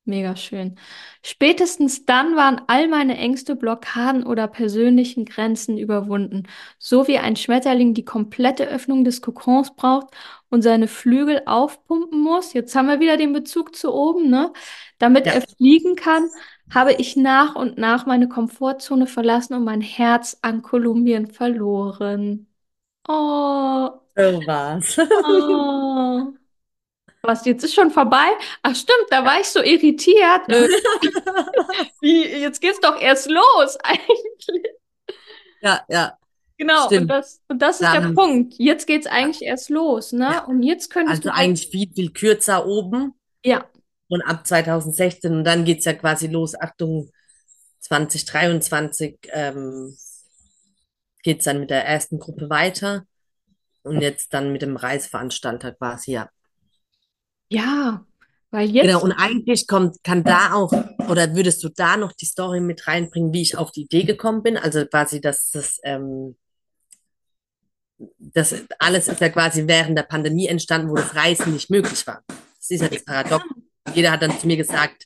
Mega 0.08 0.36
schön. 0.36 0.76
Spätestens 1.24 2.06
dann 2.06 2.36
waren 2.36 2.62
all 2.68 2.88
meine 2.88 3.18
Ängste, 3.18 3.56
Blockaden 3.56 4.24
oder 4.24 4.48
persönlichen 4.48 5.26
Grenzen 5.26 5.80
überwunden. 5.80 6.44
So 6.78 7.08
wie 7.08 7.18
ein 7.18 7.36
Schmetterling 7.36 7.96
die 7.96 8.06
komplette 8.06 8.68
Öffnung 8.68 9.04
des 9.04 9.22
Kokons 9.24 9.76
braucht 9.76 10.14
und 10.50 10.62
seine 10.62 10.88
Flügel 10.88 11.42
aufpumpen 11.48 12.20
muss. 12.22 12.54
Jetzt 12.54 12.76
haben 12.76 12.88
wir 12.88 13.00
wieder 13.00 13.18
den 13.18 13.34
Bezug 13.34 13.76
zu 13.76 13.92
oben, 13.94 14.30
ne? 14.30 14.54
Damit 15.00 15.26
er 15.28 15.42
Ja, 15.42 15.42
fliegen 15.42 15.96
kann, 15.96 16.30
habe 16.72 16.94
ich 16.94 17.16
nach 17.16 17.56
und 17.56 17.80
nach 17.80 18.06
meine 18.06 18.30
Komfortzone 18.30 19.08
verlassen 19.08 19.56
und 19.56 19.64
mein 19.64 19.82
Herz 19.82 20.38
an 20.44 20.62
Kolumbien 20.62 21.26
verloren. 21.28 22.46
Oh, 23.10 24.02
so 24.16 24.46
war's. 24.46 24.98
oh. 25.24 26.36
Was, 27.26 27.46
jetzt 27.46 27.64
ist 27.64 27.74
schon 27.74 27.92
vorbei? 27.92 28.28
Ach 28.62 28.76
stimmt, 28.76 29.08
da 29.10 29.26
war 29.26 29.40
ich 29.40 29.48
so 29.48 29.62
irritiert. 29.62 30.48
Äh, 30.48 30.68
wie, 32.02 32.26
jetzt 32.26 32.62
geht's 32.62 32.80
doch 32.80 33.00
erst 33.00 33.30
los 33.30 33.78
eigentlich. 33.84 34.74
Ja, 35.62 35.84
ja, 35.90 36.18
Genau, 36.58 36.88
und 36.88 37.08
das, 37.08 37.42
und 37.50 37.62
das 37.62 37.82
ist 37.82 37.84
Da 37.84 38.00
der 38.00 38.14
Punkt. 38.14 38.54
Jetzt 38.58 38.88
geht's 38.88 39.08
eigentlich 39.08 39.42
erst 39.42 39.70
los, 39.70 40.12
ja, 40.12 40.18
ne? 40.18 40.46
Und 40.48 40.64
jetzt 40.64 40.90
könntest 40.90 41.26
also 41.26 41.30
du 41.30 41.36
eigentlich 41.36 41.68
viel, 41.68 41.92
viel 41.94 42.12
kürzer 42.12 42.66
oben 42.66 43.14
ja, 43.44 43.66
und 44.08 44.22
ab 44.22 44.48
2016 44.48 45.36
und 45.36 45.44
dann 45.44 45.66
geht's 45.66 45.86
ja 45.86 45.94
quasi 45.94 46.28
los. 46.28 46.56
Achtung, 46.60 47.12
2023 47.82 49.18
ähm, 49.34 49.98
geht's 51.24 51.44
dann 51.44 51.60
mit 51.60 51.72
der 51.72 51.86
ersten 51.86 52.20
Gruppe 52.20 52.50
weiter 52.50 53.06
und 53.84 54.02
jetzt 54.02 54.34
dann 54.34 54.54
mit 54.54 54.62
dem 54.62 54.78
Reiseveranstalter 54.78 55.74
quasi, 55.74 56.14
ja. 56.14 56.30
Ja, 57.50 58.06
weil 58.52 58.72
Genau, 58.72 58.86
jetzt, 58.86 59.04
und 59.04 59.12
eigentlich 59.12 59.68
kommt, 59.68 60.04
kann 60.04 60.24
da 60.24 60.54
auch, 60.54 60.72
oder 61.10 61.36
würdest 61.36 61.64
du 61.64 61.70
da 61.70 61.98
noch 61.98 62.14
die 62.14 62.26
Story 62.26 62.62
mit 62.62 62.88
reinbringen, 62.88 63.34
wie 63.34 63.42
ich 63.42 63.58
auf 63.58 63.72
die 63.72 63.82
Idee 63.82 64.04
gekommen 64.04 64.44
bin? 64.44 64.58
Also 64.58 64.86
quasi, 64.86 65.20
dass 65.20 65.52
das, 65.52 65.80
ähm, 65.84 66.38
das 68.18 68.56
alles 68.80 69.08
ist 69.08 69.20
ja 69.20 69.30
quasi 69.30 69.68
während 69.68 69.98
der 69.98 70.04
Pandemie 70.04 70.48
entstanden, 70.48 70.90
wo 70.90 70.96
das 70.96 71.16
Reisen 71.16 71.54
nicht 71.54 71.70
möglich 71.70 72.06
war. 72.08 72.24
Das 72.28 72.70
ist 72.70 72.82
ja 72.82 72.88
das 72.88 73.04
Paradox. 73.04 73.44
Jeder 73.94 74.12
hat 74.12 74.22
dann 74.22 74.40
zu 74.40 74.48
mir 74.48 74.58
gesagt, 74.58 75.06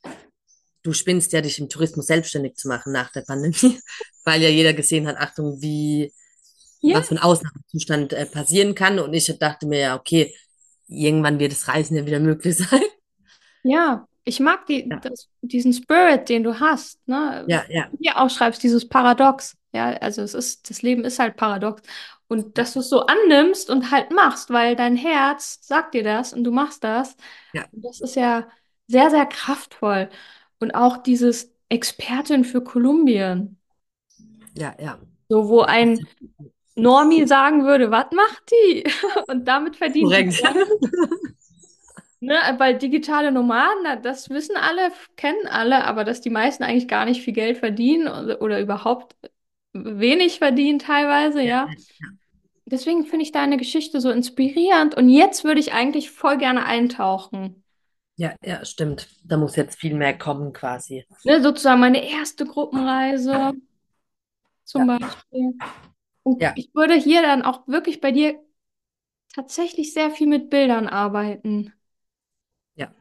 du 0.84 0.94
spinnst 0.94 1.34
ja, 1.34 1.42
dich 1.42 1.60
im 1.60 1.70
Tourismus 1.70 2.08
selbstständig 2.08 2.56
zu 2.56 2.68
machen 2.68 2.94
nach 2.94 3.12
der 3.12 3.22
Pandemie, 3.22 3.80
weil 4.24 4.42
ja 4.42 4.50
jeder 4.50 4.74
gesehen 4.74 5.08
hat, 5.08 5.18
Achtung, 5.18 5.62
wie, 5.62 6.14
ja, 6.82 6.98
was 6.98 7.08
für 7.08 7.16
ein 7.16 7.22
Ausnahmezustand 7.22 8.14
äh, 8.14 8.26
passieren 8.26 8.76
kann. 8.76 9.00
Und 9.00 9.14
ich 9.14 9.26
dachte 9.40 9.68
mir 9.68 9.80
ja, 9.80 9.96
okay, 9.96 10.34
irgendwann 10.90 11.40
wird 11.40 11.52
das 11.54 11.68
Reisen 11.68 11.96
ja 11.98 12.06
wieder 12.06 12.20
möglich 12.20 12.58
sein. 12.58 12.82
ja, 13.64 14.08
ich 14.24 14.40
mag 14.40 14.66
die, 14.68 14.90
Ja, 14.90 15.02
das, 15.02 15.30
diesen 15.42 15.74
Spirit, 15.74 16.30
den 16.30 16.44
du 16.44 16.60
hast, 16.60 17.06
ne? 17.08 17.46
ja, 17.46 17.66
Wie 17.70 17.70
ja, 17.70 17.92
du 17.92 17.98
hier 18.02 18.18
auch 18.20 18.30
schreibst, 18.30 18.64
dieses 18.64 18.88
Paradox. 18.88 19.58
Ja, 19.74 19.92
also 19.98 20.22
es 20.22 20.34
ist, 20.34 20.70
das 20.70 20.82
Leben 20.82 21.04
ist 21.06 21.20
halt 21.20 21.36
paradox. 21.38 21.82
Und 22.28 22.58
dass 22.58 22.74
du 22.74 22.80
es 22.80 22.90
so 22.90 23.06
annimmst 23.06 23.70
und 23.70 23.92
halt 23.92 24.12
machst, 24.12 24.50
weil 24.52 24.76
dein 24.76 24.96
Herz 24.96 25.60
sagt 25.62 25.94
dir 25.96 26.04
das 26.04 26.34
und 26.34 26.44
du 26.44 26.52
machst 26.52 26.84
das. 26.84 27.16
ja, 27.54 27.70
Und 27.72 27.84
das 27.86 28.02
ist 28.02 28.16
ja 28.16 28.48
sehr, 28.88 29.10
sehr 29.10 29.26
kraftvoll. 29.26 30.10
Und 30.60 30.72
auch 30.76 30.98
dieses 30.98 31.52
Expertin 31.70 32.44
für 32.46 32.64
Kolumbien. 32.64 33.60
ja, 34.56 34.76
ja. 34.80 35.00
So, 35.30 35.48
wo 35.50 35.62
ein 35.62 36.06
Normie 36.80 37.28
sagen 37.28 37.66
würde, 37.66 37.92
was 37.92 38.08
macht 38.12 38.52
die? 38.52 38.84
Und 39.28 39.46
damit 39.48 39.76
verdient 39.78 40.18
die 40.18 40.28
Korrekt. 40.28 40.42
Ne, 42.22 42.36
weil 42.58 42.78
digitale 42.78 43.32
Nomaden, 43.32 44.02
das 44.04 44.30
wissen 44.30 44.58
alle, 44.58 44.92
kennen 45.16 45.48
alle, 45.48 45.86
aber 45.86 46.04
dass 46.04 46.20
die 46.20 46.30
meisten 46.30 46.64
eigentlich 46.64 46.90
gar 46.90 47.06
nicht 47.06 47.22
viel 47.24 47.34
Geld 47.34 47.58
verdienen 47.58 48.10
oder, 48.10 48.42
oder 48.42 48.60
überhaupt 48.60 49.16
wenig 49.74 50.40
verdienen 50.40 50.80
teilweise, 50.80 51.42
Ja, 51.42 51.58
ja. 51.70 51.76
Deswegen 52.66 53.06
finde 53.06 53.24
ich 53.24 53.34
deine 53.34 53.58
Geschichte 53.58 54.00
so 54.00 54.10
inspirierend 54.12 54.96
und 54.96 55.10
jetzt 55.10 55.44
würde 55.44 55.60
ich 55.60 55.74
eigentlich 55.74 56.10
voll 56.12 56.38
gerne 56.38 56.66
eintauchen. 56.66 57.64
ja, 58.18 58.36
ja, 58.44 58.64
stimmt. 58.66 59.08
Da 59.24 59.38
muss 59.38 59.56
jetzt 59.56 59.80
viel 59.80 59.96
mehr 59.96 60.18
kommen 60.18 60.54
quasi. 60.54 61.06
Ne, 61.24 61.42
sozusagen 61.42 61.80
meine 61.82 62.04
erste 62.10 62.46
Gruppenreise 62.46 63.54
zum 64.64 64.86
Ja, 64.86 64.88
Beispiel. 64.88 65.54
Und 66.30 66.44
ja, 66.44 66.56
ich 66.56 66.74
würde 66.74 66.96
hier 66.96 67.22
dann 67.22 67.42
auch 67.44 67.68
wirklich 67.68 68.02
bei 68.02 68.12
dir 68.12 68.40
tatsächlich 69.36 69.94
sehr 69.94 70.12
viel 70.12 70.28
mit 70.28 70.50
Bildern 70.52 70.88
arbeiten. 70.88 71.74
ja. 72.76 72.94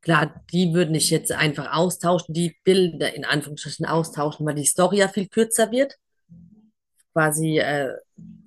Klar, 0.00 0.42
die 0.52 0.74
würden 0.74 0.94
ich 0.94 1.10
jetzt 1.10 1.32
einfach 1.32 1.72
austauschen, 1.72 2.34
die 2.34 2.56
Bilder 2.64 3.14
in 3.14 3.24
Anführungsstrichen 3.24 3.86
austauschen, 3.86 4.46
weil 4.46 4.54
die 4.54 4.64
Story 4.64 4.98
ja 4.98 5.08
viel 5.08 5.28
kürzer 5.28 5.70
wird. 5.70 5.94
Quasi 7.12 7.58
äh, 7.58 7.94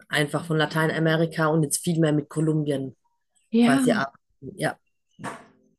einfach 0.07 0.45
von 0.45 0.57
Lateinamerika 0.57 1.47
und 1.47 1.63
jetzt 1.63 1.83
viel 1.83 1.99
mehr 1.99 2.13
mit 2.13 2.29
Kolumbien 2.29 2.95
Ja. 3.51 3.67
quasi 3.67 3.91
arbeiten. 3.91 4.17
Ja, 4.55 4.77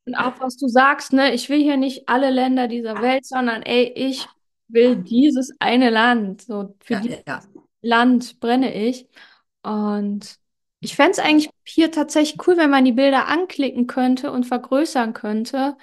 Und 0.05 0.15
auch 0.17 0.41
was 0.41 0.57
du 0.57 0.67
sagst, 0.69 1.13
ne, 1.13 1.33
ich 1.33 1.49
will 1.49 1.61
hier 1.63 1.77
nicht 1.77 2.09
alle 2.09 2.31
Länder 2.31 2.67
dieser 2.69 3.01
Welt, 3.01 3.25
sondern 3.25 3.63
ey, 3.63 3.93
ich 3.95 4.27
will 4.69 4.97
dieses 4.97 5.55
eine 5.61 5.91
Land. 5.91 6.43
So, 6.43 6.75
für 6.81 6.95
ja, 6.95 7.01
ja, 7.05 7.19
ja, 7.27 7.43
Land 7.83 8.41
brenne 8.41 8.75
ich. 8.75 9.09
Und 9.63 10.39
ich 10.81 10.97
fände 10.97 11.13
es 11.13 11.19
eigentlich 11.19 11.51
hier 11.65 11.93
tatsächlich 11.93 12.47
cool, 12.47 12.57
wenn 12.57 12.71
man 12.71 12.85
die 12.85 12.93
Bilder 12.93 13.29
anklicken 13.29 13.87
könnte 13.87 14.33
und 14.33 14.45
vergrößern 14.47 15.13
könnte. 15.13 15.77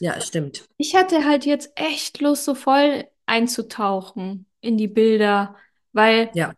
ja, 0.00 0.20
stimmt. 0.20 0.68
Ich 0.78 0.94
hätte 0.94 1.24
halt 1.24 1.46
jetzt 1.46 1.72
echt 1.76 2.20
Lust, 2.20 2.44
so 2.44 2.54
voll 2.54 3.06
einzutauchen 3.26 4.46
in 4.60 4.76
die 4.76 4.88
Bilder, 4.88 5.56
weil 5.92 6.30
Ja, 6.34 6.54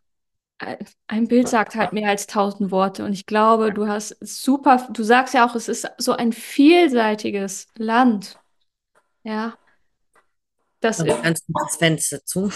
äh, 0.59 0.76
ein 1.09 1.28
Bild 1.28 1.49
sagt 1.49 1.74
halt 1.76 1.93
mehr 1.93 2.09
als 2.11 2.26
tausend 2.26 2.70
Worte. 2.70 3.05
Und 3.05 3.12
ich 3.12 3.26
glaube, 3.26 3.72
du 3.72 3.89
hast 3.89 4.16
super, 4.22 4.89
du 4.93 5.03
sagst 5.05 5.34
ja 5.34 5.49
auch, 5.49 5.55
es 5.57 5.68
ist 5.68 5.89
so 5.99 6.12
ein 6.12 6.32
vielseitiges 6.32 7.68
Land. 7.76 8.41
Ja, 9.24 9.59
das 10.80 11.05
ganz 11.05 11.43
kurz 11.53 11.76
Fenster 11.76 12.24
zu. 12.24 12.51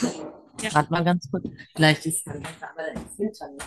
Ja. 0.60 0.74
Warte 0.74 0.92
mal 0.92 1.04
ganz 1.04 1.30
kurz. 1.30 1.44
Vielleicht 1.74 2.06
ist 2.06 2.18
es 2.18 2.24
dann 2.24 2.42
besser, 2.42 2.70
aber 2.70 2.82
der 2.92 3.02
Filter 3.16 3.48
nicht. 3.50 3.66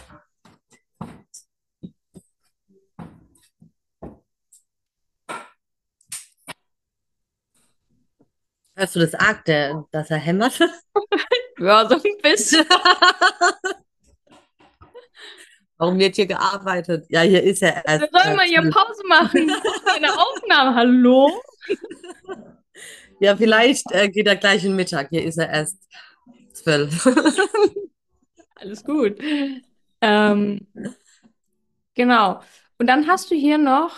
Hörst 8.78 8.96
du 8.96 9.00
das 9.00 9.16
arg, 9.16 9.46
der, 9.46 9.86
dass 9.92 10.10
er 10.12 10.18
hämmert? 10.18 10.60
Ja, 11.58 11.88
so 11.88 11.96
ein 11.96 12.02
bisschen. 12.22 12.66
Warum 15.78 15.98
wird 15.98 16.16
hier 16.16 16.26
gearbeitet? 16.26 17.06
Ja, 17.08 17.22
hier 17.22 17.42
ist 17.44 17.62
er 17.62 17.76
Wir 17.76 17.84
erst 17.86 18.12
sollen 18.12 18.34
äh, 18.34 18.36
mal 18.36 18.46
hier. 18.46 18.62
Pause 18.70 19.04
machen. 19.08 19.50
Eine 19.96 20.14
Aufnahme. 20.18 20.76
Hallo? 20.76 21.42
Ja, 23.22 23.38
vielleicht 23.38 23.90
äh, 23.94 24.10
geht 24.10 24.28
er 24.28 24.36
gleich 24.36 24.66
in 24.66 24.76
Mittag. 24.76 25.08
Hier 25.10 25.24
ist 25.24 25.38
er 25.38 25.50
erst 25.50 25.78
zwölf. 26.56 27.06
Alles 28.56 28.84
gut. 28.84 29.18
Ähm, 30.02 30.68
genau. 31.94 32.42
Und 32.78 32.88
dann 32.88 33.08
hast 33.08 33.32
du 33.32 33.36
hier 33.36 33.58
noch 33.58 33.96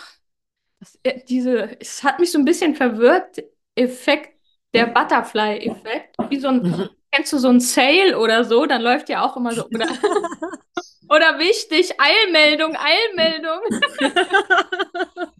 das, 0.79 0.99
äh, 1.03 1.21
diese, 1.27 1.79
es 1.81 2.03
hat 2.03 2.19
mich 2.19 2.31
so 2.31 2.39
ein 2.39 2.45
bisschen 2.45 2.75
verwirrt, 2.75 3.43
Effekt, 3.75 4.39
der 4.73 4.87
Butterfly-Effekt. 4.87 6.15
Wie 6.29 6.39
so 6.39 6.49
ein, 6.49 6.61
Mhm. 6.63 6.89
kennst 7.11 7.33
du 7.33 7.37
so 7.39 7.49
ein 7.49 7.59
Sale 7.59 8.17
oder 8.19 8.43
so? 8.43 8.65
Dann 8.65 8.81
läuft 8.81 9.09
ja 9.09 9.23
auch 9.25 9.37
immer 9.37 9.53
so, 9.53 9.65
oder, 9.65 9.87
oder 11.09 11.39
wichtig, 11.39 11.93
Eilmeldung, 11.99 12.75
Eilmeldung. 12.77 13.61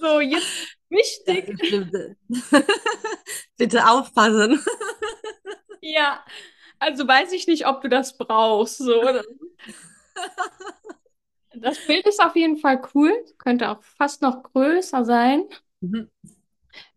So, 0.00 0.20
jetzt 0.20 0.46
wichtig. 0.90 1.58
Bitte 3.56 3.86
aufpassen. 3.88 4.60
Ja, 5.80 6.24
also 6.78 7.06
weiß 7.06 7.32
ich 7.32 7.46
nicht, 7.46 7.66
ob 7.66 7.82
du 7.82 7.88
das 7.88 8.16
brauchst. 8.18 8.78
So. 8.78 9.02
Das 11.54 11.78
Bild 11.86 12.06
ist 12.06 12.22
auf 12.22 12.36
jeden 12.36 12.58
Fall 12.58 12.80
cool, 12.94 13.12
könnte 13.38 13.70
auch 13.70 13.82
fast 13.82 14.22
noch 14.22 14.42
größer 14.42 15.04
sein. 15.04 15.44
Mhm. 15.80 16.08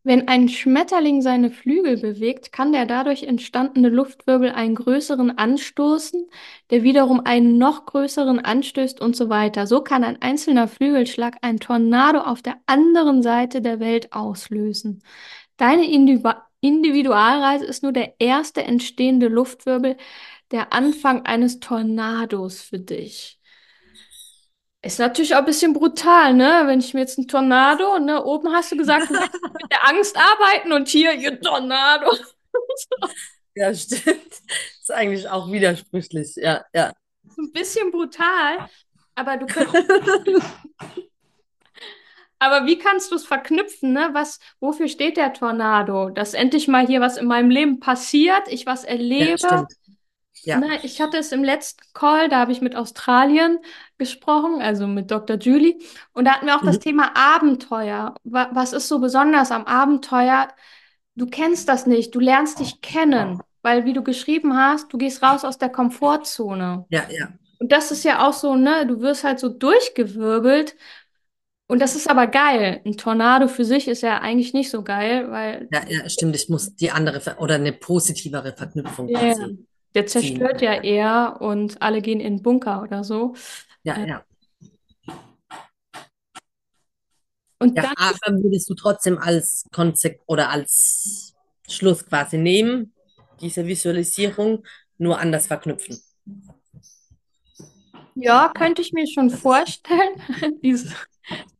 Wenn 0.03 0.27
ein 0.27 0.49
Schmetterling 0.49 1.21
seine 1.21 1.51
Flügel 1.51 1.97
bewegt, 1.97 2.51
kann 2.51 2.71
der 2.71 2.87
dadurch 2.87 3.23
entstandene 3.23 3.89
Luftwirbel 3.89 4.51
einen 4.51 4.75
größeren 4.75 5.37
anstoßen, 5.37 6.27
der 6.71 6.83
wiederum 6.83 7.21
einen 7.23 7.57
noch 7.59 7.85
größeren 7.85 8.39
anstößt 8.39 8.99
und 8.99 9.15
so 9.15 9.29
weiter. 9.29 9.67
So 9.67 9.81
kann 9.83 10.03
ein 10.03 10.21
einzelner 10.21 10.67
Flügelschlag 10.67 11.37
einen 11.41 11.59
Tornado 11.59 12.19
auf 12.21 12.41
der 12.41 12.57
anderen 12.65 13.21
Seite 13.21 13.61
der 13.61 13.79
Welt 13.79 14.11
auslösen. 14.13 15.03
Deine 15.57 15.85
Individu 15.91 16.31
Individualreise 16.61 17.65
ist 17.65 17.83
nur 17.83 17.91
der 17.91 18.15
erste 18.19 18.63
entstehende 18.63 19.27
Luftwirbel, 19.27 19.97
der 20.51 20.73
Anfang 20.73 21.25
eines 21.25 21.59
Tornados 21.59 22.61
für 22.61 22.79
dich. 22.79 23.39
Ist 24.83 24.97
natürlich 24.99 25.35
auch 25.35 25.39
ein 25.39 25.45
bisschen 25.45 25.73
brutal, 25.73 26.33
ne? 26.33 26.63
Wenn 26.65 26.79
ich 26.79 26.93
mir 26.93 27.01
jetzt 27.01 27.19
ein 27.19 27.27
Tornado, 27.27 27.99
ne? 27.99 28.23
Oben 28.23 28.51
hast 28.51 28.71
du 28.71 28.77
gesagt, 28.77 29.09
du 29.09 29.13
mit 29.13 29.71
der 29.71 29.87
Angst 29.87 30.17
arbeiten 30.17 30.71
und 30.71 30.87
hier, 30.87 31.13
ihr 31.13 31.39
Tornado. 31.39 32.11
Ja, 33.53 33.73
stimmt. 33.75 34.31
Ist 34.79 34.91
eigentlich 34.91 35.27
auch 35.27 35.51
widersprüchlich. 35.51 36.35
Ja, 36.37 36.63
ja. 36.73 36.93
So 37.35 37.41
ein 37.41 37.51
bisschen 37.51 37.91
brutal, 37.91 38.69
aber 39.15 39.37
du 39.37 39.45
könntest, 39.45 39.89
aber 42.41 42.65
wie 42.67 42.77
kannst 42.77 43.11
du 43.11 43.15
es 43.15 43.25
verknüpfen, 43.25 43.93
ne? 43.93 44.09
Was, 44.13 44.39
wofür 44.59 44.87
steht 44.89 45.17
der 45.17 45.33
Tornado? 45.33 46.09
Dass 46.09 46.33
endlich 46.33 46.67
mal 46.67 46.85
hier 46.87 47.01
was 47.01 47.17
in 47.17 47.27
meinem 47.27 47.49
Leben 47.51 47.79
passiert, 47.79 48.43
ich 48.49 48.65
was 48.65 48.83
Ja, 49.17 49.37
erlebe. 49.37 49.37
stimmt. 49.37 49.73
Ja. 50.43 50.61
Ne? 50.61 50.79
Ich 50.83 50.99
hatte 51.01 51.17
es 51.17 51.31
im 51.31 51.43
letzten 51.43 51.81
Call, 51.93 52.27
da 52.29 52.39
habe 52.39 52.51
ich 52.51 52.61
mit 52.61 52.75
Australien 52.75 53.59
gesprochen, 53.97 54.61
also 54.61 54.87
mit 54.87 55.09
Dr. 55.11 55.37
Julie, 55.37 55.77
und 56.13 56.25
da 56.25 56.33
hatten 56.35 56.45
wir 56.47 56.57
auch 56.57 56.63
das 56.63 56.79
Mhm. 56.79 56.79
Thema 56.79 57.15
Abenteuer. 57.15 58.15
Wa 58.23 58.49
was 58.53 58.73
ist 58.73 58.87
so 58.89 58.99
besonders 58.99 59.51
am 59.51 59.65
Abenteuer? 59.65 60.49
Du 61.15 61.27
kennst 61.27 61.69
das 61.69 61.85
nicht, 61.87 62.15
du 62.15 62.19
lernst 62.19 62.59
dich 62.59 62.81
kennen, 62.81 63.41
weil 63.61 63.85
wie 63.85 63.93
du 63.93 64.03
geschrieben 64.03 64.57
hast, 64.57 64.91
du 64.93 64.97
gehst 64.97 65.23
raus 65.23 65.45
aus 65.45 65.57
der 65.57 65.69
Komfortzone. 65.69 66.85
Ja, 66.89 67.07
ja. 67.09 67.31
Und 67.59 67.71
das 67.71 67.91
ist 67.91 68.03
ja 68.03 68.27
auch 68.27 68.33
so, 68.33 68.55
ne, 68.55 68.87
du 68.87 69.01
wirst 69.01 69.23
halt 69.23 69.39
so 69.39 69.49
durchgewirbelt 69.49 70.75
und 71.71 71.79
das 71.81 71.95
ist 71.95 72.09
aber 72.09 72.27
geil. 72.27 72.81
Ein 72.85 72.97
Tornado 72.97 73.47
für 73.47 73.65
sich 73.65 73.87
ist 73.87 74.01
ja 74.01 74.19
eigentlich 74.19 74.53
nicht 74.53 74.69
so 74.69 74.83
geil, 74.83 75.31
weil 75.31 75.69
Ja, 75.71 75.83
ja, 75.87 76.09
stimmt. 76.09 76.35
Ich 76.35 76.49
muss 76.49 76.75
die 76.75 76.91
andere 76.91 77.37
oder 77.37 77.55
eine 77.55 77.71
positivere 77.73 78.53
Verknüpfung 78.55 79.07
ja, 79.07 79.19
quasi 79.19 79.65
der 79.95 80.05
ziehen. 80.05 80.39
zerstört 80.39 80.61
ja 80.61 80.73
eher 80.83 81.37
und 81.41 81.81
alle 81.81 82.01
gehen 82.01 82.19
in 82.19 82.37
den 82.37 82.43
Bunker 82.43 82.81
oder 82.83 83.03
so. 83.03 83.33
Ja, 83.83 83.95
Äh, 83.95 84.07
ja. 84.07 84.25
Und 87.59 87.77
Ja, 87.77 87.83
dann, 87.83 87.93
aber 87.95 88.43
würdest 88.43 88.69
du 88.69 88.73
trotzdem 88.73 89.17
als 89.17 89.65
Konzept 89.71 90.21
oder 90.27 90.49
als 90.49 91.33
Schluss 91.69 92.05
quasi 92.05 92.37
nehmen, 92.37 92.93
diese 93.39 93.65
Visualisierung, 93.65 94.65
nur 94.97 95.19
anders 95.19 95.47
verknüpfen? 95.47 96.01
ja, 98.15 98.49
könnte 98.53 98.81
ich 98.81 98.93
mir 98.93 99.07
schon 99.07 99.29
vorstellen. 99.29 100.21
Dieses, 100.63 100.93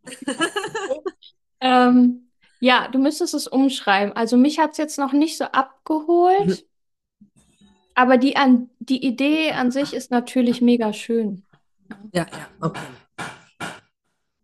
ähm, 1.62 2.30
ja, 2.60 2.88
du 2.88 3.00
müsstest 3.00 3.34
es 3.34 3.48
umschreiben. 3.48 4.16
Also 4.16 4.38
mich 4.38 4.60
hat 4.60 4.72
es 4.72 4.78
jetzt 4.78 5.00
noch 5.00 5.14
nicht 5.14 5.38
so 5.38 5.46
abgeholt, 5.46 6.66
aber 7.96 8.18
die, 8.18 8.36
an, 8.36 8.70
die 8.80 9.06
Idee 9.06 9.52
an 9.52 9.72
sich 9.72 9.94
ist 9.94 10.12
natürlich 10.12 10.62
mega 10.62 10.94
schön. 10.94 11.44
Ja, 12.14 12.26
ja, 12.32 12.48
okay. 12.62 12.82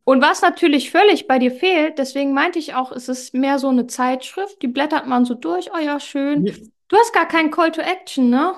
Und 0.03 0.21
was 0.21 0.41
natürlich 0.41 0.89
völlig 0.89 1.27
bei 1.27 1.37
dir 1.37 1.51
fehlt, 1.51 1.97
deswegen 1.97 2.33
meinte 2.33 2.59
ich 2.59 2.73
auch, 2.75 2.93
es 2.93 3.09
ist 3.09 3.33
mehr 3.33 3.59
so 3.59 3.67
eine 3.67 3.87
Zeitschrift, 3.87 4.61
die 4.61 4.69
blättert 4.69 5.05
man 5.05 5.25
so 5.25 5.33
durch, 5.33 5.69
oh 5.73 5.79
ja, 5.79 5.99
schön. 5.99 6.45
Du 6.87 6.95
hast 6.95 7.11
gar 7.11 7.27
keinen 7.27 7.51
Call 7.51 7.73
to 7.73 7.81
Action, 7.81 8.29
ne? 8.29 8.55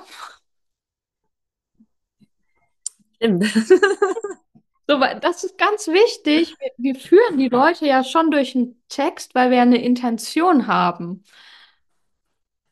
Stimmt. 3.16 3.44
So, 4.90 4.98
das 5.20 5.44
ist 5.44 5.56
ganz 5.56 5.86
wichtig. 5.86 6.56
Wir, 6.58 6.72
wir 6.76 6.94
führen 6.96 7.38
die 7.38 7.46
Leute 7.46 7.86
ja 7.86 8.02
schon 8.02 8.32
durch 8.32 8.56
einen 8.56 8.82
Text, 8.88 9.36
weil 9.36 9.52
wir 9.52 9.62
eine 9.62 9.80
Intention 9.80 10.66
haben. 10.66 11.22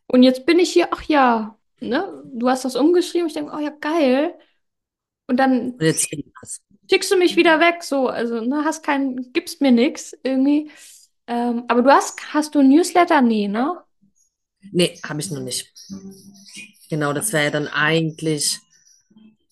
Und 0.09 0.25
jetzt 0.25 0.45
bin 0.45 0.59
ich 0.59 0.73
hier, 0.73 0.89
ach 0.91 1.03
ja, 1.03 1.57
ne? 1.79 2.25
Du 2.25 2.49
hast 2.49 2.64
das 2.64 2.75
umgeschrieben, 2.75 3.29
ich 3.29 3.35
denke, 3.35 3.53
oh 3.55 3.61
ja, 3.61 3.71
geil. 3.71 4.37
Und 5.29 5.37
dann 5.37 5.75
Und 5.75 5.83
jetzt 5.83 6.09
schickst 6.91 7.12
du 7.12 7.16
mich 7.16 7.37
wieder 7.37 7.61
weg, 7.61 7.85
so, 7.85 8.09
also, 8.09 8.41
ne, 8.41 8.64
hast 8.64 8.83
kein, 8.83 9.33
gibst 9.33 9.61
mir 9.61 9.71
nichts 9.71 10.12
irgendwie. 10.25 10.73
Ähm, 11.29 11.66
aber 11.69 11.83
du 11.83 11.91
hast, 11.93 12.35
hast 12.35 12.53
du 12.57 12.59
ein 12.59 12.69
Newsletter? 12.69 13.21
Nee, 13.21 13.47
ne? 13.47 13.81
Nee, 14.73 14.99
habe 15.05 15.21
ich 15.21 15.31
noch 15.31 15.41
nicht. 15.41 15.73
Genau, 16.91 17.12
das 17.12 17.33
wäre 17.33 17.45
ja 17.45 17.51
dann 17.53 17.69
eigentlich 17.69 18.59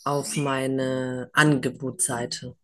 auf 0.06 0.36
meine 0.36 1.28
Angebotsseite. 1.32 2.54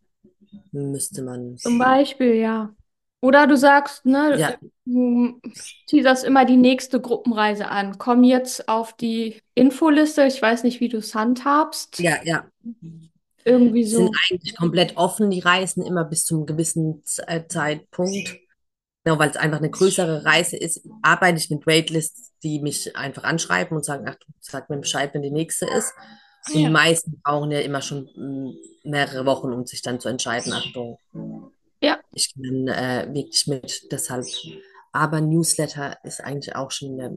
Müsste 0.71 1.23
man. 1.23 1.57
Zum 1.59 1.79
Beispiel, 1.79 2.35
ja. 2.35 2.75
Oder 3.21 3.47
du 3.47 3.57
sagst, 3.57 4.05
ne, 4.05 4.37
Ja, 4.39 4.55
du 4.85 5.41
teaserst 5.87 6.25
immer 6.25 6.45
die 6.45 6.57
nächste 6.57 7.01
Gruppenreise 7.01 7.69
an. 7.69 7.99
Komm 7.99 8.25
jetzt 8.25 8.69
auf 8.69 8.95
die 8.95 9.41
Infoliste. 9.55 10.25
Ich 10.27 10.41
weiß 10.41 10.65
nicht, 10.65 10.81
wie 10.81 10.89
du 10.89 10.99
es 10.99 11.15
handhabst. 11.15 11.99
ja, 11.99 12.17
ja. 12.25 12.47
Irgendwie 13.45 13.85
Sind 13.85 14.07
so. 14.07 14.13
eigentlich 14.31 14.57
komplett 14.57 14.97
offen, 14.97 15.31
die 15.31 15.41
Reisen, 15.41 15.85
immer 15.85 16.05
bis 16.05 16.25
zu 16.25 16.37
einem 16.37 16.47
gewissen 16.47 17.03
äh, 17.27 17.47
Zeitpunkt. 17.49 18.39
Genau, 19.05 19.19
weil 19.19 19.31
es 19.31 19.37
einfach 19.37 19.59
eine 19.59 19.71
größere 19.71 20.25
Reise 20.25 20.57
ist, 20.57 20.87
arbeite 21.03 21.39
ich 21.39 21.51
mit 21.51 21.67
Waitlists, 21.67 22.33
die 22.45 22.61
mich 22.61 22.95
einfach 22.97 23.25
anschreiben 23.25 23.77
und 23.77 23.85
sagen, 23.85 24.05
ach, 24.09 24.15
du 24.15 24.27
sag 24.39 24.71
mir 24.71 24.79
Bescheid, 24.79 25.13
wenn 25.13 25.23
die 25.23 25.33
nächste 25.33 25.67
ist. 25.67 25.93
Und 26.47 26.55
die 26.55 26.65
Ja. 26.65 26.71
meisten 26.71 27.21
brauchen 27.23 27.51
ja 27.51 27.61
immer 27.61 27.83
schon 27.83 28.09
mm, 28.17 28.55
mehrere 28.91 29.27
Wochen, 29.27 29.53
um 29.53 29.67
sich 29.67 29.83
dann 29.83 30.01
zu 30.01 30.09
entscheiden, 30.09 30.53
Achtung, 30.53 30.99
Ja. 31.81 32.03
ich 32.13 32.33
kann 32.35 32.69
äh, 32.69 33.09
wirklich 33.13 33.47
mit, 33.47 33.91
deshalb. 33.91 34.27
Aber 34.93 35.21
Newsletter 35.21 35.97
ist 36.05 36.21
eigentlich 36.21 36.55
auch 36.55 36.71
schon 36.71 36.91
in 36.91 36.99
der, 36.99 37.13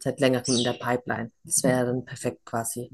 seit 0.00 0.20
längerem 0.20 0.56
in 0.56 0.64
der 0.64 0.72
Pipeline. 0.72 1.30
Das 1.44 1.62
wäre 1.62 1.86
dann 1.86 2.04
perfekt 2.04 2.44
quasi. 2.44 2.90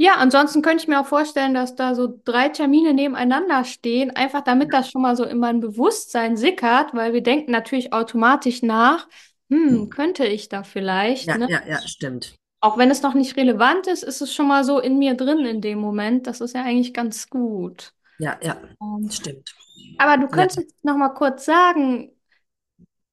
Ja, 0.00 0.14
ansonsten 0.14 0.62
könnte 0.62 0.82
ich 0.82 0.88
mir 0.88 1.00
auch 1.00 1.06
vorstellen, 1.06 1.54
dass 1.54 1.74
da 1.74 1.94
so 1.96 2.20
drei 2.24 2.48
Termine 2.50 2.94
nebeneinander 2.94 3.64
stehen, 3.64 4.14
einfach 4.14 4.42
damit 4.42 4.72
das 4.72 4.90
schon 4.90 5.02
mal 5.02 5.16
so 5.16 5.24
in 5.24 5.38
mein 5.38 5.58
Bewusstsein 5.60 6.36
sickert, 6.36 6.94
weil 6.94 7.12
wir 7.14 7.22
denken 7.22 7.50
natürlich 7.50 7.92
automatisch 7.92 8.62
nach, 8.62 9.08
hm, 9.50 9.90
könnte 9.90 10.24
ich 10.24 10.48
da 10.48 10.62
vielleicht, 10.62 11.34
Ja, 11.34 11.34
ne? 11.34 11.48
ja, 11.48 11.66
ja, 11.66 11.86
stimmt. 11.86 12.34
Auch 12.60 12.76
wenn 12.78 12.90
es 12.90 13.02
noch 13.02 13.14
nicht 13.14 13.36
relevant 13.36 13.86
ist, 13.86 14.02
ist 14.02 14.20
es 14.20 14.34
schon 14.34 14.48
mal 14.48 14.64
so 14.64 14.80
in 14.80 14.98
mir 14.98 15.14
drin 15.14 15.44
in 15.46 15.60
dem 15.60 15.78
Moment. 15.78 16.26
Das 16.26 16.40
ist 16.40 16.54
ja 16.54 16.62
eigentlich 16.64 16.92
ganz 16.94 17.28
gut. 17.30 17.94
Ja, 18.18 18.38
ja, 18.42 18.56
Ähm, 18.82 19.10
stimmt. 19.10 19.54
aber 19.98 20.18
du 20.18 20.28
Ja. 20.30 20.30
könntest 20.30 20.58
jetzt 20.60 20.84
noch 20.84 20.96
mal 20.96 21.10
kurz 21.10 21.44
sagen, 21.46 22.12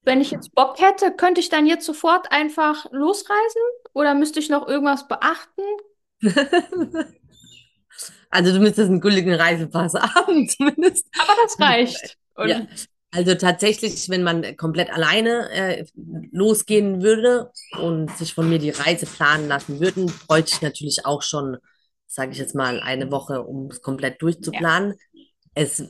wenn 0.04 0.22
ich 0.22 0.32
jetzt 0.32 0.54
Bock 0.56 0.80
hätte, 0.80 1.12
könnte 1.12 1.41
ich 1.41 1.50
dann 1.50 1.66
jetzt 1.66 1.86
sofort 1.86 2.32
einfach 2.32 2.86
losreisen? 2.91 3.62
Oder 3.93 4.14
müsste 4.16 4.39
ich 4.39 4.50
noch 4.50 4.68
irgendwas 4.68 5.08
beachten? 5.08 5.62
Also 8.30 8.54
du 8.54 8.60
müsstest 8.60 8.89
einen 8.89 9.02
gültigen 9.02 9.34
Reisepass 9.34 9.93
haben, 10.16 10.48
zumindest. 10.50 11.08
Aber 11.18 11.34
das 11.43 11.60
reicht. 11.60 12.18
Und 12.36 12.52
Ja, 12.52 12.68
also 13.16 13.36
tatsächlich, 13.36 14.09
wenn 14.09 14.24
man 14.24 14.57
komplett 14.57 14.89
alleine 14.91 15.49
äh, 15.51 15.86
losgehen 16.32 17.01
würde 17.01 17.51
und 17.80 18.16
sich 18.18 18.34
von 18.34 18.49
mir 18.49 18.59
die 18.59 18.72
Reise 18.72 19.05
planen 19.05 19.47
lassen 19.47 19.80
würden, 19.80 20.11
bräuchte 20.28 20.51
ich 20.55 20.61
natürlich 20.61 21.05
auch 21.05 21.22
schon, 21.22 21.57
sage 22.07 22.32
ich 22.32 22.38
jetzt 22.38 22.55
mal, 22.55 22.80
eine 22.82 23.11
Woche, 23.11 23.41
um 23.43 23.70
es 23.72 23.82
komplett 23.82 24.13
ja, 24.13 24.18
durchzuplanen. 24.20 24.95
Es 25.53 25.84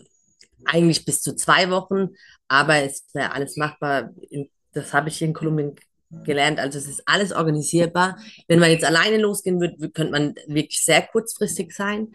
eigentlich 0.66 1.06
bis 1.06 1.22
zu 1.22 1.36
zwei 1.36 1.70
Wochen, 1.70 2.10
aber 2.48 2.78
es 2.84 3.06
wäre 3.14 3.32
alles 3.34 3.58
machbar. 3.58 4.12
In- 4.30 4.50
Das 4.74 4.94
habe 4.94 5.10
ich 5.10 5.18
hier 5.18 5.28
in 5.28 5.34
Kolumbien 5.34 5.76
gelernt. 6.24 6.60
Also 6.60 6.78
es 6.78 6.88
ist 6.88 7.04
alles 7.06 7.32
organisierbar. 7.32 8.18
Wenn 8.48 8.60
man 8.60 8.72
jetzt 8.72 8.84
alleine 8.86 9.18
losgehen 9.18 9.60
würde, 9.60 9.90
könnte 9.90 10.12
man 10.12 10.36
wirklich 10.48 10.84
sehr 10.84 11.02
kurzfristig 11.02 11.74
sein. 11.74 12.12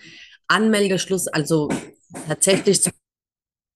Anmeldeschluss, 0.49 1.27
also 1.29 1.69
tatsächlich 2.29 2.83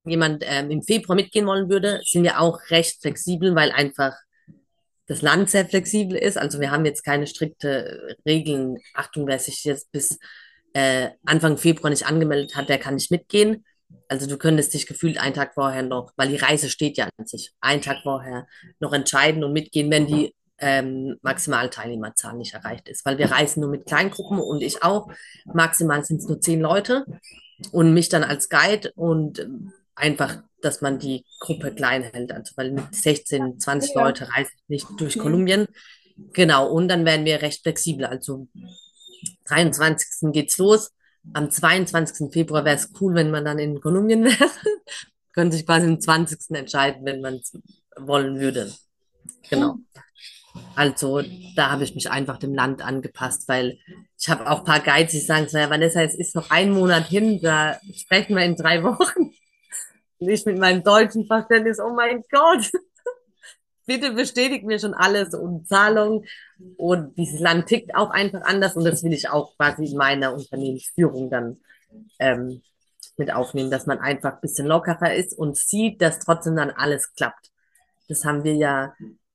jemand 0.04 0.44
ähm, 0.46 0.70
im 0.70 0.82
Februar 0.82 1.16
mitgehen 1.16 1.46
wollen 1.46 1.68
würde, 1.68 2.00
sind 2.04 2.22
wir 2.22 2.40
auch 2.40 2.58
recht 2.70 3.00
flexibel, 3.00 3.54
weil 3.54 3.70
einfach 3.70 4.14
das 5.06 5.22
Land 5.22 5.50
sehr 5.50 5.66
flexibel 5.66 6.16
ist. 6.16 6.38
Also 6.38 6.60
wir 6.60 6.70
haben 6.70 6.84
jetzt 6.84 7.04
keine 7.04 7.26
strikte 7.26 8.16
Regeln. 8.26 8.78
Achtung, 8.94 9.26
wer 9.26 9.38
sich 9.38 9.64
jetzt 9.64 9.92
bis 9.92 10.18
äh, 10.72 11.10
Anfang 11.24 11.56
Februar 11.56 11.90
nicht 11.90 12.06
angemeldet 12.06 12.56
hat, 12.56 12.68
der 12.68 12.78
kann 12.78 12.94
nicht 12.94 13.10
mitgehen. 13.10 13.64
Also 14.08 14.26
du 14.26 14.38
könntest 14.38 14.74
dich 14.74 14.86
gefühlt 14.86 15.18
einen 15.18 15.34
Tag 15.34 15.54
vorher 15.54 15.82
noch, 15.82 16.12
weil 16.16 16.28
die 16.28 16.36
Reise 16.36 16.68
steht 16.68 16.96
ja 16.96 17.08
an 17.16 17.26
sich, 17.26 17.52
einen 17.60 17.82
Tag 17.82 17.98
vorher 18.02 18.46
noch 18.80 18.92
entscheiden 18.92 19.44
und 19.44 19.52
mitgehen, 19.52 19.90
wenn 19.90 20.06
die 20.06 20.34
ähm, 20.58 21.16
maximale 21.22 21.70
Teilnehmerzahl 21.70 22.36
nicht 22.36 22.54
erreicht 22.54 22.88
ist. 22.88 23.04
Weil 23.04 23.18
wir 23.18 23.30
reisen 23.30 23.60
nur 23.60 23.70
mit 23.70 23.86
Kleingruppen 23.86 24.38
und 24.38 24.62
ich 24.62 24.82
auch. 24.82 25.10
Maximal 25.44 26.04
sind 26.04 26.20
es 26.20 26.28
nur 26.28 26.40
zehn 26.40 26.60
Leute 26.60 27.04
und 27.72 27.94
mich 27.94 28.08
dann 28.08 28.24
als 28.24 28.48
Guide 28.48 28.92
und 28.94 29.46
einfach, 29.94 30.42
dass 30.62 30.80
man 30.80 30.98
die 30.98 31.24
Gruppe 31.40 31.74
klein 31.74 32.02
hält. 32.02 32.32
Also 32.32 32.52
weil 32.56 32.72
mit 32.72 32.94
16, 32.94 33.60
20 33.60 33.94
ja. 33.94 34.04
Leute 34.04 34.28
reise 34.34 34.50
ich 34.54 34.68
nicht 34.68 34.86
durch. 34.98 35.18
Kolumbien. 35.18 35.66
Genau, 36.32 36.68
und 36.68 36.88
dann 36.88 37.04
werden 37.04 37.26
wir 37.26 37.42
recht 37.42 37.62
flexibel. 37.62 38.06
Also 38.06 38.48
23. 39.46 40.32
geht's 40.32 40.58
los. 40.58 40.92
Am 41.32 41.50
22. 41.50 42.32
Februar 42.32 42.64
wäre 42.64 42.76
es 42.76 42.90
cool, 43.00 43.14
wenn 43.14 43.30
man 43.30 43.44
dann 43.44 43.58
in 43.58 43.80
Kolumbien 43.80 44.24
wäre. 44.24 44.50
Könnte 45.32 45.56
sich 45.56 45.66
quasi 45.66 45.86
am 45.86 46.00
20. 46.00 46.56
entscheiden, 46.56 47.04
wenn 47.04 47.20
man 47.20 47.34
es 47.34 47.58
wollen 47.96 48.38
würde. 48.38 48.72
Genau. 49.50 49.76
Also 50.76 51.22
da 51.56 51.70
habe 51.70 51.84
ich 51.84 51.94
mich 51.94 52.10
einfach 52.10 52.38
dem 52.38 52.54
Land 52.54 52.82
angepasst, 52.82 53.48
weil 53.48 53.78
ich 54.18 54.28
habe 54.28 54.48
auch 54.48 54.60
ein 54.60 54.64
paar 54.64 54.80
Guides, 54.80 55.12
die 55.12 55.20
sagen, 55.20 55.48
so, 55.48 55.58
ja, 55.58 55.68
Vanessa, 55.68 56.02
es 56.02 56.14
ist 56.14 56.36
noch 56.36 56.50
ein 56.50 56.70
Monat 56.70 57.08
hin, 57.08 57.40
da 57.42 57.80
sprechen 57.94 58.36
wir 58.36 58.44
in 58.44 58.56
drei 58.56 58.82
Wochen. 58.84 59.32
Ich 60.28 60.46
mit 60.46 60.58
meinem 60.58 60.82
deutschen 60.82 61.26
Verständnis, 61.26 61.78
oh 61.80 61.92
mein 61.94 62.22
Gott, 62.30 62.70
bitte 63.86 64.12
bestätigt 64.12 64.64
mir 64.64 64.78
schon 64.78 64.94
alles 64.94 65.34
und 65.34 65.68
Zahlung. 65.68 66.24
Und 66.76 67.16
dieses 67.16 67.40
Land 67.40 67.66
tickt 67.66 67.94
auch 67.94 68.10
einfach 68.10 68.42
anders 68.42 68.76
und 68.76 68.84
das 68.84 69.02
will 69.02 69.12
ich 69.12 69.28
auch 69.28 69.56
quasi 69.56 69.86
in 69.86 69.96
meiner 69.96 70.32
Unternehmensführung 70.34 71.30
dann 71.30 71.58
ähm, 72.18 72.62
mit 73.16 73.32
aufnehmen, 73.32 73.70
dass 73.70 73.86
man 73.86 73.98
einfach 73.98 74.34
ein 74.34 74.40
bisschen 74.40 74.66
lockerer 74.66 75.14
ist 75.14 75.36
und 75.36 75.56
sieht, 75.56 76.00
dass 76.02 76.18
trotzdem 76.18 76.56
dann 76.56 76.70
alles 76.70 77.14
klappt. 77.14 77.50
Das 78.08 78.24
haben 78.24 78.44
wir 78.44 78.54
ja 78.54 78.94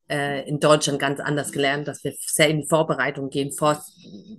äh, 0.09 0.47
in 0.47 0.59
Deutschland 0.59 0.99
ganz 0.99 1.19
anders 1.19 1.51
gelernt, 1.51 1.87
dass 1.87 2.03
wir 2.03 2.13
sehr 2.19 2.49
in 2.49 2.61
die 2.61 2.67
Vorbereitung 2.67 3.29
gehen, 3.29 3.51
vor 3.51 3.83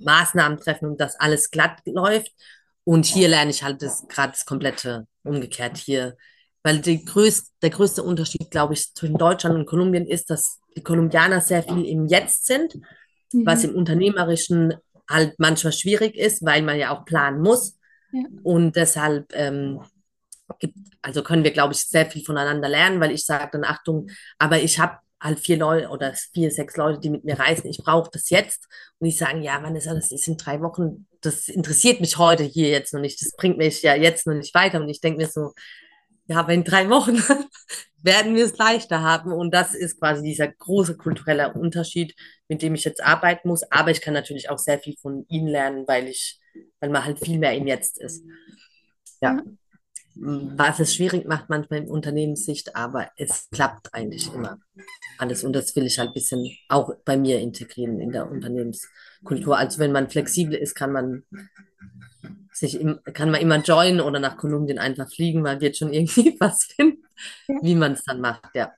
Maßnahmen 0.00 0.58
treffen 0.58 0.90
und 0.90 1.00
dass 1.00 1.18
alles 1.18 1.50
glatt 1.50 1.80
läuft. 1.86 2.32
Und 2.84 3.06
hier 3.06 3.28
lerne 3.28 3.50
ich 3.50 3.62
halt 3.62 3.82
das 3.82 4.06
gerade 4.08 4.32
das 4.32 4.44
komplette 4.44 5.06
umgekehrt 5.22 5.76
hier. 5.76 6.16
Weil 6.62 6.80
die 6.80 7.04
größte, 7.04 7.50
der 7.62 7.70
größte 7.70 8.02
Unterschied, 8.02 8.50
glaube 8.50 8.74
ich, 8.74 8.92
zwischen 8.94 9.16
Deutschland 9.16 9.56
und 9.56 9.66
Kolumbien 9.66 10.06
ist, 10.06 10.30
dass 10.30 10.58
die 10.76 10.82
Kolumbianer 10.82 11.40
sehr 11.40 11.62
viel 11.62 11.84
im 11.86 12.06
Jetzt 12.06 12.46
sind, 12.46 12.74
mhm. 13.32 13.46
was 13.46 13.64
im 13.64 13.74
Unternehmerischen 13.74 14.74
halt 15.08 15.34
manchmal 15.38 15.72
schwierig 15.72 16.16
ist, 16.16 16.44
weil 16.44 16.62
man 16.62 16.78
ja 16.78 16.94
auch 16.96 17.04
planen 17.04 17.40
muss. 17.40 17.78
Ja. 18.12 18.22
Und 18.42 18.76
deshalb 18.76 19.26
ähm, 19.34 19.80
gibt, 20.58 20.76
also 21.02 21.22
können 21.22 21.44
wir, 21.44 21.52
glaube 21.52 21.74
ich, 21.74 21.80
sehr 21.80 22.06
viel 22.06 22.24
voneinander 22.24 22.68
lernen, 22.68 23.00
weil 23.00 23.12
ich 23.12 23.24
sage 23.24 23.50
dann, 23.52 23.64
Achtung, 23.64 24.08
aber 24.38 24.60
ich 24.60 24.78
habe 24.78 24.98
halt 25.20 25.38
vier 25.38 25.58
Leute 25.58 25.88
oder 25.88 26.14
vier, 26.32 26.50
sechs 26.50 26.76
Leute, 26.76 26.98
die 27.00 27.10
mit 27.10 27.24
mir 27.24 27.38
reisen, 27.38 27.68
ich 27.68 27.78
brauche 27.78 28.10
das 28.12 28.30
jetzt. 28.30 28.66
Und 28.98 29.06
die 29.06 29.12
sagen, 29.12 29.42
ja, 29.42 29.62
Vanessa, 29.62 29.94
das 29.94 30.12
ist 30.12 30.26
in 30.28 30.36
drei 30.36 30.60
Wochen, 30.62 31.06
das 31.20 31.48
interessiert 31.48 32.00
mich 32.00 32.16
heute 32.16 32.42
hier 32.42 32.70
jetzt 32.70 32.94
noch 32.94 33.00
nicht, 33.00 33.20
das 33.20 33.36
bringt 33.36 33.58
mich 33.58 33.82
ja 33.82 33.94
jetzt 33.94 34.26
noch 34.26 34.34
nicht 34.34 34.54
weiter. 34.54 34.80
Und 34.80 34.88
ich 34.88 35.00
denke 35.00 35.18
mir 35.18 35.28
so, 35.28 35.52
ja, 36.30 36.38
aber 36.38 36.54
in 36.54 36.62
drei 36.62 36.88
Wochen 36.88 37.16
werden 38.04 38.36
wir 38.36 38.44
es 38.44 38.56
leichter 38.56 39.02
haben. 39.02 39.32
Und 39.32 39.52
das 39.52 39.74
ist 39.74 39.98
quasi 39.98 40.22
dieser 40.22 40.46
große 40.46 40.96
kulturelle 40.96 41.52
Unterschied, 41.52 42.14
mit 42.48 42.62
dem 42.62 42.76
ich 42.76 42.84
jetzt 42.84 43.02
arbeiten 43.02 43.48
muss. 43.48 43.64
Aber 43.72 43.90
ich 43.90 44.00
kann 44.00 44.14
natürlich 44.14 44.48
auch 44.48 44.58
sehr 44.58 44.78
viel 44.78 44.94
von 45.02 45.26
ihnen 45.28 45.48
lernen, 45.48 45.88
weil 45.88 46.06
ich, 46.06 46.38
weil 46.78 46.90
man 46.90 47.04
halt 47.04 47.18
viel 47.18 47.40
mehr 47.40 47.56
im 47.56 47.66
Jetzt 47.66 48.00
ist. 48.00 48.24
Ja. 49.20 49.42
Was 50.14 50.78
es 50.78 50.94
schwierig 50.94 51.26
macht 51.26 51.50
manchmal 51.50 51.80
in 51.80 51.88
Unternehmenssicht, 51.88 52.76
aber 52.76 53.10
es 53.16 53.48
klappt 53.50 53.92
eigentlich 53.92 54.32
immer 54.32 54.60
alles. 55.18 55.42
Und 55.42 55.52
das 55.52 55.74
will 55.74 55.86
ich 55.86 55.98
halt 55.98 56.10
ein 56.10 56.14
bisschen 56.14 56.48
auch 56.68 56.94
bei 57.04 57.16
mir 57.16 57.40
integrieren 57.40 58.00
in 58.00 58.12
der 58.12 58.30
Unternehmenskultur. 58.30 59.58
Also 59.58 59.80
wenn 59.80 59.90
man 59.90 60.08
flexibel 60.08 60.54
ist, 60.54 60.76
kann 60.76 60.92
man 60.92 61.24
sich 62.60 62.80
im, 62.80 63.00
kann 63.12 63.30
man 63.30 63.40
immer 63.40 63.56
joinen 63.56 64.00
oder 64.00 64.20
nach 64.20 64.36
Kolumbien 64.36 64.78
einfach 64.78 65.10
fliegen, 65.10 65.42
man 65.42 65.60
wird 65.60 65.76
schon 65.76 65.92
irgendwie 65.92 66.36
was 66.40 66.64
finden, 66.64 67.02
ja. 67.48 67.56
wie 67.62 67.74
man 67.74 67.92
es 67.92 68.04
dann 68.04 68.20
macht, 68.20 68.54
ja. 68.54 68.72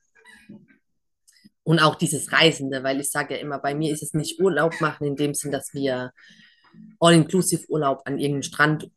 Und 1.65 1.79
auch 1.79 1.95
dieses 1.95 2.31
Reisende, 2.31 2.83
weil 2.83 2.99
ich 2.99 3.09
sage 3.09 3.35
ja 3.35 3.39
immer, 3.39 3.59
bei 3.59 3.73
mir 3.73 3.93
ist 3.93 4.03
es 4.03 4.13
nicht 4.13 4.39
Urlaub 4.41 4.81
machen 4.81 5.05
in 5.05 5.15
dem 5.15 5.33
Sinn, 5.33 5.51
dass 5.51 5.73
wir 5.73 6.11
all-inclusive 6.99 7.69
Urlaub 7.69 8.01
an 8.05 8.17
irgendeinem 8.17 8.43
Strand 8.43 8.91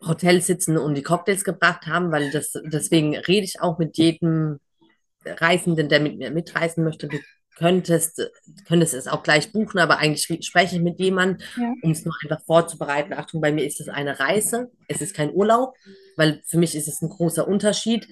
Hotel 0.00 0.40
sitzen 0.40 0.78
und 0.78 0.94
die 0.94 1.02
Cocktails 1.02 1.44
gebracht 1.44 1.86
haben, 1.86 2.12
weil 2.12 2.30
das, 2.30 2.52
deswegen 2.64 3.16
rede 3.16 3.44
ich 3.44 3.60
auch 3.60 3.78
mit 3.78 3.98
jedem 3.98 4.58
Reisenden, 5.24 5.88
der 5.88 6.00
mit 6.00 6.18
mir 6.18 6.30
mitreisen 6.30 6.84
möchte. 6.84 7.08
Könntest, 7.58 8.30
könntest 8.66 8.94
es 8.94 9.08
auch 9.08 9.22
gleich 9.22 9.52
buchen, 9.52 9.78
aber 9.78 9.98
eigentlich 9.98 10.46
spreche 10.46 10.76
ich 10.76 10.82
mit 10.82 10.98
jemandem, 11.00 11.44
ja. 11.56 11.72
um 11.82 11.90
es 11.90 12.04
nur 12.04 12.14
einfach 12.22 12.44
vorzubereiten. 12.44 13.12
Achtung, 13.12 13.40
bei 13.40 13.52
mir 13.52 13.66
ist 13.66 13.80
es 13.80 13.88
eine 13.88 14.20
Reise, 14.20 14.70
es 14.86 15.00
ist 15.00 15.14
kein 15.14 15.32
Urlaub, 15.32 15.74
weil 16.16 16.40
für 16.46 16.58
mich 16.58 16.74
ist 16.74 16.88
es 16.88 17.02
ein 17.02 17.08
großer 17.08 17.48
Unterschied, 17.48 18.06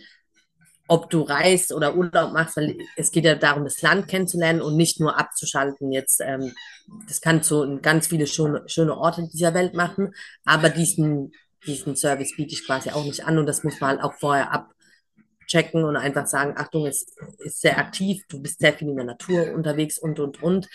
ob 0.89 1.11
du 1.11 1.23
reist 1.23 1.73
oder 1.73 1.97
Urlaub 1.97 2.33
machst, 2.33 2.57
weil 2.57 2.77
es 2.97 3.11
geht 3.11 3.25
ja 3.25 3.35
darum, 3.35 3.65
das 3.65 3.83
Land 3.83 4.09
kennenzulernen 4.09 4.63
und 4.63 4.77
nicht 4.77 5.01
nur 5.01 5.19
abzuschalten. 5.19 5.93
Jetzt, 5.93 6.21
ähm, 6.21 6.53
das 7.09 7.21
kannst 7.21 7.51
du 7.51 7.63
in 7.63 7.83
ganz 7.83 8.09
viele 8.09 8.27
schöne, 8.27 8.63
schöne 8.67 8.97
Orte 8.97 9.29
dieser 9.33 9.55
Welt 9.55 9.75
machen, 9.75 10.15
aber 10.45 10.69
diesen 10.69 11.33
diesen 11.67 11.97
Service 11.97 12.37
biete 12.37 12.55
ich 12.55 12.65
quasi 12.65 12.91
auch 12.91 13.05
nicht 13.05 13.25
an 13.25 13.39
und 13.39 13.47
das 13.47 13.65
muss 13.65 13.81
man 13.81 13.91
halt 13.91 14.03
auch 14.03 14.15
vorher 14.15 14.53
abchecken 15.47 15.85
und 15.85 15.97
einfach 15.97 16.27
sagen, 16.27 16.55
Achtung, 16.57 16.87
es 16.87 17.07
ist 17.39 17.61
sehr 17.61 17.79
aktiv, 17.79 18.25
du 18.29 18.43
bist 18.43 18.59
sehr 18.59 18.73
viel 18.73 18.89
in 18.89 18.97
der 18.97 19.05
Natur 19.05 19.53
unterwegs 19.55 19.99
und, 19.99 20.19
und, 20.19 20.43
und 20.43 20.69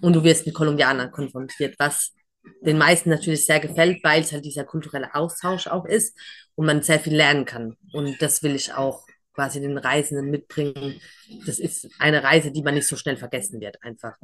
und 0.00 0.12
du 0.12 0.22
wirst 0.22 0.46
mit 0.46 0.54
Kolumbianern 0.54 1.10
konfrontiert, 1.10 1.76
was 1.78 2.12
den 2.60 2.76
meisten 2.76 3.10
natürlich 3.10 3.46
sehr 3.46 3.60
gefällt, 3.60 4.02
weil 4.04 4.22
es 4.22 4.32
halt 4.32 4.44
dieser 4.44 4.64
kulturelle 4.64 5.14
Austausch 5.14 5.66
auch 5.66 5.86
ist 5.86 6.16
und 6.54 6.66
man 6.66 6.82
sehr 6.82 7.00
viel 7.00 7.16
lernen 7.16 7.44
kann 7.44 7.76
und 7.92 8.20
das 8.20 8.42
will 8.42 8.54
ich 8.54 8.74
auch 8.74 9.06
quasi 9.34 9.60
den 9.60 9.78
Reisenden 9.78 10.30
mitbringen. 10.30 11.00
Das 11.46 11.58
ist 11.58 11.88
eine 11.98 12.22
Reise, 12.22 12.52
die 12.52 12.62
man 12.62 12.74
nicht 12.74 12.86
so 12.86 12.96
schnell 12.96 13.16
vergessen 13.16 13.60
wird, 13.60 13.82
einfach. 13.82 14.18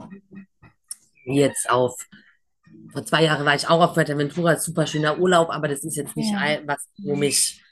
Jetzt 1.24 1.70
auf 1.70 2.06
vor 2.92 3.06
zwei 3.06 3.24
Jahren 3.24 3.46
war 3.46 3.54
ich 3.54 3.66
auch 3.66 3.80
auf 3.80 3.94
Fuerteventura, 3.94 4.56
super 4.58 4.86
schöner 4.86 5.18
Urlaub, 5.18 5.48
aber 5.48 5.68
das 5.68 5.84
ist 5.84 5.96
jetzt 5.96 6.14
nicht 6.16 6.30
ja. 6.30 6.58
was, 6.66 6.86
wo 6.98 7.16
mich 7.16 7.62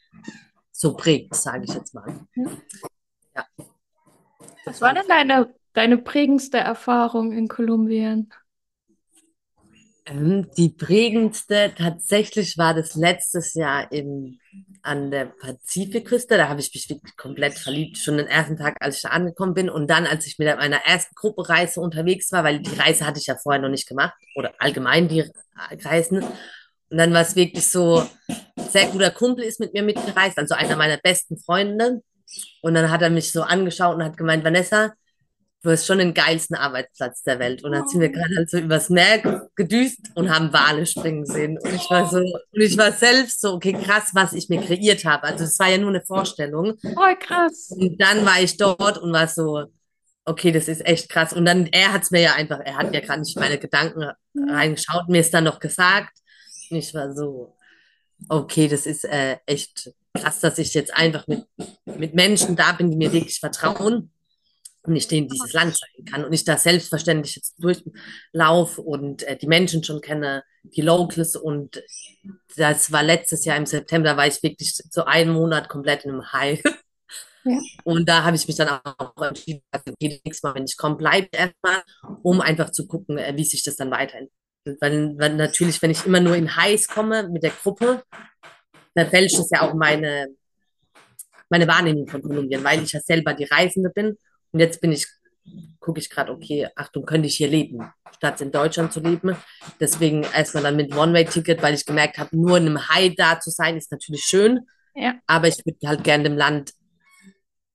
so 0.77 0.95
prägt, 0.95 1.35
sage 1.35 1.64
ich 1.64 1.74
jetzt 1.74 1.95
mal. 1.95 2.20
Ja. 3.35 3.47
Was 4.66 4.81
war 4.81 4.93
denn 4.93 5.09
deine, 5.09 5.55
deine 5.72 5.99
prägendste 5.99 6.59
Erfahrung 6.59 7.33
in 7.33 7.49
Kolumbien? 7.49 8.33
Ähm, 10.05 10.49
die 10.57 10.68
prägendste 10.68 11.72
tatsächlich 11.77 12.59
war 12.59 12.74
das 12.74 12.95
letztes 12.95 13.55
Jahr 13.55 13.91
im, 13.91 14.39
an 14.83 15.11
der 15.11 15.27
Pazifikküste. 15.27 16.37
Da 16.37 16.49
habe 16.49 16.61
ich 16.61 16.72
mich 16.74 16.89
wirklich 16.91 17.16
komplett 17.16 17.55
verliebt, 17.55 17.97
schon 17.97 18.18
den 18.18 18.27
ersten 18.27 18.57
Tag, 18.57 18.77
als 18.81 18.97
ich 18.97 19.03
da 19.03 19.09
angekommen 19.09 19.55
bin. 19.55 19.70
Und 19.70 19.89
dann, 19.89 20.07
als 20.07 20.27
ich 20.27 20.39
mit 20.39 20.55
meiner 20.57 20.85
ersten 20.85 21.14
Gruppenreise 21.14 21.81
unterwegs 21.81 22.31
war, 22.33 22.45
weil 22.45 22.61
die 22.61 22.79
Reise 22.79 23.07
hatte 23.07 23.18
ich 23.18 23.27
ja 23.27 23.37
vorher 23.37 23.62
noch 23.62 23.70
nicht 23.70 23.89
gemacht 23.89 24.14
oder 24.35 24.53
allgemein 24.59 25.09
die 25.09 25.24
Reisen. 25.83 26.22
Und 26.91 26.99
dann 26.99 27.12
war 27.12 27.22
es 27.22 27.37
wirklich 27.37 27.66
so, 27.66 28.07
sehr 28.70 28.87
guter 28.87 29.11
Kumpel 29.11 29.45
ist 29.45 29.61
mit 29.61 29.74
mir 29.74 29.82
mitgereist, 29.82 30.39
also 30.39 30.55
einer 30.55 30.76
meiner 30.76 30.99
besten 30.99 31.39
Freunde. 31.39 32.03
Und 32.62 32.74
dann 32.74 32.91
hat 32.91 33.03
er 33.03 33.11
mich 33.11 33.32
so 33.32 33.43
angeschaut 33.43 33.97
und 33.97 34.05
hat 34.05 34.16
gemeint, 34.16 34.45
Vanessa, 34.45 34.93
du 35.62 35.70
hast 35.70 35.87
schon 35.87 35.99
den 35.99 36.14
geilsten 36.14 36.57
Arbeitsplatz 36.57 37.22
der 37.22 37.39
Welt. 37.39 37.64
Und 37.64 37.72
dann 37.72 37.89
sind 37.89 38.01
wir 38.01 38.11
oh. 38.11 38.12
gerade 38.12 38.37
halt 38.37 38.51
so 38.51 38.59
übers 38.59 38.89
Meer 38.89 39.49
gedüst 39.57 40.11
und 40.14 40.30
haben 40.32 40.53
Wale 40.53 40.87
springen 40.87 41.26
sehen. 41.26 41.59
Und 41.59 41.74
ich 41.74 41.91
war 41.91 42.09
so, 42.09 42.18
und 42.18 42.61
ich 42.61 42.78
war 42.78 42.93
selbst 42.93 43.41
so, 43.41 43.55
okay, 43.55 43.72
krass, 43.72 44.11
was 44.12 44.32
ich 44.32 44.49
mir 44.49 44.62
kreiert 44.62 45.05
habe. 45.05 45.24
Also 45.24 45.45
es 45.45 45.59
war 45.59 45.68
ja 45.68 45.78
nur 45.78 45.91
eine 45.91 46.03
Vorstellung. 46.03 46.74
Oh, 46.84 47.14
krass. 47.18 47.70
Und 47.70 48.01
dann 48.01 48.24
war 48.24 48.41
ich 48.41 48.57
dort 48.57 48.99
und 48.99 49.12
war 49.12 49.28
so, 49.28 49.64
okay, 50.24 50.53
das 50.53 50.68
ist 50.68 50.84
echt 50.87 51.09
krass. 51.09 51.32
Und 51.32 51.45
dann, 51.45 51.66
er 51.66 51.93
hat 51.93 52.03
es 52.03 52.11
mir 52.11 52.20
ja 52.20 52.34
einfach, 52.34 52.61
er 52.64 52.76
hat 52.76 52.95
ja 52.95 53.01
gerade 53.01 53.20
nicht 53.20 53.39
meine 53.39 53.59
Gedanken 53.59 54.11
reingeschaut, 54.37 55.09
mir 55.09 55.20
ist 55.20 55.34
dann 55.34 55.45
noch 55.45 55.61
gesagt. 55.61 56.16
Ich 56.71 56.95
war 56.95 57.14
so, 57.14 57.57
okay, 58.29 58.69
das 58.69 58.87
ist 58.87 59.05
äh, 59.05 59.39
echt 59.47 59.93
krass, 60.14 60.41
dass 60.41 60.59
ich 60.59 60.75
jetzt 60.75 60.95
einfach 60.95 61.27
mit, 61.27 61.47
mit 61.85 62.14
Menschen 62.14 62.57
da 62.57 62.73
bin, 62.73 62.91
die 62.91 62.97
mir 62.97 63.12
wirklich 63.12 63.39
vertrauen 63.39 64.11
und 64.87 64.97
ich 64.97 65.09
denen 65.09 65.29
dieses 65.29 65.53
Land 65.53 65.77
zeigen 65.77 66.05
kann 66.05 66.25
und 66.25 66.33
ich 66.33 66.45
da 66.45 66.57
selbstverständlich 66.57 67.37
jetzt 67.37 67.57
durchlaufe 67.59 68.81
und 68.81 69.23
äh, 69.25 69.37
die 69.37 69.47
Menschen 69.47 69.85
schon 69.85 70.01
kenne, 70.01 70.45
die 70.62 70.83
Locals 70.83 71.37
und 71.37 71.83
das 72.57 72.93
war 72.93 73.03
letztes 73.03 73.45
Jahr 73.45 73.57
im 73.57 73.67
September, 73.67 74.17
war 74.17 74.27
ich 74.27 74.43
wirklich 74.43 74.75
so 74.75 75.05
einen 75.05 75.33
Monat 75.33 75.69
komplett 75.69 76.05
in 76.05 76.12
einem 76.12 76.33
High. 76.33 76.62
Ja. 77.45 77.61
Und 77.85 78.09
da 78.09 78.25
habe 78.25 78.35
ich 78.35 78.47
mich 78.49 78.57
dann 78.57 78.81
auch 78.83 79.23
entschieden, 79.23 79.62
also 79.71 79.93
nächstes 80.01 80.43
Mal, 80.43 80.57
wenn 80.57 80.64
ich 80.64 80.77
komme, 80.77 80.97
bleibe 80.97 81.29
erstmal, 81.31 81.83
um 82.23 82.41
einfach 82.41 82.71
zu 82.71 82.89
gucken, 82.89 83.19
äh, 83.19 83.37
wie 83.37 83.45
sich 83.45 83.62
das 83.62 83.77
dann 83.77 83.93
weiterentwickelt. 83.93 84.36
Weil, 84.81 85.19
weil 85.19 85.35
natürlich, 85.35 85.81
wenn 85.83 85.91
ich 85.91 86.05
immer 86.07 86.21
nur 86.21 86.37
in 86.37 86.57
Highs 86.57 86.89
komme 86.89 87.29
mit 87.29 87.43
der 87.43 87.51
Gruppe, 87.51 88.03
dann 88.95 89.09
fälscht 89.09 89.39
es 89.39 89.51
ja 89.51 89.62
auch 89.62 89.75
meine, 89.75 90.29
meine 91.49 91.69
Wahrnehmung 91.69 92.09
von 92.09 92.23
Kolumbien, 92.23 92.64
weil 92.64 92.83
ich 92.83 92.93
ja 92.93 93.01
selber 93.01 93.35
die 93.35 93.45
Reisende 93.45 93.91
bin 93.91 94.17
und 94.53 94.61
jetzt 94.61 94.81
bin 94.81 94.93
ich, 94.93 95.07
gucke 95.79 96.01
ich 96.01 96.11
gerade, 96.11 96.33
okay, 96.33 96.69
Achtung, 96.75 97.05
könnte 97.05 97.29
ich 97.29 97.37
hier 97.37 97.49
leben, 97.49 97.93
statt 98.17 98.41
in 98.41 98.51
Deutschland 98.51 98.93
zu 98.93 99.01
leben. 99.01 99.37
Deswegen 99.79 100.23
erstmal 100.23 100.62
dann 100.64 100.77
mit 100.77 100.97
One-Way-Ticket, 100.97 101.62
weil 101.62 101.75
ich 101.75 101.85
gemerkt 101.85 102.19
habe, 102.19 102.37
nur 102.37 102.57
in 102.57 102.67
einem 102.67 102.89
High 102.89 103.14
da 103.14 103.39
zu 103.39 103.51
sein, 103.51 103.77
ist 103.77 103.93
natürlich 103.93 104.25
schön. 104.25 104.67
Ja. 104.95 105.14
Aber 105.27 105.47
ich 105.47 105.64
würde 105.64 105.87
halt 105.87 106.03
gerne 106.03 106.25
dem 106.25 106.37
Land 106.37 106.73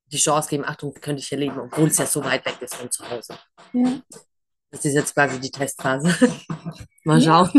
die 0.08 0.18
Chance 0.18 0.50
geben, 0.50 0.66
Achtung, 0.66 0.94
könnte 0.96 1.22
ich 1.22 1.30
hier 1.30 1.38
leben, 1.38 1.58
obwohl 1.58 1.88
es 1.88 1.98
ja 1.98 2.06
so 2.06 2.24
weit 2.26 2.46
weg 2.46 2.58
ist 2.62 2.76
von 2.76 2.92
zu 2.92 3.10
Hause. 3.10 3.38
Ja. 3.74 4.02
Das 4.72 4.86
ist 4.86 4.94
jetzt 4.94 5.14
quasi 5.14 5.40
die 5.40 5.52
Testphase. 5.52 6.16
Mal 7.04 7.22
schauen. 7.22 7.50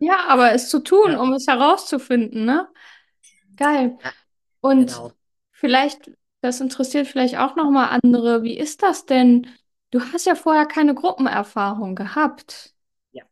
Ja. 0.00 0.26
aber 0.28 0.52
es 0.52 0.68
zu 0.68 0.80
tun, 0.80 1.12
ja. 1.12 1.20
um 1.20 1.32
es 1.32 1.46
herauszufinden, 1.46 2.44
ne? 2.44 2.68
Geil. 3.56 3.98
Und 4.60 4.88
genau. 4.88 5.12
vielleicht 5.52 6.10
das 6.40 6.60
interessiert 6.60 7.08
vielleicht 7.08 7.38
auch 7.38 7.56
nochmal 7.56 7.98
andere. 8.00 8.42
Wie 8.42 8.56
ist 8.56 8.82
das 8.82 9.06
denn? 9.06 9.46
du 9.90 10.12
hast 10.12 10.26
ja 10.26 10.34
vorher 10.34 10.66
keine 10.66 10.94
Gruppenerfahrung 10.94 11.94
gehabt. 11.94 12.74
Ja. 13.12 13.24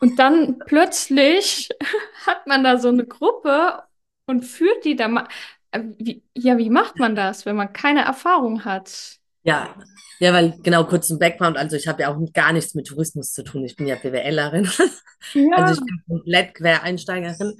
Und 0.00 0.18
dann 0.18 0.58
plötzlich 0.58 1.68
hat 2.26 2.46
man 2.46 2.64
da 2.64 2.78
so 2.78 2.88
eine 2.88 3.06
Gruppe 3.06 3.82
und 4.26 4.44
führt 4.44 4.84
die 4.84 4.96
da 4.96 5.08
mal. 5.08 5.28
Äh, 5.70 5.82
Wie, 5.98 6.24
ja, 6.34 6.56
wie 6.58 6.70
macht 6.70 6.98
man 6.98 7.14
das, 7.14 7.44
wenn 7.46 7.56
man 7.56 7.72
keine 7.72 8.02
Erfahrung 8.02 8.64
hat? 8.64 9.18
Ja, 9.48 9.74
ja, 10.20 10.32
weil 10.32 10.58
genau 10.62 10.84
kurz 10.84 11.06
zum 11.06 11.18
Background, 11.18 11.56
also 11.56 11.76
ich 11.76 11.86
habe 11.86 12.02
ja 12.02 12.12
auch 12.12 12.18
gar 12.32 12.52
nichts 12.52 12.74
mit 12.74 12.88
Tourismus 12.88 13.32
zu 13.32 13.44
tun. 13.44 13.64
Ich 13.64 13.76
bin 13.76 13.86
ja 13.86 13.96
BWLerin. 13.96 14.66
Also 14.66 15.38
Ja. 15.38 15.72
ich 15.72 15.80
bin 15.80 16.02
komplett 16.08 16.54
Quereinsteigerin. 16.54 17.54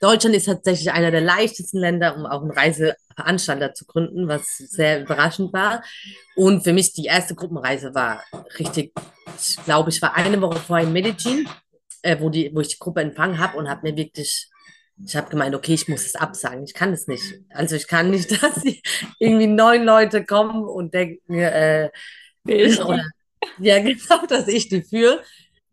Deutschland 0.00 0.36
ist 0.36 0.44
tatsächlich 0.44 0.92
einer 0.92 1.10
der 1.10 1.22
leichtesten 1.22 1.78
Länder, 1.78 2.14
um 2.14 2.26
auch 2.26 2.42
einen 2.42 2.50
Reiseveranstalter 2.50 3.72
zu 3.72 3.86
gründen, 3.86 4.28
was 4.28 4.44
sehr 4.58 5.02
überraschend 5.02 5.52
war. 5.52 5.82
Und 6.36 6.62
für 6.62 6.72
mich 6.74 6.92
die 6.92 7.06
erste 7.06 7.34
Gruppenreise 7.34 7.94
war 7.94 8.22
richtig, 8.58 8.94
ich 9.38 9.64
glaube, 9.64 9.90
ich 9.90 10.00
war 10.02 10.14
eine 10.14 10.40
Woche 10.40 10.58
vorher 10.58 10.86
in 10.86 10.92
Medellin, 10.92 11.48
äh, 12.02 12.16
wo 12.20 12.28
die, 12.28 12.50
wo 12.54 12.60
ich 12.60 12.68
die 12.68 12.78
Gruppe 12.78 13.00
empfangen 13.00 13.38
habe 13.38 13.56
und 13.56 13.68
habe 13.68 13.90
mir 13.90 13.96
wirklich, 13.96 14.48
ich 15.04 15.16
habe 15.16 15.30
gemeint, 15.30 15.54
okay, 15.54 15.74
ich 15.74 15.88
muss 15.88 16.06
es 16.06 16.14
absagen. 16.14 16.64
Ich 16.64 16.74
kann 16.74 16.92
es 16.92 17.06
nicht. 17.06 17.22
Also 17.50 17.76
ich 17.76 17.86
kann 17.86 18.10
nicht, 18.10 18.30
dass 18.42 18.62
irgendwie 19.18 19.46
neun 19.46 19.84
Leute 19.84 20.24
kommen 20.24 20.64
und 20.64 20.94
denken 20.94 21.38
äh, 21.38 21.90
Ich. 22.46 22.80
oder 22.80 23.04
ja, 23.58 23.78
genau, 23.82 24.26
dass 24.28 24.48
ich 24.48 24.68
die 24.68 24.82
führe. 24.82 25.22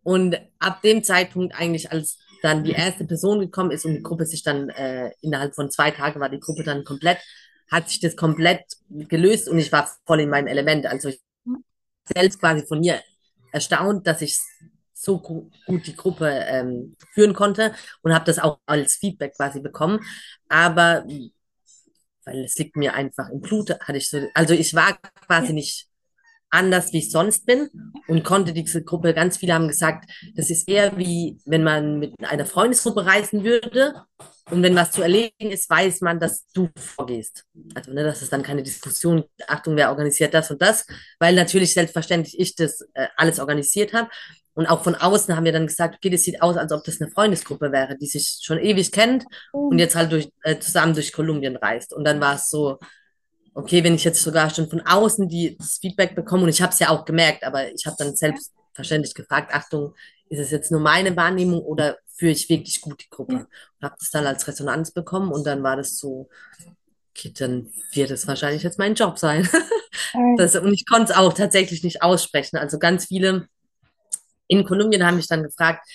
Und 0.04 0.40
ab 0.60 0.82
dem 0.82 1.04
Zeitpunkt 1.04 1.54
eigentlich, 1.60 1.92
als 1.92 2.18
dann 2.42 2.64
die 2.64 2.72
erste 2.72 3.06
Person 3.06 3.40
gekommen 3.40 3.72
ist 3.72 3.86
und 3.86 3.96
die 3.96 4.04
Gruppe 4.04 4.26
sich 4.26 4.44
dann 4.44 4.70
äh, 4.70 5.12
innerhalb 5.22 5.56
von 5.56 5.72
zwei 5.72 5.92
Tagen 5.92 6.20
war 6.20 6.30
die 6.30 6.40
Gruppe 6.40 6.64
dann 6.64 6.84
komplett, 6.84 7.18
hat 7.70 7.90
sich 7.90 8.00
das 8.00 8.16
komplett 8.16 8.64
gelöst 8.90 9.50
und 9.50 9.58
ich 9.58 9.72
war 9.72 9.90
voll 10.06 10.22
in 10.22 10.30
meinem 10.30 10.48
Element. 10.48 10.86
Also 10.86 11.10
ich 11.10 11.20
selbst 12.06 12.40
quasi 12.40 12.66
von 12.66 12.80
mir 12.80 13.02
erstaunt, 13.52 14.08
dass 14.08 14.22
ich 14.22 14.40
so 15.00 15.20
gu 15.20 15.50
gut 15.66 15.86
die 15.88 15.95
Gruppe 15.95 16.28
ähm, 16.28 16.95
führen 17.14 17.34
konnte 17.34 17.74
und 18.02 18.14
habe 18.14 18.26
das 18.26 18.39
auch 18.39 18.60
als 18.66 18.95
Feedback 18.95 19.36
quasi 19.36 19.60
bekommen. 19.60 20.00
Aber 20.50 21.06
weil 22.26 22.43
es 22.43 22.58
liegt 22.58 22.76
mir 22.76 22.93
einfach 22.93 23.30
im 23.30 23.41
Blut, 23.41 23.72
hatte 23.80 23.98
ich 23.98 24.10
so, 24.10 24.20
also 24.34 24.54
ich 24.54 24.74
war 24.74 24.98
quasi 25.26 25.54
nicht 25.54 25.87
anders, 26.50 26.93
wie 26.93 27.00
ich 27.00 27.12
sonst 27.12 27.45
bin 27.45 27.70
und 28.08 28.24
konnte 28.24 28.54
diese 28.54 28.84
Gruppe, 28.84 29.14
ganz 29.14 29.38
viele 29.38 29.54
haben 29.54 29.68
gesagt, 29.68 30.10
das 30.36 30.50
ist 30.50 30.68
eher 30.70 30.98
wie, 30.98 31.39
wenn 31.45 31.64
man 31.64 32.00
mit 32.00 32.14
einer 32.24 32.45
Freundesgruppe 32.45 33.06
reisen 33.06 33.43
würde 33.43 33.93
und 34.50 34.64
wenn 34.64 34.76
was 34.76 34.91
zu 34.91 35.02
erledigen 35.02 35.52
ist, 35.52 35.70
weiß 35.70 36.02
man, 36.02 36.20
dass 36.20 36.48
du 36.54 36.70
vorgehst. 36.78 37.45
Also, 37.76 37.91
ne, 37.91 38.04
dass 38.04 38.22
es 38.22 38.30
dann 38.30 38.43
keine 38.43 38.64
Diskussion, 38.64 39.26
Achtung, 39.48 39.76
wer 39.76 39.89
organisiert 39.89 40.34
das 40.34 40.50
und 40.52 40.62
das, 40.62 40.86
weil 41.20 41.36
natürlich 41.36 41.74
selbstverständlich 41.74 42.39
ich 42.39 42.56
das 42.56 42.82
äh, 42.93 43.08
alles 43.18 43.39
organisiert 43.39 43.93
habe. 43.93 44.10
Und 44.54 44.66
auch 44.66 44.84
von 44.84 44.95
außen 44.95 45.36
haben 45.36 45.45
wir 45.45 45.52
dann 45.52 45.68
gesagt, 45.68 45.95
okay, 45.95 46.10
das 46.10 46.24
sieht 46.24 46.41
aus, 46.41 46.58
als 46.58 46.72
ob 46.72 46.84
das 46.84 47.00
eine 47.00 47.12
Freundesgruppe 47.12 47.72
wäre, 47.72 47.95
die 47.98 48.08
sich 48.08 48.39
schon 48.41 48.58
ewig 48.58 48.91
kennt 48.91 49.26
und 49.52 49.78
jetzt 49.78 49.95
halt 49.95 50.12
durch, 50.12 50.30
äh, 50.43 50.58
zusammen 50.58 50.93
durch 50.93 51.14
Kolumbien 51.14 51.58
reist. 51.58 51.93
Und 51.93 52.06
dann 52.06 52.20
war 52.20 52.36
es 52.36 52.50
so, 52.50 52.80
okay, 53.58 53.84
wenn 53.84 53.95
ich 53.95 54.03
jetzt 54.03 54.22
sogar 54.22 54.51
schon 54.51 54.70
von 54.70 54.82
außen 54.82 55.28
die, 55.28 55.58
das 55.58 55.80
Feedback 55.80 56.16
bekomme, 56.16 56.43
und 56.43 56.49
ich 56.49 56.62
habe 56.62 56.72
es 56.72 56.80
ja 56.80 56.89
auch 56.89 57.05
gemerkt, 57.05 57.43
aber 57.43 57.72
ich 57.74 57.86
habe 57.88 57.95
dann 57.97 58.16
selbstverständlich 58.16 59.16
gefragt, 59.16 59.51
Achtung, 59.53 59.95
ist 60.30 60.39
es 60.39 60.51
jetzt 60.51 60.72
nur 60.72 60.80
meine 60.80 61.16
Wahrnehmung 61.16 61.62
oder 61.62 61.97
führe 62.08 62.34
ich 62.34 62.49
wirklich 62.49 62.82
gut 62.82 63.01
die 63.01 63.10
Gruppe? 63.10 63.34
Und 63.34 63.84
habe 63.84 63.95
das 63.99 64.12
dann 64.12 64.28
als 64.28 64.47
Resonanz 64.47 64.91
bekommen 64.91 65.32
und 65.32 65.45
dann 65.47 65.64
war 65.64 65.76
das 65.76 65.97
so, 65.97 66.30
okay, 67.12 67.34
dann 67.36 67.72
wird 67.93 68.12
es 68.12 68.28
wahrscheinlich 68.28 68.62
jetzt 68.62 68.78
mein 68.78 68.93
Job 68.93 69.18
sein. 69.18 69.49
Das, 70.38 70.55
und 70.55 70.72
ich 70.74 70.86
konnte 70.86 71.12
es 71.12 71.18
auch 71.18 71.34
tatsächlich 71.34 71.84
nicht 71.84 72.01
aussprechen. 72.01 72.58
Also 72.58 72.78
ganz 72.78 73.05
viele 73.05 73.47
in 74.47 74.64
Kolumbien 74.64 75.05
haben 75.05 75.18
mich 75.18 75.28
dann 75.28 75.43
gefragt, 75.43 75.88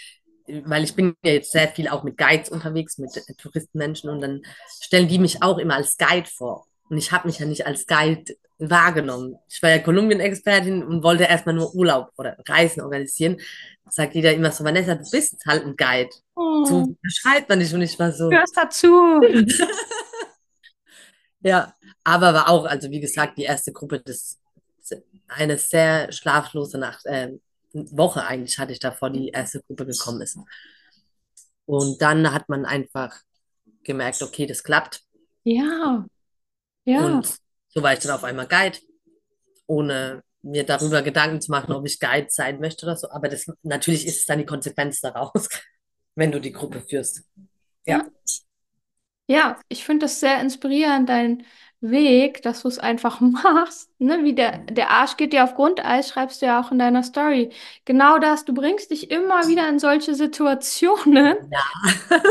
weil 0.64 0.84
ich 0.84 0.94
bin 0.94 1.14
ja 1.24 1.32
jetzt 1.32 1.52
sehr 1.52 1.68
viel 1.68 1.88
auch 1.88 2.02
mit 2.02 2.18
Guides 2.18 2.50
unterwegs, 2.50 2.98
mit 2.98 3.16
äh, 3.16 3.34
Touristenmenschen 3.38 4.10
und 4.10 4.20
dann 4.20 4.42
stellen 4.82 5.08
die 5.08 5.18
mich 5.18 5.42
auch 5.42 5.58
immer 5.58 5.76
als 5.76 5.96
Guide 5.96 6.28
vor. 6.28 6.66
Und 6.92 6.98
ich 6.98 7.10
habe 7.10 7.26
mich 7.26 7.38
ja 7.38 7.46
nicht 7.46 7.66
als 7.66 7.86
Guide 7.86 8.36
wahrgenommen. 8.58 9.38
Ich 9.48 9.62
war 9.62 9.70
ja 9.70 9.78
Kolumbien-Expertin 9.78 10.82
und 10.82 11.02
wollte 11.02 11.24
erstmal 11.24 11.54
nur 11.54 11.74
Urlaub 11.74 12.10
oder 12.18 12.36
Reisen 12.46 12.82
organisieren. 12.82 13.40
Sagt 13.88 14.14
jeder 14.14 14.34
immer 14.34 14.50
so, 14.50 14.62
Vanessa, 14.62 14.96
du 14.96 15.10
bist 15.10 15.42
halt 15.46 15.64
ein 15.64 15.74
Guide. 15.74 16.10
Oh, 16.34 16.66
So 16.66 16.94
beschreibt 17.00 17.48
man 17.48 17.60
dich 17.60 17.72
und 17.72 17.80
ich 17.80 17.98
war 17.98 18.12
so, 18.12 18.28
gehörst 18.28 18.54
dazu. 18.54 19.22
ja. 21.40 21.74
Aber 22.04 22.34
war 22.34 22.50
auch, 22.50 22.66
also 22.66 22.90
wie 22.90 23.00
gesagt, 23.00 23.38
die 23.38 23.44
erste 23.44 23.72
Gruppe, 23.72 24.00
das 24.00 24.38
eine 25.28 25.56
sehr 25.56 26.12
schlaflose 26.12 26.76
Nacht, 26.76 27.06
äh, 27.06 27.30
Woche 27.72 28.26
eigentlich 28.26 28.58
hatte 28.58 28.72
ich 28.72 28.80
davor 28.80 29.08
die 29.08 29.28
erste 29.28 29.62
Gruppe 29.62 29.86
gekommen 29.86 30.20
ist. 30.20 30.36
Und 31.64 32.02
dann 32.02 32.34
hat 32.34 32.50
man 32.50 32.66
einfach 32.66 33.18
gemerkt, 33.82 34.20
okay, 34.20 34.44
das 34.44 34.62
klappt. 34.62 35.00
Ja, 35.42 36.04
ja, 36.84 37.22
Und 37.22 37.36
so 37.68 37.82
war 37.82 37.92
ich 37.94 38.00
dann 38.00 38.12
auf 38.12 38.24
einmal 38.24 38.46
Guide, 38.48 38.78
ohne 39.66 40.22
mir 40.42 40.64
darüber 40.66 41.02
Gedanken 41.02 41.40
zu 41.40 41.50
machen, 41.50 41.72
ob 41.72 41.86
ich 41.86 42.00
Guide 42.00 42.28
sein 42.30 42.60
möchte 42.60 42.86
oder 42.86 42.96
so. 42.96 43.10
Aber 43.10 43.28
das 43.28 43.46
natürlich 43.62 44.06
ist 44.06 44.20
es 44.20 44.26
dann 44.26 44.38
die 44.40 44.46
Konsequenz 44.46 45.00
daraus, 45.00 45.48
wenn 46.16 46.32
du 46.32 46.40
die 46.40 46.52
Gruppe 46.52 46.80
führst. 46.82 47.24
ja. 47.86 48.02
Ja, 48.04 48.06
Ja, 49.28 49.60
ich 49.68 49.84
finde 49.84 50.04
das 50.06 50.20
sehr 50.20 50.40
inspirierend, 50.40 51.08
dein 51.08 51.46
Weg, 51.82 52.42
dass 52.42 52.62
du 52.62 52.68
es 52.68 52.78
einfach 52.78 53.20
machst. 53.20 53.90
Ne? 54.00 54.24
Wie 54.24 54.34
der, 54.34 54.58
der 54.60 54.90
Arsch 54.90 55.16
geht 55.16 55.32
dir 55.32 55.44
auf 55.44 55.54
Grundeis, 55.54 56.08
schreibst 56.10 56.42
du 56.42 56.46
ja 56.46 56.60
auch 56.60 56.72
in 56.72 56.78
deiner 56.78 57.02
Story. 57.02 57.50
Genau 57.84 58.18
das, 58.18 58.44
du 58.44 58.54
bringst 58.54 58.90
dich 58.90 59.10
immer 59.10 59.48
wieder 59.48 59.68
in 59.68 59.78
solche 59.78 60.14
Situationen. 60.14 61.36
ja, 61.50 61.62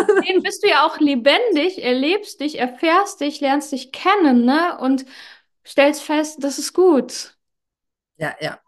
In 0.07 0.21
denen 0.21 0.41
bist 0.43 0.63
du 0.63 0.69
ja 0.69 0.85
auch 0.85 0.99
lebendig, 0.99 1.83
erlebst 1.83 2.39
dich, 2.41 2.59
erfährst 2.59 3.21
dich, 3.21 3.39
lernst 3.41 3.71
dich 3.71 3.91
kennen, 3.91 4.45
ne? 4.45 4.77
Und 4.79 5.05
stellst 5.65 6.03
fest, 6.03 6.43
das 6.43 6.59
ist 6.59 6.73
gut. 6.73 7.35
ja, 8.17 8.35
ja. 8.41 8.59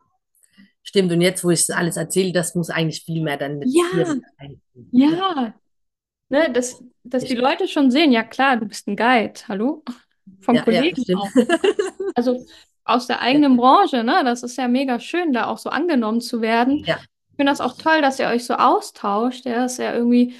Stimmt. 0.84 1.12
Und 1.12 1.22
jetzt, 1.22 1.44
wo 1.44 1.52
ich 1.52 1.66
das 1.66 1.76
alles 1.76 1.98
erzähle, 1.98 2.34
das 2.34 2.56
muss 2.56 2.70
eigentlich 2.70 3.04
viel 3.04 3.24
mehr 3.24 3.38
dann 3.38 3.60
mit 3.60 3.70
Ja, 3.74 3.84
dir 3.94 4.22
einfließen. 4.38 4.90
Ja, 4.92 5.10
ja. 5.10 5.54
Ne? 6.30 6.52
Dass, 6.52 6.84
dass 7.04 7.26
die 7.26 7.36
Leute 7.36 7.68
schon 7.68 7.92
sehen, 7.92 8.12
ja 8.12 8.24
klar, 8.24 8.58
du 8.58 8.66
bist 8.68 8.88
ein 8.88 8.96
Guide, 8.96 9.34
hallo? 9.48 9.84
Vom 10.42 10.60
ja, 10.60 10.66
ja, 10.70 10.84
Kollegen 10.84 11.04
stimmt. 11.04 11.22
auch. 11.22 11.36
Also 12.16 12.46
aus 12.86 13.08
der 13.08 13.22
Ja, 13.30 13.42
eigenen 13.42 13.58
Branche, 13.58 14.04
ne? 14.04 14.22
Das 14.24 14.44
ist 14.44 14.58
ja 14.58 14.68
mega 14.68 15.00
schön, 15.00 15.34
da 15.34 15.48
auch 15.48 15.58
so 15.58 15.70
angenommen 15.70 16.22
zu 16.22 16.42
werden. 16.42 16.86
ja, 16.86 17.00
Ich 17.32 17.36
finde 17.38 17.52
das 17.52 17.62
auch 17.62 17.78
toll, 17.78 18.02
dass 18.02 18.20
ihr 18.20 18.28
euch 18.28 18.46
so 18.46 18.56
austauscht. 18.56 19.46
Ja, 19.46 19.66
ist 19.66 19.78
ja 19.80 19.94
irgendwie 19.94 20.36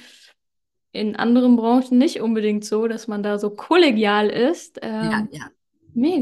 in 0.92 1.16
anderen 1.16 1.56
Branchen 1.56 1.98
nicht 1.98 2.20
unbedingt 2.20 2.64
so, 2.64 2.88
dass 2.88 3.08
man 3.08 3.22
da 3.22 3.38
so 3.38 3.50
kollegial 3.50 4.30
ist. 4.30 4.78
ja, 4.98 5.22
Ähm, 5.22 5.30
ja. 5.30 5.50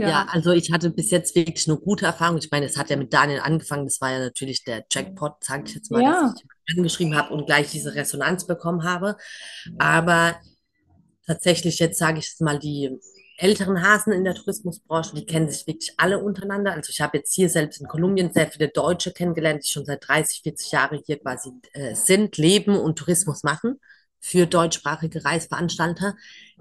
Ja, 0.03 0.25
mega. 0.25 0.31
also 0.31 0.53
ich 0.53 0.73
hatte 0.73 0.91
bis 0.91 1.11
jetzt 1.11 1.35
wirklich 1.37 1.67
nur 1.69 1.81
gute 1.81 2.07
Erfahrungen. 2.07 2.39
Ich 2.39 2.51
meine, 2.51 2.67
es 2.67 2.77
hat 2.79 2.91
ja 2.91 2.97
mit 2.97 3.13
Daniel 3.13 3.41
angefangen. 3.41 3.87
Das 3.87 4.01
war 4.01 4.13
ja 4.13 4.21
natürlich 4.21 4.65
der 4.65 4.85
Jackpot, 4.91 5.45
sage 5.45 5.65
ich 5.69 5.75
jetzt 5.77 5.91
mal, 5.93 6.05
dass 6.05 6.23
Ja, 6.23 6.35
ich 6.35 6.41
jemanden 6.43 6.79
angeschrieben 6.81 7.17
habe 7.17 7.35
und 7.35 7.47
gleich 7.47 7.71
diese 7.73 7.95
Resonanz 7.95 8.47
bekommen 8.47 8.85
habe. 8.85 9.17
Aber 9.79 10.37
tatsächlich 11.27 11.79
jetzt 11.81 11.99
sage 11.99 12.19
ich 12.21 12.27
jetzt 12.27 12.41
mal, 12.43 12.59
die 12.59 12.91
älteren 13.43 13.83
Hasen 13.83 14.13
in 14.13 14.23
der 14.23 14.35
Tourismusbranche, 14.35 15.17
die 15.17 15.27
kennen 15.27 15.51
sich 15.51 15.67
wirklich 15.67 15.95
alle 15.97 16.21
untereinander. 16.23 16.73
Also 16.73 16.91
ich 16.91 17.01
habe 17.01 17.19
jetzt 17.19 17.35
hier 17.35 17.49
selbst 17.49 17.81
in 17.81 17.89
Kolumbien 17.89 18.33
sehr 18.33 18.47
viele 18.47 18.69
Deutsche 18.69 19.13
kennengelernt, 19.13 19.65
die 19.65 19.73
schon 19.73 19.85
seit 19.85 20.07
30, 20.07 20.43
40 20.43 20.71
Jahren 20.71 21.01
hier 21.05 21.19
quasi 21.19 21.51
äh, 21.73 21.95
sind, 21.97 22.37
leben 22.37 22.77
und 22.79 22.97
Tourismus 22.97 23.43
machen 23.43 23.81
für 24.21 24.47
deutschsprachige 24.47 25.25
Reiseveranstalter. 25.25 26.15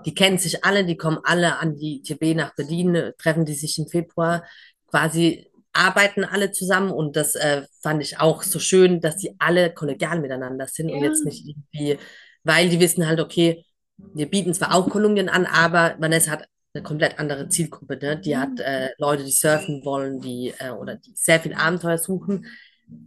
Die 0.05 0.15
kennen 0.15 0.39
sich 0.39 0.65
alle, 0.65 0.83
die 0.83 0.97
kommen 0.97 1.19
alle 1.23 1.59
an 1.59 1.75
die 1.75 2.01
TB 2.01 2.35
nach 2.35 2.55
Berlin, 2.55 3.11
treffen 3.19 3.45
die 3.45 3.53
sich 3.53 3.77
im 3.77 3.87
Februar, 3.87 4.43
quasi 4.87 5.47
arbeiten 5.73 6.25
alle 6.25 6.51
zusammen 6.51 6.89
und 6.89 7.15
das 7.15 7.35
äh, 7.35 7.61
fand 7.81 8.01
ich 8.01 8.19
auch 8.19 8.41
so 8.41 8.57
schön, 8.57 8.99
dass 9.01 9.17
die 9.17 9.35
alle 9.37 9.71
kollegial 9.71 10.19
miteinander 10.19 10.67
sind 10.67 10.89
und 10.89 10.97
ja, 10.97 11.05
jetzt 11.05 11.23
nicht 11.23 11.47
irgendwie, 11.47 11.99
weil 12.43 12.69
die 12.69 12.79
wissen 12.79 13.07
halt, 13.07 13.19
okay, 13.19 13.63
wir 13.97 14.29
bieten 14.29 14.53
zwar 14.53 14.73
auch 14.73 14.89
Kolumbien 14.89 15.29
an, 15.29 15.45
aber 15.45 15.95
Vanessa 15.99 16.31
hat 16.31 16.47
eine 16.73 16.83
komplett 16.83 17.19
andere 17.19 17.49
Zielgruppe, 17.49 17.97
ne? 17.97 18.17
Die 18.19 18.37
hat 18.37 18.59
äh, 18.59 18.89
Leute, 18.97 19.23
die 19.23 19.31
surfen 19.31 19.83
wollen, 19.83 20.21
die 20.21 20.53
äh, 20.59 20.69
oder 20.71 20.95
die 20.95 21.11
sehr 21.15 21.39
viel 21.39 21.53
Abenteuer 21.53 21.97
suchen. 21.97 22.45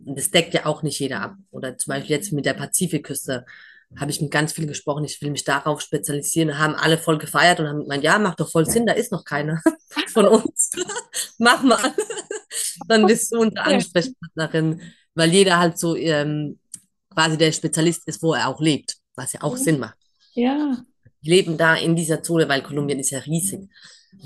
Und 0.05 0.19
das 0.19 0.31
deckt 0.31 0.55
ja 0.55 0.67
auch 0.67 0.83
nicht 0.83 0.99
jeder 0.99 1.21
ab. 1.21 1.37
Oder 1.51 1.77
zum 1.79 1.93
Beispiel 1.93 2.17
jetzt 2.17 2.33
mit 2.33 2.47
der 2.47 2.55
Pazifikküste 2.55 3.45
habe 3.97 4.11
ich 4.11 4.21
mit 4.21 4.31
ganz 4.31 4.53
vielen 4.53 4.69
gesprochen, 4.69 5.05
ich 5.05 5.21
will 5.23 5.31
mich 5.31 5.45
darauf 5.45 5.81
spezialisieren, 5.81 6.59
haben 6.59 6.75
alle 6.75 6.99
voll 6.99 7.19
gefeiert 7.19 7.61
und 7.61 7.69
haben 7.69 7.83
gemeint, 7.83 8.03
ja, 8.03 8.19
macht 8.19 8.41
doch 8.41 8.51
voll 8.51 8.67
Sinn, 8.67 8.87
da 8.87 8.93
ist 8.93 9.13
noch 9.13 9.25
keiner 9.25 9.63
von 10.13 10.27
uns. 10.27 10.71
Mach 11.39 11.63
mal. 11.63 11.79
Dann 12.89 13.07
bist 13.07 13.33
du 13.33 13.41
unsere 13.41 13.65
Ansprechpartnerin, 13.65 14.81
weil 15.15 15.31
jeder 15.31 15.59
halt 15.59 15.79
so 15.79 15.97
ähm, 15.97 16.59
quasi 17.11 17.39
der 17.39 17.53
Spezialist 17.53 18.07
ist, 18.07 18.23
wo 18.23 18.35
er 18.35 18.49
auch 18.49 18.61
lebt, 18.61 18.97
was 19.15 19.33
ja 19.33 19.43
auch 19.43 19.57
Sinn 19.57 19.79
macht. 19.79 19.97
ja, 20.33 20.77
leben 21.25 21.57
da 21.57 21.75
in 21.75 21.97
dieser 21.97 22.23
Zone, 22.23 22.49
weil 22.49 22.63
Kolumbien 22.63 22.99
ist 22.99 23.11
ja 23.11 23.21
riesig. 23.21 23.69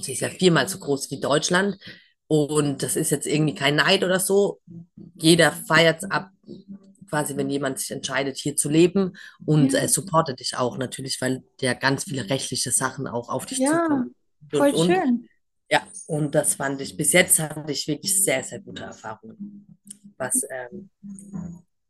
Sie 0.01 0.13
ist 0.13 0.21
ja 0.21 0.29
viermal 0.29 0.69
so 0.69 0.79
groß 0.79 1.11
wie 1.11 1.21
Deutschland. 1.21 1.79
Und 2.27 2.83
das 2.83 2.97
ist 2.97 3.11
jetzt 3.11 3.27
irgendwie 3.27 3.55
kein 3.55 3.77
Neid 3.77 4.05
oder 4.05 4.21
so. 4.21 4.61
Jeder 5.15 5.51
feiert 5.51 6.03
es 6.03 6.11
ab, 6.11 6.31
quasi, 7.09 7.37
wenn 7.37 7.49
jemand 7.49 7.79
sich 7.79 7.91
entscheidet, 7.91 8.37
hier 8.37 8.55
zu 8.55 8.69
leben 8.69 9.17
und 9.47 9.73
Ja, 9.73 9.81
äh, 9.81 9.89
supportet 9.89 10.41
dich 10.41 10.57
auch 10.57 10.77
natürlich, 10.77 11.21
weil 11.21 11.43
ja 11.61 11.73
ganz 11.73 12.05
viele 12.05 12.29
rechtliche 12.29 12.71
Sachen 12.71 13.07
auch 13.07 13.31
auf 13.31 13.47
dich 13.47 13.59
ja, 13.59 13.71
zukommen. 13.71 14.15
Und, 14.53 14.59
voll 14.59 14.71
und. 14.71 14.87
schön. 14.87 15.29
Ja, 15.71 15.87
und 16.07 16.35
das 16.35 16.55
fand 16.55 16.81
ich, 16.81 16.97
bis 16.97 17.13
jetzt 17.13 17.39
hatte 17.39 17.71
ich 17.71 17.87
wirklich 17.89 18.25
sehr, 18.25 18.43
sehr 18.43 18.61
gute 18.61 18.85
Erfahrungen, 18.85 19.79
was 20.17 20.43
ähm, 20.51 20.91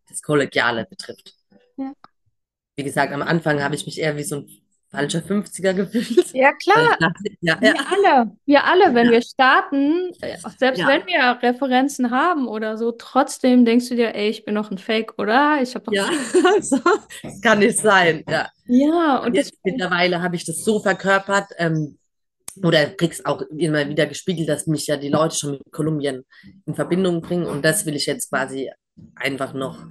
das 0.08 0.20
Kollegiale 0.20 0.84
betrifft. 0.84 1.36
Ja. 1.76 1.92
Wie 2.74 2.82
gesagt, 2.82 3.12
am 3.12 3.22
Anfang 3.22 3.62
habe 3.62 3.76
ich 3.76 3.86
mich 3.86 3.98
eher 4.00 4.16
wie 4.16 4.24
so 4.24 4.36
ein 4.36 4.48
falscher 4.90 5.20
50er 5.20 5.74
gefühlt. 5.74 6.32
Ja, 6.32 6.52
klar, 6.52 6.96
dachte, 6.98 7.30
ja, 7.40 7.60
wir 7.60 7.74
ja, 7.74 7.84
alle, 7.90 8.30
wir 8.46 8.64
alle, 8.64 8.94
wenn 8.94 9.10
wir 9.10 9.22
starten, 9.22 10.12
selbst 10.58 10.80
ja, 10.80 10.88
wenn 10.88 11.06
wir 11.06 11.38
Referenzen 11.42 12.10
haben 12.10 12.48
oder 12.48 12.78
so, 12.78 12.92
trotzdem 12.92 13.64
denkst 13.64 13.88
du 13.88 13.96
dir, 13.96 14.14
ey, 14.14 14.30
ich 14.30 14.44
bin 14.44 14.54
noch 14.54 14.70
ein 14.70 14.78
Fake, 14.78 15.18
oder? 15.18 15.60
Ich 15.62 15.74
habe 15.74 15.94
ja, 15.94 16.08
so, 16.60 16.80
kann 17.42 17.58
nicht 17.58 17.78
sein, 17.78 18.24
ja. 18.28 18.48
Ja, 18.66 19.18
Und 19.18 19.34
jetzt 19.34 19.54
mittlerweile 19.64 20.22
habe 20.22 20.36
ich 20.36 20.44
das 20.44 20.64
so 20.64 20.80
verkörpert, 20.80 21.48
ähm, 21.58 21.98
oder 22.62 22.86
krieg's 22.86 23.24
auch 23.24 23.42
immer 23.42 23.88
wieder 23.88 24.06
gespiegelt, 24.06 24.48
dass 24.48 24.66
mich 24.66 24.86
ja 24.86 24.96
die 24.96 25.08
Leute 25.08 25.36
schon 25.36 25.52
mit 25.52 25.72
Kolumbien 25.72 26.24
in 26.66 26.74
Verbindung 26.74 27.20
bringen. 27.20 27.46
Und 27.46 27.64
das 27.64 27.86
will 27.86 27.96
ich 27.96 28.06
jetzt 28.06 28.30
quasi 28.30 28.70
einfach 29.14 29.54
noch, 29.54 29.86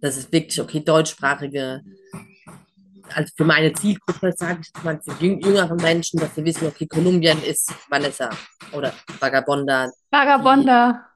das 0.00 0.16
ist 0.16 0.32
wirklich 0.32 0.60
okay, 0.60 0.80
deutschsprachige, 0.80 1.82
also 3.16 3.32
für 3.36 3.44
meine 3.44 3.72
Zielgruppe, 3.72 4.32
sage 4.36 4.60
ich 4.62 4.66
jetzt 4.68 4.84
mal, 4.84 5.00
für 5.02 5.12
jüng 5.24 5.40
jüngere 5.40 5.74
Menschen, 5.74 6.20
dass 6.20 6.34
sie 6.34 6.44
wissen, 6.44 6.66
okay, 6.66 6.86
Kolumbien 6.86 7.42
ist 7.42 7.72
Vanessa 7.88 8.30
oder 8.72 8.92
Vagabonda, 9.18 9.86
die, 9.86 9.92
Vagabonda. 10.10 11.06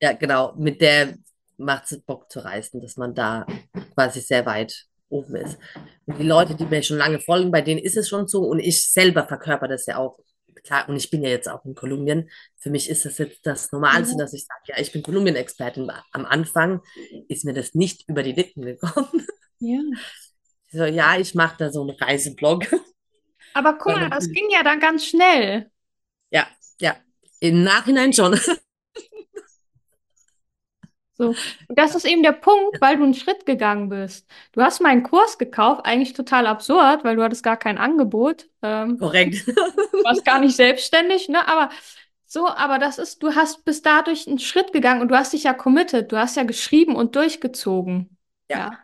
ja 0.00 0.12
genau, 0.12 0.54
mit 0.56 0.80
der 0.80 1.14
macht 1.56 1.90
es 1.90 2.00
Bock 2.02 2.30
zu 2.30 2.40
reisen, 2.40 2.80
dass 2.80 2.96
man 2.96 3.14
da 3.14 3.46
quasi 3.94 4.20
sehr 4.20 4.46
weit 4.46 4.84
oben 5.08 5.36
ist. 5.36 5.58
Und 6.06 6.18
die 6.18 6.24
Leute, 6.26 6.54
die 6.54 6.66
mir 6.66 6.82
schon 6.82 6.98
lange 6.98 7.18
folgen, 7.20 7.50
bei 7.50 7.62
denen 7.62 7.80
ist 7.80 7.96
es 7.96 8.08
schon 8.08 8.28
so 8.28 8.42
und 8.42 8.60
ich 8.60 8.90
selber 8.92 9.26
verkörper 9.26 9.66
das 9.68 9.86
ja 9.86 9.96
auch. 9.98 10.18
Klar, 10.64 10.88
und 10.88 10.96
ich 10.96 11.08
bin 11.10 11.22
ja 11.22 11.30
jetzt 11.30 11.48
auch 11.48 11.64
in 11.64 11.74
Kolumbien. 11.74 12.28
Für 12.56 12.68
mich 12.70 12.90
ist 12.90 13.04
das 13.04 13.16
jetzt 13.18 13.46
das 13.46 13.72
Normalste, 13.72 14.12
Ja. 14.12 14.18
dass 14.18 14.34
ich 14.34 14.44
sage, 14.44 14.60
ja, 14.66 14.74
ich 14.78 14.92
bin 14.92 15.02
Kolumbien-Expertin. 15.02 15.90
Am 16.12 16.26
Anfang 16.26 16.80
ist 17.28 17.44
mir 17.44 17.54
das 17.54 17.74
nicht 17.74 18.06
über 18.08 18.22
die 18.22 18.32
Lippen 18.32 18.62
gekommen. 18.62 19.26
Ja. 19.60 19.80
So, 20.70 20.84
ja, 20.84 21.18
ich 21.18 21.34
mache 21.34 21.56
da 21.58 21.70
so 21.70 21.80
einen 21.82 21.90
Reiseblog. 21.90 22.66
Aber 23.54 23.74
guck 23.78 23.94
mal, 23.94 24.10
das 24.10 24.28
ging 24.30 24.50
ja 24.50 24.62
dann 24.62 24.80
ganz 24.80 25.06
schnell. 25.06 25.70
Ja, 26.30 26.46
ja, 26.80 26.96
im 27.40 27.62
Nachhinein 27.62 28.12
schon. 28.12 28.38
So. 31.18 31.30
Und 31.30 31.76
das 31.76 31.96
ist 31.96 32.04
eben 32.04 32.22
der 32.22 32.30
Punkt, 32.30 32.80
weil 32.80 32.96
du 32.96 33.02
einen 33.02 33.12
Schritt 33.12 33.44
gegangen 33.44 33.88
bist. 33.88 34.30
Du 34.52 34.62
hast 34.62 34.80
meinen 34.80 35.02
Kurs 35.02 35.36
gekauft, 35.36 35.84
eigentlich 35.84 36.12
total 36.12 36.46
absurd, 36.46 37.02
weil 37.02 37.16
du 37.16 37.24
hattest 37.24 37.42
gar 37.42 37.56
kein 37.56 37.76
Angebot. 37.76 38.48
Ähm, 38.62 38.98
Korrekt. 38.98 39.44
warst 40.04 40.24
gar 40.24 40.38
nicht 40.38 40.54
selbstständig, 40.54 41.28
ne? 41.28 41.46
Aber 41.48 41.70
so, 42.24 42.46
aber 42.46 42.78
das 42.78 42.98
ist, 42.98 43.20
du 43.22 43.34
hast 43.34 43.64
bis 43.64 43.82
dadurch 43.82 44.28
einen 44.28 44.38
Schritt 44.38 44.72
gegangen 44.72 45.00
und 45.00 45.08
du 45.08 45.16
hast 45.16 45.32
dich 45.32 45.42
ja 45.42 45.54
committed, 45.54 46.12
du 46.12 46.18
hast 46.18 46.36
ja 46.36 46.44
geschrieben 46.44 46.94
und 46.94 47.16
durchgezogen. 47.16 48.16
Ja. 48.48 48.58
Ja. 48.58 48.78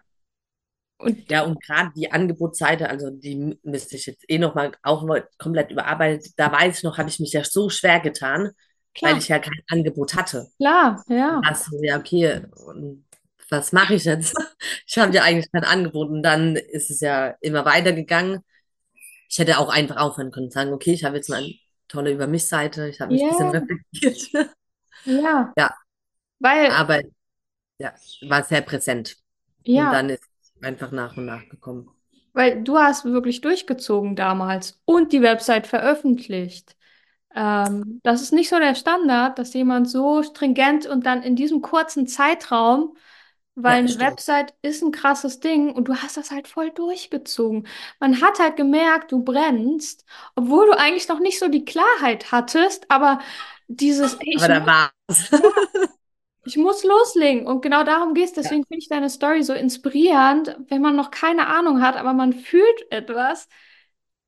Und 0.98 1.30
Ja, 1.30 1.42
und 1.42 1.62
gerade 1.62 1.90
die 1.96 2.10
Angebotsseite, 2.12 2.88
also 2.88 3.10
die 3.10 3.58
müsste 3.62 3.96
ich 3.96 4.06
jetzt 4.06 4.24
eh 4.28 4.38
nochmal 4.38 4.72
auch 4.82 5.06
komplett 5.38 5.70
überarbeitet. 5.70 6.32
Da 6.36 6.50
weiß 6.52 6.78
ich 6.78 6.84
noch, 6.84 6.98
habe 6.98 7.08
ich 7.08 7.20
mich 7.20 7.32
ja 7.32 7.44
so 7.44 7.68
schwer 7.68 8.00
getan, 8.00 8.50
weil 9.02 9.16
klar, 9.16 9.18
ich 9.18 9.28
ja 9.28 9.38
kein 9.38 9.60
Angebot 9.68 10.14
hatte. 10.14 10.48
klar, 10.58 11.04
ja. 11.08 11.40
Also, 11.42 11.76
ja, 11.82 11.98
okay, 11.98 12.42
und 12.66 13.04
was 13.50 13.72
mache 13.72 13.94
ich 13.94 14.04
jetzt? 14.04 14.34
Ich 14.86 14.98
habe 14.98 15.14
ja 15.14 15.22
eigentlich 15.22 15.50
kein 15.52 15.64
Angebot. 15.64 16.08
Und 16.10 16.22
dann 16.22 16.56
ist 16.56 16.90
es 16.90 17.00
ja 17.00 17.34
immer 17.40 17.64
weitergegangen. 17.64 18.40
Ich 19.28 19.38
hätte 19.38 19.58
auch 19.58 19.68
einfach 19.68 19.96
aufhören 19.96 20.30
können 20.30 20.46
und 20.46 20.52
sagen, 20.52 20.72
okay, 20.72 20.92
ich 20.92 21.04
habe 21.04 21.16
jetzt 21.16 21.28
mal 21.28 21.38
eine 21.42 21.54
tolle 21.88 22.12
Über 22.12 22.26
mich-Seite, 22.26 22.88
ich 22.88 23.00
habe 23.00 23.12
mich 23.12 23.22
ein 23.22 23.28
bisschen 23.28 23.50
reflektiert. 23.50 24.48
ja. 25.04 25.54
Ja, 25.58 25.70
Weil, 26.40 26.70
aber 26.70 27.00
ja, 27.78 27.94
war 28.22 28.44
sehr 28.44 28.62
präsent. 28.62 29.16
Und 29.72 29.72
ja, 29.74 29.90
dann 29.90 30.10
ist 30.10 30.22
einfach 30.64 30.90
nach 30.90 31.16
und 31.16 31.26
nach 31.26 31.48
gekommen. 31.48 31.90
weil 32.32 32.62
du 32.64 32.78
hast 32.78 33.04
wirklich 33.04 33.40
durchgezogen 33.40 34.16
damals 34.16 34.80
und 34.84 35.12
die 35.12 35.22
Website 35.22 35.66
veröffentlicht. 35.66 36.76
Ähm, 37.34 38.00
das 38.04 38.22
ist 38.22 38.32
nicht 38.32 38.48
so 38.50 38.58
der 38.58 38.74
Standard, 38.74 39.38
dass 39.38 39.54
jemand 39.54 39.90
so 39.90 40.22
stringent 40.22 40.86
und 40.86 41.06
dann 41.06 41.22
in 41.22 41.36
diesem 41.36 41.62
kurzen 41.62 42.06
Zeitraum, 42.08 42.96
weil 43.56 43.76
Ja, 43.76 43.84
eine. 43.84 43.98
Website 44.00 44.54
ist 44.62 44.82
ein 44.82 44.92
krasses 44.92 45.40
Ding 45.40 45.72
und 45.74 45.88
du 45.88 45.96
hast 45.96 46.16
das 46.16 46.30
halt 46.32 46.48
voll 46.48 46.70
durchgezogen. 46.72 47.66
Man 48.00 48.20
hat 48.22 48.38
halt 48.40 48.56
gemerkt, 48.56 49.12
du 49.12 49.24
brennst, 49.24 50.04
obwohl 50.36 50.66
du 50.66 50.78
eigentlich 50.78 51.08
noch 51.08 51.20
nicht 51.20 51.38
so 51.40 51.48
die 51.48 51.64
Klarheit 51.66 52.32
hattest, 52.32 52.90
aber 52.90 53.20
dieses, 53.68 54.18
Aber 54.36 54.48
ich 54.48 54.48
da 54.48 54.64
muss, 54.64 54.66
war 54.66 54.92
es. 55.08 55.30
Ich 56.44 56.56
muss 56.56 56.84
loslegen 56.84 57.46
und 57.46 57.62
genau 57.62 57.84
darum 57.84 58.14
geht 58.14 58.24
es. 58.26 58.32
Ja, 58.42 58.50
Deswegen 58.50 58.64
finde 58.66 58.80
ich 58.80 58.88
deine 58.88 59.10
Story 59.10 59.42
so 59.42 59.52
inspirierend, 59.54 60.56
wenn 60.68 60.82
man 60.82 60.96
noch 60.96 61.10
keine 61.10 61.46
Ahnung 61.48 61.80
hat, 61.82 61.96
aber 61.96 62.12
man 62.12 62.32
fühlt 62.32 62.90
etwas, 62.90 63.48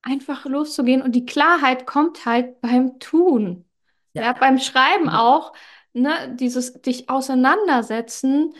einfach 0.02 0.44
loszugehen 0.46 1.02
und 1.02 1.12
die 1.14 1.26
Klarheit 1.26 1.86
kommt 1.86 2.26
halt 2.26 2.60
beim 2.60 2.98
Tun. 3.00 3.64
Ja, 4.14 4.22
ja. 4.22 4.32
beim 4.32 4.58
Schreiben 4.58 5.08
auch, 5.08 5.52
ne, 5.92 6.34
dieses 6.38 6.80
dich 6.82 7.08
auseinandersetzen. 7.10 8.54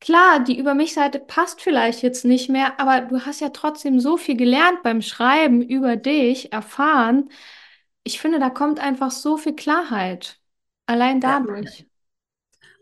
Klar, 0.00 0.40
die 0.40 0.58
Über 0.58 0.74
mich-Seite 0.74 1.18
passt 1.20 1.60
vielleicht 1.62 2.02
jetzt 2.02 2.24
nicht 2.24 2.48
mehr, 2.48 2.80
aber 2.80 3.02
du 3.02 3.20
hast 3.26 3.40
ja 3.40 3.50
trotzdem 3.50 4.00
so 4.00 4.16
viel 4.16 4.36
gelernt 4.36 4.82
beim 4.82 5.02
Schreiben 5.02 5.62
über 5.62 5.96
dich, 5.96 6.52
erfahren. 6.52 7.30
Ich 8.04 8.20
finde, 8.20 8.38
da 8.40 8.50
kommt 8.50 8.80
einfach 8.80 9.10
so 9.10 9.36
viel 9.36 9.54
Klarheit. 9.56 10.40
Allein 10.86 11.20
Ja, 11.24 11.40
dadurch. 11.46 11.86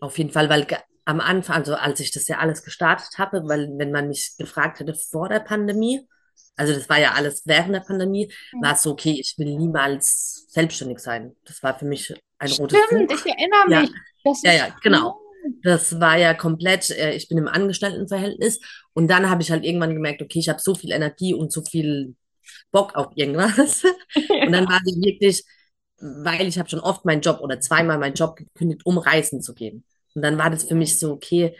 Auf 0.01 0.19
jeden 0.19 0.31
Fall, 0.31 0.49
weil 0.49 0.67
am 1.05 1.21
Anfang, 1.21 1.57
also 1.57 1.75
als 1.75 2.01
ich 2.01 2.11
das 2.11 2.29
ja 2.29 2.39
alles 2.39 2.63
gestartet 2.63 3.19
habe, 3.19 3.43
weil 3.49 3.69
wenn 3.79 3.91
man 3.91 4.09
mich 4.09 4.35
gefragt 4.39 4.81
hätte 4.81 4.95
vor 4.95 5.29
der 5.29 5.41
Pandemie, 5.41 6.07
also 6.57 6.75
das 6.75 6.89
war 6.89 6.99
ja 6.99 7.13
alles 7.13 7.43
während 7.47 7.75
der 7.75 7.81
Pandemie, 7.81 8.33
war 8.61 8.75
es 8.75 8.83
so, 8.83 8.91
okay, 8.91 9.17
ich 9.19 9.35
will 9.39 9.57
niemals 9.57 10.47
selbstständig 10.51 10.99
sein. 10.99 11.35
Das 11.45 11.63
war 11.63 11.79
für 11.79 11.87
mich 11.87 12.13
ein 12.39 12.51
rotes 12.53 12.79
Stimmt, 12.87 13.13
ich 13.13 13.25
erinnere 13.27 13.71
Ja, 13.71 13.81
mich. 13.83 13.91
Das 14.25 14.43
ja, 14.43 14.53
ja, 14.53 14.77
genau. 14.83 15.19
Das 15.63 15.99
war 16.01 16.19
ja 16.19 16.35
komplett, 16.35 16.91
äh, 16.91 17.15
ich 17.15 17.29
bin 17.29 17.39
im 17.39 17.49
Angestelltenverhältnis 17.49 18.61
und 18.93 19.09
dann 19.09 19.31
habe 19.31 19.41
ich 19.41 19.51
halt 19.51 19.65
irgendwann 19.65 19.95
gemerkt, 19.95 20.21
okay, 20.21 20.41
ich 20.41 20.49
habe 20.49 20.61
so 20.61 20.75
viel 20.75 20.93
Energie 20.93 21.33
und 21.33 21.53
so 21.53 21.63
viel 21.63 22.17
Bock 22.71 22.95
auf 22.97 23.09
irgendwas. 23.15 23.85
Und 24.15 24.53
dann 24.53 24.69
war 24.69 24.81
sie 24.85 25.01
wirklich, 25.01 25.45
weil 26.01 26.47
ich 26.47 26.59
habe 26.59 26.69
schon 26.69 26.81
oft 26.81 27.05
meinen 27.05 27.21
Job 27.21 27.41
oder 27.41 27.61
zweimal 27.61 27.99
meinen 27.99 28.15
Job 28.15 28.37
gekündigt, 28.37 28.83
um 28.85 28.99
reisen 28.99 29.43
zu 29.43 29.55
gehen. 29.55 29.85
Und 30.15 30.23
dann 30.23 30.39
war 30.39 30.51
das 30.51 30.65
für 30.65 30.75
mich 30.75 30.99
so, 30.99 31.13
okay, 31.13 31.57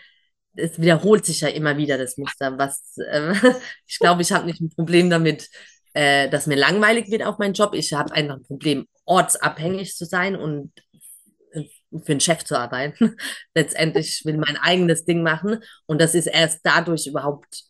es 0.55 0.81
wiederholt 0.81 1.25
sich 1.25 1.41
ja 1.41 1.49
immer 1.49 1.77
wieder 1.77 1.99
das 1.99 2.17
Muster, 2.17 2.59
was 2.59 2.97
äh, 2.99 3.33
ich 3.87 3.99
glaube, 3.99 4.23
ich 4.23 4.33
habe 4.33 4.47
nicht 4.47 4.61
ein 4.61 4.71
Problem 4.71 5.11
damit, 5.11 5.49
äh, 5.95 6.29
dass 6.29 6.47
mir 6.47 6.57
langweilig 6.57 7.11
wird 7.11 7.25
auf 7.25 7.39
meinen 7.39 7.55
Job. 7.55 7.75
Ich 7.75 7.93
habe 7.93 8.13
einfach 8.13 8.37
ein 8.37 8.45
Problem, 8.45 8.87
ortsabhängig 9.05 9.97
zu 9.97 10.05
sein 10.05 10.37
und 10.37 10.73
äh, 11.53 11.65
für 12.05 12.13
einen 12.13 12.21
Chef 12.21 12.45
zu 12.45 12.59
arbeiten. 12.59 13.17
Letztendlich 13.55 14.25
will 14.25 14.37
mein 14.37 14.57
eigenes 14.57 15.05
Ding 15.05 15.23
machen 15.23 15.63
und 15.87 16.01
das 16.01 16.15
ist 16.15 16.27
erst 16.27 16.61
dadurch 16.65 17.07
überhaupt, 17.07 17.65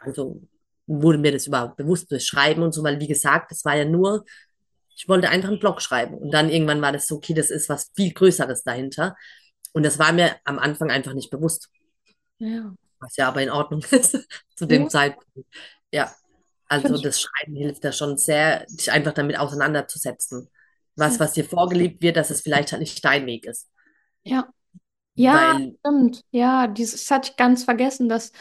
also 0.00 0.42
wurde 0.86 1.18
mir 1.18 1.32
das 1.32 1.46
überhaupt 1.46 1.76
bewusst 1.76 2.10
durch 2.10 2.26
Schreiben 2.26 2.62
und 2.62 2.72
so, 2.72 2.82
weil 2.82 3.00
wie 3.00 3.08
gesagt, 3.08 3.50
das 3.50 3.64
war 3.64 3.76
ja 3.76 3.84
nur, 3.84 4.24
ich 4.96 5.08
wollte 5.08 5.28
einfach 5.28 5.48
einen 5.50 5.58
Blog 5.60 5.82
schreiben 5.82 6.16
und 6.18 6.30
dann 6.32 6.50
irgendwann 6.50 6.82
war 6.82 6.92
das 6.92 7.06
so, 7.06 7.16
okay, 7.16 7.34
das 7.34 7.50
ist 7.50 7.68
was 7.68 7.90
viel 7.96 8.12
Größeres 8.12 8.62
dahinter 8.64 9.16
und 9.72 9.84
das 9.84 9.98
war 9.98 10.12
mir 10.12 10.36
am 10.44 10.58
Anfang 10.58 10.90
einfach 10.90 11.14
nicht 11.14 11.30
bewusst, 11.30 11.70
Ja. 12.38 12.74
was 13.00 13.16
ja 13.16 13.28
aber 13.28 13.42
in 13.42 13.50
Ordnung 13.50 13.82
ist 13.90 14.18
zu 14.56 14.66
dem 14.66 14.84
Ja, 14.84 14.88
Zeitpunkt. 14.88 15.28
Ja, 15.92 16.14
also 16.68 16.98
das 16.98 17.20
Schreiben 17.20 17.56
hilft 17.56 17.84
da 17.84 17.92
schon 17.92 18.16
sehr, 18.18 18.66
dich 18.68 18.90
einfach 18.90 19.12
damit 19.12 19.38
auseinanderzusetzen. 19.38 20.50
Was, 20.96 21.14
Ja. 21.14 21.20
was 21.20 21.32
dir 21.32 21.44
vorgelebt 21.44 22.02
wird, 22.02 22.16
dass 22.16 22.30
es 22.30 22.40
vielleicht 22.40 22.72
halt 22.72 22.80
nicht 22.80 23.04
dein 23.04 23.26
Weg 23.26 23.46
ist. 23.46 23.68
Ja. 24.24 24.48
Ja, 25.16 25.58
Weil, 25.58 25.76
stimmt. 25.80 26.24
Ja, 26.32 26.66
dieses 26.66 27.10
hatte 27.10 27.30
ich 27.30 27.36
ganz 27.36 27.64
vergessen, 27.64 28.08
dass 28.08 28.32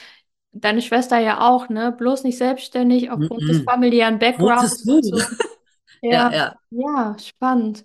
deine 0.54 0.82
Schwester 0.82 1.20
ja 1.20 1.42
auch, 1.42 1.70
ne? 1.70 1.92
Bloß 1.92 2.24
nicht 2.24 2.38
selbstständig 2.38 3.12
aufgrund 3.12 3.48
des 3.50 3.62
familiären 3.64 4.20
Backgrounds 4.20 4.84
so. 4.84 5.02
Ja, 6.10 6.28
Ja, 6.30 6.32
ja, 6.32 6.60
ja, 6.70 7.16
spannend. 7.20 7.84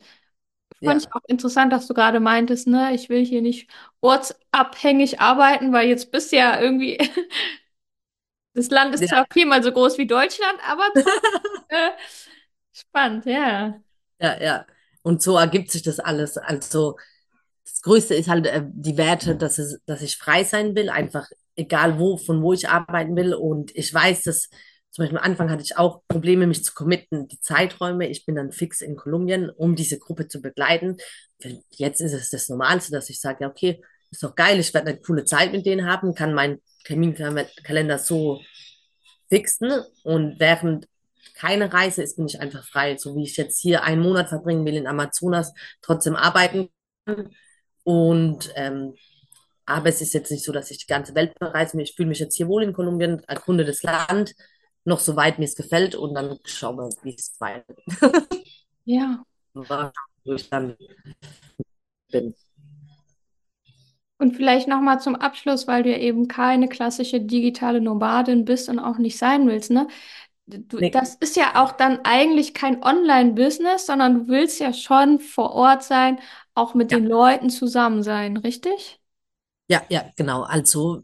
ja, 0.81 0.93
Fand 0.93 1.03
ich 1.05 1.13
auch 1.15 1.23
interessant, 1.29 1.73
dass 1.73 1.87
du 1.89 1.95
gerade 1.95 2.21
meintest, 2.21 2.67
ne? 2.69 2.95
Ich 2.95 3.09
will 3.11 3.25
hier 3.27 3.43
nicht 3.43 3.71
ortsabhängig 4.03 5.21
arbeiten, 5.21 5.73
weil 5.73 5.89
jetzt 5.89 6.11
bist 6.13 6.33
du 6.33 6.37
ja 6.39 6.61
irgendwie, 6.61 6.99
das 8.55 8.71
Land 8.71 8.95
ist 8.95 9.09
ja, 9.09 9.09
zwar 9.09 9.27
viermal 9.33 9.63
so 9.63 9.73
groß 9.73 9.99
wie 9.99 10.07
Deutschland, 10.07 10.59
aber 10.69 10.85
äh, 11.69 11.91
spannend, 12.73 13.27
ja. 13.27 13.81
ja, 14.21 14.41
ja. 14.41 14.67
Und 15.03 15.23
so 15.23 15.37
ergibt 15.37 15.71
sich 15.71 15.83
das 15.83 16.01
alles. 16.01 16.37
Also 16.39 16.97
das 17.65 17.83
Größte 17.83 18.15
ist 18.15 18.29
halt 18.29 18.47
äh, 18.47 18.63
die 18.67 18.97
Werte, 18.97 19.37
dass, 19.37 19.59
es, 19.59 19.81
dass 19.87 20.03
ich 20.03 20.17
frei 20.17 20.45
sein 20.45 20.75
will, 20.77 20.91
einfach 20.91 21.29
egal 21.57 21.99
wo, 21.99 22.17
von 22.19 22.43
wo 22.43 22.53
ich 22.53 22.69
arbeiten 22.69 23.17
will. 23.17 23.35
Und 23.35 23.75
ich 23.77 23.93
weiß, 23.93 24.25
dass 24.25 24.51
zum 24.91 25.03
Beispiel 25.03 25.19
am 25.19 25.25
Anfang 25.25 25.51
hatte 25.51 25.63
ich 25.63 25.77
auch 25.77 26.03
Probleme, 26.09 26.47
mich 26.47 26.65
zu 26.65 26.73
committen, 26.75 27.29
die 27.29 27.41
Zeiträume. 27.41 28.09
Ich 28.09 28.25
bin 28.25 28.35
dann 28.35 28.53
fix 28.53 28.81
in 28.81 28.97
Kolumbien, 28.97 29.51
um 29.51 29.77
diese 29.77 29.99
Gruppe 29.99 30.29
zu 30.29 30.41
begleiten. 30.41 30.97
Jetzt 31.71 32.01
ist 32.01 32.15
es 32.15 32.31
das 32.31 32.49
Normalste, 32.49 32.93
dass 32.93 33.11
ich 33.11 33.21
sage, 33.21 33.45
ja, 33.45 33.49
okay, 33.49 33.83
ist 34.11 34.23
doch 34.23 34.35
geil, 34.35 34.59
ich 34.59 34.73
werde 34.73 34.89
eine 34.89 35.01
coole 35.01 35.25
Zeit 35.25 35.53
mit 35.53 35.67
denen 35.67 35.87
haben, 35.87 36.15
kann 36.15 36.33
meinen 36.35 36.63
Terminkalender 36.85 37.99
so 37.99 38.41
fixen 39.29 39.83
und 40.03 40.41
während 40.41 40.89
keine 41.35 41.73
Reise 41.73 42.03
ist, 42.03 42.17
bin 42.17 42.27
ich 42.27 42.41
einfach 42.41 42.65
frei. 42.65 42.97
So 42.97 43.15
wie 43.15 43.23
ich 43.23 43.37
jetzt 43.37 43.61
hier 43.61 43.85
einen 43.85 44.03
Monat 44.03 44.29
verbringen 44.29 44.65
will 44.65 44.75
in 44.75 44.87
Amazonas, 44.87 45.53
trotzdem 45.83 46.17
arbeiten 46.17 46.71
kann. 47.07 47.31
Und 47.85 48.53
ähm, 48.57 48.95
aber 49.65 49.91
es 49.91 50.01
ist 50.01 50.15
jetzt 50.15 50.31
nicht 50.31 50.45
so, 50.45 50.51
dass 50.51 50.71
ich 50.71 50.79
die 50.79 50.87
ganze 50.87 51.15
Welt 51.15 51.39
bereise. 51.39 51.81
Ich 51.81 51.95
fühle 51.95 52.09
mich 52.09 52.19
jetzt 52.19 52.37
hier 52.37 52.49
wohl 52.49 52.63
in 52.63 52.73
Kolumbien, 52.73 53.23
erkunde 53.29 53.65
das 53.65 53.83
Land, 53.83 54.35
noch 54.89 55.01
so 55.01 55.17
weit 55.17 55.39
mir 55.39 55.45
es 55.47 55.57
gefällt 55.57 55.95
und 55.95 56.15
dann 56.15 56.39
schauen 56.45 56.77
wir, 56.79 56.91
wie 57.03 57.15
es 57.17 57.35
weitergeht. 57.41 57.85
Ja. 58.85 59.25
Wo 60.25 60.35
ich 60.35 60.49
dann 60.49 60.77
bin. 62.13 62.35
Und 64.19 64.35
vielleicht 64.37 64.67
nochmal 64.69 65.01
zum 65.01 65.15
Abschluss, 65.17 65.69
weil 65.69 65.85
du 65.85 65.91
ja 65.91 65.99
eben 65.99 66.27
keine 66.29 66.69
klassische 66.69 67.21
digitale 67.21 67.81
Nomadin 67.81 68.45
bist 68.45 68.69
und 68.69 68.79
auch 68.81 68.99
nicht 68.99 69.17
sein 69.19 69.47
willst, 69.49 69.71
ne? 69.71 69.87
Du, 70.47 70.81
Nee. 70.81 70.91
das 70.91 71.15
ist 71.17 71.37
ja 71.37 71.63
auch 71.63 71.73
dann 71.73 72.01
eigentlich 72.05 72.55
kein 72.55 72.83
Online-Business, 72.83 73.87
sondern 73.87 74.15
du 74.27 74.29
willst 74.29 74.61
ja 74.61 74.73
schon 74.73 75.21
vor 75.21 75.53
Ort 75.55 75.85
sein, 75.85 76.19
auch 76.55 76.75
mit 76.75 76.91
Ja, 76.91 76.99
den 76.99 77.07
Leuten 77.07 77.51
zusammen 77.51 78.03
sein, 78.03 78.37
richtig? 78.39 78.98
Ja, 79.69 79.83
ja, 79.89 80.11
genau. 80.17 80.43
Also, 80.43 81.03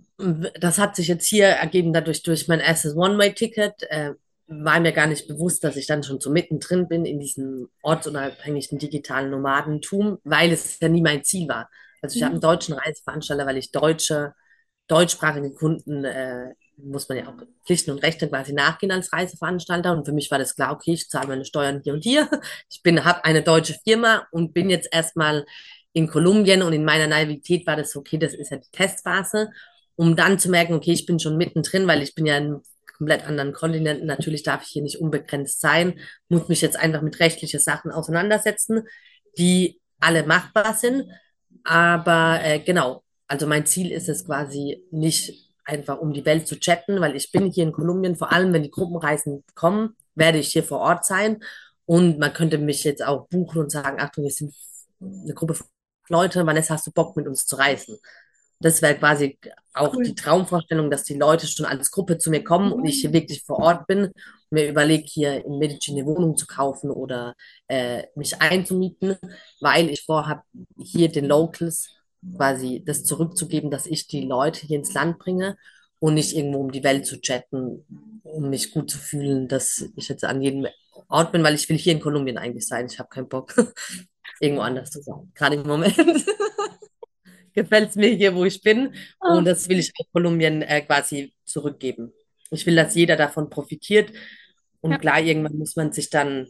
das 0.61 0.79
hat 0.79 0.97
sich 0.97 1.09
jetzt 1.09 1.27
hier 1.29 1.47
ergeben 1.49 1.93
dadurch 1.93 2.23
durch 2.23 2.49
mein 2.49 2.61
erstes 2.61 2.97
One-Way-Ticket. 2.97 3.83
Äh, 3.91 4.13
war 4.47 4.81
mir 4.81 4.93
gar 4.93 5.07
nicht 5.07 5.27
bewusst, 5.27 5.65
dass 5.65 5.77
ich 5.77 5.87
dann 5.87 6.03
schon 6.03 6.21
so 6.21 6.31
mittendrin 6.31 6.87
bin 6.89 7.07
in 7.07 7.19
diesem 7.19 7.69
ortsunabhängigen 7.83 8.79
digitalen 8.79 9.31
Nomadentum, 9.31 10.19
weil 10.25 10.53
es 10.53 10.79
ja 10.81 10.89
nie 10.89 11.01
mein 11.03 11.25
Ziel 11.25 11.49
war. 11.49 11.71
Also 12.03 12.17
ich 12.17 12.23
habe 12.23 12.33
Ja, 12.33 12.35
einen 12.35 12.43
deutschen 12.43 12.75
Reiseveranstalter, 12.75 13.47
weil 13.47 13.57
ich 13.57 13.73
deutsche, 13.73 14.35
deutschsprachige 14.89 15.53
Kunden, 15.55 16.05
äh, 16.05 16.55
muss 16.77 17.09
man 17.09 17.19
ja 17.19 17.29
auch 17.29 17.35
Pflichten 17.65 17.93
und 17.93 18.03
Rechte 18.03 18.29
quasi 18.29 18.53
nachgehen 18.53 18.93
als 18.93 19.13
Reiseveranstalter. 19.13 19.93
Und 19.93 20.05
für 20.07 20.13
mich 20.13 20.31
war 20.31 20.39
das 20.39 20.55
klar, 20.57 20.73
okay, 20.73 20.93
ich 20.95 21.09
zahle 21.09 21.29
meine 21.29 21.45
Steuern 21.45 21.81
hier 21.85 21.95
und 21.95 22.03
hier. 22.05 22.29
Ich 22.71 22.83
bin, 22.83 23.05
habe 23.05 23.25
eine 23.25 23.43
deutsche 23.43 23.75
Firma 23.85 24.27
und 24.33 24.53
bin 24.53 24.69
jetzt 24.71 24.89
erstmal 24.93 25.47
in 25.95 26.09
Kolumbien 26.09 26.63
und 26.63 26.75
in 26.75 26.85
meiner 26.85 27.07
Naivität 27.07 27.67
war 27.67 27.77
das 27.77 27.97
okay, 27.97 28.19
das 28.19 28.35
ist 28.35 28.51
ja 28.51 28.59
die 28.59 28.71
Testphase, 28.71 29.51
um 29.97 30.17
dann 30.17 30.39
zu 30.39 30.51
merken, 30.51 30.75
okay, 30.75 30.93
ich 30.93 31.07
bin 31.07 31.21
schon 31.21 31.39
mittendrin, 31.39 31.87
weil 31.87 32.03
ich 32.03 32.15
bin 32.15 32.27
ja 32.27 32.37
in 32.37 32.61
komplett 32.99 33.27
anderen 33.27 33.53
Kontinenten. 33.53 34.07
Natürlich 34.07 34.43
darf 34.43 34.63
ich 34.63 34.69
hier 34.69 34.83
nicht 34.83 35.01
unbegrenzt 35.01 35.61
sein, 35.61 36.01
muss 36.29 36.49
mich 36.49 36.61
jetzt 36.61 36.79
einfach 36.79 37.01
mit 37.01 37.21
rechtlichen 37.21 37.61
Sachen 37.61 37.91
auseinandersetzen, 37.91 38.83
die 39.39 39.81
alle 40.01 40.25
machbar 40.25 40.75
sind. 40.75 41.05
Aber 41.63 42.41
äh, 42.43 42.59
genau, 42.59 43.05
also 43.29 43.47
mein 43.47 43.65
Ziel 43.67 43.91
ist 43.93 44.09
es 44.09 44.27
quasi 44.27 44.85
nicht 44.91 45.55
einfach 45.65 45.99
um 46.01 46.13
die 46.13 46.25
Welt 46.27 46.47
zu 46.47 46.59
chatten, 46.59 47.01
weil 47.01 47.17
ich 47.17 47.33
bin 47.33 47.51
hier 47.51 47.65
in 47.65 47.73
Kolumbien, 47.73 48.17
vor 48.17 48.33
allem 48.33 48.53
wenn 48.53 48.65
die 48.65 48.71
Gruppenreisen 48.71 49.45
kommen, 49.55 49.97
werde 50.15 50.39
ich 50.39 50.49
hier 50.49 50.65
vor 50.65 50.81
Ort 50.81 51.07
sein. 51.07 51.43
Und 51.87 52.19
man 52.19 52.33
könnte 52.33 52.59
mich 52.59 52.85
jetzt 52.85 53.05
auch 53.05 53.29
buchen 53.29 53.61
und 53.61 53.71
sagen, 53.71 54.01
Achtung, 54.01 54.25
wir 54.25 54.31
sind 54.31 54.55
eine 55.01 55.35
Gruppe 55.35 55.55
Leute, 56.09 56.45
Vanessa, 56.47 56.75
hast 56.75 56.87
du 56.87 56.93
Bock 56.93 57.17
mit 57.17 57.27
uns 57.27 57.47
zu 57.47 57.57
reisen? 57.57 57.99
Das 58.61 58.83
wäre 58.83 58.97
quasi 58.97 59.39
auch 59.75 59.97
cool. 59.97 60.03
die 60.03 60.15
Traumvorstellung, 60.15 60.91
dass 60.91 61.05
die 61.05 61.15
Leute 61.15 61.47
schon 61.47 61.67
als 61.67 61.91
Gruppe 61.91 62.19
zu 62.19 62.31
mir 62.31 62.45
kommen 62.45 62.73
und 62.73 62.85
ich 62.87 63.01
hier 63.01 63.11
Mhm. 63.11 63.13
wirklich 63.13 63.43
vor 63.45 63.59
Ort 63.59 63.87
bin 63.87 64.05
und 64.07 64.13
mir 64.51 64.69
überlege, 64.69 65.05
hier 65.07 65.45
in 65.45 65.59
Medellin 65.59 65.81
eine 65.99 66.07
Wohnung 66.07 66.37
zu 66.37 66.47
kaufen 66.47 66.91
oder 66.91 67.35
äh, 67.69 68.05
mich 68.15 68.41
einzumieten, 68.41 69.17
weil 69.61 69.91
ich 69.91 70.05
vorhabe, 70.05 70.43
hier 70.79 71.11
den 71.11 71.27
Locals 71.27 71.91
quasi 72.37 72.83
das 72.87 73.05
zurückzugeben, 73.05 73.71
dass 73.71 73.87
ich 73.87 74.07
die 74.07 74.23
Leute 74.23 74.67
hier 74.67 74.79
ins 74.79 74.95
Land 74.95 75.19
bringe 75.19 75.57
und 75.99 76.15
nicht 76.15 76.35
irgendwo 76.37 76.61
um 76.61 76.73
die 76.73 76.85
Welt 76.85 77.07
zu 77.07 77.21
chatten, 77.21 77.85
um 78.23 78.51
mich 78.51 78.73
gut 78.73 78.91
zu 78.91 78.99
fühlen, 78.99 79.49
dass 79.49 79.85
ich 79.97 80.09
jetzt 80.09 80.25
an 80.25 80.43
jedem 80.43 80.67
Ort 81.09 81.33
bin, 81.33 81.43
weil 81.43 81.55
ich 81.55 81.69
will 81.69 81.77
hier 81.79 81.93
in 81.93 82.01
Kolumbien 82.01 82.39
eigentlich 82.39 82.67
sein. 82.67 82.87
Ich 82.87 82.99
habe 82.99 83.09
keinen 83.09 83.29
Bock, 83.29 83.55
irgendwo 84.41 84.63
anders 84.63 84.91
zu 84.91 85.03
sein. 85.03 85.31
Gerade 85.35 85.57
im 85.57 85.67
Moment 85.67 85.97
gefällt 87.55 87.91
es 87.91 87.97
mir 87.97 88.09
hier, 88.09 88.35
wo 88.35 88.45
ich 88.45 88.61
bin 88.63 88.89
und 88.89 88.95
Ah, 89.21 89.41
das 89.43 89.69
will 89.69 89.79
ich 89.79 89.93
auch 89.99 90.07
Kolumbien 90.13 90.63
äh, 90.63 90.83
quasi 90.83 91.35
zurückgeben. 91.45 92.13
Ich 92.51 92.67
will, 92.67 92.77
dass 92.77 92.95
jeder 92.95 93.17
davon 93.17 93.51
profitiert 93.51 94.13
und 94.81 94.93
ja, 94.93 94.99
klar, 94.99 95.21
irgendwann 95.21 95.57
muss 95.57 95.77
man 95.77 95.93
sich 95.93 96.11
dann, 96.11 96.49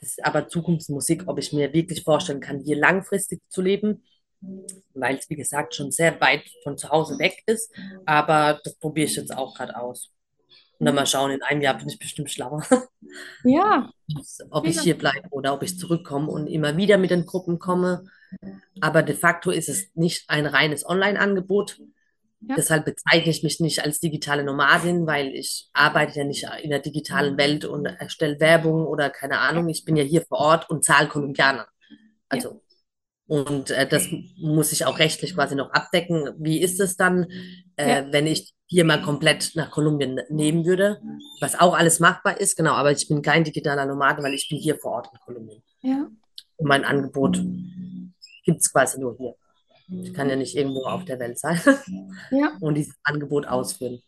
das 0.00 0.10
ist 0.10 0.24
aber 0.24 0.48
Zukunftsmusik, 0.48 1.24
ob 1.28 1.38
ich 1.38 1.52
mir 1.52 1.72
wirklich 1.72 2.02
vorstellen 2.02 2.40
kann, 2.40 2.60
hier 2.60 2.76
langfristig 2.76 3.40
zu 3.48 3.62
leben, 3.62 4.02
weil 4.94 5.16
es, 5.16 5.30
wie 5.30 5.36
gesagt, 5.36 5.74
schon 5.74 5.92
sehr 5.92 6.20
weit 6.20 6.42
von 6.64 6.76
zu 6.76 6.88
Hause 6.90 7.18
weg 7.18 7.42
ist, 7.46 7.72
aber 8.04 8.60
das 8.64 8.74
probiere 8.78 9.06
ich 9.06 9.16
jetzt 9.16 9.36
auch 9.36 9.54
gerade 9.54 9.76
aus. 9.76 10.10
Und 10.82 10.86
dann 10.86 10.96
mal 10.96 11.06
schauen, 11.06 11.30
in 11.30 11.42
einem 11.44 11.60
Jahr 11.60 11.78
bin 11.78 11.88
ich 11.88 12.00
bestimmt 12.00 12.28
schlauer, 12.28 12.66
ja, 13.44 13.88
ob 14.50 14.66
ich 14.66 14.80
hier 14.80 14.98
bleibe 14.98 15.28
oder 15.30 15.54
ob 15.54 15.62
ich 15.62 15.78
zurückkomme 15.78 16.26
und 16.26 16.48
immer 16.48 16.76
wieder 16.76 16.98
mit 16.98 17.12
den 17.12 17.24
Gruppen 17.24 17.60
komme. 17.60 18.02
Aber 18.80 19.04
de 19.04 19.14
facto 19.14 19.52
ist 19.52 19.68
es 19.68 19.94
nicht 19.94 20.28
ein 20.28 20.44
reines 20.44 20.84
Online-Angebot. 20.84 21.78
Ja, 22.40 22.56
Deshalb 22.56 22.84
bezeichne 22.84 23.30
ich 23.30 23.44
mich 23.44 23.60
nicht 23.60 23.84
als 23.84 24.00
digitale 24.00 24.42
Nomadin, 24.42 25.06
weil 25.06 25.28
ich 25.28 25.70
arbeite 25.72 26.18
ja 26.18 26.24
nicht 26.24 26.48
in 26.62 26.70
der 26.70 26.80
digitalen 26.80 27.38
Welt 27.38 27.64
und 27.64 27.86
erstelle 27.86 28.40
Werbung 28.40 28.84
oder 28.84 29.08
keine 29.08 29.34
ja, 29.34 29.40
Ahnung. 29.42 29.68
Ich 29.68 29.84
bin 29.84 29.94
ja 29.94 30.02
hier 30.02 30.22
vor 30.26 30.38
Ort 30.38 30.68
und 30.68 30.84
zahle 30.84 31.06
Kolumbianer. 31.06 31.68
ja, 31.90 31.96
Also, 32.28 32.60
und 33.28 33.70
äh, 33.70 33.86
das 33.86 34.08
muss 34.36 34.72
ich 34.72 34.84
auch 34.84 34.98
rechtlich 34.98 35.36
quasi 35.36 35.54
noch 35.54 35.70
abdecken. 35.70 36.34
Wie 36.38 36.60
ist 36.60 36.80
es 36.80 36.96
dann, 36.96 37.28
ja, 37.78 38.00
äh, 38.00 38.06
wenn 38.10 38.26
ich 38.26 38.52
hier 38.72 38.86
mal 38.86 39.02
komplett 39.02 39.52
nach 39.54 39.70
Kolumbien 39.70 40.18
nehmen 40.30 40.64
würde? 40.64 40.98
Was 41.40 41.60
auch 41.60 41.74
alles 41.74 42.00
machbar 42.00 42.40
ist, 42.40 42.56
genau, 42.56 42.72
aber 42.72 42.90
ich 42.90 43.06
bin 43.06 43.20
kein 43.20 43.44
digitaler 43.44 43.84
Nomade, 43.84 44.22
weil 44.22 44.32
ich 44.32 44.48
bin 44.48 44.58
hier 44.58 44.76
vor 44.76 44.92
Ort 44.92 45.10
in 45.12 45.18
Kolumbien. 45.20 45.62
ja, 45.82 46.08
Und 46.56 46.68
mein 46.68 46.82
Angebot 46.86 47.38
gibt 48.44 48.60
es 48.60 48.72
quasi 48.72 48.98
nur 48.98 49.14
hier. 49.18 49.34
Ich 50.02 50.14
kann 50.14 50.30
ja 50.30 50.36
nicht 50.36 50.56
irgendwo 50.56 50.84
auf 50.86 51.04
der 51.04 51.18
Welt 51.18 51.38
sein 51.38 51.60
ja. 52.30 52.56
und 52.60 52.76
dieses 52.76 52.94
Angebot 53.04 53.46
ausführen. 53.46 54.00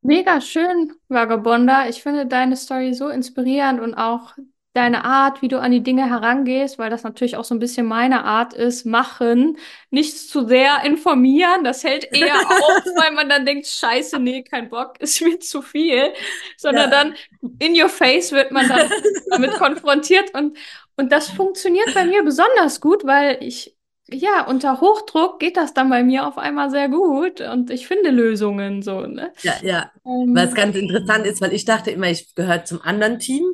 Mega 0.00 0.40
schön, 0.40 0.92
Vagabonda. 1.08 1.88
Ich 1.88 2.04
finde 2.04 2.26
deine 2.26 2.56
Story 2.56 2.94
so 2.94 3.08
inspirierend 3.08 3.80
und 3.80 3.94
auch 3.94 4.34
deine 4.74 5.04
Art, 5.04 5.42
wie 5.42 5.48
du 5.48 5.60
an 5.60 5.70
die 5.70 5.82
Dinge 5.82 6.08
herangehst, 6.08 6.78
weil 6.78 6.90
das 6.90 7.02
natürlich 7.02 7.36
auch 7.36 7.44
so 7.44 7.54
ein 7.54 7.58
bisschen 7.58 7.86
meine 7.86 8.24
Art 8.24 8.54
ist, 8.54 8.86
machen, 8.86 9.58
nicht 9.90 10.16
zu 10.18 10.46
sehr 10.46 10.84
informieren. 10.84 11.64
Das 11.64 11.84
hält 11.84 12.04
eher 12.14 12.48
auf, 12.48 12.82
weil 12.96 13.12
man 13.12 13.28
dann 13.28 13.44
denkt, 13.46 13.66
Scheiße, 13.66 14.18
nee, 14.18 14.42
kein 14.42 14.68
Bock, 14.70 14.94
ist 15.00 15.20
mir 15.22 15.38
zu 15.40 15.62
viel, 15.62 16.12
sondern 16.56 16.90
Ja, 16.90 16.90
dann 16.90 17.14
in 17.58 17.80
your 17.80 17.88
face 17.88 18.32
wird 18.32 18.50
man 18.52 18.68
dann 18.68 18.88
damit 19.30 19.56
konfrontiert 19.56 20.34
und 20.34 20.56
und 20.96 21.10
das 21.10 21.28
funktioniert 21.30 21.94
bei 21.94 22.04
mir 22.04 22.22
besonders 22.22 22.80
gut, 22.80 23.04
weil 23.06 23.38
ich 23.42 23.76
ja, 24.10 24.46
unter 24.46 24.80
Hochdruck 24.80 25.40
geht 25.40 25.56
das 25.56 25.72
dann 25.74 25.88
bei 25.88 26.02
mir 26.02 26.26
auf 26.26 26.36
einmal 26.36 26.70
sehr 26.70 26.88
gut 26.88 27.40
und 27.40 27.70
ich 27.70 27.86
finde 27.86 28.10
Lösungen 28.10 28.82
so, 28.82 29.06
ne? 29.06 29.32
ja, 29.42 29.54
ja. 29.62 29.92
Was 30.30 30.54
Ähm, 30.54 30.54
ganz 30.54 30.76
interessant 30.76 31.26
ist, 31.26 31.40
weil 31.40 31.52
ich 31.52 31.64
dachte 31.64 31.90
immer, 31.90 32.08
ich 32.10 32.34
gehöre 32.34 32.64
zum 32.64 32.80
anderen 32.82 33.18
Team. 33.18 33.44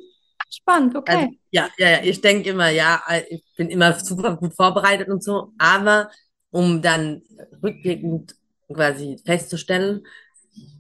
Spannend, 0.51 0.97
Also, 1.05 1.27
okay. 1.27 1.39
ja, 1.51 1.71
ja, 1.79 1.89
ja, 1.91 2.01
ich 2.03 2.21
denke 2.21 2.51
immer, 2.51 2.69
ja, 2.71 3.03
ich 3.31 3.43
bin 3.57 3.71
immer 3.71 3.95
super 3.99 4.37
gut 4.37 4.55
vorbereitet 4.55 5.09
und 5.09 5.23
so, 5.25 5.53
aber 5.59 6.11
um 6.51 6.83
dann 6.83 7.23
rückblickend 7.63 8.35
quasi 8.73 9.19
festzustellen, 9.25 10.07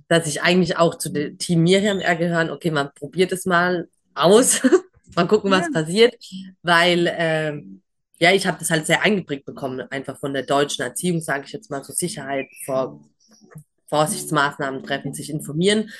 dass 0.08 0.26
ich 0.26 0.42
eigentlich 0.42 0.78
auch 0.78 0.96
zu 0.96 1.10
dem 1.10 1.38
Team 1.38 1.62
Miriam 1.64 2.00
eher 2.00 2.16
gehören, 2.16 2.50
okay, 2.50 2.70
man 2.70 2.92
probiert 2.94 3.32
es 3.32 3.46
mal 3.46 3.88
aus, 4.14 4.62
mal 5.16 5.28
gucken, 5.28 5.50
Ja, 5.50 5.52
was 5.52 5.70
passiert, 5.70 6.16
weil, 6.62 7.12
ähm, 7.18 7.82
ja, 8.20 8.32
ich 8.32 8.46
habe 8.46 8.58
das 8.58 8.70
halt 8.70 8.86
sehr 8.86 9.02
eingeprägt 9.02 9.46
bekommen, 9.46 9.80
einfach 9.90 10.18
von 10.18 10.34
der 10.34 10.44
deutschen 10.44 10.82
Erziehung, 10.82 11.20
sage 11.20 11.44
ich 11.46 11.52
jetzt 11.52 11.70
mal, 11.70 11.84
so 11.84 11.92
Sicherheit 11.92 12.48
vor 12.66 13.00
Vorsichtsmaßnahmen 13.88 14.82
treffen, 14.82 15.14
sich 15.14 15.30
informieren, 15.30 15.90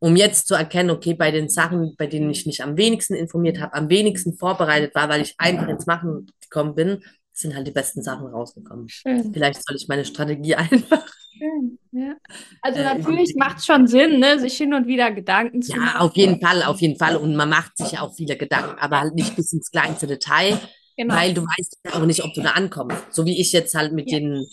um 0.00 0.16
jetzt 0.16 0.46
zu 0.48 0.54
erkennen, 0.54 0.90
okay, 0.90 1.14
bei 1.14 1.30
den 1.30 1.48
Sachen, 1.48 1.94
bei 1.98 2.06
denen 2.06 2.30
ich 2.30 2.46
mich 2.46 2.62
am 2.62 2.76
wenigsten 2.76 3.14
informiert 3.14 3.60
habe, 3.60 3.74
am 3.74 3.88
wenigsten 3.90 4.36
vorbereitet 4.36 4.94
war, 4.94 5.08
weil 5.08 5.22
ich 5.22 5.34
einfach 5.38 5.68
ins 5.68 5.86
Machen 5.86 6.26
gekommen 6.40 6.74
bin, 6.74 7.02
sind 7.32 7.54
halt 7.54 7.66
die 7.66 7.72
besten 7.72 8.02
Sachen 8.02 8.26
rausgekommen. 8.26 8.88
schön, 8.88 9.32
Vielleicht 9.32 9.64
soll 9.66 9.76
ich 9.76 9.86
meine 9.88 10.04
Strategie 10.04 10.54
einfach 10.56 11.06
schön. 11.36 11.78
Ja. 11.92 12.14
Also 12.62 12.80
Äh, 12.80 12.84
natürlich 12.84 13.34
macht 13.36 13.58
es 13.58 13.66
schon 13.66 13.86
Sinn, 13.86 14.18
ne, 14.18 14.38
sich 14.38 14.56
hin 14.56 14.74
und 14.74 14.86
wieder 14.86 15.12
Gedanken 15.12 15.62
zu 15.62 15.72
Ja, 15.72 15.78
machen. 15.78 16.00
auf 16.00 16.16
jeden 16.16 16.40
Fall, 16.40 16.62
auf 16.64 16.80
jeden 16.80 16.98
Fall. 16.98 17.16
Und 17.16 17.36
man 17.36 17.48
macht 17.48 17.76
sich 17.76 17.98
auch 17.98 18.14
viele 18.14 18.36
Gedanken, 18.36 18.76
aber 18.78 19.00
halt 19.00 19.14
nicht 19.14 19.36
bis 19.36 19.52
ins 19.52 19.70
kleinste 19.70 20.06
Detail, 20.06 20.58
Genau. 20.96 21.14
weil 21.14 21.32
du 21.32 21.42
weißt 21.42 21.78
ja 21.86 21.94
auch 21.94 22.06
nicht, 22.06 22.24
ob 22.24 22.34
du 22.34 22.42
da 22.42 22.50
ankommst. 22.50 22.96
So 23.12 23.24
wie 23.24 23.40
ich 23.40 23.52
jetzt 23.52 23.74
halt 23.76 23.92
mit 23.92 24.10
Ja. 24.10 24.18
den, 24.18 24.44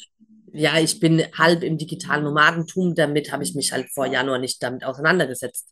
ja, 0.56 0.80
ich 0.80 1.00
bin 1.00 1.24
halb 1.38 1.64
im 1.64 1.78
digitalen 1.78 2.24
Nomadentum, 2.24 2.96
damit 2.96 3.32
habe 3.32 3.44
ich 3.44 3.56
mich 3.56 3.72
halt 3.72 3.90
vor 3.94 4.06
Januar 4.06 4.40
nicht 4.40 4.62
damit 4.64 4.84
auseinandergesetzt, 4.86 5.68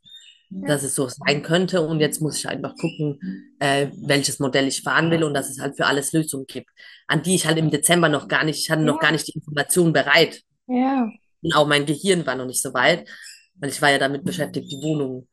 Ja. 0.49 0.67
dass 0.67 0.83
es 0.83 0.93
so 0.95 1.07
sein 1.07 1.41
könnte. 1.41 1.81
Und 1.81 1.99
jetzt 1.99 2.21
muss 2.21 2.37
ich 2.37 2.47
einfach 2.47 2.75
gucken, 2.75 3.19
äh, 3.59 3.87
welches 4.05 4.39
Modell 4.39 4.67
ich 4.67 4.81
fahren 4.81 5.09
will 5.11 5.23
und 5.23 5.33
dass 5.33 5.49
es 5.49 5.59
halt 5.59 5.75
für 5.77 5.85
alles 5.85 6.11
Lösungen 6.13 6.45
gibt, 6.47 6.69
an 7.07 7.23
die 7.23 7.35
ich 7.35 7.45
halt 7.47 7.57
im 7.57 7.71
Dezember 7.71 8.09
noch 8.09 8.27
gar 8.27 8.43
nicht, 8.43 8.59
ich 8.59 8.69
hatte 8.69 8.81
noch 8.83 8.95
Ja. 8.95 9.01
gar 9.01 9.11
nicht 9.11 9.27
die 9.27 9.33
Informationen 9.37 9.93
bereit. 9.93 10.41
Ja. 10.67 11.09
Und 11.41 11.55
auch 11.55 11.67
mein 11.67 11.85
Gehirn 11.85 12.25
war 12.25 12.35
noch 12.35 12.45
nicht 12.45 12.61
so 12.61 12.73
weit, 12.73 13.07
weil 13.55 13.69
ich 13.69 13.81
war 13.81 13.89
ja 13.91 13.97
damit 13.99 14.23
beschäftigt, 14.23 14.71
die 14.71 14.81
Wohnung 14.81 15.27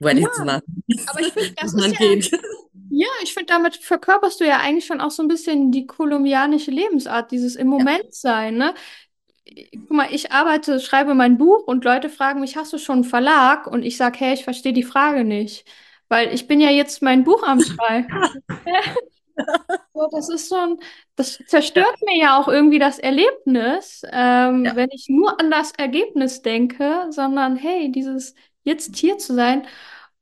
ready 0.00 0.22
Ja, 0.22 0.32
zu 0.32 0.44
machen. 0.44 0.84
Aber 1.06 1.20
ich 1.20 1.32
finde, 1.32 1.52
das 1.56 1.72
ist 1.74 2.30
ja. 2.32 2.38
ja, 2.94 3.08
ich 3.22 3.32
finde, 3.32 3.46
damit 3.52 3.76
verkörperst 3.76 4.40
du 4.40 4.46
ja 4.46 4.58
eigentlich 4.58 4.84
schon 4.86 5.00
auch 5.00 5.10
so 5.10 5.22
ein 5.22 5.28
bisschen 5.28 5.72
die 5.72 5.86
kolumbianische 5.86 6.70
Lebensart, 6.70 7.30
dieses 7.30 7.56
im 7.56 7.68
Moment 7.68 8.14
sein, 8.14 8.56
ne? 8.56 8.74
Guck 9.72 9.90
mal, 9.90 10.08
ich 10.12 10.32
arbeite, 10.32 10.80
schreibe 10.80 11.14
mein 11.14 11.38
Buch 11.38 11.66
und 11.66 11.84
Leute 11.84 12.08
fragen 12.08 12.40
mich, 12.40 12.56
hast 12.56 12.72
du 12.72 12.78
schon 12.78 12.96
einen 12.96 13.04
Verlag? 13.04 13.66
Und 13.66 13.82
ich 13.82 13.96
sage, 13.96 14.18
hey, 14.20 14.34
ich 14.34 14.44
verstehe 14.44 14.72
die 14.72 14.82
Frage 14.82 15.24
nicht, 15.24 15.66
weil 16.08 16.32
ich 16.34 16.46
bin 16.48 16.60
ja 16.60 16.70
jetzt 16.70 17.02
mein 17.02 17.24
Buch 17.24 17.42
am 17.42 17.60
Schreiben. 17.60 18.08
So, 19.94 20.08
das 20.12 20.28
ist 20.28 20.48
so 20.48 20.56
ein, 20.56 20.78
das 21.16 21.38
zerstört 21.46 21.96
mir 22.04 22.18
ja 22.18 22.38
auch 22.38 22.48
irgendwie 22.48 22.78
das 22.78 22.98
Erlebnis, 22.98 24.02
ähm, 24.12 24.64
ja, 24.64 24.76
wenn 24.76 24.90
ich 24.90 25.06
nur 25.08 25.38
an 25.40 25.50
das 25.50 25.72
Ergebnis 25.72 26.42
denke, 26.42 27.06
sondern 27.10 27.56
hey, 27.56 27.90
dieses 27.90 28.34
jetzt 28.64 28.96
hier 28.96 29.18
zu 29.18 29.34
sein. 29.34 29.66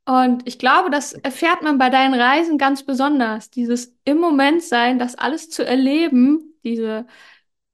Und 0.05 0.47
ich 0.47 0.57
glaube, 0.57 0.89
das 0.89 1.13
erfährt 1.13 1.61
man 1.61 1.77
bei 1.77 1.89
deinen 1.89 2.19
Reisen 2.19 2.57
ganz 2.57 2.83
besonders, 2.83 3.49
dieses 3.49 3.95
im 4.03 4.17
Moment 4.17 4.63
sein, 4.63 4.97
das 4.97 5.15
alles 5.15 5.49
zu 5.49 5.65
erleben, 5.65 6.55
diese 6.63 7.05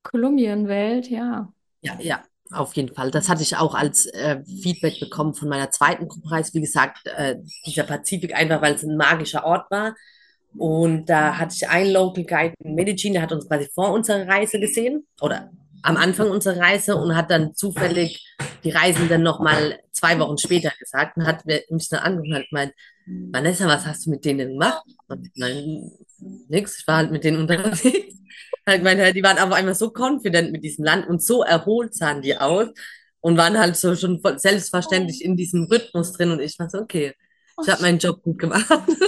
Kolumbienwelt, 0.03 1.09
ja. 1.09 1.51
ja, 1.81 1.97
ja, 1.99 2.23
auf 2.51 2.75
jeden 2.75 2.93
Fall. 2.93 3.11
Das 3.11 3.29
hatte 3.29 3.43
ich 3.43 3.55
auch 3.55 3.75
als 3.75 4.05
äh, 4.07 4.43
Feedback 4.45 4.99
bekommen 4.99 5.33
von 5.33 5.49
meiner 5.49 5.71
zweiten 5.71 6.07
Gruppenreise. 6.07 6.53
Wie 6.53 6.61
gesagt, 6.61 7.07
äh, 7.07 7.37
dieser 7.65 7.83
Pazifik 7.83 8.35
einfach, 8.35 8.61
weil 8.61 8.75
es 8.75 8.83
ein 8.83 8.97
magischer 8.97 9.45
Ort 9.45 9.69
war. 9.71 9.95
Und 10.57 11.05
da 11.07 11.37
hatte 11.37 11.55
ich 11.55 11.67
einen 11.69 11.91
Local 11.91 12.23
Guide 12.23 12.53
in 12.63 12.75
Medellin, 12.75 13.13
der 13.13 13.21
hat 13.21 13.31
uns 13.31 13.47
quasi 13.47 13.69
vor 13.73 13.91
unserer 13.91 14.27
Reise 14.27 14.59
gesehen 14.59 15.05
oder 15.21 15.51
am 15.83 15.97
Anfang 15.97 16.29
unserer 16.31 16.59
Reise 16.59 16.95
und 16.95 17.15
hat 17.15 17.31
dann 17.31 17.55
zufällig 17.55 18.25
die 18.63 18.71
Reisenden 18.71 19.23
nochmal 19.23 19.79
zwei 19.91 20.19
Wochen 20.19 20.37
später 20.37 20.71
gesagt 20.79 21.17
und 21.17 21.25
hat 21.25 21.45
mir- 21.45 21.63
mich 21.69 21.89
dann 21.89 21.99
angerufen 22.01 22.31
und 22.33 22.39
hat 22.39 22.49
gemeint, 22.49 22.73
Vanessa, 23.31 23.67
was 23.67 23.85
hast 23.85 24.05
du 24.05 24.11
mit 24.11 24.25
denen 24.25 24.49
gemacht? 24.53 24.83
Und 25.07 25.25
ich 25.25 25.31
meine, 25.37 25.91
nix, 26.49 26.79
ich 26.79 26.87
war 26.87 26.97
halt 26.97 27.11
mit 27.11 27.23
denen 27.23 27.39
unterwegs. 27.39 27.83
Halt 28.65 28.83
meine, 28.83 29.13
die 29.13 29.23
waren 29.23 29.37
aber 29.37 29.55
einfach 29.55 29.75
so 29.75 29.93
confident 29.95 30.51
mit 30.51 30.61
diesem 30.61 30.83
Land 30.83 31.07
und 31.07 31.23
so 31.23 31.41
erholt 31.41 31.95
sahen 31.95 32.21
die 32.21 32.35
aus 32.37 32.67
und 33.21 33.37
waren 33.37 33.57
halt 33.57 33.77
so 33.77 33.95
schon 33.95 34.21
selbstverständlich 34.35 35.23
in 35.23 35.37
diesem 35.37 35.63
Rhythmus 35.65 36.11
drin 36.11 36.31
und 36.31 36.41
ich 36.41 36.59
war 36.59 36.69
so, 36.69 36.79
okay, 36.79 37.13
ich 37.63 37.69
habe 37.69 37.81
meinen 37.81 37.97
Job 37.97 38.21
gut 38.23 38.39
gemacht. 38.39 38.65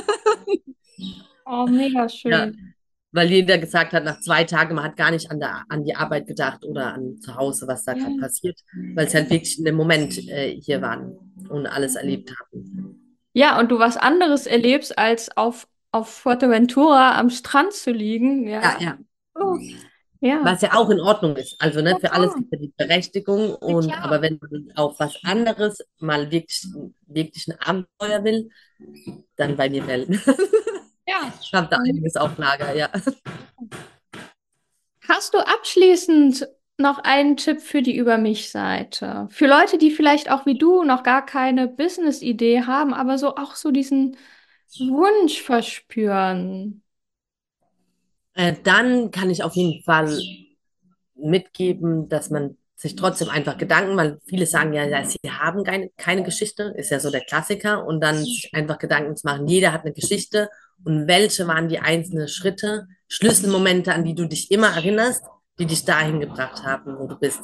Oh, 1.46 1.66
mega 1.68 2.02
Ja, 2.02 2.10
schön. 2.10 2.69
Weil 3.12 3.30
jeder 3.32 3.58
gesagt 3.58 3.94
hat, 3.94 4.04
nach 4.04 4.20
zwei 4.22 4.44
Tagen, 4.44 4.76
man 4.76 4.84
hat 4.86 4.98
gar 4.98 5.12
nicht 5.12 5.32
an, 5.32 5.40
der, 5.40 5.64
an 5.70 5.84
die 5.84 5.96
Arbeit 5.96 6.28
gedacht 6.28 6.64
oder 6.66 6.94
an 6.94 7.18
zu 7.22 7.36
Hause, 7.36 7.68
was 7.68 7.84
da 7.84 7.94
Ja, 7.94 8.02
gerade 8.04 8.16
passiert, 8.16 8.60
weil 8.96 9.08
es 9.08 9.14
halt 9.14 9.30
wirklich 9.30 9.58
in 9.60 9.66
dem 9.66 9.76
Moment 9.76 10.18
äh, 10.30 10.60
hier 10.62 10.82
waren 10.82 11.18
und 11.50 11.68
alles 11.68 11.96
erlebt 11.96 12.32
haben. 12.40 12.96
Ja, 13.34 13.60
und 13.60 13.70
du 13.72 13.80
was 13.80 13.98
anderes 13.98 14.48
erlebst, 14.48 14.98
als 14.98 15.36
auf, 15.38 15.68
auf 15.92 16.10
Fuerteventura 16.10 17.18
am 17.20 17.30
Strand 17.30 17.74
zu 17.74 17.92
liegen, 17.92 18.48
Ja, 18.62 18.76
ja. 18.80 18.80
ja. 18.80 18.98
Oh, 19.36 19.58
ja, 20.22 20.40
Was 20.42 20.62
ja 20.62 20.74
auch 20.74 20.90
in 20.90 21.00
Ordnung 21.02 21.36
ist. 21.36 21.60
Also 21.62 21.82
ne, 21.82 21.98
für 22.00 22.14
alles 22.14 22.34
gibt 22.36 22.54
es 22.54 22.60
die 22.60 22.74
Berechtigung. 22.78 23.56
Ja, 23.66 23.76
Und 23.76 23.86
klar. 23.86 24.04
aber 24.04 24.22
wenn 24.22 24.40
man 24.42 24.72
auf 24.76 25.00
was 25.00 25.18
anderes 25.24 25.80
mal 26.00 26.32
wirklich, 26.32 26.66
wirklich 27.08 27.48
ein 27.48 27.60
Abenteuer 27.60 28.24
will, 28.24 28.50
dann 29.38 29.58
bei 29.58 29.70
mir 29.70 29.84
melden. 29.84 30.22
Ja. 31.10 31.34
Ich 31.42 31.52
habe 31.54 31.68
da 31.72 31.78
einiges 31.78 32.16
auf 32.16 32.38
Lager, 32.38 32.76
ja. 32.76 32.88
Hast 35.08 35.34
du 35.34 35.40
abschließend 35.40 36.48
noch 36.78 37.00
einen 37.00 37.36
Tipp 37.36 37.62
für 37.62 37.82
die 37.82 37.98
Über 37.98 38.20
mich-Seite? 38.20 39.28
Für 39.32 39.48
Leute, 39.48 39.80
die 39.80 39.90
vielleicht 39.90 40.30
auch 40.30 40.46
wie 40.46 40.56
du 40.56 40.84
noch 40.84 41.02
gar 41.02 41.26
keine 41.26 41.68
Business-Idee 41.68 42.62
haben, 42.68 42.94
aber 42.94 43.18
so 43.18 43.36
auch 43.36 43.56
so 43.56 43.72
diesen 43.72 44.18
Wunsch 44.78 45.42
verspüren. 45.42 46.84
Äh, 48.36 48.54
dann 48.64 49.10
kann 49.10 49.32
ich 49.32 49.42
auf 49.42 49.56
jeden 49.56 49.82
Fall 49.84 50.22
mitgeben, 51.16 52.08
dass 52.08 52.30
man 52.30 52.56
sich 52.76 52.96
trotzdem 52.96 53.30
einfach 53.30 53.58
Gedanken, 53.58 53.98
weil 53.98 54.20
viele 54.26 54.46
sagen 54.46 54.74
ja, 54.74 54.86
ja, 54.86 55.04
sie 55.04 55.18
haben 55.28 55.64
keine, 55.64 55.90
keine 55.98 56.24
Geschichte, 56.24 56.76
ist 56.78 56.92
ja 56.92 57.00
so 57.00 57.10
der 57.10 57.22
Klassiker, 57.22 57.86
und 57.86 58.00
dann 58.00 58.18
sich 58.24 58.52
einfach 58.54 58.78
Gedanken 58.78 59.18
zu 59.18 59.26
machen, 59.26 59.48
jeder 59.48 59.74
hat 59.74 59.86
eine 59.86 59.94
Geschichte 59.94 60.50
und 60.84 61.08
welche 61.08 61.48
waren 61.48 61.70
die 61.70 61.80
einzelnen 61.80 62.28
Schritte, 62.28 62.88
Schlüsselmomente, 63.08 63.94
an 63.94 64.04
die 64.04 64.16
du 64.16 64.26
dich 64.26 64.52
immer 64.52 64.76
erinnerst, 64.76 65.24
die 65.58 65.66
dich 65.66 65.84
dahin 65.84 66.20
gebracht 66.20 66.64
haben, 66.64 66.98
wo 66.98 67.08
du 67.08 67.18
bist. 67.18 67.42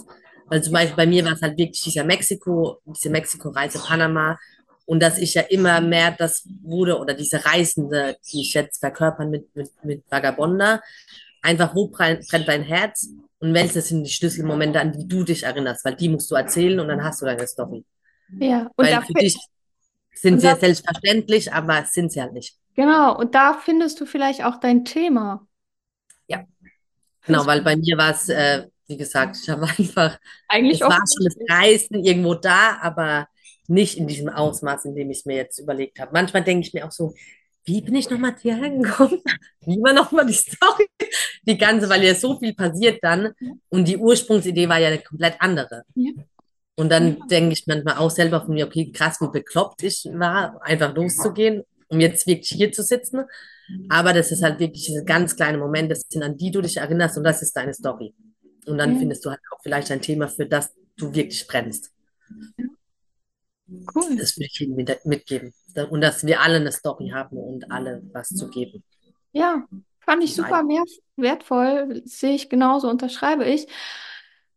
Weil 0.48 0.64
zum 0.64 0.74
Beispiel 0.74 0.96
bei 0.96 1.08
mir 1.08 1.26
war 1.26 1.34
es 1.34 1.42
halt 1.42 1.58
wirklich 1.58 1.82
dieser 1.82 2.04
Mexiko, 2.04 2.80
diese 2.86 3.10
Mexiko-Reise, 3.10 3.80
Panama, 3.80 4.38
und 4.86 5.02
dass 5.02 5.18
ich 5.18 5.34
ja 5.34 5.42
immer 5.42 5.82
mehr 5.82 6.12
das 6.12 6.48
wurde, 6.62 7.00
oder 7.00 7.16
diese 7.16 7.44
Reisende, 7.44 8.18
die 8.32 8.42
ich 8.42 8.54
jetzt 8.54 8.80
verkörpern 8.80 9.32
mit, 9.32 9.56
mit, 9.56 9.72
mit 9.84 10.04
Vagabonda, 10.10 10.82
einfach, 11.42 11.76
wo 11.76 11.88
brennt, 11.88 12.26
dein 12.32 12.62
Herz 12.62 13.10
und 13.40 13.54
welche 13.54 13.82
sind 13.82 14.04
die 14.04 14.12
Schlüsselmomente, 14.12 14.80
an 14.80 14.92
die 14.92 15.08
du 15.08 15.24
dich 15.24 15.44
erinnerst, 15.44 15.84
weil 15.84 15.96
die 15.96 16.10
musst 16.10 16.30
du 16.30 16.36
erzählen 16.36 16.80
und 16.80 16.88
dann 16.88 17.04
hast 17.04 17.22
du 17.22 17.26
deine 17.26 17.48
Story. 17.48 17.84
Ja, 18.40 18.70
und 18.76 18.86
Weil 18.86 18.92
da, 18.92 19.02
für 19.02 19.14
dich 19.14 19.38
sind 20.16 20.42
sie 20.42 20.48
ja 20.48 20.56
selbstverständlich, 20.58 21.54
aber 21.54 21.86
sind 21.86 22.12
sie 22.12 22.22
halt 22.22 22.34
nicht. 22.34 22.58
genau, 22.74 23.18
und 23.18 23.36
da 23.36 23.54
findest 23.56 24.00
du 24.00 24.06
vielleicht 24.06 24.44
auch 24.46 24.60
dein 24.62 24.86
Thema. 24.86 25.46
Ja, 26.28 26.46
genau, 27.26 27.46
weil 27.48 27.64
bei 27.64 27.76
mir 27.78 27.98
war 27.98 28.12
es, 28.12 28.30
äh, 28.30 28.68
wie 28.88 28.98
gesagt, 28.98 29.38
ich 29.42 29.50
habe 29.50 29.68
einfach, 29.80 30.20
eigentlich 30.48 30.82
es 30.82 30.90
war 30.90 31.00
schon 31.18 31.26
das. 31.26 31.36
Reisen 31.50 32.04
irgendwo 32.06 32.36
da, 32.36 32.78
aber 32.82 33.28
nicht 33.68 33.98
in 33.98 34.08
diesem 34.08 34.30
Ausmaß, 34.30 34.86
in 34.86 34.96
dem 34.96 35.12
ich 35.12 35.20
es 35.20 35.26
mir 35.26 35.38
jetzt 35.38 35.60
überlegt 35.60 36.00
habe. 36.00 36.12
Manchmal 36.14 36.44
denke 36.44 36.68
ich 36.68 36.74
mir 36.74 36.86
auch 36.88 36.92
so, 36.92 37.16
wie 37.66 37.82
bin 37.82 37.96
ich 37.96 38.10
nochmal 38.10 38.36
hierher 38.42 38.70
gekommen? 38.72 39.22
Wie 39.62 39.78
war 39.82 39.94
nochmal 39.94 40.26
die 40.28 40.34
Story? 40.36 40.88
Die 41.48 41.58
ganze, 41.58 41.90
weil 41.90 42.04
ja 42.04 42.16
so 42.16 42.40
viel 42.40 42.54
passiert 42.56 43.00
dann 43.04 43.34
Ja, 43.40 43.56
und 43.70 43.88
die 43.88 43.98
Ursprungsidee 43.98 44.70
war 44.70 44.80
ja 44.80 44.90
eine 44.90 45.00
komplett 45.02 45.36
andere. 45.42 45.84
ja, 45.96 46.12
Und 46.76 46.92
ja, 46.92 47.00
dann 47.00 47.28
denke 47.30 47.54
ich 47.54 47.66
manchmal 47.68 47.98
auch 47.98 48.12
selber 48.12 48.42
von 48.42 48.54
mir, 48.54 48.66
okay, 48.66 48.92
krass, 48.92 49.22
wie 49.22 49.30
bekloppt 49.30 49.84
ich 49.84 50.08
war, 50.12 50.62
einfach 50.62 50.94
loszugehen, 50.94 51.64
um 51.88 52.00
jetzt 52.00 52.28
wirklich 52.28 52.50
hier 52.50 52.72
zu 52.72 52.84
sitzen. 52.84 53.24
Aber 53.90 54.14
das 54.14 54.32
ist 54.32 54.44
halt 54.44 54.60
wirklich 54.60 54.86
diese 54.86 55.04
ganz 55.06 55.36
kleinen 55.36 55.60
Momente, 55.60 55.96
sind, 55.96 56.24
an 56.24 56.38
die 56.38 56.52
du 56.52 56.62
dich 56.62 56.78
erinnerst 56.78 57.18
und 57.18 57.24
das 57.24 57.42
ist 57.42 57.56
deine 57.56 57.74
Story. 57.74 58.14
Und 58.66 58.78
dann 58.78 58.94
ja, 58.94 59.00
findest 59.00 59.26
du 59.26 59.30
halt 59.30 59.40
auch 59.52 59.60
vielleicht 59.64 59.92
ein 59.92 60.02
Thema, 60.02 60.28
für 60.28 60.46
das 60.46 60.74
du 60.98 61.14
wirklich 61.14 61.48
brennst. 61.48 61.92
Cool. 63.68 64.18
Das 64.18 64.38
würde 64.38 64.50
ich 64.52 64.62
Ihnen 64.62 64.76
mit, 64.76 65.06
mitgeben. 65.06 65.54
Und 65.90 66.02
dass 66.02 66.26
wir 66.26 66.42
alle 66.42 66.58
eine 66.58 66.72
Story 66.72 67.10
haben 67.10 67.38
und 67.38 67.72
alle 67.72 68.04
was 68.12 68.30
zu 68.30 68.50
geben. 68.50 68.84
Ja, 69.32 69.66
fand 70.00 70.24
ich 70.24 70.36
super 70.36 70.64
wertvoll, 71.16 72.02
sehe 72.06 72.36
ich 72.36 72.50
genauso, 72.50 72.90
unterschreibe 72.90 73.46
ich. 73.46 73.68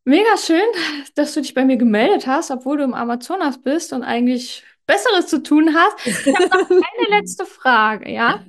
Mega 0.08 0.38
schön, 0.38 0.64
dass 1.16 1.34
du 1.34 1.42
dich 1.42 1.52
bei 1.52 1.66
mir 1.66 1.76
gemeldet 1.76 2.26
hast, 2.26 2.50
obwohl 2.50 2.78
du 2.78 2.84
im 2.84 2.94
Amazonas 2.94 3.60
bist 3.60 3.92
und 3.92 4.02
eigentlich 4.02 4.64
Besseres 4.86 5.26
zu 5.26 5.42
tun 5.42 5.74
hast. 5.74 6.06
Ich 6.06 6.34
habe 6.34 6.48
noch 6.48 6.70
eine 6.70 7.08
letzte 7.10 7.44
Frage, 7.44 8.10
ja? 8.10 8.42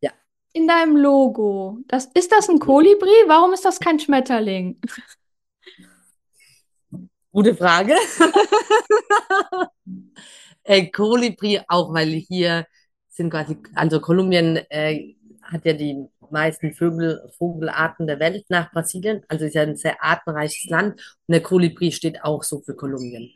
Ja, 0.00 0.10
In 0.54 0.66
deinem 0.66 0.96
Logo, 0.96 1.80
das, 1.86 2.06
ist 2.14 2.32
das 2.32 2.48
ein 2.48 2.58
Kolibri? 2.58 3.10
Warum 3.26 3.52
ist 3.52 3.66
das 3.66 3.78
kein 3.78 3.98
Schmetterling? 4.00 4.80
gute 7.30 7.54
Frage. 7.54 7.94
Äh, 10.64 10.86
Kolibri 10.92 11.60
auch, 11.66 11.92
weil 11.92 12.10
hier 12.10 12.68
sind 13.08 13.30
quasi, 13.30 13.58
also 13.74 14.00
Kolumbien 14.00 14.58
äh, 14.70 15.16
hat 15.42 15.64
ja 15.64 15.72
die 15.72 16.06
meisten 16.32 16.72
Vögel, 16.74 17.30
Vogelarten 17.38 18.06
der 18.06 18.18
Welt 18.20 18.44
nach 18.48 18.72
Brasilien. 18.72 19.22
Also 19.28 19.44
ist 19.46 19.54
ja 19.54 19.62
ein 19.62 19.76
sehr 19.76 20.02
artenreiches 20.02 20.68
Land 20.70 20.94
und 21.26 21.32
der 21.32 21.42
Kolibri 21.42 21.92
steht 21.92 22.24
auch 22.24 22.42
so 22.42 22.60
für 22.60 22.74
Kolumbien. 22.74 23.30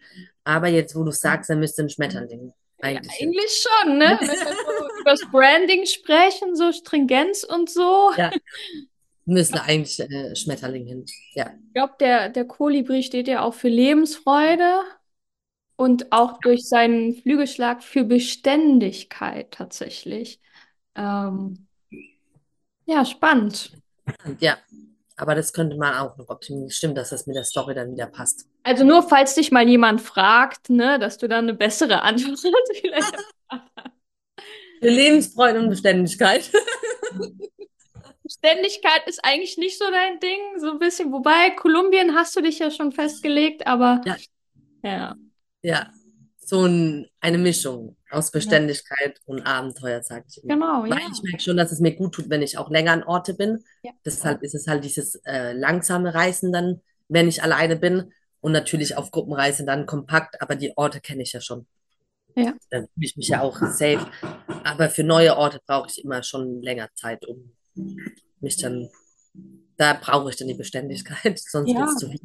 Aber 0.44 0.68
jetzt, 0.68 0.96
wo 0.96 1.04
du 1.04 1.12
sagst, 1.12 1.50
er 1.50 1.56
müsste 1.56 1.82
ein 1.82 1.90
Schmetterling 1.90 2.52
Ja, 2.78 3.00
eigentlich 3.00 3.14
hin. 3.16 3.28
eigentlich 3.28 3.52
schon, 3.66 3.98
ne? 3.98 4.18
Wenn 4.20 4.28
wir 4.28 4.54
so 4.54 5.00
über 5.00 5.10
das 5.10 5.30
Branding 5.30 5.86
sprechen, 5.86 6.56
so 6.56 6.72
Stringenz 6.72 7.44
und 7.44 7.70
so. 7.70 8.10
Ja, 8.16 8.32
müssen 9.24 9.58
eigentlich 9.58 10.00
äh, 10.00 10.34
Schmetterlinge 10.36 10.86
hin. 10.88 11.06
Ja. 11.34 11.52
Ich 11.68 11.74
glaube, 11.74 11.94
der, 12.00 12.28
der 12.30 12.46
Kolibri 12.46 13.02
steht 13.02 13.28
ja 13.28 13.42
auch 13.42 13.54
für 13.54 13.68
Lebensfreude 13.68 14.80
und 15.76 16.12
auch 16.12 16.40
durch 16.40 16.68
seinen 16.68 17.14
Flügelschlag 17.14 17.82
für 17.82 18.04
Beständigkeit 18.04 19.50
tatsächlich. 19.52 20.40
Ähm, 20.94 21.65
ja, 22.86 23.04
spannend. 23.04 23.72
Ja, 24.38 24.56
aber 25.16 25.34
das 25.34 25.52
könnte 25.52 25.76
man 25.76 25.94
auch 25.94 26.16
noch 26.16 26.28
optimieren. 26.28 26.70
Stimmt, 26.70 26.96
dass 26.98 27.10
das 27.10 27.26
mit 27.26 27.36
der 27.36 27.44
Story 27.44 27.74
dann 27.74 27.92
wieder 27.92 28.06
passt. 28.06 28.46
Also 28.62 28.84
nur 28.84 29.02
falls 29.02 29.34
dich 29.34 29.50
mal 29.50 29.68
jemand 29.68 30.00
fragt, 30.00 30.70
ne, 30.70 30.98
dass 30.98 31.18
du 31.18 31.28
dann 31.28 31.44
eine 31.44 31.54
bessere 31.54 32.02
Antwort 32.02 32.38
vielleicht 32.80 33.16
Für 34.80 34.88
Lebensfreude 34.88 35.58
und 35.58 35.68
Beständigkeit. 35.70 36.50
Beständigkeit 38.22 39.06
ist 39.06 39.24
eigentlich 39.24 39.56
nicht 39.56 39.78
so 39.78 39.84
dein 39.90 40.18
Ding, 40.20 40.58
so 40.58 40.72
ein 40.72 40.78
bisschen. 40.78 41.12
Wobei, 41.12 41.50
Kolumbien 41.50 42.14
hast 42.14 42.36
du 42.36 42.40
dich 42.42 42.58
ja 42.58 42.70
schon 42.70 42.92
festgelegt, 42.92 43.66
aber 43.66 44.00
Ja, 44.04 44.16
ja. 44.82 45.16
ja. 45.62 45.90
So 46.38 46.64
ein, 46.64 47.08
eine 47.20 47.38
Mischung 47.38 47.95
aus. 48.10 48.30
Beständigkeit 48.30 49.20
und 49.26 49.42
Abenteuer, 49.42 50.02
sage 50.02 50.24
ich 50.28 50.42
immer. 50.42 50.54
Genau, 50.54 50.82
Weil 50.82 51.00
ja. 51.02 51.08
ich 51.12 51.22
merke 51.22 51.40
schon, 51.42 51.56
dass 51.56 51.72
es 51.72 51.80
mir 51.80 51.94
gut 51.94 52.14
tut, 52.14 52.30
wenn 52.30 52.42
ich 52.42 52.58
auch 52.58 52.70
länger 52.70 52.92
an 52.92 53.02
Orte 53.04 53.34
bin. 53.34 53.64
Ja. 53.82 53.92
Deshalb 54.04 54.42
ist 54.42 54.54
es 54.54 54.66
halt 54.66 54.84
dieses 54.84 55.16
äh, 55.24 55.52
langsame 55.52 56.14
Reisen 56.14 56.52
dann, 56.52 56.80
wenn 57.08 57.28
ich 57.28 57.42
alleine 57.42 57.76
bin. 57.76 58.12
Und 58.40 58.52
natürlich 58.52 58.96
auf 58.96 59.10
Gruppenreise 59.10 59.64
dann 59.64 59.86
kompakt, 59.86 60.40
aber 60.40 60.54
die 60.54 60.76
Orte 60.76 61.00
kenne 61.00 61.22
ich 61.22 61.32
ja 61.32 61.40
schon. 61.40 61.66
Ja. 62.36 62.52
Dann 62.70 62.82
fühle 62.94 63.06
ich 63.06 63.16
mich 63.16 63.28
ja 63.28 63.40
auch 63.40 63.56
safe. 63.58 64.06
Aber 64.62 64.88
für 64.90 65.02
neue 65.02 65.36
Orte 65.36 65.58
brauche 65.66 65.88
ich 65.90 66.04
immer 66.04 66.22
schon 66.22 66.62
länger 66.62 66.88
Zeit, 66.94 67.26
um 67.26 67.52
mich 68.40 68.56
dann, 68.58 68.88
da 69.78 69.94
brauche 69.94 70.30
ich 70.30 70.36
dann 70.36 70.46
die 70.48 70.54
Beständigkeit, 70.54 71.38
sonst 71.48 71.68
wird 71.68 71.78
Ja. 71.78 71.86
es 71.86 71.96
zu 71.96 72.08
viel. 72.08 72.20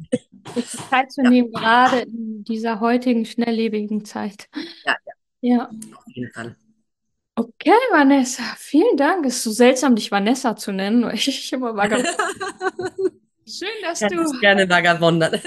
sich 0.54 0.80
Zeit 0.90 1.10
zu 1.10 1.22
Ja. 1.22 1.30
nehmen, 1.30 1.50
gerade 1.50 2.00
in 2.00 2.44
dieser 2.44 2.78
heutigen 2.80 3.24
schnelllebigen 3.24 4.04
Zeit. 4.04 4.48
Ja, 4.84 4.94
Ja. 5.06 5.11
Auf 5.94 6.06
jeden 6.06 6.32
Fall. 6.32 6.56
Okay, 7.34 7.72
Vanessa, 7.90 8.42
vielen 8.56 8.96
Dank. 8.96 9.24
Es 9.26 9.36
ist 9.36 9.44
so 9.44 9.50
seltsam, 9.50 9.96
dich 9.96 10.10
Vanessa 10.10 10.54
zu 10.54 10.72
nennen, 10.72 11.04
weil 11.04 11.14
ich 11.14 11.52
immer 11.52 11.74
Vagabond. 11.74 12.06
Schön, 13.46 13.68
dass 13.82 14.00
Hätte 14.00 14.16
du, 14.16 14.40
gerne 14.40 14.68
vagabondert. 14.68 15.42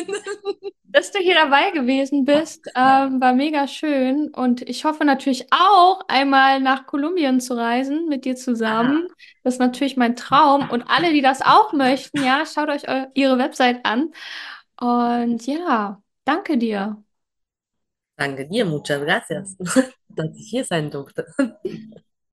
dass 0.84 1.11
du 1.11 1.19
hier 1.19 1.35
dabei 1.35 1.72
gewesen 1.72 2.26
bist. 2.26 2.67
Ähm, 2.76 3.19
war 3.19 3.34
mega 3.34 3.67
schön. 3.67 4.30
Und 4.30 4.61
ich 4.61 4.85
hoffe 4.85 5.05
natürlich 5.05 5.47
auch, 5.51 6.01
einmal 6.07 6.59
nach 6.59 6.85
Kolumbien 6.85 7.39
zu 7.39 7.55
reisen 7.55 8.07
mit 8.07 8.26
dir 8.26 8.35
zusammen. 8.35 9.07
Das 9.43 9.55
ist 9.55 9.59
natürlich 9.59 9.97
mein 9.97 10.15
Traum. 10.15 10.69
Und 10.69 10.84
alle, 10.88 11.13
die 11.13 11.22
das 11.22 11.41
auch 11.41 11.73
möchten, 11.73 12.23
ja, 12.23 12.45
schaut 12.45 12.69
euch 12.69 12.88
eu 12.88 13.07
ihre 13.13 13.38
Website 13.38 13.85
an. 13.85 14.11
Und 14.80 15.45
ja, 15.47 16.01
danke 16.26 16.57
dir. 16.57 17.03
Danke 18.17 18.47
dir, 18.47 18.65
muchas 18.65 19.01
gracias, 19.01 19.55
dass 20.09 20.29
ich 20.35 20.49
hier 20.49 20.63
sein. 20.65 20.89